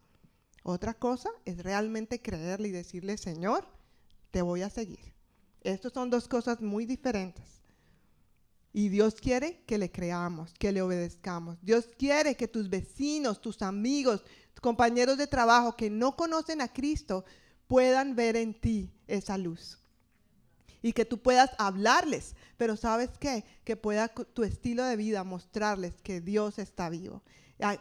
Otra 0.62 0.92
cosa 0.92 1.30
es 1.47 1.62
realmente 1.62 2.20
creerle 2.20 2.68
y 2.68 2.72
decirle, 2.72 3.16
Señor, 3.16 3.66
te 4.30 4.42
voy 4.42 4.62
a 4.62 4.68
seguir. 4.68 5.14
Estas 5.62 5.92
son 5.92 6.10
dos 6.10 6.28
cosas 6.28 6.60
muy 6.60 6.84
diferentes. 6.84 7.60
Y 8.72 8.88
Dios 8.88 9.16
quiere 9.16 9.62
que 9.66 9.78
le 9.78 9.90
creamos, 9.90 10.55
que 10.55 10.70
le 10.70 10.82
obedezcamos. 10.82 11.59
Dios 11.60 11.88
quiere 11.98 12.36
que 12.36 12.47
tus 12.47 12.70
vecinos, 12.70 13.40
tus 13.40 13.62
amigos, 13.62 14.22
tus 14.52 14.60
compañeros 14.60 15.18
de 15.18 15.26
trabajo 15.26 15.76
que 15.76 15.90
no 15.90 16.14
conocen 16.16 16.60
a 16.60 16.72
Cristo 16.72 17.24
puedan 17.66 18.14
ver 18.14 18.36
en 18.36 18.55
ti 18.55 18.92
esa 19.09 19.36
luz. 19.36 19.78
Y 20.82 20.92
que 20.92 21.05
tú 21.05 21.18
puedas 21.18 21.51
hablarles, 21.59 22.36
pero 22.56 22.76
sabes 22.76 23.10
qué? 23.18 23.44
Que 23.64 23.76
pueda 23.76 24.09
tu 24.09 24.44
estilo 24.44 24.84
de 24.84 24.97
vida 24.97 25.24
mostrarles 25.24 26.01
que 26.01 26.20
Dios 26.20 26.59
está 26.59 26.88
vivo. 26.88 27.22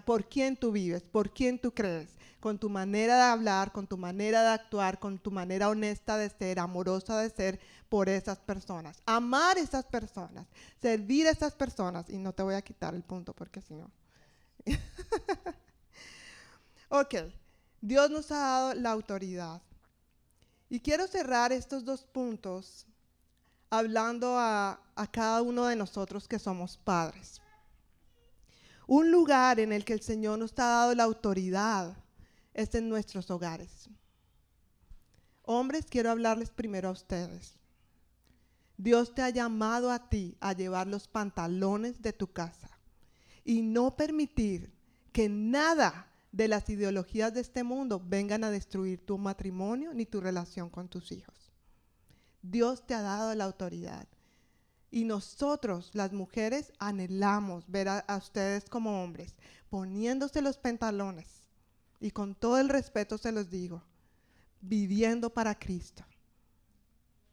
Por 0.05 0.27
quién 0.27 0.57
tú 0.57 0.71
vives, 0.71 1.03
por 1.03 1.31
quién 1.33 1.59
tú 1.59 1.73
crees, 1.73 2.09
con 2.39 2.57
tu 2.57 2.69
manera 2.69 3.15
de 3.15 3.23
hablar, 3.23 3.71
con 3.71 3.87
tu 3.87 3.97
manera 3.97 4.41
de 4.41 4.49
actuar, 4.49 4.99
con 4.99 5.19
tu 5.19 5.31
manera 5.31 5.69
honesta 5.69 6.17
de 6.17 6.29
ser, 6.29 6.59
amorosa 6.59 7.19
de 7.19 7.29
ser 7.29 7.59
por 7.89 8.07
esas 8.07 8.39
personas. 8.39 9.01
Amar 9.05 9.57
esas 9.57 9.85
personas, 9.85 10.47
servir 10.81 11.27
a 11.27 11.31
esas 11.31 11.53
personas. 11.53 12.09
Y 12.09 12.17
no 12.17 12.33
te 12.33 12.43
voy 12.43 12.55
a 12.55 12.61
quitar 12.61 12.95
el 12.95 13.03
punto 13.03 13.33
porque 13.33 13.61
si 13.61 13.73
no. 13.73 13.91
ok, 16.89 17.15
Dios 17.81 18.09
nos 18.09 18.31
ha 18.31 18.37
dado 18.37 18.73
la 18.75 18.91
autoridad. 18.91 19.61
Y 20.69 20.79
quiero 20.79 21.07
cerrar 21.07 21.51
estos 21.51 21.83
dos 21.83 22.03
puntos 22.03 22.85
hablando 23.69 24.37
a, 24.37 24.79
a 24.95 25.07
cada 25.07 25.41
uno 25.41 25.65
de 25.65 25.75
nosotros 25.75 26.27
que 26.27 26.39
somos 26.39 26.77
padres. 26.77 27.41
Un 28.87 29.11
lugar 29.11 29.59
en 29.59 29.73
el 29.73 29.83
que 29.83 29.93
el 29.93 30.01
Señor 30.01 30.39
nos 30.39 30.53
ha 30.53 30.65
dado 30.65 30.95
la 30.95 31.03
autoridad 31.03 31.95
es 32.59 32.75
en 32.75 32.89
nuestros 32.89 33.31
hogares. 33.31 33.89
Hombres, 35.43 35.85
quiero 35.89 36.11
hablarles 36.11 36.49
primero 36.49 36.89
a 36.89 36.91
ustedes. 36.91 37.57
Dios 38.77 39.15
te 39.15 39.21
ha 39.21 39.29
llamado 39.29 39.91
a 39.91 40.09
ti 40.09 40.37
a 40.41 40.53
llevar 40.53 40.87
los 40.87 41.07
pantalones 41.07 42.01
de 42.01 42.13
tu 42.13 42.31
casa 42.31 42.69
y 43.45 43.61
no 43.61 43.95
permitir 43.95 44.73
que 45.13 45.29
nada 45.29 46.11
de 46.31 46.47
las 46.49 46.69
ideologías 46.69 47.33
de 47.33 47.41
este 47.41 47.63
mundo 47.63 48.01
vengan 48.05 48.43
a 48.43 48.51
destruir 48.51 49.05
tu 49.05 49.17
matrimonio 49.17 49.93
ni 49.93 50.05
tu 50.05 50.19
relación 50.19 50.69
con 50.69 50.89
tus 50.89 51.11
hijos. 51.11 51.53
Dios 52.41 52.85
te 52.85 52.93
ha 52.93 53.01
dado 53.01 53.33
la 53.35 53.45
autoridad. 53.45 54.07
Y 54.91 55.05
nosotros, 55.05 55.91
las 55.93 56.13
mujeres, 56.13 56.73
anhelamos 56.77 57.69
ver 57.69 57.87
a, 57.89 57.99
a 57.99 58.17
ustedes 58.17 58.65
como 58.69 59.03
hombres 59.03 59.35
poniéndose 59.69 60.41
los 60.41 60.57
pantalones. 60.57 61.38
Y 61.99 62.11
con 62.11 62.35
todo 62.35 62.57
el 62.59 62.69
respeto 62.69 63.17
se 63.17 63.31
los 63.31 63.49
digo, 63.49 63.83
viviendo 64.61 65.29
para 65.29 65.57
Cristo. 65.57 66.03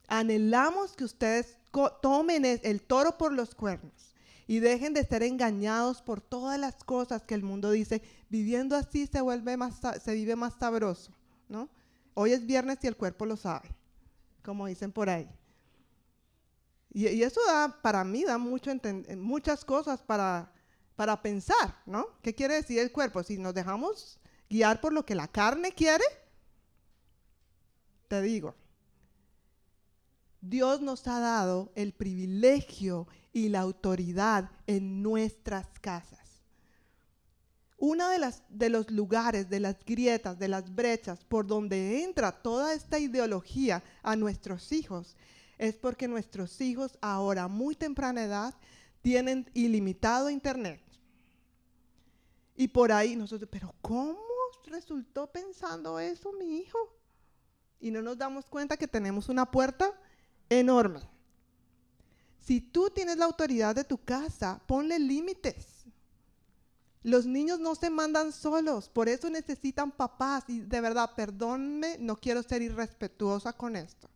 Anhelamos 0.08 0.94
que 0.94 1.04
ustedes 1.04 1.56
tomen 2.00 2.44
el 2.44 2.82
toro 2.82 3.18
por 3.18 3.32
los 3.32 3.54
cuernos 3.54 4.14
y 4.46 4.60
dejen 4.60 4.94
de 4.94 5.04
ser 5.04 5.22
engañados 5.22 6.02
por 6.02 6.20
todas 6.20 6.58
las 6.58 6.84
cosas 6.84 7.24
que 7.24 7.34
el 7.34 7.42
mundo 7.42 7.70
dice. 7.70 8.02
Viviendo 8.28 8.76
así 8.76 9.06
se 9.06 9.20
vuelve 9.20 9.56
más, 9.56 9.80
se 10.02 10.14
vive 10.14 10.36
más 10.36 10.54
sabroso, 10.54 11.12
¿no? 11.48 11.68
Hoy 12.14 12.32
es 12.32 12.46
viernes 12.46 12.78
y 12.82 12.86
el 12.86 12.96
cuerpo 12.96 13.26
lo 13.26 13.36
sabe, 13.36 13.68
como 14.42 14.66
dicen 14.66 14.92
por 14.92 15.10
ahí. 15.10 15.28
Y, 16.90 17.08
y 17.08 17.22
eso 17.22 17.40
da, 17.46 17.80
para 17.82 18.04
mí, 18.04 18.24
da 18.24 18.38
mucho 18.38 18.70
muchas 19.16 19.64
cosas 19.64 20.02
para, 20.02 20.50
para 20.94 21.20
pensar, 21.20 21.82
¿no? 21.84 22.06
¿Qué 22.22 22.34
quiere 22.34 22.54
decir 22.54 22.78
el 22.78 22.92
cuerpo? 22.92 23.22
Si 23.22 23.36
nos 23.36 23.52
dejamos 23.52 24.18
guiar 24.48 24.80
por 24.80 24.92
lo 24.92 25.04
que 25.04 25.14
la 25.14 25.28
carne 25.28 25.72
quiere, 25.72 26.04
te 28.08 28.22
digo, 28.22 28.54
Dios 30.40 30.80
nos 30.80 31.06
ha 31.08 31.18
dado 31.18 31.72
el 31.74 31.92
privilegio 31.92 33.08
y 33.32 33.48
la 33.48 33.60
autoridad 33.60 34.50
en 34.66 35.02
nuestras 35.02 35.66
casas. 35.80 36.42
Uno 37.78 38.08
de, 38.08 38.32
de 38.48 38.70
los 38.70 38.90
lugares, 38.90 39.50
de 39.50 39.60
las 39.60 39.84
grietas, 39.84 40.38
de 40.38 40.48
las 40.48 40.74
brechas 40.74 41.24
por 41.24 41.46
donde 41.46 42.02
entra 42.04 42.32
toda 42.32 42.72
esta 42.72 42.98
ideología 42.98 43.82
a 44.02 44.16
nuestros 44.16 44.72
hijos 44.72 45.16
es 45.58 45.74
porque 45.74 46.08
nuestros 46.08 46.60
hijos 46.60 46.98
ahora 47.00 47.48
muy 47.48 47.74
temprana 47.74 48.24
edad 48.24 48.54
tienen 49.02 49.50
ilimitado 49.54 50.30
internet. 50.30 50.80
Y 52.56 52.68
por 52.68 52.92
ahí 52.92 53.16
nosotros, 53.16 53.48
pero 53.52 53.74
¿cómo 53.82 54.25
resultó 54.66 55.26
pensando 55.28 55.98
eso 55.98 56.32
mi 56.32 56.58
hijo? 56.58 56.78
Y 57.80 57.90
no 57.90 58.02
nos 58.02 58.18
damos 58.18 58.46
cuenta 58.46 58.76
que 58.76 58.88
tenemos 58.88 59.28
una 59.28 59.50
puerta 59.50 59.92
enorme. 60.48 61.00
Si 62.40 62.60
tú 62.60 62.90
tienes 62.90 63.16
la 63.16 63.24
autoridad 63.24 63.74
de 63.74 63.84
tu 63.84 63.98
casa, 63.98 64.60
ponle 64.66 64.98
límites. 64.98 65.84
Los 67.02 67.26
niños 67.26 67.60
no 67.60 67.74
se 67.74 67.90
mandan 67.90 68.32
solos, 68.32 68.88
por 68.88 69.08
eso 69.08 69.30
necesitan 69.30 69.92
papás. 69.92 70.44
Y 70.48 70.60
de 70.60 70.80
verdad, 70.80 71.10
perdónme, 71.14 71.98
no 71.98 72.16
quiero 72.16 72.42
ser 72.42 72.62
irrespetuosa 72.62 73.52
con 73.52 73.76
esto. 73.76 74.08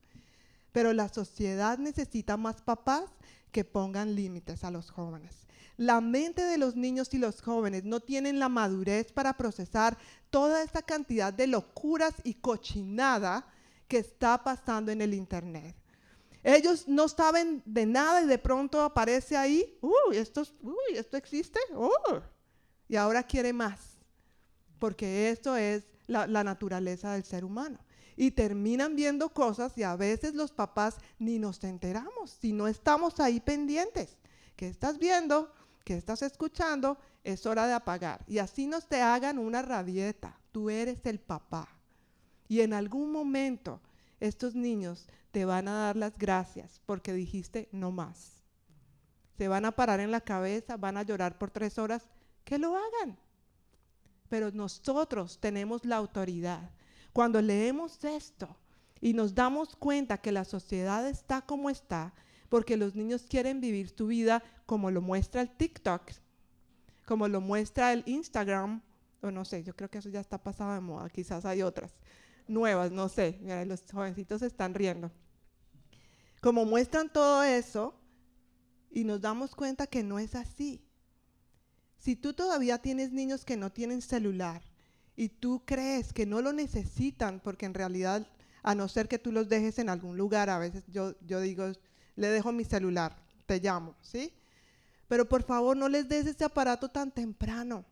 Pero 0.73 0.93
la 0.93 1.09
sociedad 1.09 1.79
necesita 1.79 2.37
más 2.37 2.63
papás 2.63 3.11
que 3.53 3.65
pongan 3.65 4.15
límites 4.15 4.65
a 4.65 4.71
los 4.71 4.91
jóvenes. 4.91 5.47
La 5.81 6.03
mente 6.03 6.43
de 6.43 6.59
los 6.59 6.77
niños 6.77 7.15
y 7.15 7.19
los 7.19 7.41
jóvenes 7.41 7.85
no 7.85 8.01
tienen 8.01 8.39
la 8.39 8.51
madurez 8.51 9.13
para 9.13 9.39
procesar 9.39 9.97
toda 10.29 10.63
esta 10.63 10.83
cantidad 10.83 11.33
de 11.33 11.47
locuras 11.47 12.13
y 12.23 12.35
cochinada 12.35 13.47
que 13.89 13.97
está 13.97 14.45
pasando 14.45 14.93
en 14.93 15.01
el 15.01 15.15
Internet. 15.15 15.75
Ellos 16.43 16.87
no 16.87 17.09
saben 17.09 17.63
de 17.65 17.87
nada 17.87 18.21
y 18.21 18.27
de 18.27 18.37
pronto 18.37 18.83
aparece 18.83 19.39
ahí, 19.39 19.79
uy, 19.81 20.19
esto, 20.19 20.43
es- 20.43 20.53
uy, 20.61 20.97
esto 20.97 21.17
existe, 21.17 21.59
oh, 21.75 22.21
y 22.87 22.97
ahora 22.97 23.23
quiere 23.23 23.55
más, 23.55 23.81
porque 24.79 25.31
esto 25.31 25.57
es 25.57 25.85
la 26.07 26.45
naturaleza 26.45 27.15
del 27.15 27.25
ser 27.25 27.43
humano. 27.43 27.79
Y 28.17 28.33
terminan 28.33 28.97
viendo 28.97 29.31
cosas 29.31 29.79
y 29.79 29.83
a 29.83 29.97
veces 29.97 30.35
los 30.35 30.53
papás 30.53 30.97
ni 31.19 31.39
nos 31.39 31.65
enteramos, 31.65 32.33
si 32.39 32.53
no 32.53 32.69
estamos 32.69 33.19
ahí 33.19 33.41
pendientes. 33.41 34.19
¿Qué 34.57 34.69
estás 34.69 34.99
viendo? 34.99 35.51
¿Qué 35.91 35.97
estás 35.97 36.23
escuchando? 36.23 36.99
Es 37.25 37.47
hora 37.47 37.67
de 37.67 37.73
apagar. 37.73 38.25
Y 38.29 38.39
así 38.39 38.69
nos 38.69 38.87
te 38.87 39.03
hagan 39.03 39.41
una 39.41 39.61
rabieta. 39.61 40.39
Tú 40.53 40.71
eres 40.71 41.05
el 41.05 41.19
papá. 41.19 41.69
Y 42.47 42.61
en 42.61 42.75
algún 42.75 43.11
momento 43.11 43.81
estos 44.21 44.55
niños 44.55 45.09
te 45.33 45.45
van 45.45 45.67
a 45.67 45.87
dar 45.87 45.97
las 45.97 46.17
gracias 46.17 46.81
porque 46.87 47.13
dijiste 47.13 47.69
no 47.73 47.91
más. 47.91 48.41
Se 49.37 49.49
van 49.49 49.65
a 49.65 49.73
parar 49.73 49.99
en 49.99 50.13
la 50.13 50.21
cabeza, 50.21 50.77
van 50.77 50.97
a 50.97 51.03
llorar 51.03 51.39
por 51.39 51.51
tres 51.51 51.77
horas, 51.77 52.09
que 52.45 52.57
lo 52.57 52.77
hagan. 52.77 53.19
Pero 54.29 54.53
nosotros 54.53 55.41
tenemos 55.41 55.85
la 55.85 55.97
autoridad. 55.97 56.71
Cuando 57.13 57.43
leemos 57.43 58.05
esto 58.05 58.57
y 59.01 59.13
nos 59.13 59.35
damos 59.35 59.75
cuenta 59.75 60.19
que 60.19 60.31
la 60.31 60.45
sociedad 60.45 61.09
está 61.09 61.43
como 61.43 61.69
está, 61.69 62.15
porque 62.51 62.77
los 62.77 62.95
niños 62.95 63.25
quieren 63.27 63.61
vivir 63.61 63.89
su 63.89 64.09
vida 64.09 64.43
como 64.67 64.91
lo 64.91 65.01
muestra 65.01 65.41
el 65.41 65.49
TikTok, 65.49 66.03
como 67.07 67.29
lo 67.29 67.41
muestra 67.41 67.95
el 67.95 68.03
Instagram, 68.07 68.83
o 69.23 69.31
no 69.31 69.45
sé, 69.45 69.63
yo 69.63 69.75
creo 69.75 69.89
que 69.89 69.99
eso 69.99 70.11
ya 70.11 70.21
está 70.21 70.43
pasado 70.43 70.75
de 70.75 70.81
moda, 70.81 71.09
quizás 71.09 71.47
hay 71.47 71.63
otras 71.63 71.93
nuevas, 72.49 72.91
no 72.91 73.09
sé, 73.09 73.39
mira, 73.41 73.65
los 73.65 73.83
jovencitos 73.91 74.43
están 74.43 74.75
riendo. 74.75 75.11
Como 76.43 76.65
muestran 76.65 77.13
todo 77.13 77.45
eso 77.45 77.95
y 78.91 79.05
nos 79.05 79.21
damos 79.21 79.55
cuenta 79.55 79.87
que 79.87 80.03
no 80.03 80.19
es 80.19 80.35
así. 80.35 80.85
Si 81.99 82.17
tú 82.17 82.33
todavía 82.33 82.79
tienes 82.79 83.13
niños 83.13 83.45
que 83.45 83.57
no 83.57 83.71
tienen 83.71 84.03
celular 84.03 84.63
y 85.15 85.29
tú 85.29 85.63
crees 85.65 86.13
que 86.13 86.27
no 86.27 86.41
lo 86.41 86.53
necesitan, 86.53 87.41
porque 87.41 87.67
en 87.67 87.75
realidad, 87.75 88.27
a 88.63 88.75
no 88.75 88.89
ser 88.89 89.07
que 89.07 89.19
tú 89.19 89.31
los 89.31 89.49
dejes 89.49 89.79
en 89.79 89.89
algún 89.89 90.17
lugar, 90.17 90.51
a 90.51 90.59
veces 90.59 90.83
yo, 90.89 91.15
yo 91.21 91.41
digo, 91.41 91.71
le 92.17 92.29
dejo 92.29 92.53
mi 92.53 92.65
celular, 92.65 93.17
te 93.47 93.61
llamo, 93.61 93.95
¿sí? 94.01 94.33
Pero 95.09 95.29
por 95.29 95.43
favor 95.43 95.77
no 95.77 95.89
les 95.89 96.09
des 96.09 96.27
ese 96.27 96.45
aparato 96.45 96.89
tan 96.89 97.11
temprano 97.11 97.85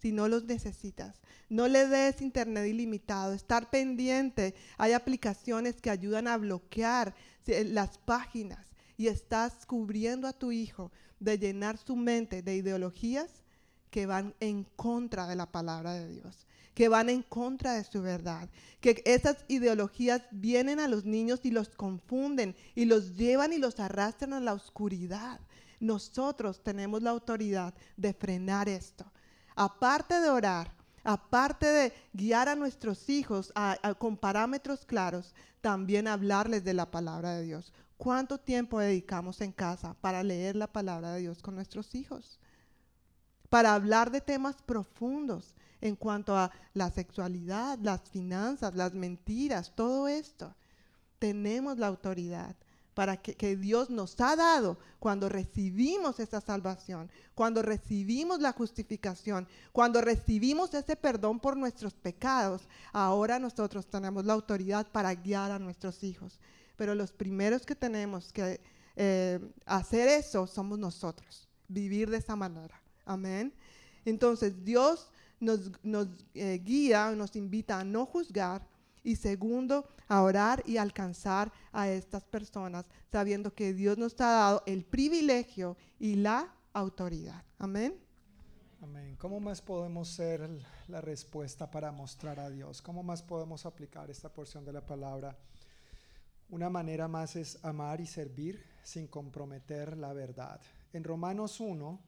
si 0.00 0.12
no 0.12 0.28
los 0.28 0.44
necesitas. 0.44 1.20
No 1.48 1.68
le 1.68 1.86
des 1.86 2.20
internet 2.20 2.66
ilimitado, 2.66 3.32
estar 3.32 3.70
pendiente. 3.70 4.54
Hay 4.76 4.92
aplicaciones 4.92 5.80
que 5.80 5.90
ayudan 5.90 6.28
a 6.28 6.36
bloquear 6.36 7.14
las 7.46 7.98
páginas 7.98 8.66
y 8.96 9.08
estás 9.08 9.66
cubriendo 9.66 10.26
a 10.26 10.32
tu 10.32 10.52
hijo 10.52 10.92
de 11.20 11.38
llenar 11.38 11.78
su 11.78 11.96
mente 11.96 12.42
de 12.42 12.56
ideologías 12.56 13.42
que 13.90 14.06
van 14.06 14.34
en 14.40 14.64
contra 14.64 15.26
de 15.26 15.36
la 15.36 15.50
palabra 15.50 15.94
de 15.94 16.08
Dios, 16.08 16.46
que 16.78 16.88
van 16.88 17.10
en 17.10 17.24
contra 17.24 17.72
de 17.72 17.82
su 17.82 18.02
verdad, 18.02 18.48
que 18.80 19.02
esas 19.04 19.44
ideologías 19.48 20.22
vienen 20.30 20.78
a 20.78 20.86
los 20.86 21.04
niños 21.04 21.40
y 21.42 21.50
los 21.50 21.70
confunden 21.70 22.54
y 22.76 22.84
los 22.84 23.16
llevan 23.16 23.52
y 23.52 23.58
los 23.58 23.80
arrastran 23.80 24.32
a 24.32 24.38
la 24.38 24.52
oscuridad. 24.52 25.40
Nosotros 25.80 26.62
tenemos 26.62 27.02
la 27.02 27.10
autoridad 27.10 27.74
de 27.96 28.14
frenar 28.14 28.68
esto. 28.68 29.04
Aparte 29.56 30.20
de 30.20 30.30
orar, 30.30 30.72
aparte 31.02 31.66
de 31.66 31.92
guiar 32.12 32.48
a 32.48 32.54
nuestros 32.54 33.08
hijos 33.08 33.52
con 33.98 34.16
parámetros 34.16 34.84
claros, 34.84 35.34
también 35.60 36.06
hablarles 36.06 36.62
de 36.62 36.74
la 36.74 36.92
palabra 36.92 37.34
de 37.34 37.42
Dios. 37.42 37.72
¿Cuánto 37.96 38.38
tiempo 38.38 38.78
dedicamos 38.78 39.40
en 39.40 39.50
casa 39.50 39.94
para 40.00 40.22
leer 40.22 40.54
la 40.54 40.68
palabra 40.68 41.14
de 41.14 41.22
Dios 41.22 41.42
con 41.42 41.56
nuestros 41.56 41.96
hijos? 41.96 42.38
Para 43.48 43.74
hablar 43.74 44.12
de 44.12 44.20
temas 44.20 44.62
profundos 44.62 45.56
en 45.80 45.96
cuanto 45.96 46.36
a 46.36 46.50
la 46.74 46.90
sexualidad, 46.90 47.78
las 47.80 48.02
finanzas, 48.08 48.74
las 48.74 48.94
mentiras, 48.94 49.72
todo 49.74 50.08
esto. 50.08 50.54
Tenemos 51.18 51.78
la 51.78 51.88
autoridad 51.88 52.54
para 52.94 53.16
que, 53.16 53.56
Dios 53.56 53.90
nos 53.90 54.20
ha 54.20 54.34
dado 54.34 54.76
cuando 54.98 55.28
recibimos 55.28 56.18
esa 56.18 56.40
salvación, 56.40 57.08
cuando 57.34 57.62
recibimos 57.62 58.40
la 58.40 58.52
justificación, 58.52 59.46
cuando 59.72 60.00
recibimos 60.00 60.74
ese 60.74 60.96
perdón 60.96 61.38
por 61.38 61.56
nuestros 61.56 61.94
pecados. 61.94 62.68
Ahora 62.92 63.38
nosotros 63.38 63.86
tenemos 63.86 64.24
la 64.24 64.32
autoridad 64.32 64.90
para 64.90 65.14
guiar 65.14 65.52
a 65.52 65.58
nuestros 65.58 66.02
hijos 66.02 66.40
pero 66.78 66.94
los 66.94 67.12
primeros 67.12 67.66
que 67.66 67.74
tenemos 67.74 68.32
que 68.32 68.60
eh, 68.94 69.40
hacer 69.66 70.08
eso 70.08 70.46
somos 70.46 70.78
nosotros, 70.78 71.48
vivir 71.66 72.08
de 72.08 72.18
esa 72.18 72.36
manera. 72.36 72.80
Amén. 73.04 73.52
Entonces 74.04 74.64
Dios 74.64 75.10
nos, 75.40 75.70
nos 75.82 76.08
eh, 76.34 76.60
guía, 76.62 77.10
nos 77.12 77.36
invita 77.36 77.80
a 77.80 77.84
no 77.84 78.06
juzgar 78.06 78.66
y 79.02 79.16
segundo, 79.16 79.86
a 80.08 80.22
orar 80.22 80.62
y 80.66 80.76
alcanzar 80.76 81.52
a 81.72 81.88
estas 81.88 82.24
personas, 82.24 82.86
sabiendo 83.10 83.54
que 83.54 83.72
Dios 83.72 83.96
nos 83.98 84.20
ha 84.20 84.30
dado 84.32 84.62
el 84.66 84.84
privilegio 84.84 85.76
y 85.98 86.16
la 86.16 86.54
autoridad. 86.72 87.42
Amén. 87.58 87.98
Amén. 88.80 89.16
¿Cómo 89.16 89.40
más 89.40 89.60
podemos 89.60 90.08
ser 90.08 90.48
la 90.86 91.00
respuesta 91.00 91.70
para 91.70 91.90
mostrar 91.90 92.38
a 92.38 92.48
Dios? 92.48 92.80
¿Cómo 92.80 93.02
más 93.02 93.22
podemos 93.22 93.66
aplicar 93.66 94.10
esta 94.10 94.32
porción 94.32 94.64
de 94.64 94.72
la 94.72 94.86
palabra? 94.86 95.36
Una 96.50 96.70
manera 96.70 97.08
más 97.08 97.34
es 97.36 97.62
amar 97.64 98.00
y 98.00 98.06
servir 98.06 98.64
sin 98.84 99.06
comprometer 99.08 99.96
la 99.96 100.12
verdad. 100.12 100.60
En 100.92 101.04
Romanos 101.04 101.60
1, 101.60 102.00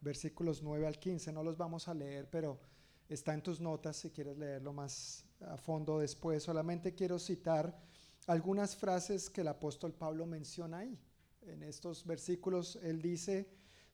versículos 0.00 0.62
9 0.62 0.86
al 0.86 0.98
15, 0.98 1.32
no 1.32 1.42
los 1.42 1.56
vamos 1.56 1.88
a 1.88 1.94
leer, 1.94 2.28
pero 2.30 2.60
está 3.08 3.34
en 3.34 3.42
tus 3.42 3.60
notas 3.60 3.96
si 3.96 4.10
quieres 4.10 4.38
leerlo 4.38 4.72
más 4.72 5.24
a 5.40 5.56
fondo 5.56 5.98
después. 5.98 6.42
Solamente 6.42 6.94
quiero 6.94 7.18
citar 7.18 7.78
algunas 8.26 8.76
frases 8.76 9.28
que 9.28 9.40
el 9.40 9.48
apóstol 9.48 9.92
Pablo 9.92 10.26
menciona 10.26 10.78
ahí. 10.78 10.98
En 11.42 11.62
estos 11.62 12.06
versículos 12.06 12.76
él 12.82 13.02
dice, 13.02 13.48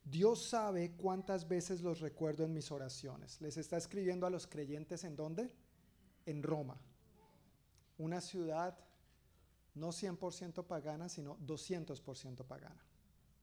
Dios 0.05 0.45
sabe 0.45 0.93
cuántas 0.97 1.49
veces 1.49 1.83
los 1.83 2.01
recuerdo 2.01 2.45
en 2.45 2.53
mis 2.53 2.71
oraciones. 2.71 3.41
Les 3.41 3.57
está 3.57 3.77
escribiendo 3.77 4.27
a 4.27 4.31
los 4.31 4.47
creyentes 4.47 5.05
en 5.05 5.17
dónde? 5.17 5.51
En 6.27 6.43
Roma, 6.43 6.79
una 7.97 8.21
ciudad 8.21 8.79
no 9.75 9.89
100% 9.89 10.67
pagana, 10.67 11.09
sino 11.09 11.39
200% 11.39 12.45
pagana. 12.45 12.85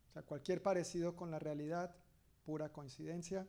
O 0.10 0.14
sea, 0.14 0.22
cualquier 0.22 0.62
parecido 0.62 1.16
con 1.16 1.32
la 1.32 1.40
realidad, 1.40 1.96
pura 2.46 2.72
coincidencia. 2.72 3.48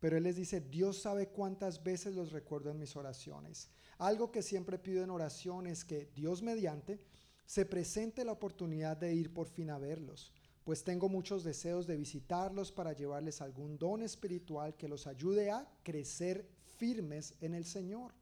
Pero 0.00 0.16
Él 0.16 0.24
les 0.24 0.36
dice, 0.36 0.60
Dios 0.60 1.02
sabe 1.02 1.28
cuántas 1.28 1.82
veces 1.82 2.14
los 2.14 2.32
recuerdo 2.32 2.70
en 2.70 2.78
mis 2.78 2.96
oraciones. 2.96 3.68
Algo 3.98 4.32
que 4.32 4.42
siempre 4.42 4.78
pido 4.78 5.04
en 5.04 5.10
oración 5.10 5.66
es 5.66 5.84
que 5.84 6.10
Dios 6.14 6.42
mediante 6.42 6.98
se 7.44 7.66
presente 7.66 8.24
la 8.24 8.32
oportunidad 8.32 8.96
de 8.96 9.12
ir 9.12 9.34
por 9.34 9.46
fin 9.46 9.70
a 9.70 9.78
verlos, 9.78 10.32
pues 10.64 10.84
tengo 10.84 11.08
muchos 11.08 11.42
deseos 11.42 11.86
de 11.86 11.96
visitarlos 11.96 12.70
para 12.70 12.92
llevarles 12.92 13.40
algún 13.40 13.76
don 13.76 14.02
espiritual 14.02 14.76
que 14.76 14.88
los 14.88 15.06
ayude 15.06 15.50
a 15.50 15.68
crecer 15.82 16.48
firmes 16.78 17.34
en 17.40 17.54
el 17.54 17.64
Señor. 17.64 18.12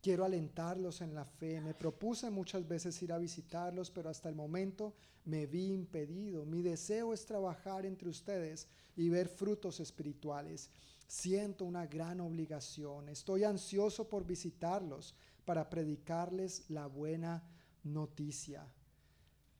Quiero 0.00 0.24
alentarlos 0.24 1.02
en 1.02 1.14
la 1.14 1.24
fe. 1.24 1.60
Me 1.60 1.74
propuse 1.74 2.30
muchas 2.30 2.66
veces 2.66 3.00
ir 3.02 3.12
a 3.12 3.18
visitarlos, 3.18 3.90
pero 3.90 4.08
hasta 4.08 4.28
el 4.28 4.34
momento 4.34 4.94
me 5.24 5.46
vi 5.46 5.66
impedido. 5.66 6.44
Mi 6.44 6.62
deseo 6.62 7.12
es 7.12 7.26
trabajar 7.26 7.86
entre 7.86 8.08
ustedes 8.08 8.66
y 8.96 9.08
ver 9.08 9.28
frutos 9.28 9.80
espirituales. 9.80 10.70
Siento 11.06 11.64
una 11.64 11.86
gran 11.86 12.20
obligación. 12.20 13.08
Estoy 13.08 13.44
ansioso 13.44 14.08
por 14.08 14.26
visitarlos 14.26 15.14
para 15.44 15.68
predicarles 15.68 16.68
la 16.70 16.86
buena 16.86 17.42
noticia. 17.82 18.66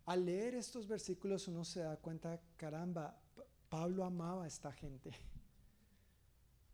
Al 0.07 0.25
leer 0.25 0.55
estos 0.55 0.87
versículos 0.89 1.49
uno 1.49 1.65
se 1.65 1.81
da 1.81 1.97
cuenta, 1.97 2.41
caramba, 2.57 3.21
Pablo 3.69 4.05
amaba 4.05 4.45
a 4.45 4.47
esta 4.47 4.73
gente. 4.73 5.13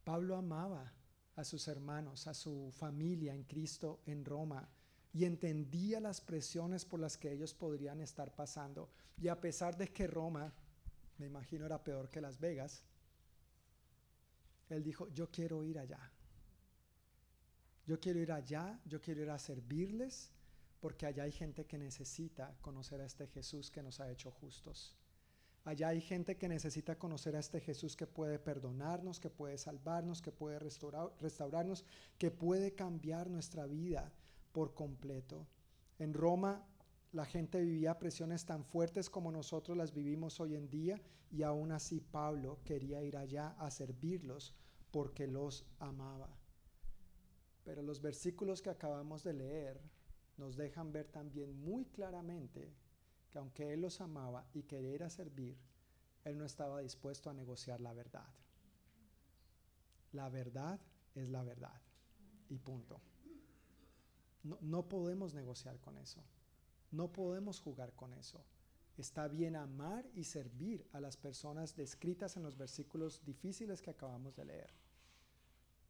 Pablo 0.05 0.37
amaba 0.37 0.93
a 1.37 1.45
sus 1.45 1.69
hermanos, 1.69 2.27
a 2.27 2.35
su 2.35 2.73
familia 2.73 3.35
en 3.35 3.45
Cristo 3.45 4.01
en 4.07 4.25
Roma 4.25 4.69
y 5.13 5.25
entendía 5.25 6.01
las 6.01 6.21
presiones 6.21 6.85
por 6.85 7.01
las 7.01 7.17
que 7.17 7.33
ellos 7.33 7.55
podrían 7.55 8.01
estar 8.01 8.35
pasando. 8.35 8.91
Y 9.21 9.29
a 9.29 9.41
pesar 9.41 9.77
de 9.77 9.89
que 9.89 10.07
Roma, 10.07 10.53
me 11.19 11.27
imagino, 11.27 11.67
era 11.67 11.83
peor 11.83 12.09
que 12.09 12.21
Las 12.21 12.39
Vegas, 12.39 12.85
él 14.69 14.83
dijo, 14.83 15.09
yo 15.09 15.31
quiero 15.31 15.65
ir 15.65 15.79
allá. 15.79 16.13
Yo 17.87 17.99
quiero 17.99 18.21
ir 18.21 18.33
allá, 18.33 18.79
yo 18.85 19.01
quiero 19.01 19.23
ir 19.23 19.31
a 19.31 19.39
servirles, 19.39 20.31
porque 20.81 21.07
allá 21.07 21.25
hay 21.25 21.33
gente 21.33 21.67
que 21.67 21.79
necesita 21.79 22.55
conocer 22.61 23.01
a 23.01 23.07
este 23.07 23.27
Jesús 23.27 23.71
que 23.71 23.83
nos 23.83 23.99
ha 24.01 24.11
hecho 24.11 24.31
justos. 24.31 24.97
Allá 25.65 25.89
hay 25.89 26.01
gente 26.01 26.37
que 26.37 26.49
necesita 26.49 26.99
conocer 26.99 27.35
a 27.37 27.41
este 27.41 27.61
Jesús 27.61 27.97
que 27.97 28.07
puede 28.07 28.39
perdonarnos, 28.39 29.21
que 29.21 29.29
puede 29.29 29.59
salvarnos, 29.59 30.23
que 30.23 30.33
puede 30.33 30.59
restaurar, 30.59 31.13
restaurarnos, 31.21 31.85
que 32.17 32.31
puede 32.31 32.75
cambiar 32.75 33.29
nuestra 33.29 33.67
vida 33.67 34.13
por 34.53 34.75
completo. 34.75 35.47
En 35.99 36.15
Roma 36.15 36.65
la 37.13 37.25
gente 37.25 37.61
vivía 37.61 37.99
presiones 37.99 38.45
tan 38.45 38.65
fuertes 38.65 39.09
como 39.09 39.33
nosotros 39.33 39.77
las 39.77 39.95
vivimos 39.95 40.41
hoy 40.41 40.55
en 40.55 40.69
día 40.69 41.01
y 41.31 41.43
aún 41.43 41.73
así 41.73 42.01
Pablo 42.01 42.59
quería 42.65 43.03
ir 43.03 43.17
allá 43.17 43.55
a 43.59 43.71
servirlos 43.71 44.55
porque 44.91 45.27
los 45.27 45.65
amaba. 45.79 46.29
Pero 47.65 47.83
los 47.83 48.01
versículos 48.01 48.61
que 48.61 48.71
acabamos 48.71 49.25
de 49.25 49.33
leer 49.35 49.81
nos 50.37 50.57
dejan 50.57 50.93
ver 50.93 51.09
también 51.09 51.59
muy 51.63 51.87
claramente 51.87 52.75
que 53.31 53.39
aunque 53.39 53.73
Él 53.73 53.81
los 53.81 54.01
amaba 54.01 54.47
y 54.53 54.63
quería 54.63 54.95
ir 54.95 55.03
a 55.03 55.11
servir, 55.11 55.59
Él 56.25 56.39
no 56.39 56.45
estaba 56.45 56.81
dispuesto 56.81 57.31
a 57.31 57.35
negociar 57.35 57.81
la 57.81 57.93
verdad. 57.93 58.29
La 60.13 60.29
verdad 60.29 60.81
es 61.15 61.29
la 61.29 61.43
verdad. 61.43 61.81
Y 62.49 62.59
punto. 62.59 63.01
No, 64.43 64.59
no 64.63 64.89
podemos 64.89 65.35
negociar 65.35 65.79
con 65.81 65.99
eso. 65.99 66.23
No 66.91 67.13
podemos 67.13 67.61
jugar 67.61 67.95
con 67.95 68.15
eso. 68.15 68.45
Está 68.97 69.29
bien 69.29 69.55
amar 69.55 70.09
y 70.15 70.25
servir 70.25 70.87
a 70.93 71.01
las 71.01 71.17
personas 71.17 71.77
descritas 71.77 72.37
en 72.37 72.43
los 72.43 72.57
versículos 72.57 73.25
difíciles 73.25 73.81
que 73.81 73.91
acabamos 73.91 74.35
de 74.35 74.45
leer. 74.45 74.71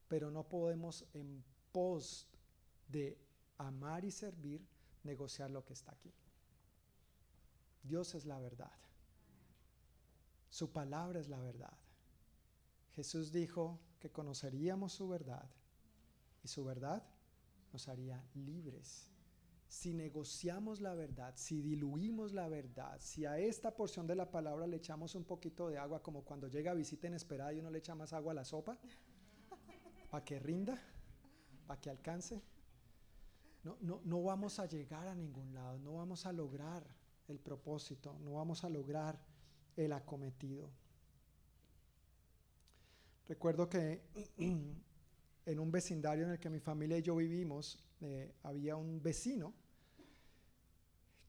Pero 0.09 0.31
no 0.31 0.49
podemos 0.49 1.07
en 1.15 1.43
pos 1.73 2.29
de 2.89 3.19
amar 3.57 4.05
y 4.05 4.11
servir 4.11 4.67
negociar 5.05 5.51
lo 5.51 5.65
que 5.65 5.73
está 5.73 5.93
aquí. 5.93 6.13
Dios 7.83 8.15
es 8.15 8.27
la 8.27 8.39
verdad. 8.39 8.73
Su 10.51 10.71
palabra 10.71 11.21
es 11.21 11.29
la 11.29 11.41
verdad. 11.41 11.79
Jesús 12.93 13.33
dijo 13.33 13.79
que 14.01 14.11
conoceríamos 14.11 14.93
su 14.93 15.09
verdad 15.09 15.49
y 16.43 16.49
su 16.49 16.65
verdad 16.65 17.03
nos 17.73 17.89
haría 17.89 18.23
libres. 18.35 19.11
Si 19.69 19.93
negociamos 19.93 20.81
la 20.81 20.95
verdad, 20.95 21.35
si 21.37 21.61
diluimos 21.61 22.33
la 22.33 22.49
verdad, 22.49 22.99
si 23.01 23.27
a 23.27 23.39
esta 23.39 23.77
porción 23.77 24.07
de 24.07 24.15
la 24.15 24.31
palabra 24.31 24.67
le 24.67 24.79
echamos 24.79 25.15
un 25.15 25.25
poquito 25.25 25.69
de 25.69 25.77
agua, 25.77 26.03
como 26.03 26.25
cuando 26.25 26.49
llega 26.49 26.73
visita 26.73 27.07
inesperada 27.07 27.53
y 27.53 27.61
uno 27.61 27.71
le 27.71 27.79
echa 27.79 27.95
más 27.95 28.15
agua 28.15 28.33
a 28.33 28.37
la 28.37 28.45
sopa, 28.45 28.79
para 30.11 30.25
que 30.25 30.39
rinda, 30.39 30.81
para 31.67 31.79
que 31.79 31.91
alcance, 31.91 32.43
no, 33.63 33.77
no, 33.81 34.01
no 34.05 34.23
vamos 34.23 34.59
a 34.59 34.67
llegar 34.67 35.07
a 35.07 35.15
ningún 35.15 35.53
lado, 35.53 35.79
no 35.79 35.95
vamos 35.95 36.25
a 36.25 36.33
lograr 36.33 36.87
el 37.29 37.39
propósito, 37.39 38.19
no 38.21 38.33
vamos 38.33 38.65
a 38.65 38.71
lograr 38.71 39.21
el 39.77 39.93
acometido. 39.93 40.71
Recuerdo 43.29 43.69
que 43.69 44.03
en 45.49 45.59
un 45.59 45.73
vecindario 45.73 46.27
en 46.27 46.33
el 46.33 46.39
que 46.39 46.51
mi 46.51 46.61
familia 46.61 46.99
y 46.99 47.03
yo 47.03 47.17
vivimos, 47.17 47.79
eh, 48.03 48.35
había 48.43 48.77
un 48.77 49.03
vecino 49.03 49.55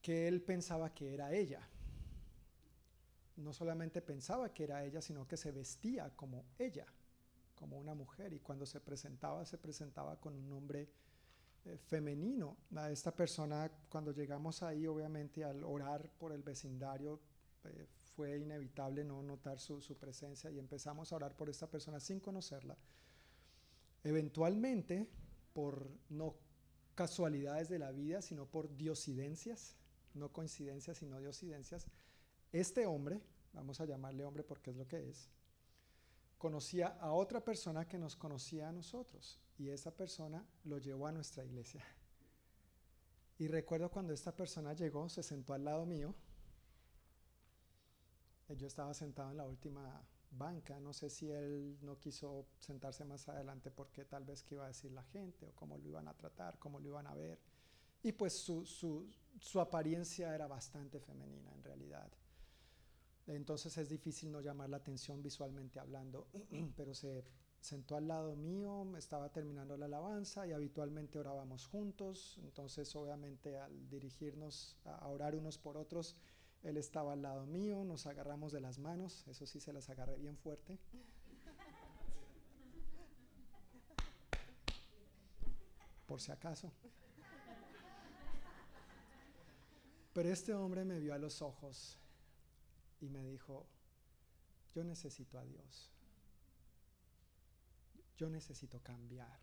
que 0.01 0.27
él 0.27 0.41
pensaba 0.41 0.93
que 0.93 1.13
era 1.13 1.33
ella. 1.33 1.65
No 3.37 3.53
solamente 3.53 4.01
pensaba 4.01 4.53
que 4.53 4.65
era 4.65 4.83
ella, 4.83 5.01
sino 5.01 5.25
que 5.25 5.37
se 5.37 5.53
vestía 5.53 6.13
como 6.17 6.43
ella, 6.57 6.85
como 7.55 7.77
una 7.77 7.93
mujer. 7.93 8.33
Y 8.33 8.41
cuando 8.41 8.65
se 8.65 8.81
presentaba, 8.81 9.45
se 9.45 9.57
presentaba 9.57 10.19
con 10.19 10.35
un 10.35 10.49
nombre 10.49 10.89
eh, 11.63 11.77
femenino. 11.77 12.57
A 12.75 12.91
esta 12.91 13.15
persona, 13.15 13.71
cuando 13.87 14.11
llegamos 14.11 14.61
ahí, 14.63 14.85
obviamente 14.85 15.45
al 15.45 15.63
orar 15.63 16.11
por 16.19 16.33
el 16.33 16.43
vecindario, 16.43 17.21
eh, 17.63 17.87
fue 18.17 18.37
inevitable 18.37 19.05
no 19.05 19.23
notar 19.23 19.59
su, 19.59 19.79
su, 19.79 19.95
presencia 19.95 20.51
y 20.51 20.59
empezamos 20.59 21.13
a 21.13 21.15
orar 21.15 21.37
por 21.37 21.49
esta 21.49 21.67
persona 21.67 22.01
sin 22.01 22.19
conocerla. 22.19 22.75
Eventualmente, 24.03 25.07
por 25.53 25.89
no 26.09 26.35
casualidades 26.95 27.69
de 27.69 27.79
la 27.79 27.91
vida, 27.91 28.21
sino 28.21 28.45
por 28.45 28.75
diosidencias, 28.75 29.75
no 30.13 30.31
coincidencias, 30.31 30.97
sino 30.97 31.19
diosidencias, 31.19 31.87
este 32.51 32.85
hombre, 32.85 33.21
vamos 33.53 33.79
a 33.79 33.85
llamarle 33.85 34.25
hombre 34.25 34.43
porque 34.43 34.71
es 34.71 34.77
lo 34.77 34.87
que 34.87 35.09
es, 35.09 35.29
conocía 36.37 36.87
a 36.87 37.11
otra 37.11 37.43
persona 37.43 37.87
que 37.87 37.99
nos 37.99 38.15
conocía 38.15 38.69
a 38.69 38.71
nosotros 38.71 39.39
y 39.57 39.69
esa 39.69 39.91
persona 39.91 40.45
lo 40.63 40.77
llevó 40.77 41.07
a 41.07 41.11
nuestra 41.11 41.43
iglesia. 41.43 41.83
Y 43.37 43.47
recuerdo 43.47 43.89
cuando 43.89 44.13
esta 44.13 44.35
persona 44.35 44.73
llegó, 44.73 45.07
se 45.07 45.23
sentó 45.23 45.53
al 45.53 45.63
lado 45.63 45.85
mío. 45.85 46.13
Yo 48.49 48.67
estaba 48.67 48.93
sentado 48.93 49.31
en 49.31 49.37
la 49.37 49.45
última 49.45 50.01
banca. 50.31 50.79
No 50.79 50.93
sé 50.93 51.09
si 51.09 51.29
él 51.31 51.77
no 51.81 51.99
quiso 51.99 52.47
sentarse 52.59 53.05
más 53.05 53.27
adelante 53.29 53.71
porque 53.71 54.05
tal 54.05 54.25
vez 54.25 54.43
qué 54.43 54.55
iba 54.55 54.65
a 54.65 54.69
decir 54.69 54.91
la 54.91 55.03
gente 55.03 55.47
o 55.47 55.51
cómo 55.51 55.77
lo 55.77 55.87
iban 55.87 56.07
a 56.07 56.13
tratar, 56.13 56.57
cómo 56.59 56.79
lo 56.79 56.87
iban 56.87 57.07
a 57.07 57.15
ver. 57.15 57.39
Y 58.01 58.11
pues 58.13 58.33
su, 58.33 58.65
su, 58.65 59.09
su 59.39 59.59
apariencia 59.59 60.33
era 60.33 60.47
bastante 60.47 60.99
femenina 60.99 61.51
en 61.53 61.63
realidad. 61.63 62.09
Entonces 63.27 63.77
es 63.77 63.89
difícil 63.89 64.31
no 64.31 64.41
llamar 64.41 64.69
la 64.69 64.77
atención 64.77 65.21
visualmente 65.21 65.79
hablando, 65.79 66.27
pero 66.75 66.93
se 66.93 67.25
sentó 67.59 67.97
al 67.97 68.07
lado 68.07 68.35
mío, 68.35 68.87
estaba 68.97 69.31
terminando 69.31 69.77
la 69.77 69.85
alabanza 69.85 70.47
y 70.47 70.53
habitualmente 70.53 71.19
orábamos 71.19 71.67
juntos, 71.67 72.39
entonces 72.43 72.95
obviamente 72.95 73.57
al 73.57 73.89
dirigirnos 73.89 74.77
a 74.85 75.07
orar 75.07 75.35
unos 75.35 75.57
por 75.57 75.77
otros, 75.77 76.15
él 76.63 76.77
estaba 76.77 77.13
al 77.13 77.21
lado 77.21 77.45
mío, 77.45 77.83
nos 77.85 78.05
agarramos 78.05 78.51
de 78.51 78.59
las 78.59 78.79
manos, 78.79 79.25
eso 79.27 79.45
sí 79.45 79.59
se 79.59 79.71
las 79.71 79.89
agarré 79.89 80.17
bien 80.17 80.37
fuerte. 80.37 80.77
Por 86.05 86.19
si 86.19 86.31
acaso. 86.31 86.71
Pero 90.13 90.29
este 90.29 90.53
hombre 90.53 90.83
me 90.83 90.99
vio 90.99 91.13
a 91.13 91.17
los 91.17 91.41
ojos 91.41 91.97
y 92.99 93.09
me 93.09 93.23
dijo, 93.23 93.65
yo 94.73 94.83
necesito 94.83 95.37
a 95.37 95.45
Dios. 95.45 95.91
Yo 98.17 98.29
necesito 98.29 98.81
cambiar. 98.81 99.39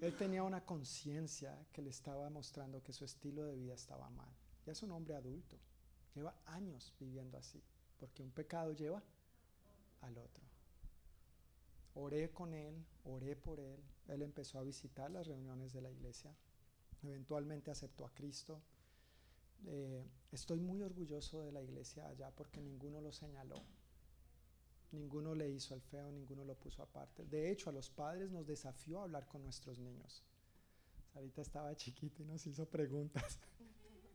Él 0.00 0.16
tenía 0.16 0.42
una 0.42 0.64
conciencia 0.64 1.64
que 1.72 1.82
le 1.82 1.90
estaba 1.90 2.28
mostrando 2.30 2.82
que 2.82 2.92
su 2.92 3.04
estilo 3.04 3.44
de 3.44 3.54
vida 3.54 3.74
estaba 3.74 4.10
mal 4.10 4.34
es 4.72 4.82
un 4.82 4.92
hombre 4.92 5.14
adulto, 5.14 5.56
lleva 6.14 6.34
años 6.46 6.94
viviendo 6.98 7.38
así, 7.38 7.62
porque 7.98 8.22
un 8.22 8.30
pecado 8.30 8.72
lleva 8.72 9.02
al 10.00 10.18
otro. 10.18 10.44
Oré 11.94 12.30
con 12.30 12.54
él, 12.54 12.84
oré 13.04 13.34
por 13.34 13.58
él, 13.60 13.80
él 14.06 14.22
empezó 14.22 14.58
a 14.58 14.62
visitar 14.62 15.10
las 15.10 15.26
reuniones 15.26 15.72
de 15.72 15.80
la 15.80 15.90
iglesia, 15.90 16.34
eventualmente 17.02 17.70
aceptó 17.70 18.06
a 18.06 18.14
Cristo. 18.14 18.60
Eh, 19.66 20.04
estoy 20.30 20.60
muy 20.60 20.82
orgulloso 20.82 21.42
de 21.42 21.50
la 21.50 21.62
iglesia 21.62 22.06
allá 22.06 22.30
porque 22.30 22.60
ninguno 22.60 23.00
lo 23.00 23.10
señaló, 23.10 23.60
ninguno 24.92 25.34
le 25.34 25.50
hizo 25.50 25.74
el 25.74 25.82
feo, 25.82 26.10
ninguno 26.12 26.44
lo 26.44 26.54
puso 26.54 26.82
aparte. 26.82 27.24
De 27.26 27.50
hecho, 27.50 27.70
a 27.70 27.72
los 27.72 27.90
padres 27.90 28.30
nos 28.30 28.46
desafió 28.46 29.00
a 29.00 29.04
hablar 29.04 29.26
con 29.26 29.42
nuestros 29.42 29.78
niños. 29.78 30.22
Ahorita 31.14 31.42
estaba 31.42 31.74
chiquito 31.74 32.22
y 32.22 32.26
nos 32.26 32.46
hizo 32.46 32.66
preguntas. 32.66 33.38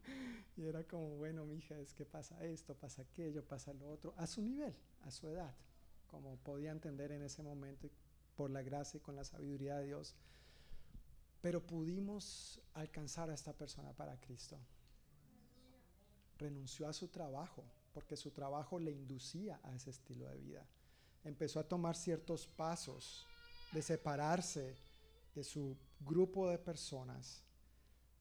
Y 0.55 0.65
era 0.65 0.83
como, 0.83 1.17
bueno, 1.17 1.45
mija, 1.45 1.77
es 1.79 1.93
que 1.93 2.05
pasa 2.05 2.43
esto, 2.45 2.75
pasa 2.75 3.01
aquello, 3.01 3.43
pasa 3.43 3.73
lo 3.73 3.89
otro, 3.89 4.13
a 4.17 4.27
su 4.27 4.41
nivel, 4.41 4.75
a 5.01 5.09
su 5.09 5.27
edad, 5.27 5.55
como 6.07 6.37
podía 6.37 6.71
entender 6.71 7.11
en 7.11 7.23
ese 7.23 7.41
momento, 7.41 7.89
por 8.35 8.51
la 8.51 8.61
gracia 8.61 8.97
y 8.97 9.01
con 9.01 9.15
la 9.15 9.23
sabiduría 9.23 9.77
de 9.77 9.85
Dios. 9.87 10.15
Pero 11.41 11.65
pudimos 11.65 12.61
alcanzar 12.73 13.29
a 13.29 13.33
esta 13.33 13.53
persona 13.53 13.93
para 13.93 14.19
Cristo. 14.19 14.57
Renunció 16.37 16.87
a 16.87 16.93
su 16.93 17.07
trabajo, 17.07 17.63
porque 17.93 18.15
su 18.15 18.31
trabajo 18.31 18.79
le 18.79 18.91
inducía 18.91 19.59
a 19.63 19.73
ese 19.75 19.89
estilo 19.89 20.29
de 20.29 20.37
vida. 20.37 20.67
Empezó 21.23 21.59
a 21.59 21.67
tomar 21.67 21.95
ciertos 21.95 22.47
pasos 22.47 23.25
de 23.71 23.81
separarse 23.81 24.75
de 25.33 25.43
su 25.43 25.77
grupo 25.99 26.49
de 26.49 26.59
personas 26.59 27.43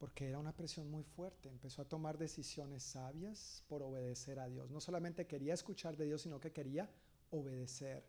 porque 0.03 0.29
era 0.29 0.41
una 0.41 0.53
presión 0.53 0.91
muy 0.91 1.05
fuerte. 1.05 1.49
Empezó 1.49 1.81
a 1.81 1.89
tomar 1.89 2.19
decisiones 2.19 2.83
sabias 2.83 3.62
por 3.69 3.85
obedecer 3.85 4.41
a 4.41 4.49
Dios. 4.49 4.69
No 4.69 4.81
solamente 4.81 5.29
quería 5.29 5.55
escuchar 5.55 5.97
de 5.97 6.07
Dios, 6.07 6.23
sino 6.23 6.41
que 6.41 6.51
quería 6.51 6.91
obedecer 7.31 8.05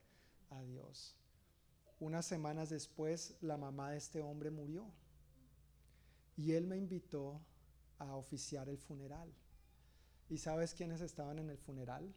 a 0.49 0.64
Dios. 0.64 1.15
Unas 1.99 2.26
semanas 2.26 2.72
después, 2.72 3.38
la 3.41 3.57
mamá 3.57 3.91
de 3.91 3.98
este 3.98 4.24
hombre 4.24 4.49
murió. 4.49 4.91
Y 6.36 6.53
él 6.53 6.65
me 6.65 6.78
invitó 6.78 7.40
a 7.99 8.15
oficiar 8.15 8.70
el 8.70 8.80
funeral. 8.80 9.32
¿Y 10.30 10.40
sabes 10.40 10.74
quiénes 10.74 10.99
estaban 10.99 11.38
en 11.38 11.52
el 11.52 11.60
funeral? 11.60 12.11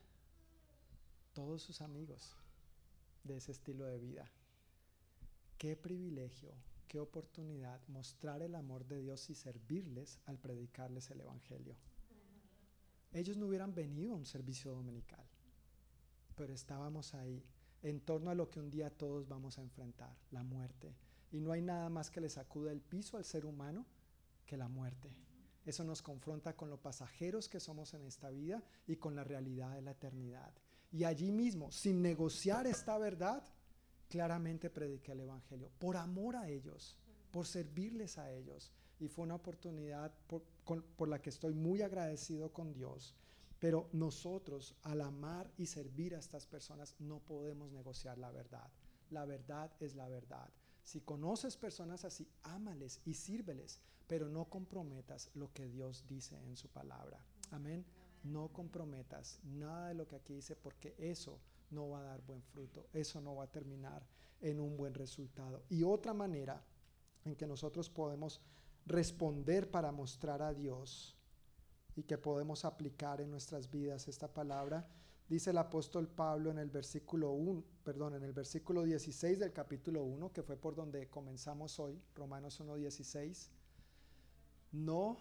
Todos 1.34 1.60
sus 1.60 1.82
amigos 1.82 2.34
de 3.24 3.36
ese 3.36 3.52
estilo 3.52 3.84
de 3.84 3.98
vida. 3.98 4.32
Qué 5.58 5.76
privilegio 5.76 6.54
qué 6.86 7.00
oportunidad 7.00 7.80
mostrar 7.88 8.42
el 8.42 8.54
amor 8.54 8.86
de 8.86 9.00
Dios 9.00 9.28
y 9.30 9.34
servirles 9.34 10.20
al 10.24 10.38
predicarles 10.38 11.10
el 11.10 11.20
Evangelio. 11.20 11.76
Ellos 13.12 13.36
no 13.36 13.46
hubieran 13.46 13.74
venido 13.74 14.14
a 14.14 14.16
un 14.16 14.26
servicio 14.26 14.72
dominical, 14.72 15.24
pero 16.34 16.52
estábamos 16.52 17.14
ahí 17.14 17.44
en 17.82 18.00
torno 18.00 18.30
a 18.30 18.34
lo 18.34 18.50
que 18.50 18.60
un 18.60 18.70
día 18.70 18.90
todos 18.90 19.28
vamos 19.28 19.58
a 19.58 19.62
enfrentar, 19.62 20.16
la 20.30 20.42
muerte. 20.42 20.96
Y 21.30 21.40
no 21.40 21.52
hay 21.52 21.62
nada 21.62 21.88
más 21.88 22.10
que 22.10 22.20
le 22.20 22.28
sacuda 22.28 22.72
el 22.72 22.80
piso 22.80 23.16
al 23.16 23.24
ser 23.24 23.46
humano 23.46 23.86
que 24.44 24.56
la 24.56 24.68
muerte. 24.68 25.14
Eso 25.64 25.82
nos 25.82 26.00
confronta 26.00 26.54
con 26.54 26.70
lo 26.70 26.80
pasajeros 26.80 27.48
que 27.48 27.58
somos 27.58 27.92
en 27.94 28.04
esta 28.04 28.30
vida 28.30 28.62
y 28.86 28.96
con 28.96 29.16
la 29.16 29.24
realidad 29.24 29.74
de 29.74 29.82
la 29.82 29.90
eternidad. 29.92 30.52
Y 30.92 31.04
allí 31.04 31.32
mismo, 31.32 31.72
sin 31.72 32.00
negociar 32.00 32.66
esta 32.66 32.96
verdad, 32.98 33.42
claramente 34.08 34.70
prediqué 34.70 35.12
el 35.12 35.20
Evangelio, 35.20 35.70
por 35.78 35.96
amor 35.96 36.36
a 36.36 36.48
ellos, 36.48 36.96
por 37.30 37.46
servirles 37.46 38.18
a 38.18 38.32
ellos. 38.32 38.72
Y 38.98 39.08
fue 39.08 39.24
una 39.24 39.34
oportunidad 39.34 40.12
por, 40.26 41.08
la 41.08 41.20
que 41.20 41.30
estoy 41.30 41.52
muy 41.52 41.82
agradecido 41.82 42.52
con 42.52 42.72
Dios. 42.72 43.14
Pero 43.58 43.88
nosotros, 43.92 44.74
al 44.82 45.00
amar 45.02 45.50
y 45.56 45.66
servir 45.66 46.14
a 46.14 46.18
estas 46.18 46.46
personas, 46.46 46.94
no 46.98 47.20
podemos 47.20 47.72
negociar 47.72 48.16
la 48.18 48.30
verdad. 48.30 48.70
La 49.10 49.24
verdad 49.24 49.70
es 49.80 49.94
la 49.94 50.08
verdad. 50.08 50.48
Si 50.82 51.00
conoces 51.00 51.56
personas 51.56 52.04
así, 52.04 52.28
ámales 52.42 53.00
y 53.04 53.14
sírveles, 53.14 53.80
pero 54.06 54.28
no 54.28 54.46
comprometas 54.46 55.30
lo 55.34 55.52
que 55.52 55.68
Dios 55.68 56.06
dice 56.08 56.36
en 56.44 56.56
su 56.56 56.68
palabra. 56.68 57.24
Amén. 57.50 57.84
No 58.22 58.48
comprometas 58.48 59.40
nada 59.44 59.88
de 59.88 59.94
lo 59.94 60.06
que 60.06 60.16
aquí 60.16 60.34
dice, 60.34 60.56
porque 60.56 60.94
eso 60.98 61.40
no 61.70 61.90
va 61.90 62.00
a 62.00 62.04
dar 62.04 62.22
buen 62.22 62.42
fruto, 62.42 62.86
eso 62.92 63.20
no 63.20 63.36
va 63.36 63.44
a 63.44 63.50
terminar 63.50 64.06
en 64.40 64.60
un 64.60 64.76
buen 64.76 64.94
resultado. 64.94 65.62
Y 65.68 65.82
otra 65.82 66.14
manera 66.14 66.62
en 67.24 67.34
que 67.34 67.46
nosotros 67.46 67.90
podemos 67.90 68.40
responder 68.86 69.70
para 69.70 69.90
mostrar 69.92 70.42
a 70.42 70.54
Dios 70.54 71.16
y 71.96 72.04
que 72.04 72.18
podemos 72.18 72.64
aplicar 72.64 73.20
en 73.20 73.30
nuestras 73.30 73.70
vidas 73.70 74.06
esta 74.06 74.32
palabra. 74.32 74.86
Dice 75.28 75.50
el 75.50 75.58
apóstol 75.58 76.06
Pablo 76.06 76.50
en 76.50 76.58
el 76.58 76.70
versículo 76.70 77.32
1, 77.32 77.64
perdón, 77.82 78.14
en 78.14 78.22
el 78.22 78.32
versículo 78.32 78.84
16 78.84 79.40
del 79.40 79.52
capítulo 79.52 80.04
1, 80.04 80.32
que 80.32 80.42
fue 80.42 80.56
por 80.56 80.76
donde 80.76 81.08
comenzamos 81.08 81.80
hoy, 81.80 82.00
Romanos 82.14 82.60
1:16. 82.60 83.50
No 84.70 85.16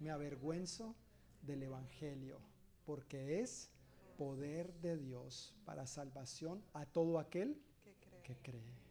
me 0.00 0.10
avergüenzo 0.10 0.94
del 1.40 1.62
evangelio, 1.62 2.40
porque 2.84 3.40
es 3.40 3.70
poder 4.16 4.72
de 4.80 4.96
Dios 4.96 5.54
para 5.64 5.86
salvación 5.86 6.62
a 6.72 6.86
todo 6.86 7.18
aquel 7.18 7.60
que 8.22 8.36
cree. 8.38 8.86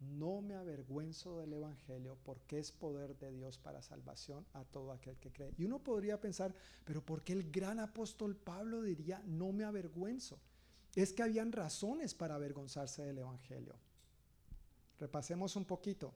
No 0.00 0.40
me 0.40 0.54
avergüenzo 0.54 1.38
del 1.38 1.52
Evangelio 1.52 2.18
porque 2.24 2.58
es 2.58 2.72
poder 2.72 3.16
de 3.18 3.30
Dios 3.30 3.58
para 3.58 3.82
salvación 3.82 4.44
a 4.52 4.64
todo 4.64 4.92
aquel 4.92 5.16
que 5.18 5.30
cree. 5.30 5.54
Y 5.58 5.64
uno 5.64 5.78
podría 5.78 6.20
pensar, 6.20 6.54
pero 6.84 7.04
¿por 7.04 7.22
qué 7.22 7.34
el 7.34 7.50
gran 7.50 7.78
apóstol 7.78 8.36
Pablo 8.36 8.82
diría, 8.82 9.22
no 9.26 9.52
me 9.52 9.64
avergüenzo? 9.64 10.40
Es 10.94 11.12
que 11.12 11.22
habían 11.22 11.52
razones 11.52 12.14
para 12.14 12.34
avergonzarse 12.34 13.02
del 13.02 13.18
Evangelio. 13.18 13.74
Repasemos 14.98 15.54
un 15.56 15.64
poquito. 15.64 16.12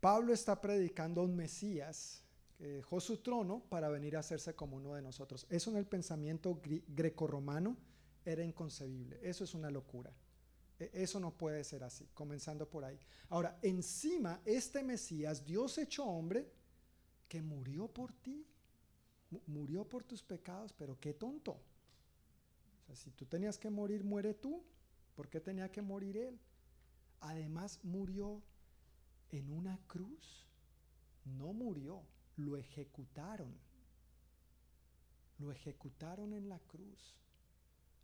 Pablo 0.00 0.32
está 0.32 0.60
predicando 0.60 1.20
a 1.20 1.24
un 1.24 1.34
Mesías 1.36 2.21
dejó 2.68 3.00
su 3.00 3.18
trono 3.18 3.62
para 3.68 3.88
venir 3.88 4.16
a 4.16 4.20
hacerse 4.20 4.54
como 4.54 4.76
uno 4.76 4.94
de 4.94 5.02
nosotros. 5.02 5.46
Eso 5.50 5.70
en 5.70 5.76
el 5.76 5.86
pensamiento 5.86 6.60
grecorromano 6.88 7.76
era 8.24 8.44
inconcebible. 8.44 9.18
Eso 9.22 9.44
es 9.44 9.54
una 9.54 9.70
locura. 9.70 10.12
E, 10.78 10.90
eso 10.92 11.18
no 11.18 11.36
puede 11.36 11.64
ser 11.64 11.82
así, 11.84 12.08
comenzando 12.14 12.68
por 12.68 12.84
ahí. 12.84 12.98
Ahora, 13.28 13.58
encima, 13.62 14.40
este 14.44 14.82
Mesías, 14.82 15.44
Dios 15.44 15.78
hecho 15.78 16.04
hombre, 16.04 16.50
que 17.28 17.42
murió 17.42 17.88
por 17.88 18.12
ti, 18.12 18.46
murió 19.46 19.88
por 19.88 20.04
tus 20.04 20.22
pecados, 20.22 20.72
pero 20.72 20.98
qué 21.00 21.14
tonto. 21.14 21.60
Si 22.94 23.10
tú 23.10 23.24
tenías 23.24 23.58
que 23.58 23.70
morir, 23.70 24.04
muere 24.04 24.34
tú. 24.34 24.62
¿Por 25.14 25.28
qué 25.28 25.40
tenía 25.40 25.70
que 25.70 25.82
morir 25.82 26.16
él? 26.16 26.38
Además, 27.20 27.80
murió 27.82 28.42
en 29.30 29.50
una 29.52 29.78
cruz. 29.86 30.46
No 31.24 31.52
murió, 31.52 32.02
lo 32.36 32.56
ejecutaron. 32.56 33.52
Lo 35.38 35.50
ejecutaron 35.50 36.34
en 36.34 36.48
la 36.48 36.58
cruz 36.60 37.16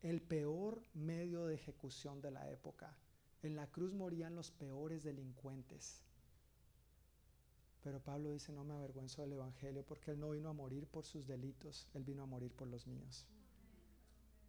el 0.02 0.20
peor 0.20 0.82
medio 0.94 1.46
de 1.46 1.54
ejecución 1.54 2.20
de 2.20 2.30
la 2.30 2.50
época. 2.50 2.94
En 3.42 3.56
la 3.56 3.66
cruz 3.66 3.92
morían 3.92 4.34
los 4.34 4.50
peores 4.50 5.02
delincuentes. 5.04 6.02
Pero 7.82 8.00
Pablo 8.00 8.30
dice, 8.30 8.52
no 8.52 8.64
me 8.64 8.74
avergüenzo 8.74 9.22
del 9.22 9.32
Evangelio 9.32 9.84
porque 9.84 10.10
Él 10.10 10.20
no 10.20 10.30
vino 10.30 10.48
a 10.48 10.52
morir 10.52 10.86
por 10.86 11.04
sus 11.04 11.26
delitos, 11.26 11.86
Él 11.94 12.04
vino 12.04 12.24
a 12.24 12.26
morir 12.26 12.52
por 12.52 12.68
los 12.68 12.86
míos. 12.86 13.26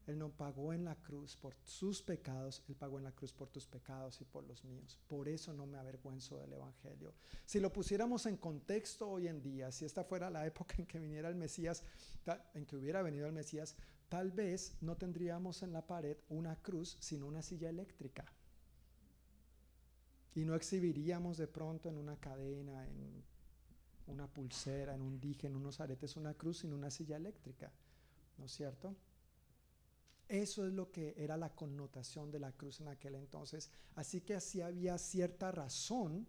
Él 0.08 0.18
no 0.18 0.30
pagó 0.30 0.74
en 0.74 0.86
la 0.86 0.96
cruz 0.96 1.36
por 1.36 1.56
sus 1.64 2.02
pecados, 2.02 2.64
Él 2.68 2.76
pagó 2.76 2.98
en 2.98 3.04
la 3.04 3.12
cruz 3.12 3.32
por 3.34 3.50
tus 3.50 3.68
pecados 3.68 4.20
y 4.22 4.26
por 4.26 4.44
los 4.44 4.64
míos. 4.64 4.98
Por 5.08 5.28
eso 5.28 5.54
no 5.54 5.68
me 5.68 5.78
avergüenzo 5.78 6.38
del 6.40 6.54
Evangelio. 6.54 7.14
Si 7.46 7.60
lo 7.60 7.72
pusiéramos 7.72 8.26
en 8.26 8.38
contexto 8.38 9.10
hoy 9.10 9.28
en 9.28 9.42
día, 9.42 9.72
si 9.72 9.86
esta 9.86 10.04
fuera 10.04 10.30
la 10.30 10.46
época 10.48 10.76
en 10.78 10.86
que 10.86 11.00
viniera 11.00 11.30
el 11.30 11.36
Mesías, 11.36 11.84
en 12.54 12.66
que 12.66 12.76
hubiera 12.76 13.02
venido 13.02 13.28
el 13.28 13.34
Mesías, 13.34 13.76
tal 14.08 14.32
vez 14.32 14.78
no 14.82 14.98
tendríamos 14.98 15.62
en 15.64 15.74
la 15.74 15.86
pared 15.86 16.18
una 16.30 16.56
cruz, 16.56 16.98
sino 17.00 17.28
una 17.28 17.42
silla 17.42 17.70
eléctrica. 17.70 18.26
Y 20.36 20.46
no 20.46 20.56
exhibiríamos 20.56 21.38
de 21.38 21.48
pronto 21.48 21.90
en 21.90 21.98
una 21.98 22.16
cadena, 22.18 22.88
en 22.88 23.24
una 24.08 24.28
pulsera, 24.28 24.96
en 24.96 25.02
un 25.02 25.20
dije, 25.20 25.48
en 25.48 25.56
unos 25.56 25.80
aretes, 25.80 26.16
una 26.16 26.34
cruz, 26.34 26.60
sino 26.60 26.76
una 26.76 26.90
silla 26.90 27.18
eléctrica. 27.18 27.72
¿No 28.38 28.46
es 28.46 28.52
cierto? 28.52 28.96
Eso 30.30 30.64
es 30.68 30.72
lo 30.72 30.92
que 30.92 31.16
era 31.18 31.36
la 31.38 31.56
connotación 31.56 32.30
de 32.30 32.40
la 32.40 32.52
cruz 32.52 32.80
en 32.82 32.88
aquel 32.88 33.16
entonces. 33.16 33.72
Así 33.96 34.22
que 34.22 34.36
así 34.36 34.62
había 34.62 34.96
cierta 35.00 35.52
razón 35.52 36.28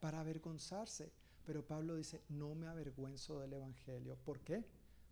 para 0.00 0.20
avergonzarse. 0.20 1.12
Pero 1.44 1.64
Pablo 1.64 1.94
dice, 1.94 2.24
no 2.28 2.56
me 2.56 2.66
avergüenzo 2.66 3.38
del 3.38 3.52
Evangelio. 3.52 4.18
¿Por 4.24 4.40
qué? 4.40 4.66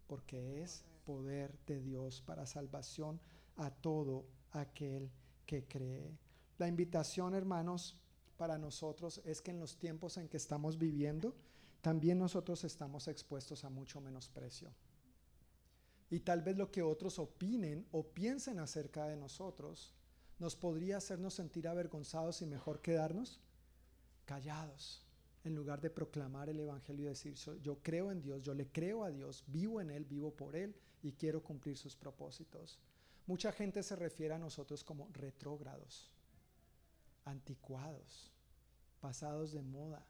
Porque 0.09 0.61
es 0.61 0.85
poder 1.05 1.57
de 1.67 1.81
Dios 1.81 2.21
para 2.21 2.47
salvación 2.47 3.21
a 3.55 3.71
todo 3.71 4.27
aquel 4.51 5.09
que 5.47 5.69
cree. 5.69 6.19
La 6.59 6.67
invitación, 6.67 7.33
hermanos, 7.33 7.97
para 8.37 8.59
nosotros 8.59 9.21
es 9.25 9.41
que 9.41 9.53
en 9.53 9.61
los 9.61 9.79
tiempos 9.79 10.17
en 10.17 10.29
que 10.29 10.37
estamos 10.37 10.79
viviendo, 10.79 11.37
también 11.81 12.19
nosotros 12.19 12.65
estamos 12.65 13.07
expuestos 13.07 13.65
a 13.65 13.71
mucho 13.71 14.01
menosprecio. 14.01 14.73
Y 16.11 16.21
tal 16.21 16.43
vez 16.43 16.57
lo 16.57 16.71
que 16.71 16.83
otros 16.83 17.19
opinen 17.19 17.87
o 17.91 18.07
piensen 18.07 18.59
acerca 18.59 19.07
de 19.07 19.17
nosotros 19.17 19.95
nos 20.39 20.55
podría 20.55 20.99
hacernos 20.99 21.35
sentir 21.35 21.67
avergonzados 21.67 22.43
y 22.43 22.47
mejor 22.47 22.81
quedarnos 22.81 23.41
callados 24.25 25.03
en 25.45 25.55
lugar 25.55 25.81
de 25.81 25.91
proclamar 25.91 26.49
el 26.49 26.61
Evangelio 26.61 27.07
y 27.07 27.09
decir, 27.09 27.35
yo 27.63 27.79
creo 27.83 28.11
en 28.11 28.21
Dios, 28.21 28.43
yo 28.43 28.53
le 28.53 28.69
creo 28.69 29.05
a 29.05 29.11
Dios, 29.11 29.45
vivo 29.47 29.81
en 29.81 29.91
Él, 29.91 30.05
vivo 30.05 30.35
por 30.35 30.57
Él 30.57 30.75
y 31.03 31.13
quiero 31.13 31.43
cumplir 31.43 31.77
sus 31.77 31.95
propósitos. 31.95 32.81
Mucha 33.27 33.53
gente 33.53 33.83
se 33.83 33.97
refiere 33.97 34.35
a 34.35 34.39
nosotros 34.39 34.83
como 34.83 35.09
retrógrados, 35.13 36.11
anticuados, 37.25 38.33
pasados 39.01 39.53
de 39.53 39.63
moda, 39.63 40.05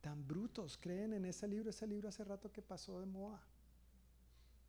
tan 0.00 0.26
brutos. 0.26 0.76
Creen 0.76 1.12
en 1.14 1.24
ese 1.24 1.46
libro, 1.46 1.70
ese 1.70 1.86
libro 1.86 2.08
hace 2.08 2.24
rato 2.24 2.52
que 2.52 2.62
pasó 2.62 3.00
de 3.00 3.06
moda. 3.06 3.40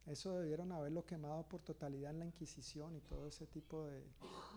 Eso 0.06 0.38
debieron 0.40 0.72
haberlo 0.72 1.06
quemado 1.06 1.48
por 1.48 1.62
totalidad 1.62 2.12
en 2.12 2.20
la 2.20 2.26
Inquisición 2.26 2.96
y 2.96 3.02
todo 3.02 3.28
ese 3.28 3.46
tipo 3.46 3.86
de, 3.86 4.04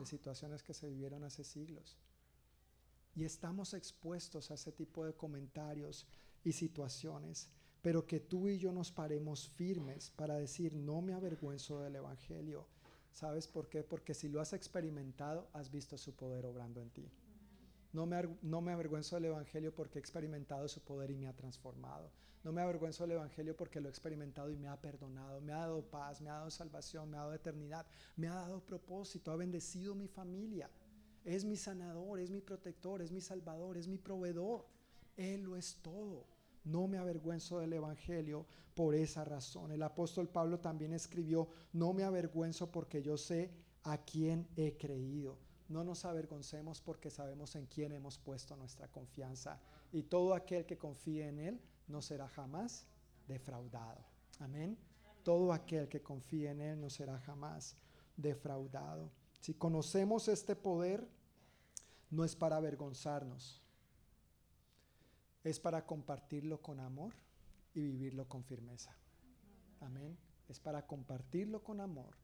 situaciones 0.04 0.62
que 0.62 0.74
se 0.74 0.88
vivieron 0.88 1.22
hace 1.24 1.44
siglos. 1.44 1.98
Y 3.14 3.24
estamos 3.24 3.74
expuestos 3.74 4.50
a 4.50 4.54
ese 4.54 4.72
tipo 4.72 5.04
de 5.04 5.14
comentarios 5.14 6.06
y 6.42 6.52
situaciones, 6.52 7.50
pero 7.82 8.06
que 8.06 8.20
tú 8.20 8.48
y 8.48 8.58
yo 8.58 8.72
nos 8.72 8.90
paremos 8.90 9.48
firmes 9.48 10.10
para 10.10 10.36
decir, 10.36 10.74
no 10.74 11.02
me 11.02 11.12
avergüenzo 11.12 11.80
del 11.80 11.96
Evangelio. 11.96 12.66
¿Sabes 13.12 13.46
por 13.46 13.68
qué? 13.68 13.84
Porque 13.84 14.14
si 14.14 14.28
lo 14.28 14.40
has 14.40 14.54
experimentado, 14.54 15.48
has 15.52 15.70
visto 15.70 15.96
su 15.96 16.16
poder 16.16 16.46
obrando 16.46 16.80
en 16.80 16.90
ti. 16.90 17.12
No 17.92 18.06
me, 18.06 18.36
no 18.42 18.60
me 18.60 18.72
avergüenzo 18.72 19.14
del 19.16 19.26
Evangelio 19.26 19.72
porque 19.72 19.98
he 19.98 20.00
experimentado 20.00 20.66
su 20.66 20.82
poder 20.82 21.12
y 21.12 21.16
me 21.16 21.28
ha 21.28 21.36
transformado. 21.36 22.10
No 22.44 22.52
me 22.52 22.60
avergüenzo 22.60 23.04
del 23.04 23.12
Evangelio 23.12 23.56
porque 23.56 23.80
lo 23.80 23.88
he 23.88 23.90
experimentado 23.90 24.50
y 24.50 24.56
me 24.56 24.68
ha 24.68 24.78
perdonado, 24.78 25.40
me 25.40 25.54
ha 25.54 25.60
dado 25.60 25.82
paz, 25.82 26.20
me 26.20 26.28
ha 26.28 26.34
dado 26.34 26.50
salvación, 26.50 27.08
me 27.08 27.16
ha 27.16 27.20
dado 27.20 27.32
eternidad, 27.32 27.86
me 28.16 28.28
ha 28.28 28.34
dado 28.34 28.60
propósito, 28.60 29.32
ha 29.32 29.36
bendecido 29.36 29.94
mi 29.94 30.08
familia. 30.08 30.70
Es 31.24 31.42
mi 31.42 31.56
sanador, 31.56 32.20
es 32.20 32.30
mi 32.30 32.42
protector, 32.42 33.00
es 33.00 33.10
mi 33.10 33.22
salvador, 33.22 33.78
es 33.78 33.88
mi 33.88 33.96
proveedor. 33.96 34.66
Él 35.16 35.44
lo 35.44 35.56
es 35.56 35.76
todo. 35.80 36.26
No 36.64 36.86
me 36.86 36.98
avergüenzo 36.98 37.60
del 37.60 37.72
Evangelio 37.72 38.44
por 38.74 38.94
esa 38.94 39.24
razón. 39.24 39.72
El 39.72 39.82
apóstol 39.82 40.28
Pablo 40.28 40.60
también 40.60 40.92
escribió, 40.92 41.48
no 41.72 41.94
me 41.94 42.04
avergüenzo 42.04 42.70
porque 42.70 43.02
yo 43.02 43.16
sé 43.16 43.52
a 43.84 43.96
quién 43.96 44.46
he 44.56 44.76
creído. 44.76 45.38
No 45.70 45.82
nos 45.82 46.04
avergoncemos 46.04 46.82
porque 46.82 47.08
sabemos 47.08 47.56
en 47.56 47.64
quién 47.64 47.92
hemos 47.92 48.18
puesto 48.18 48.54
nuestra 48.54 48.88
confianza. 48.88 49.58
Y 49.92 50.02
todo 50.02 50.34
aquel 50.34 50.66
que 50.66 50.76
confíe 50.76 51.26
en 51.26 51.38
Él 51.38 51.60
no 51.86 52.02
será 52.02 52.28
jamás 52.28 52.86
defraudado. 53.26 54.04
Amén. 54.40 54.76
Todo 55.22 55.52
aquel 55.52 55.88
que 55.88 56.02
confíe 56.02 56.50
en 56.50 56.60
Él 56.60 56.80
no 56.80 56.90
será 56.90 57.18
jamás 57.20 57.76
defraudado. 58.16 59.10
Si 59.40 59.54
conocemos 59.54 60.28
este 60.28 60.56
poder, 60.56 61.06
no 62.10 62.24
es 62.24 62.36
para 62.36 62.56
avergonzarnos, 62.56 63.62
es 65.42 65.60
para 65.60 65.84
compartirlo 65.84 66.60
con 66.62 66.80
amor 66.80 67.14
y 67.74 67.80
vivirlo 67.80 68.28
con 68.28 68.44
firmeza. 68.44 68.96
Amén. 69.80 70.16
Es 70.48 70.60
para 70.60 70.86
compartirlo 70.86 71.62
con 71.62 71.80
amor, 71.80 72.16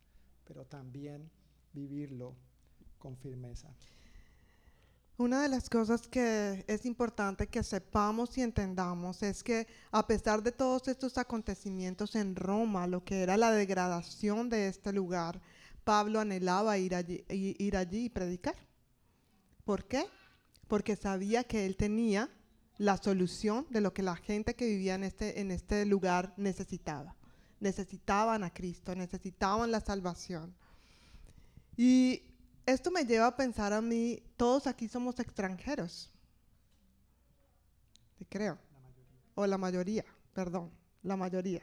pero 0.45 0.65
también 0.65 1.31
vivirlo 1.73 2.35
con 2.99 3.17
firmeza. 3.17 3.75
Una 5.21 5.43
de 5.43 5.51
las 5.51 5.69
cosas 5.69 6.09
que 6.09 6.65
es 6.67 6.87
importante 6.87 7.47
que 7.47 7.63
sepamos 7.63 8.39
y 8.39 8.41
entendamos 8.41 9.23
es 9.23 9.45
que 9.45 9.67
a 9.91 10.07
pesar 10.07 10.43
de 10.43 10.51
todos 10.51 10.89
estos 10.89 11.19
acontecimientos 11.19 12.15
en 12.15 12.35
Roma, 12.35 12.87
lo 12.87 13.05
que 13.05 13.21
era 13.21 13.37
la 13.37 13.51
degradación 13.51 14.49
de 14.49 14.69
este 14.69 14.95
lugar, 14.95 15.43
Pablo 15.85 16.21
anhelaba 16.21 16.79
ir 16.79 16.95
allí, 16.95 17.23
ir 17.29 17.77
allí 17.77 18.07
y 18.07 18.09
predicar. 18.09 18.55
¿Por 19.67 19.85
qué? 19.85 20.07
Porque 20.69 20.97
sabía 20.97 21.45
que 21.45 21.67
él 21.67 21.77
tenía 21.77 22.31
la 22.79 22.97
solución 22.97 23.67
de 23.69 23.83
lo 23.83 23.93
que 23.93 24.03
la 24.03 24.17
gente 24.17 24.57
que 24.57 24.69
vivía 24.69 24.95
en 24.95 25.05
este, 25.05 25.39
en 25.43 25.51
este 25.51 25.85
lugar 25.85 26.33
necesitaba. 26.39 27.15
Necesitaban 27.59 28.43
a 28.43 28.55
Cristo, 28.55 28.95
necesitaban 28.97 29.71
la 29.71 29.81
salvación. 29.83 30.57
Y 31.77 32.30
esto 32.71 32.91
me 32.91 33.05
lleva 33.05 33.27
a 33.27 33.37
pensar 33.37 33.73
a 33.73 33.81
mí, 33.81 34.23
todos 34.37 34.67
aquí 34.67 34.89
somos 34.89 35.19
extranjeros. 35.19 36.11
creo. 38.29 38.59
o 39.35 39.47
la 39.47 39.59
mayoría, 39.59 40.05
perdón, 40.33 40.71
la 41.03 41.17
mayoría. 41.17 41.63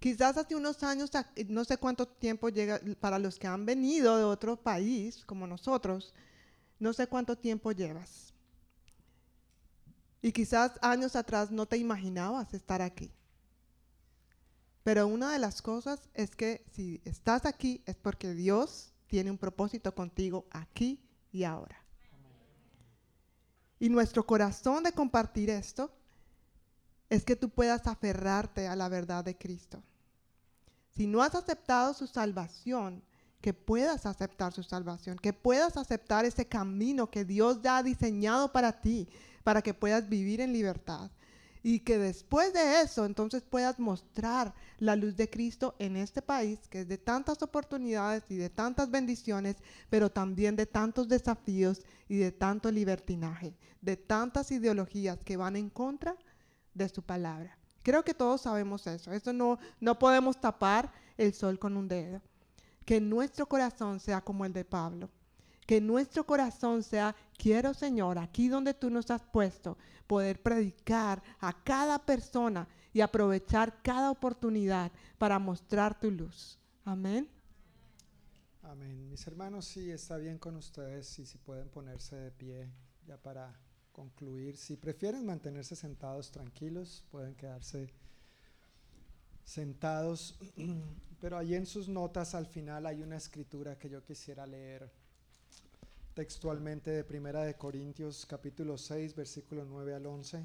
Quizás 0.00 0.36
hace 0.36 0.56
unos 0.56 0.82
años, 0.82 1.10
no 1.48 1.64
sé 1.64 1.76
cuánto 1.76 2.08
tiempo 2.08 2.48
llega, 2.48 2.80
para 3.00 3.18
los 3.18 3.38
que 3.38 3.46
han 3.46 3.66
venido 3.66 4.16
de 4.16 4.24
otro 4.24 4.56
país, 4.56 5.24
como 5.26 5.46
nosotros, 5.46 6.14
no 6.78 6.92
sé 6.92 7.06
cuánto 7.06 7.36
tiempo 7.36 7.72
llevas. 7.72 8.32
Y 10.22 10.32
quizás 10.32 10.72
años 10.82 11.16
atrás 11.16 11.50
no 11.50 11.66
te 11.66 11.76
imaginabas 11.76 12.52
estar 12.54 12.82
aquí. 12.82 13.12
Pero 14.82 15.06
una 15.06 15.32
de 15.32 15.38
las 15.38 15.60
cosas 15.60 16.08
es 16.14 16.34
que 16.34 16.64
si 16.72 17.00
estás 17.04 17.44
aquí 17.44 17.82
es 17.86 17.96
porque 17.96 18.32
Dios 18.32 18.92
tiene 19.10 19.30
un 19.30 19.36
propósito 19.36 19.92
contigo 19.94 20.46
aquí 20.50 21.02
y 21.32 21.42
ahora. 21.42 21.76
Y 23.80 23.88
nuestro 23.88 24.24
corazón 24.24 24.84
de 24.84 24.92
compartir 24.92 25.50
esto 25.50 25.92
es 27.08 27.24
que 27.24 27.34
tú 27.34 27.50
puedas 27.50 27.86
aferrarte 27.88 28.68
a 28.68 28.76
la 28.76 28.88
verdad 28.88 29.24
de 29.24 29.36
Cristo. 29.36 29.82
Si 30.94 31.06
no 31.06 31.22
has 31.22 31.34
aceptado 31.34 31.92
su 31.92 32.06
salvación, 32.06 33.02
que 33.40 33.52
puedas 33.52 34.06
aceptar 34.06 34.52
su 34.52 34.62
salvación, 34.62 35.18
que 35.18 35.32
puedas 35.32 35.76
aceptar 35.76 36.24
ese 36.24 36.46
camino 36.46 37.10
que 37.10 37.24
Dios 37.24 37.60
ya 37.62 37.78
ha 37.78 37.82
diseñado 37.82 38.52
para 38.52 38.80
ti, 38.80 39.08
para 39.42 39.62
que 39.62 39.74
puedas 39.74 40.08
vivir 40.08 40.40
en 40.40 40.52
libertad. 40.52 41.10
Y 41.62 41.80
que 41.80 41.98
después 41.98 42.52
de 42.52 42.80
eso 42.80 43.04
entonces 43.04 43.42
puedas 43.42 43.78
mostrar 43.78 44.54
la 44.78 44.96
luz 44.96 45.16
de 45.16 45.28
Cristo 45.28 45.74
en 45.78 45.96
este 45.96 46.22
país, 46.22 46.60
que 46.68 46.80
es 46.80 46.88
de 46.88 46.96
tantas 46.96 47.42
oportunidades 47.42 48.24
y 48.30 48.36
de 48.36 48.48
tantas 48.48 48.90
bendiciones, 48.90 49.56
pero 49.90 50.10
también 50.10 50.56
de 50.56 50.66
tantos 50.66 51.08
desafíos 51.08 51.82
y 52.08 52.16
de 52.16 52.32
tanto 52.32 52.70
libertinaje, 52.70 53.54
de 53.80 53.96
tantas 53.96 54.50
ideologías 54.50 55.18
que 55.22 55.36
van 55.36 55.56
en 55.56 55.68
contra 55.68 56.16
de 56.72 56.88
su 56.88 57.02
palabra. 57.02 57.58
Creo 57.82 58.04
que 58.04 58.14
todos 58.14 58.42
sabemos 58.42 58.86
eso. 58.86 59.12
Eso 59.12 59.32
no, 59.32 59.58
no 59.80 59.98
podemos 59.98 60.40
tapar 60.40 60.92
el 61.16 61.32
sol 61.34 61.58
con 61.58 61.76
un 61.76 61.88
dedo. 61.88 62.20
Que 62.84 63.00
nuestro 63.00 63.46
corazón 63.46 64.00
sea 64.00 64.20
como 64.20 64.44
el 64.44 64.52
de 64.52 64.64
Pablo. 64.64 65.10
Que 65.70 65.80
nuestro 65.80 66.26
corazón 66.26 66.82
sea, 66.82 67.14
quiero 67.38 67.74
Señor, 67.74 68.18
aquí 68.18 68.48
donde 68.48 68.74
tú 68.74 68.90
nos 68.90 69.08
has 69.12 69.22
puesto, 69.22 69.78
poder 70.08 70.42
predicar 70.42 71.22
a 71.38 71.62
cada 71.62 72.04
persona 72.04 72.66
y 72.92 73.02
aprovechar 73.02 73.80
cada 73.80 74.10
oportunidad 74.10 74.90
para 75.16 75.38
mostrar 75.38 76.00
tu 76.00 76.10
luz. 76.10 76.58
Amén. 76.84 77.28
Amén. 78.64 79.08
Mis 79.08 79.24
hermanos, 79.28 79.64
si 79.64 79.92
está 79.92 80.16
bien 80.16 80.38
con 80.38 80.56
ustedes 80.56 81.16
y 81.20 81.24
si 81.24 81.38
pueden 81.38 81.68
ponerse 81.68 82.16
de 82.16 82.32
pie 82.32 82.68
ya 83.06 83.16
para 83.16 83.56
concluir. 83.92 84.56
Si 84.56 84.76
prefieren 84.76 85.24
mantenerse 85.24 85.76
sentados 85.76 86.32
tranquilos, 86.32 87.04
pueden 87.12 87.36
quedarse 87.36 87.94
sentados. 89.44 90.36
Pero 91.20 91.38
allí 91.38 91.54
en 91.54 91.66
sus 91.66 91.88
notas 91.88 92.34
al 92.34 92.46
final 92.46 92.86
hay 92.86 93.02
una 93.02 93.18
escritura 93.18 93.78
que 93.78 93.88
yo 93.88 94.02
quisiera 94.02 94.44
leer 94.48 94.90
textualmente 96.14 96.90
de 96.90 97.04
Primera 97.04 97.44
de 97.44 97.54
Corintios 97.54 98.26
capítulo 98.26 98.76
6 98.76 99.14
versículo 99.14 99.64
9 99.64 99.94
al 99.94 100.06
11. 100.06 100.44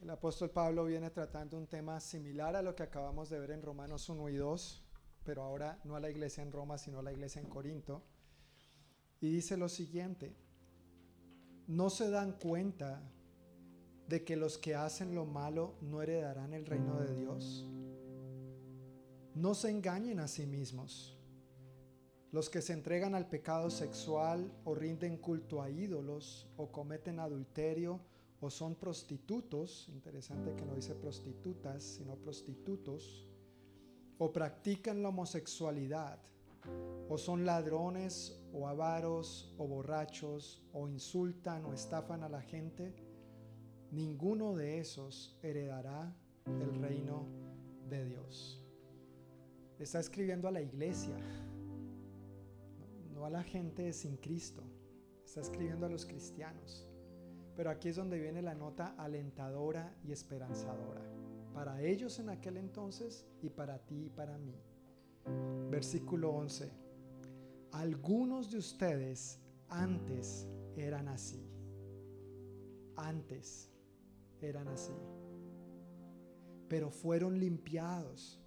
El 0.00 0.10
apóstol 0.10 0.50
Pablo 0.50 0.84
viene 0.86 1.10
tratando 1.10 1.56
un 1.56 1.66
tema 1.66 2.00
similar 2.00 2.56
a 2.56 2.62
lo 2.62 2.74
que 2.74 2.82
acabamos 2.82 3.30
de 3.30 3.38
ver 3.38 3.52
en 3.52 3.62
Romanos 3.62 4.08
1 4.08 4.28
y 4.30 4.36
2, 4.36 4.82
pero 5.24 5.42
ahora 5.42 5.78
no 5.84 5.94
a 5.94 6.00
la 6.00 6.10
iglesia 6.10 6.42
en 6.42 6.50
Roma, 6.50 6.78
sino 6.78 6.98
a 6.98 7.02
la 7.02 7.12
iglesia 7.12 7.40
en 7.40 7.48
Corinto. 7.48 8.02
Y 9.20 9.30
dice 9.30 9.56
lo 9.56 9.68
siguiente, 9.68 10.34
no 11.66 11.90
se 11.90 12.10
dan 12.10 12.32
cuenta 12.32 13.02
de 14.08 14.24
que 14.24 14.36
los 14.36 14.58
que 14.58 14.74
hacen 14.74 15.14
lo 15.14 15.26
malo 15.26 15.76
no 15.82 16.02
heredarán 16.02 16.54
el 16.54 16.66
reino 16.66 16.98
de 16.98 17.14
Dios. 17.14 17.68
No 19.34 19.54
se 19.54 19.70
engañen 19.70 20.18
a 20.18 20.26
sí 20.26 20.46
mismos. 20.46 21.19
Los 22.32 22.48
que 22.48 22.62
se 22.62 22.72
entregan 22.72 23.16
al 23.16 23.28
pecado 23.28 23.70
sexual 23.70 24.52
o 24.64 24.74
rinden 24.74 25.16
culto 25.16 25.62
a 25.62 25.68
ídolos 25.68 26.46
o 26.56 26.70
cometen 26.70 27.18
adulterio 27.18 28.00
o 28.40 28.48
son 28.50 28.76
prostitutos, 28.76 29.88
interesante 29.88 30.54
que 30.54 30.64
no 30.64 30.74
dice 30.74 30.94
prostitutas, 30.94 31.82
sino 31.82 32.14
prostitutos, 32.16 33.28
o 34.18 34.32
practican 34.32 35.02
la 35.02 35.08
homosexualidad, 35.08 36.20
o 37.08 37.18
son 37.18 37.44
ladrones 37.44 38.40
o 38.52 38.68
avaros 38.68 39.52
o 39.58 39.66
borrachos, 39.66 40.62
o 40.72 40.88
insultan 40.88 41.64
o 41.64 41.74
estafan 41.74 42.22
a 42.22 42.28
la 42.28 42.42
gente, 42.42 42.94
ninguno 43.90 44.54
de 44.54 44.78
esos 44.78 45.36
heredará 45.42 46.14
el 46.46 46.80
reino 46.80 47.26
de 47.88 48.04
Dios. 48.04 48.64
Está 49.78 49.98
escribiendo 49.98 50.46
a 50.46 50.52
la 50.52 50.62
iglesia, 50.62 51.16
a 53.24 53.30
la 53.30 53.42
gente 53.42 53.92
sin 53.92 54.16
Cristo, 54.16 54.62
está 55.24 55.40
escribiendo 55.40 55.86
a 55.86 55.88
los 55.88 56.06
cristianos. 56.06 56.86
Pero 57.56 57.70
aquí 57.70 57.88
es 57.88 57.96
donde 57.96 58.18
viene 58.18 58.42
la 58.42 58.54
nota 58.54 58.94
alentadora 58.96 59.94
y 60.02 60.12
esperanzadora. 60.12 61.02
Para 61.52 61.82
ellos 61.82 62.18
en 62.18 62.30
aquel 62.30 62.56
entonces 62.56 63.26
y 63.42 63.50
para 63.50 63.78
ti 63.78 64.06
y 64.06 64.10
para 64.10 64.38
mí. 64.38 64.54
Versículo 65.70 66.30
11. 66.30 66.70
Algunos 67.72 68.50
de 68.50 68.58
ustedes 68.58 69.38
antes 69.68 70.48
eran 70.76 71.08
así. 71.08 71.44
Antes 72.96 73.70
eran 74.40 74.68
así. 74.68 74.94
Pero 76.68 76.90
fueron 76.90 77.38
limpiados. 77.38 78.40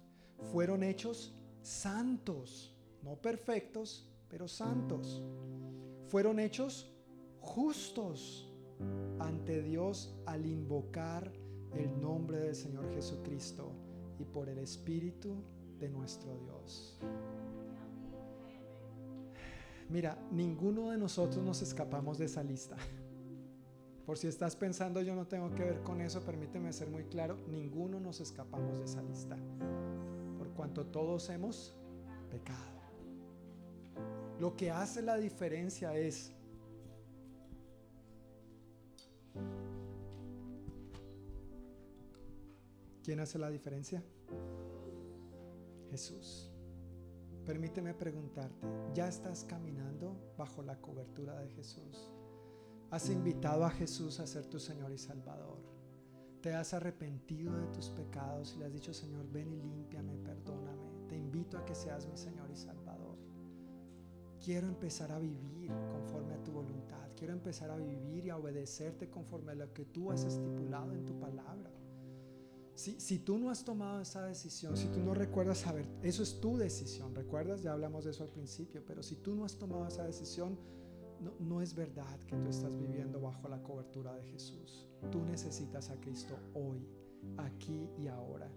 Fueron 0.52 0.82
hechos 0.82 1.34
santos. 1.62 2.76
No 3.02 3.16
perfectos, 3.16 4.10
pero 4.34 4.48
santos. 4.48 5.22
Fueron 6.08 6.40
hechos 6.40 6.92
justos 7.38 8.52
ante 9.20 9.62
Dios 9.62 10.12
al 10.26 10.44
invocar 10.44 11.32
el 11.72 12.00
nombre 12.00 12.40
del 12.40 12.56
Señor 12.56 12.92
Jesucristo 12.92 13.70
y 14.18 14.24
por 14.24 14.48
el 14.48 14.58
Espíritu 14.58 15.36
de 15.78 15.88
nuestro 15.88 16.36
Dios. 16.36 16.98
Mira, 19.88 20.18
ninguno 20.32 20.90
de 20.90 20.98
nosotros 20.98 21.44
nos 21.44 21.62
escapamos 21.62 22.18
de 22.18 22.24
esa 22.24 22.42
lista. 22.42 22.74
Por 24.04 24.18
si 24.18 24.26
estás 24.26 24.56
pensando 24.56 25.00
yo 25.00 25.14
no 25.14 25.28
tengo 25.28 25.54
que 25.54 25.62
ver 25.62 25.82
con 25.84 26.00
eso, 26.00 26.20
permíteme 26.22 26.72
ser 26.72 26.90
muy 26.90 27.04
claro, 27.04 27.38
ninguno 27.46 28.00
nos 28.00 28.18
escapamos 28.18 28.78
de 28.78 28.84
esa 28.84 29.00
lista. 29.00 29.36
Por 30.36 30.48
cuanto 30.54 30.86
todos 30.86 31.30
hemos 31.30 31.76
pecado. 32.32 32.73
Lo 34.40 34.56
que 34.56 34.70
hace 34.70 35.02
la 35.02 35.16
diferencia 35.16 35.96
es 35.96 36.32
¿Quién 43.04 43.20
hace 43.20 43.38
la 43.38 43.50
diferencia? 43.50 44.02
Jesús. 45.90 46.50
Permíteme 47.44 47.92
preguntarte, 47.92 48.66
¿ya 48.94 49.06
estás 49.08 49.44
caminando 49.44 50.34
bajo 50.38 50.62
la 50.62 50.80
cobertura 50.80 51.38
de 51.38 51.50
Jesús? 51.50 52.10
¿Has 52.90 53.10
invitado 53.10 53.66
a 53.66 53.70
Jesús 53.70 54.20
a 54.20 54.26
ser 54.26 54.46
tu 54.46 54.58
Señor 54.58 54.90
y 54.90 54.96
Salvador? 54.96 55.58
¿Te 56.40 56.54
has 56.54 56.72
arrepentido 56.72 57.54
de 57.54 57.66
tus 57.66 57.90
pecados 57.90 58.54
y 58.54 58.60
le 58.60 58.64
has 58.64 58.72
dicho, 58.72 58.94
Señor, 58.94 59.30
ven 59.30 59.52
y 59.52 59.60
límpiame, 59.60 60.16
perdóname? 60.16 61.06
Te 61.06 61.16
invito 61.16 61.58
a 61.58 61.64
que 61.66 61.74
seas 61.74 62.06
mi 62.06 62.16
Señor 62.16 62.50
y 62.50 62.56
Salvador. 62.56 62.83
Quiero 64.44 64.66
empezar 64.66 65.10
a 65.10 65.18
vivir 65.18 65.72
conforme 65.90 66.34
a 66.34 66.44
tu 66.44 66.52
voluntad. 66.52 67.08
Quiero 67.16 67.32
empezar 67.32 67.70
a 67.70 67.76
vivir 67.76 68.26
y 68.26 68.30
a 68.30 68.36
obedecerte 68.36 69.08
conforme 69.08 69.52
a 69.52 69.54
lo 69.54 69.72
que 69.72 69.86
tú 69.86 70.12
has 70.12 70.22
estipulado 70.22 70.92
en 70.92 71.06
tu 71.06 71.18
palabra. 71.18 71.70
Si, 72.74 73.00
si, 73.00 73.20
tú 73.20 73.38
no 73.38 73.48
has 73.48 73.64
tomado 73.64 74.02
esa 74.02 74.26
decisión, 74.26 74.76
si 74.76 74.88
tú 74.88 75.00
no 75.00 75.14
recuerdas 75.14 75.58
saber, 75.58 75.86
eso 76.02 76.22
es 76.22 76.40
tu 76.40 76.58
decisión, 76.58 77.14
¿recuerdas? 77.14 77.62
Ya 77.62 77.72
hablamos 77.72 78.04
de 78.04 78.10
eso 78.10 78.22
al 78.22 78.28
principio, 78.28 78.84
pero 78.84 79.02
si 79.02 79.16
tú 79.16 79.34
no 79.34 79.46
has 79.46 79.56
tomado 79.56 79.86
esa 79.86 80.04
decisión, 80.04 80.58
no, 81.20 81.32
no 81.38 81.62
es 81.62 81.74
verdad 81.74 82.18
que 82.26 82.36
tú 82.36 82.50
estás 82.50 82.76
viviendo 82.76 83.20
bajo 83.22 83.48
la 83.48 83.62
cobertura 83.62 84.14
de 84.14 84.24
Jesús. 84.24 84.86
Tú 85.10 85.24
necesitas 85.24 85.88
a 85.88 85.98
Cristo 86.00 86.36
hoy, 86.52 86.86
aquí 87.38 87.88
y 87.96 88.08
ahora. 88.08 88.50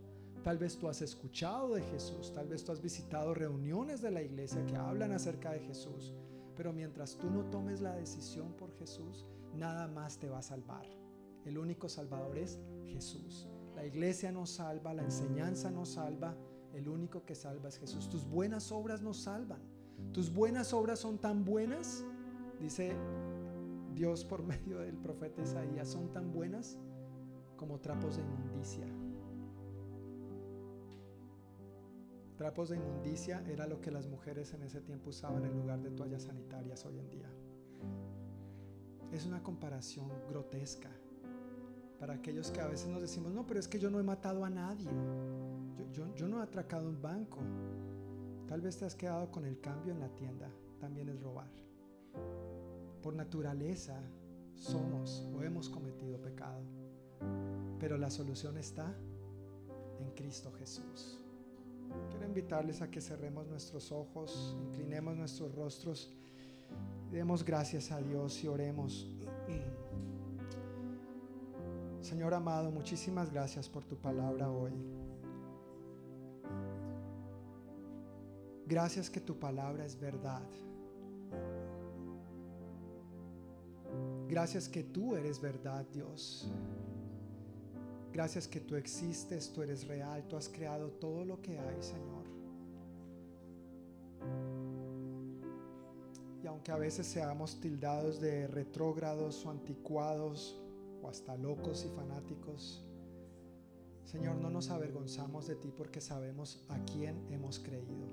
Tal 0.48 0.58
vez 0.58 0.78
tú 0.78 0.88
has 0.88 1.02
escuchado 1.02 1.74
de 1.74 1.82
Jesús, 1.82 2.32
tal 2.34 2.48
vez 2.48 2.64
tú 2.64 2.72
has 2.72 2.82
visitado 2.82 3.34
reuniones 3.34 4.02
de 4.02 4.12
la 4.12 4.22
iglesia 4.22 4.66
que 4.66 4.78
hablan 4.78 5.12
acerca 5.12 5.52
de 5.52 5.60
Jesús, 5.60 6.16
pero 6.56 6.72
mientras 6.72 7.18
tú 7.18 7.30
no 7.30 7.44
tomes 7.50 7.82
la 7.82 7.94
decisión 7.98 8.54
por 8.54 8.72
Jesús, 8.78 9.26
nada 9.54 9.90
más 9.90 10.18
te 10.18 10.30
va 10.30 10.38
a 10.38 10.42
salvar. 10.42 10.86
El 11.44 11.58
único 11.58 11.90
salvador 11.90 12.38
es 12.38 12.62
Jesús. 12.86 13.50
La 13.76 13.86
iglesia 13.86 14.32
nos 14.32 14.52
salva, 14.52 14.94
la 14.94 15.04
enseñanza 15.04 15.70
nos 15.70 15.90
salva, 15.90 16.34
el 16.74 16.88
único 16.88 17.26
que 17.26 17.36
salva 17.36 17.68
es 17.68 17.78
Jesús. 17.78 18.08
Tus 18.08 18.26
buenas 18.26 18.72
obras 18.72 19.02
nos 19.02 19.18
salvan. 19.18 19.60
Tus 20.14 20.34
buenas 20.34 20.72
obras 20.72 21.00
son 21.00 21.18
tan 21.18 21.44
buenas, 21.44 22.06
dice 22.62 22.96
Dios 23.94 24.24
por 24.24 24.44
medio 24.44 24.80
del 24.80 24.96
profeta 24.96 25.42
Isaías, 25.42 25.90
son 25.90 26.14
tan 26.14 26.32
buenas 26.32 26.78
como 27.58 27.82
trapos 27.82 28.16
de 28.16 28.22
inmundicia. 28.24 28.88
Trapos 32.38 32.70
de 32.70 32.78
inmundicia 32.78 33.44
era 33.48 33.66
lo 33.66 33.82
que 33.82 33.90
las 33.90 34.06
mujeres 34.06 34.54
en 34.54 34.62
ese 34.62 34.80
tiempo 34.80 35.10
usaban 35.10 35.44
en 35.44 35.58
lugar 35.58 35.82
de 35.82 35.90
toallas 35.90 36.22
sanitarias 36.22 36.86
hoy 36.86 37.00
en 37.00 37.10
día. 37.10 37.30
Es 39.12 39.26
una 39.26 39.42
comparación 39.42 40.08
grotesca 40.30 40.92
para 42.00 42.14
aquellos 42.14 42.52
que 42.52 42.62
a 42.62 42.68
veces 42.68 42.90
nos 42.90 43.02
decimos, 43.02 43.34
no, 43.34 43.48
pero 43.48 43.60
es 43.60 43.68
que 43.68 43.80
yo 43.80 43.90
no 43.90 44.00
he 44.00 44.04
matado 44.04 44.46
a 44.46 44.52
nadie. 44.52 44.88
Yo, 45.92 46.28
no 46.28 46.40
he 46.40 46.44
atracado 46.44 46.88
un 46.88 47.02
banco. 47.02 47.40
Tal 48.46 48.62
vez 48.62 48.78
te 48.78 48.86
has 48.86 48.94
quedado 48.94 49.32
con 49.32 49.44
el 49.44 49.60
cambio 49.60 49.92
en 49.92 50.00
la 50.00 50.10
tienda. 50.10 50.48
También 50.80 51.10
es 51.10 51.20
robar. 51.20 51.50
Por 53.02 53.16
naturaleza 53.16 54.00
somos 54.54 55.28
o 55.36 55.42
hemos 55.42 55.70
cometido 55.70 56.22
pecado. 56.22 56.62
Pero 57.80 57.98
la 57.98 58.12
solución 58.12 58.58
está 58.58 58.96
en 60.00 60.12
Cristo 60.12 60.52
Jesús. 60.52 61.20
Quiero 62.10 62.26
invitarles 62.26 62.82
a 62.82 62.90
que 62.90 63.02
cerremos 63.02 63.48
nuestros 63.48 63.92
ojos, 63.92 64.56
inclinemos 64.68 65.16
nuestros 65.16 65.54
rostros, 65.56 66.14
demos 67.12 67.44
gracias 67.44 67.92
a 67.92 68.02
Dios 68.02 68.44
y 68.44 68.48
oremos. 68.48 69.10
Señor 72.02 72.34
amado, 72.34 72.72
muchísimas 72.72 73.32
gracias 73.32 73.68
por 73.68 73.84
tu 73.84 73.98
palabra 73.98 74.50
hoy. 74.50 74.72
Gracias 78.66 79.10
que 79.10 79.20
tu 79.20 79.38
palabra 79.38 79.86
es 79.86 80.00
verdad. 80.00 80.44
Gracias 84.28 84.68
que 84.68 84.84
tú 84.84 85.16
eres 85.16 85.40
verdad, 85.40 85.86
Dios. 85.92 86.52
Gracias 88.14 88.48
que 88.48 88.60
tú 88.60 88.76
existes, 88.76 89.52
tú 89.52 89.62
eres 89.62 89.88
real, 89.88 90.28
tú 90.28 90.38
has 90.38 90.50
creado 90.50 90.90
todo 90.92 91.24
lo 91.26 91.42
que 91.42 91.60
hay, 91.60 91.82
Señor. 91.82 92.26
Y 96.44 96.48
aunque 96.48 96.72
a 96.72 96.78
veces 96.78 97.06
seamos 97.06 97.60
tildados 97.60 98.20
de 98.20 98.48
retrógrados 98.48 99.46
o 99.46 99.50
anticuados 99.50 100.60
o 101.02 101.10
hasta 101.10 101.36
locos 101.36 101.86
y 101.86 101.96
fanáticos, 101.96 102.84
Señor, 104.06 104.38
no 104.38 104.50
nos 104.50 104.70
avergonzamos 104.70 105.48
de 105.48 105.56
ti 105.56 105.70
porque 105.76 106.00
sabemos 106.00 106.64
a 106.70 106.80
quién 106.86 107.28
hemos 107.30 107.60
creído. 107.60 108.08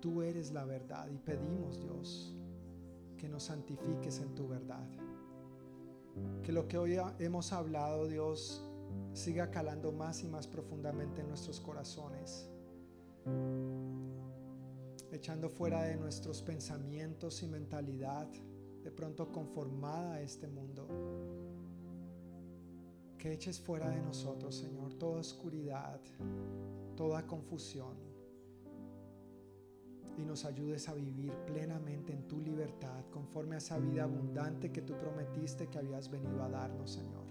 Tú 0.00 0.20
eres 0.20 0.52
la 0.52 0.66
verdad 0.66 1.08
y 1.10 1.16
pedimos, 1.16 1.80
Dios, 1.80 2.36
que 3.16 3.28
nos 3.28 3.44
santifiques 3.44 4.18
en 4.18 4.34
tu 4.34 4.46
verdad. 4.46 4.86
Que 6.42 6.52
lo 6.52 6.68
que 6.68 6.78
hoy 6.78 6.96
hemos 7.18 7.52
hablado, 7.52 8.06
Dios, 8.06 8.62
siga 9.12 9.50
calando 9.50 9.92
más 9.92 10.22
y 10.22 10.28
más 10.28 10.46
profundamente 10.46 11.20
en 11.20 11.28
nuestros 11.28 11.60
corazones. 11.60 12.48
Echando 15.10 15.48
fuera 15.48 15.82
de 15.82 15.96
nuestros 15.96 16.42
pensamientos 16.42 17.42
y 17.42 17.46
mentalidad, 17.46 18.28
de 18.82 18.90
pronto 18.90 19.30
conformada 19.30 20.14
a 20.14 20.20
este 20.20 20.48
mundo. 20.48 20.88
Que 23.18 23.32
eches 23.32 23.60
fuera 23.60 23.88
de 23.90 24.00
nosotros, 24.00 24.54
Señor, 24.56 24.94
toda 24.94 25.20
oscuridad, 25.20 26.00
toda 26.96 27.26
confusión 27.26 28.11
y 30.18 30.24
nos 30.24 30.44
ayudes 30.44 30.88
a 30.88 30.94
vivir 30.94 31.32
plenamente 31.46 32.12
en 32.12 32.26
tu 32.28 32.40
libertad, 32.40 33.04
conforme 33.10 33.54
a 33.54 33.58
esa 33.58 33.78
vida 33.78 34.04
abundante 34.04 34.70
que 34.70 34.82
tú 34.82 34.96
prometiste 34.98 35.68
que 35.68 35.78
habías 35.78 36.10
venido 36.10 36.42
a 36.42 36.48
darnos, 36.48 36.92
Señor. 36.92 37.22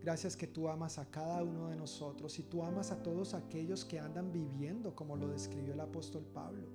Gracias 0.00 0.36
que 0.36 0.46
tú 0.46 0.68
amas 0.68 0.98
a 0.98 1.10
cada 1.10 1.42
uno 1.42 1.68
de 1.68 1.76
nosotros 1.76 2.38
y 2.38 2.44
tú 2.44 2.62
amas 2.62 2.92
a 2.92 3.02
todos 3.02 3.34
aquellos 3.34 3.84
que 3.84 3.98
andan 3.98 4.32
viviendo 4.32 4.94
como 4.94 5.16
lo 5.16 5.28
describió 5.28 5.74
el 5.74 5.80
apóstol 5.80 6.24
Pablo. 6.24 6.68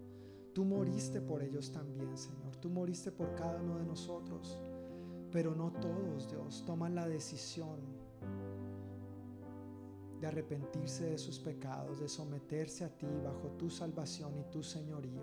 Tú 0.54 0.66
moriste 0.66 1.20
por 1.22 1.42
ellos 1.42 1.72
también, 1.72 2.16
Señor. 2.18 2.56
Tú 2.58 2.70
moriste 2.70 3.12
por 3.12 3.34
cada 3.34 3.60
uno 3.62 3.80
de 3.80 3.86
nosotros. 3.86 4.60
Pero 5.32 5.56
no 5.56 5.72
todos, 5.72 6.30
Dios, 6.30 6.64
toman 6.66 6.94
la 6.94 7.08
decisión 7.08 7.80
de 10.24 10.28
arrepentirse 10.28 11.04
de 11.04 11.18
sus 11.18 11.38
pecados, 11.38 12.00
de 12.00 12.08
someterse 12.08 12.86
a 12.86 12.98
ti 12.98 13.06
bajo 13.22 13.50
tu 13.58 13.70
salvación 13.70 14.32
y 14.40 14.44
tu 14.54 14.64
señorío. 14.64 15.22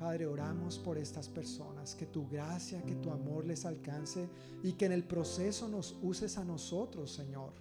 Padre, 0.00 0.26
oramos 0.26 0.76
por 0.76 0.98
estas 0.98 1.28
personas, 1.28 1.94
que 1.94 2.06
tu 2.06 2.26
gracia, 2.28 2.82
que 2.82 2.96
tu 2.96 3.12
amor 3.12 3.46
les 3.46 3.64
alcance 3.66 4.28
y 4.64 4.72
que 4.72 4.86
en 4.86 4.92
el 4.92 5.04
proceso 5.04 5.68
nos 5.68 5.96
uses 6.02 6.38
a 6.38 6.44
nosotros, 6.44 7.12
Señor, 7.12 7.52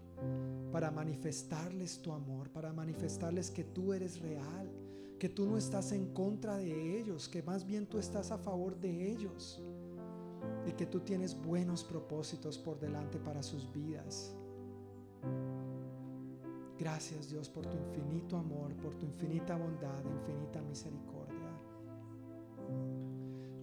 para 0.72 0.90
manifestarles 0.90 2.02
tu 2.02 2.12
amor, 2.12 2.50
para 2.50 2.74
manifestarles 2.74 3.52
que 3.52 3.64
tú 3.64 3.94
eres 3.94 4.20
real, 4.20 4.72
que 5.20 5.30
tú 5.30 5.46
no 5.46 5.56
estás 5.56 5.92
en 5.92 6.16
contra 6.16 6.58
de 6.58 7.00
ellos, 7.00 7.30
que 7.30 7.44
más 7.44 7.64
bien 7.64 7.86
tú 7.86 8.00
estás 8.00 8.32
a 8.32 8.40
favor 8.40 8.80
de 8.80 9.12
ellos 9.12 9.62
y 10.66 10.72
que 10.72 10.88
tú 10.88 11.02
tienes 11.02 11.40
buenos 11.40 11.84
propósitos 11.84 12.58
por 12.58 12.80
delante 12.80 13.20
para 13.20 13.44
sus 13.44 13.72
vidas. 13.72 14.36
Gracias 16.78 17.30
Dios 17.30 17.50
por 17.50 17.66
tu 17.66 17.78
infinito 17.78 18.38
amor, 18.38 18.74
por 18.76 18.96
tu 18.96 19.06
infinita 19.06 19.56
bondad, 19.56 20.04
infinita 20.04 20.62
misericordia. 20.62 21.50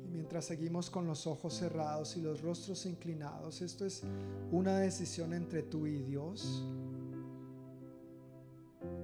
Y 0.05 0.09
mientras 0.09 0.47
seguimos 0.47 0.89
con 0.89 1.07
los 1.07 1.27
ojos 1.27 1.55
cerrados 1.55 2.17
y 2.17 2.23
los 2.23 2.41
rostros 2.41 2.87
inclinados, 2.87 3.61
esto 3.61 3.85
es 3.85 4.03
una 4.51 4.79
decisión 4.79 5.35
entre 5.35 5.63
tú 5.63 5.87
y 5.87 6.03
Dios. 6.03 6.65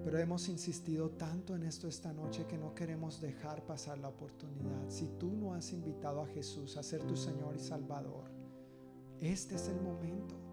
Pero 0.05 0.19
hemos 0.19 0.49
insistido 0.49 1.11
tanto 1.11 1.55
en 1.55 1.65
esto 1.65 1.87
esta 1.87 2.13
noche 2.15 2.47
que 2.47 2.57
no 2.57 2.75
queremos 2.75 3.21
dejar 3.21 3.63
pasar 3.67 3.99
la 3.99 4.09
oportunidad. 4.09 4.89
Si 4.89 5.07
tú 5.19 5.37
no 5.37 5.53
has 5.53 5.73
invitado 5.75 6.23
a 6.23 6.27
Jesús 6.29 6.79
a 6.79 6.83
ser 6.83 7.03
tu 7.03 7.15
Señor 7.15 7.57
y 7.57 7.61
Salvador, 7.61 8.25
este 9.21 9.57
es 9.57 9.69
el 9.69 9.81
momento. 9.83 10.48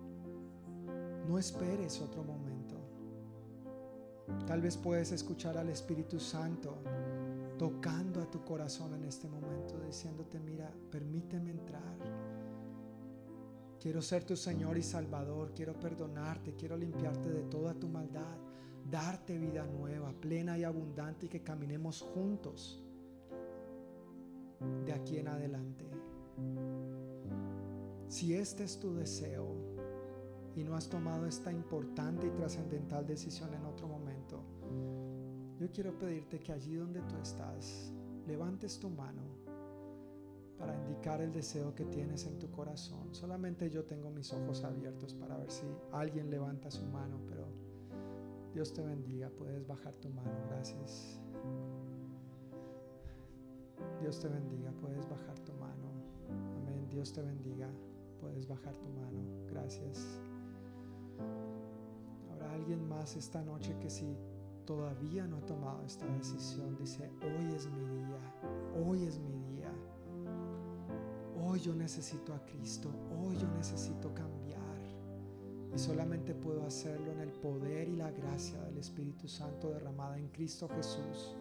No 1.28 1.38
esperes 1.38 2.02
otro 2.02 2.24
momento. 2.24 2.76
Tal 4.48 4.62
vez 4.62 4.78
puedes 4.78 5.12
escuchar 5.12 5.58
al 5.58 5.70
Espíritu 5.70 6.20
Santo 6.20 6.78
tocando 7.58 8.22
a 8.22 8.30
tu 8.30 8.44
corazón 8.44 8.94
en 8.94 9.06
este 9.06 9.28
momento, 9.28 9.80
diciéndote, 9.80 10.40
mira, 10.40 10.72
permíteme 10.92 11.52
entrar. 11.52 11.98
Quiero 13.80 14.02
ser 14.02 14.24
tu 14.24 14.36
Señor 14.36 14.78
y 14.78 14.84
Salvador, 14.84 15.54
quiero 15.54 15.80
perdonarte, 15.80 16.56
quiero 16.56 16.76
limpiarte 16.76 17.30
de 17.30 17.44
toda 17.44 17.74
tu 17.74 17.88
maldad, 17.88 18.38
darte 18.90 19.38
vida 19.38 19.66
nueva, 19.66 20.12
plena 20.14 20.58
y 20.58 20.64
abundante 20.64 21.28
y 21.28 21.30
que 21.30 21.44
caminemos 21.44 22.02
juntos 22.02 22.84
de 24.86 24.92
aquí 24.92 25.18
en 25.18 25.28
adelante. 25.28 25.86
Si 28.08 28.34
este 28.34 28.64
es 28.64 28.80
tu 28.80 28.96
deseo, 28.96 29.65
y 30.56 30.64
no 30.64 30.76
has 30.76 30.88
tomado 30.88 31.26
esta 31.26 31.52
importante 31.52 32.28
y 32.28 32.32
trascendental 32.32 33.06
decisión 33.06 33.54
en 33.54 33.66
otro 33.66 33.88
momento, 33.88 34.42
yo 35.60 35.72
quiero 35.72 35.98
pedirte 35.98 36.40
que 36.40 36.54
allí 36.54 36.76
donde 36.76 37.02
tú 37.02 37.18
estás, 37.22 37.94
levantes 38.26 38.80
tu 38.80 38.90
mano 38.90 39.22
para 40.58 40.74
indicar 40.76 41.22
el 41.22 41.34
deseo 41.34 41.76
que 41.76 41.86
tienes 41.86 42.26
en 42.26 42.40
tu 42.40 42.50
corazón. 42.52 43.14
Solamente 43.14 43.70
yo 43.70 43.84
tengo 43.84 44.10
mis 44.10 44.32
ojos 44.32 44.64
abiertos 44.64 45.14
para 45.14 45.38
ver 45.38 45.52
si 45.52 45.66
alguien 45.92 46.30
levanta 46.30 46.72
su 46.72 46.86
mano, 46.86 47.20
pero 47.28 47.46
Dios 48.54 48.74
te 48.74 48.82
bendiga, 48.82 49.30
puedes 49.30 49.68
bajar 49.68 49.94
tu 49.96 50.10
mano, 50.10 50.32
gracias. 50.50 51.20
Dios 54.00 54.20
te 54.20 54.30
bendiga, 54.30 54.72
puedes 54.80 55.10
bajar 55.10 55.38
tu 55.40 55.52
mano. 55.54 55.92
Amén, 56.56 56.88
Dios 56.88 57.12
te 57.12 57.22
bendiga, 57.22 57.70
puedes 58.22 58.48
bajar 58.48 58.78
tu 58.78 58.90
mano, 58.90 59.20
gracias 59.48 60.22
alguien 62.66 62.88
más 62.88 63.16
esta 63.16 63.44
noche 63.44 63.76
que 63.80 63.90
si 63.90 64.18
todavía 64.66 65.28
no 65.28 65.38
ha 65.38 65.46
tomado 65.46 65.84
esta 65.84 66.06
decisión, 66.08 66.76
dice, 66.78 67.12
hoy 67.22 67.54
es 67.54 67.68
mi 67.68 67.86
día, 67.86 68.20
hoy 68.84 69.04
es 69.04 69.20
mi 69.20 69.34
día, 69.54 69.72
hoy 71.44 71.60
yo 71.60 71.76
necesito 71.76 72.34
a 72.34 72.44
Cristo, 72.46 72.90
hoy 73.22 73.38
yo 73.38 73.48
necesito 73.52 74.14
cambiar. 74.14 74.56
Y 75.76 75.78
solamente 75.78 76.34
puedo 76.34 76.66
hacerlo 76.66 77.12
en 77.12 77.20
el 77.20 77.32
poder 77.34 77.90
y 77.90 77.98
la 77.98 78.10
gracia 78.10 78.60
del 78.64 78.78
Espíritu 78.78 79.28
Santo 79.28 79.70
derramada 79.70 80.18
en 80.18 80.30
Cristo 80.30 80.70
Jesús. 80.70 81.36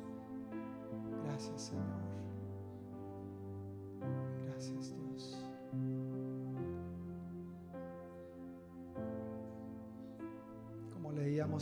Gracias 1.25 1.63
Señor. 1.63 1.85
Gracias 4.45 4.93
Dios. 4.97 5.39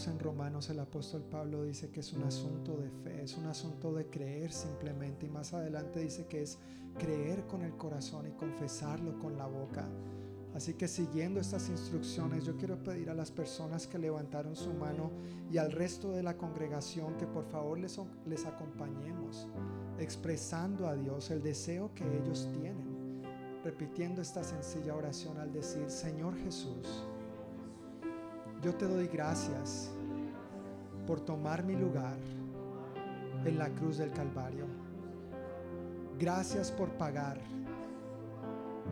En 0.06 0.18
Romanos, 0.18 0.70
el 0.70 0.80
apóstol 0.80 1.22
Pablo 1.22 1.64
dice 1.64 1.90
que 1.90 2.00
es 2.00 2.12
un 2.12 2.22
asunto 2.24 2.76
de 2.76 2.90
fe, 2.90 3.22
es 3.22 3.36
un 3.36 3.46
asunto 3.46 3.92
de 3.92 4.06
creer 4.06 4.50
simplemente. 4.52 5.26
Y 5.26 5.28
más 5.28 5.52
adelante 5.52 6.00
dice 6.00 6.26
que 6.26 6.42
es 6.42 6.58
creer 6.98 7.46
con 7.46 7.62
el 7.62 7.76
corazón 7.76 8.26
y 8.26 8.32
confesarlo 8.32 9.18
con 9.18 9.36
la 9.36 9.46
boca. 9.46 9.86
Así 10.54 10.74
que 10.74 10.88
siguiendo 10.88 11.40
estas 11.40 11.68
instrucciones, 11.68 12.44
yo 12.44 12.56
quiero 12.56 12.82
pedir 12.82 13.10
a 13.10 13.14
las 13.14 13.30
personas 13.30 13.86
que 13.86 13.98
levantaron 13.98 14.56
su 14.56 14.72
mano 14.72 15.10
y 15.50 15.58
al 15.58 15.72
resto 15.72 16.10
de 16.12 16.22
la 16.22 16.36
congregación 16.36 17.16
que 17.16 17.26
por 17.26 17.44
favor 17.44 17.78
les, 17.78 17.98
les 18.26 18.44
acompañemos, 18.44 19.48
expresando 19.98 20.86
a 20.88 20.94
Dios 20.94 21.30
el 21.30 21.42
deseo 21.42 21.94
que 21.94 22.04
ellos 22.04 22.48
tienen, 22.52 23.22
repitiendo 23.64 24.20
esta 24.20 24.44
sencilla 24.44 24.94
oración 24.94 25.38
al 25.38 25.52
decir, 25.52 25.88
Señor 25.88 26.36
Jesús, 26.36 27.06
yo 28.62 28.74
te 28.74 28.86
doy 28.86 29.08
gracias 29.08 29.90
por 31.06 31.20
tomar 31.20 31.64
mi 31.64 31.76
lugar 31.76 32.16
en 33.44 33.58
la 33.58 33.68
cruz 33.70 33.98
del 33.98 34.12
Calvario. 34.12 34.66
Gracias 36.18 36.70
por 36.70 36.88
pagar 36.90 37.38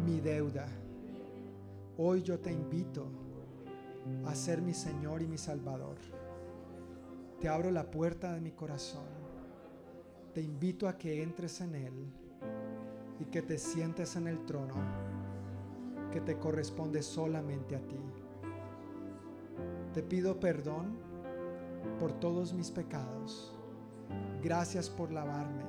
mi 0.04 0.20
deuda 0.20 0.66
Hoy 2.02 2.22
yo 2.22 2.38
te 2.38 2.50
invito 2.50 3.04
a 4.24 4.34
ser 4.34 4.62
mi 4.62 4.72
Señor 4.72 5.20
y 5.20 5.26
mi 5.26 5.36
Salvador. 5.36 5.98
Te 7.38 7.46
abro 7.46 7.70
la 7.70 7.90
puerta 7.90 8.32
de 8.32 8.40
mi 8.40 8.52
corazón. 8.52 9.04
Te 10.32 10.40
invito 10.40 10.88
a 10.88 10.96
que 10.96 11.22
entres 11.22 11.60
en 11.60 11.74
Él 11.74 11.92
y 13.18 13.26
que 13.26 13.42
te 13.42 13.58
sientes 13.58 14.16
en 14.16 14.28
el 14.28 14.46
trono 14.46 14.76
que 16.10 16.22
te 16.22 16.38
corresponde 16.38 17.02
solamente 17.02 17.76
a 17.76 17.80
ti. 17.80 18.00
Te 19.94 20.02
pido 20.02 20.38
perdón 20.38 20.96
por 21.98 22.12
todos 22.12 22.52
mis 22.52 22.70
pecados. 22.70 23.54
Gracias 24.42 24.88
por 24.88 25.10
lavarme. 25.10 25.64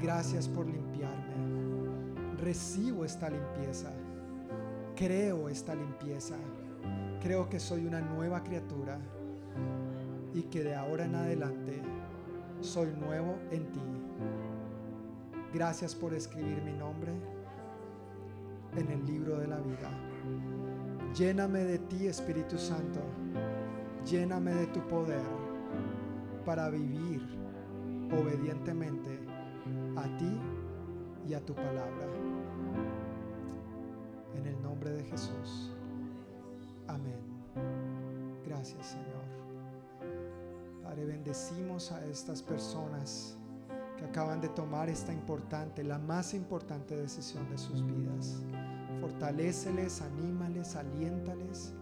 Gracias 0.00 0.48
por 0.48 0.66
limpiarme. 0.66 2.36
Recibo 2.36 3.04
esta 3.04 3.28
limpieza 3.28 3.92
creo 5.00 5.48
esta 5.48 5.74
limpieza. 5.74 6.36
Creo 7.22 7.48
que 7.48 7.58
soy 7.58 7.86
una 7.86 8.02
nueva 8.02 8.42
criatura 8.42 8.98
y 10.34 10.42
que 10.42 10.62
de 10.62 10.74
ahora 10.74 11.06
en 11.06 11.14
adelante 11.14 11.80
soy 12.60 12.92
nuevo 12.92 13.38
en 13.50 13.64
ti. 13.72 13.80
Gracias 15.54 15.94
por 15.94 16.12
escribir 16.12 16.60
mi 16.62 16.74
nombre 16.74 17.12
en 18.76 18.90
el 18.90 19.06
libro 19.06 19.38
de 19.38 19.46
la 19.48 19.58
vida. 19.58 19.90
Lléname 21.14 21.60
de 21.64 21.78
ti, 21.78 22.06
Espíritu 22.06 22.58
Santo. 22.58 23.00
Lléname 24.06 24.54
de 24.54 24.66
tu 24.68 24.80
poder 24.88 25.22
para 26.44 26.70
vivir 26.70 27.20
obedientemente 28.12 29.18
a 29.96 30.16
ti 30.16 30.38
y 31.28 31.34
a 31.34 31.44
tu 31.44 31.54
palabra 31.54 32.10
de 34.88 35.04
Jesús. 35.04 35.70
Amén. 36.88 37.20
Gracias 38.46 38.86
Señor. 38.86 39.24
Padre, 40.82 41.04
bendecimos 41.04 41.92
a 41.92 42.04
estas 42.06 42.42
personas 42.42 43.36
que 43.98 44.04
acaban 44.06 44.40
de 44.40 44.48
tomar 44.48 44.88
esta 44.88 45.12
importante, 45.12 45.84
la 45.84 45.98
más 45.98 46.32
importante 46.32 46.96
decisión 46.96 47.48
de 47.50 47.58
sus 47.58 47.84
vidas. 47.84 48.42
Fortaléceles, 49.00 50.00
anímales, 50.00 50.74
aliéntales 50.76 51.74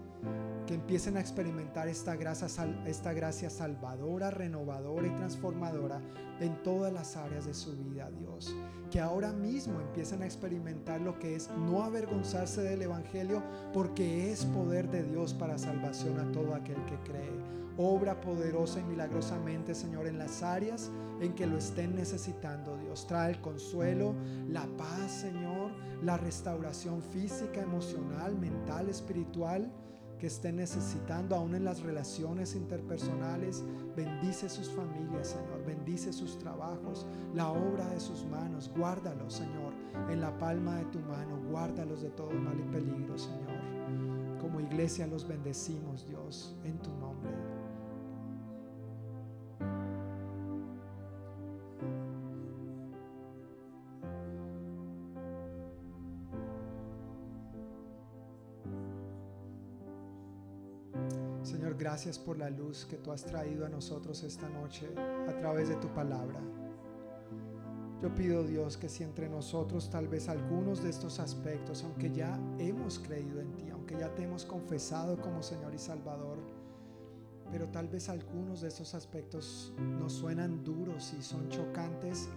que 0.69 0.75
empiecen 0.75 1.17
a 1.17 1.21
experimentar 1.21 1.89
esta 1.89 2.15
gracia, 2.15 3.49
salvadora, 3.49 4.31
renovadora 4.31 5.07
y 5.07 5.11
transformadora 5.17 6.03
en 6.41 6.63
todas 6.63 6.93
las 6.93 7.17
áreas 7.17 7.47
de 7.47 7.55
su 7.55 7.75
vida, 7.75 8.11
Dios. 8.11 8.55
Que 8.91 9.01
ahora 9.01 9.33
mismo 9.33 9.81
empiecen 9.81 10.23
a 10.23 10.27
experimentar 10.27 11.01
lo 11.01 11.19
que 11.19 11.35
es 11.35 11.49
no 11.57 11.83
avergonzarse 11.85 12.61
del 12.61 12.83
Evangelio 12.83 13.43
porque 13.73 14.31
es 14.31 14.45
poder 14.45 14.91
de 14.91 15.05
Dios 15.05 15.33
para 15.33 15.57
salvación 15.57 16.21
a 16.21 16.31
todo 16.33 16.55
aquel 16.55 16.85
que 16.85 16.99
cree. 16.99 17.33
Obra 17.79 18.21
poderosa 18.21 18.81
y 18.81 18.85
milagrosamente, 18.85 19.75
Señor, 19.75 20.07
en 20.07 20.19
las 20.19 20.43
áreas 20.43 20.91
en 21.23 21.33
que 21.35 21.47
lo 21.47 21.57
estén 21.57 21.97
necesitando, 21.97 22.77
Dios. 22.77 23.07
Trae 23.07 23.31
el 23.31 23.41
consuelo, 23.41 24.15
la 24.47 24.67
paz, 24.77 25.13
Señor, 25.23 25.73
la 26.03 26.19
restauración 26.19 27.03
física, 27.03 27.63
emocional, 27.63 28.37
mental, 28.37 28.91
espiritual 28.91 29.73
que 30.19 30.27
estén 30.27 30.57
necesitando, 30.57 31.37
aún 31.37 31.55
en 31.55 31.65
las 31.65 31.81
relaciones 31.81 32.55
interpersonales. 32.55 33.65
Bendice 33.97 34.49
sus 34.49 34.69
familias, 34.69 35.29
Señor. 35.29 35.65
Bendice 35.65 36.13
sus 36.13 36.39
trabajos, 36.39 37.07
la 37.35 37.51
obra 37.51 37.89
de 37.89 38.01
sus 38.01 38.25
manos. 38.27 38.71
Guárdalos, 38.77 39.35
Señor, 39.35 39.73
en 40.11 40.21
la 40.21 40.37
palma 40.39 40.77
de 40.77 40.85
tu 40.87 40.99
mano. 41.01 41.41
Guárdalos 41.49 42.03
de 42.03 42.11
todo 42.11 42.31
mal 42.33 42.59
y 42.59 42.73
peligro, 42.73 43.17
Señor. 43.17 44.39
Como 44.41 44.61
iglesia 44.61 45.07
los 45.07 45.27
bendecimos, 45.27 46.07
Dios, 46.07 46.55
en 46.65 46.79
tu 46.79 46.91
nombre. 46.91 47.08
Gracias 61.99 62.21
por 62.21 62.39
la 62.39 62.49
luz 62.49 62.87
que 62.89 62.97
tú 62.97 63.11
has 63.11 63.25
traído 63.25 63.67
a 63.67 63.69
nosotros 63.69 64.23
esta 64.23 64.49
noche 64.49 64.89
a 65.29 65.37
través 65.41 65.69
de 65.69 65.75
tu 65.75 65.89
palabra. 65.89 66.39
Yo 68.01 68.15
pido 68.15 68.45
Dios 68.45 68.77
que 68.77 68.89
si 68.89 69.03
entre 69.03 69.29
nosotros 69.29 69.91
tal 69.91 70.07
vez 70.07 70.29
algunos 70.29 70.81
de 70.81 70.91
estos 70.91 71.19
aspectos, 71.19 71.83
aunque 71.83 72.13
ya 72.13 72.39
hemos 72.61 73.01
creído 73.01 73.41
en 73.41 73.53
ti, 73.57 73.69
aunque 73.71 73.99
ya 73.99 74.15
te 74.15 74.23
hemos 74.23 74.45
confesado 74.45 75.21
como 75.21 75.43
Señor 75.43 75.75
y 75.75 75.79
Salvador, 75.81 76.39
pero 77.51 77.67
tal 77.67 77.89
vez 77.89 78.09
algunos 78.09 78.61
de 78.61 78.69
estos 78.69 78.95
aspectos 78.95 79.75
nos 79.99 80.13
suenan 80.13 80.63
duros 80.63 81.13
y 81.19 81.21
son 81.21 81.49
chocantes, 81.49 82.29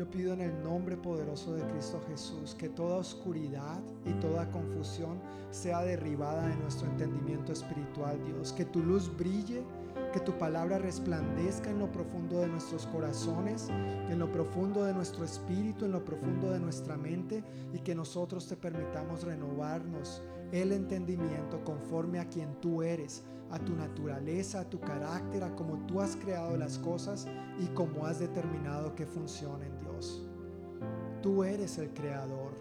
yo 0.00 0.10
pido 0.10 0.32
en 0.32 0.40
el 0.40 0.62
nombre 0.62 0.96
poderoso 0.96 1.52
de 1.52 1.62
Cristo 1.72 2.00
Jesús 2.08 2.54
que 2.54 2.70
toda 2.70 2.96
oscuridad 2.96 3.82
y 4.06 4.14
toda 4.14 4.50
confusión 4.50 5.20
sea 5.50 5.82
derribada 5.82 6.48
de 6.48 6.56
nuestro 6.56 6.88
entendimiento 6.88 7.52
espiritual, 7.52 8.18
Dios. 8.24 8.54
Que 8.54 8.64
tu 8.64 8.82
luz 8.82 9.14
brille, 9.14 9.62
que 10.14 10.20
tu 10.20 10.32
palabra 10.38 10.78
resplandezca 10.78 11.68
en 11.68 11.80
lo 11.80 11.92
profundo 11.92 12.40
de 12.40 12.48
nuestros 12.48 12.86
corazones, 12.86 13.68
en 13.68 14.18
lo 14.18 14.32
profundo 14.32 14.84
de 14.84 14.94
nuestro 14.94 15.22
espíritu, 15.22 15.84
en 15.84 15.92
lo 15.92 16.02
profundo 16.02 16.50
de 16.50 16.60
nuestra 16.60 16.96
mente 16.96 17.44
y 17.74 17.80
que 17.80 17.94
nosotros 17.94 18.48
te 18.48 18.56
permitamos 18.56 19.24
renovarnos 19.24 20.22
el 20.50 20.72
entendimiento 20.72 21.62
conforme 21.62 22.20
a 22.20 22.28
quien 22.30 22.58
tú 22.62 22.82
eres 22.82 23.22
a 23.50 23.58
tu 23.58 23.74
naturaleza, 23.74 24.60
a 24.60 24.70
tu 24.70 24.80
carácter, 24.80 25.42
a 25.42 25.54
cómo 25.56 25.84
tú 25.86 26.00
has 26.00 26.16
creado 26.16 26.56
las 26.56 26.78
cosas 26.78 27.26
y 27.58 27.66
cómo 27.74 28.06
has 28.06 28.20
determinado 28.20 28.94
que 28.94 29.06
funcionen. 29.06 29.79
Tú 31.22 31.44
eres 31.44 31.76
el 31.78 31.90
creador, 31.92 32.52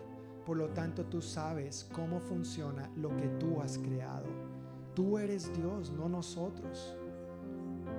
por 0.45 0.57
lo 0.57 0.67
tanto 0.69 1.05
tú 1.05 1.21
sabes 1.21 1.87
cómo 1.93 2.19
funciona 2.19 2.89
lo 2.97 3.15
que 3.15 3.27
tú 3.39 3.61
has 3.61 3.77
creado. 3.77 4.27
Tú 4.93 5.17
eres 5.17 5.53
Dios, 5.55 5.91
no 5.91 6.09
nosotros. 6.09 6.95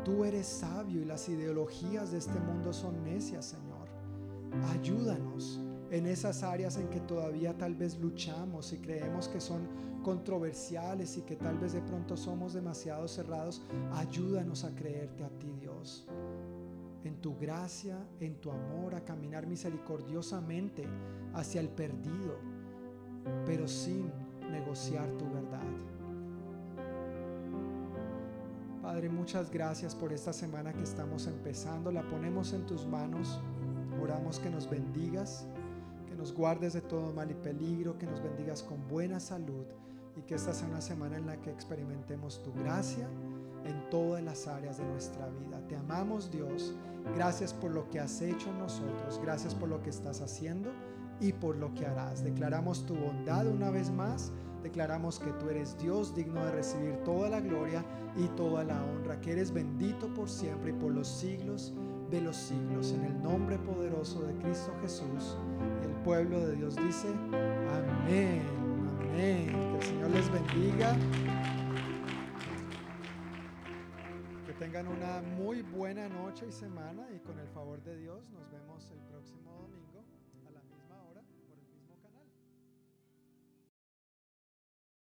Tú 0.05 0.25
eres 0.25 0.47
sabio 0.47 1.01
y 1.01 1.05
las 1.05 1.29
ideologías 1.29 2.13
de 2.13 2.19
este 2.19 2.39
mundo 2.41 2.73
son 2.73 3.03
necias, 3.05 3.47
Señor. 3.47 3.89
Ayúdanos 4.73 5.61
en 5.91 6.07
esas 6.07 6.43
áreas 6.43 6.77
en 6.77 6.89
que 6.89 7.01
todavía 7.01 7.57
tal 7.57 7.75
vez 7.75 7.99
luchamos 7.99 8.73
y 8.73 8.79
creemos 8.79 9.29
que 9.29 9.41
son 9.41 9.67
controversiales 10.03 11.17
y 11.17 11.23
que 11.23 11.37
tal 11.37 11.59
vez 11.59 11.73
de 11.73 11.81
pronto 11.83 12.17
somos 12.17 12.55
demasiado 12.55 13.07
cerrados, 13.09 13.63
ayúdanos 13.93 14.65
a 14.65 14.75
creerte 14.75 15.25
a 15.25 15.31
ti, 15.31 15.53
Dios. 15.61 16.07
En 17.05 17.21
tu 17.21 17.37
gracia, 17.39 17.99
en 18.21 18.41
tu 18.41 18.51
amor, 18.51 18.95
a 18.95 19.05
caminar 19.05 19.47
misericordiosamente 19.47 20.87
hacia 21.35 21.61
el 21.61 21.69
perdido, 21.69 22.37
pero 23.47 23.67
sin 23.67 24.11
negociar 24.51 25.09
tu 25.13 25.25
verdad. 25.31 25.61
Padre, 28.83 29.09
muchas 29.09 29.51
gracias 29.51 29.95
por 29.95 30.13
esta 30.13 30.33
semana 30.33 30.73
que 30.73 30.83
estamos 30.83 31.27
empezando. 31.27 31.93
La 31.93 32.03
ponemos 32.03 32.53
en 32.53 32.67
tus 32.67 32.87
manos. 32.87 33.41
Oramos 34.03 34.39
que 34.39 34.51
nos 34.51 34.69
bendigas, 34.69 35.47
que 36.07 36.15
nos 36.15 36.35
guardes 36.35 36.73
de 36.73 36.81
todo 36.81 37.13
mal 37.13 37.31
y 37.31 37.35
peligro, 37.35 37.97
que 37.99 38.07
nos 38.07 38.23
bendigas 38.23 38.63
con 38.63 38.89
buena 38.89 39.21
salud 39.21 39.65
y 40.17 40.23
que 40.23 40.35
esta 40.35 40.53
sea 40.53 40.69
una 40.69 40.81
semana 40.81 41.19
en 41.19 41.27
la 41.27 41.41
que 41.41 41.51
experimentemos 41.51 42.43
tu 42.43 42.53
gracia 42.53 43.09
en 43.65 43.91
todas 43.91 44.23
las 44.23 44.47
áreas 44.47 44.79
de 44.79 44.85
nuestra 44.85 45.29
vida. 45.29 45.61
Te 45.69 45.77
amamos 45.77 46.31
Dios. 46.31 46.75
Gracias 47.15 47.53
por 47.53 47.71
lo 47.73 47.89
que 47.91 48.01
has 48.01 48.21
hecho 48.21 48.53
nosotros. 48.53 49.21
Gracias 49.23 49.55
por 49.55 49.69
lo 49.69 49.83
que 49.83 49.91
estás 49.91 50.21
haciendo 50.21 50.71
y 51.21 51.33
por 51.33 51.57
lo 51.57 51.75
que 51.75 51.87
harás. 51.87 52.25
Declaramos 52.25 52.87
tu 52.87 52.95
bondad 52.95 53.47
una 53.47 53.71
vez 53.71 53.91
más. 53.91 54.33
Declaramos 54.63 55.19
que 55.19 55.33
tú 55.33 55.49
eres 55.49 55.77
Dios 55.79 56.15
digno 56.15 56.45
de 56.45 56.53
recibir 56.53 56.97
toda 57.05 57.31
la 57.31 57.41
gloria 57.41 57.85
y 58.17 58.27
toda 58.37 58.65
la 58.65 58.83
honra. 58.85 59.21
Que 59.21 59.33
eres 59.33 59.53
bendito 59.53 60.13
por 60.15 60.29
siempre 60.29 60.71
y 60.71 60.75
por 60.75 60.93
los 60.93 61.09
siglos 61.09 61.73
de 62.11 62.21
los 62.21 62.37
siglos. 62.37 62.93
En 62.93 63.05
el 63.05 63.23
nombre 63.23 63.59
poderoso 63.59 64.23
de 64.23 64.35
Cristo 64.35 64.73
Jesús. 64.83 65.37
el 65.83 65.91
pueblo 66.03 66.41
de 66.41 66.57
Dios 66.57 66.77
dice, 66.77 67.09
amén. 67.09 68.43
Amén. 69.01 69.47
Que 69.49 69.77
el 69.77 69.83
Señor 69.83 70.11
les 70.11 70.31
bendiga. 70.31 70.97
Tengan 74.71 74.87
una 74.87 75.21
muy 75.37 75.63
buena 75.63 76.09
noche 76.09 76.47
y 76.49 76.53
semana 76.53 77.05
y 77.13 77.19
con 77.19 77.37
el 77.41 77.49
favor 77.49 77.83
de 77.83 77.97
Dios 77.97 78.23
nos 78.31 78.49
vemos 78.53 78.70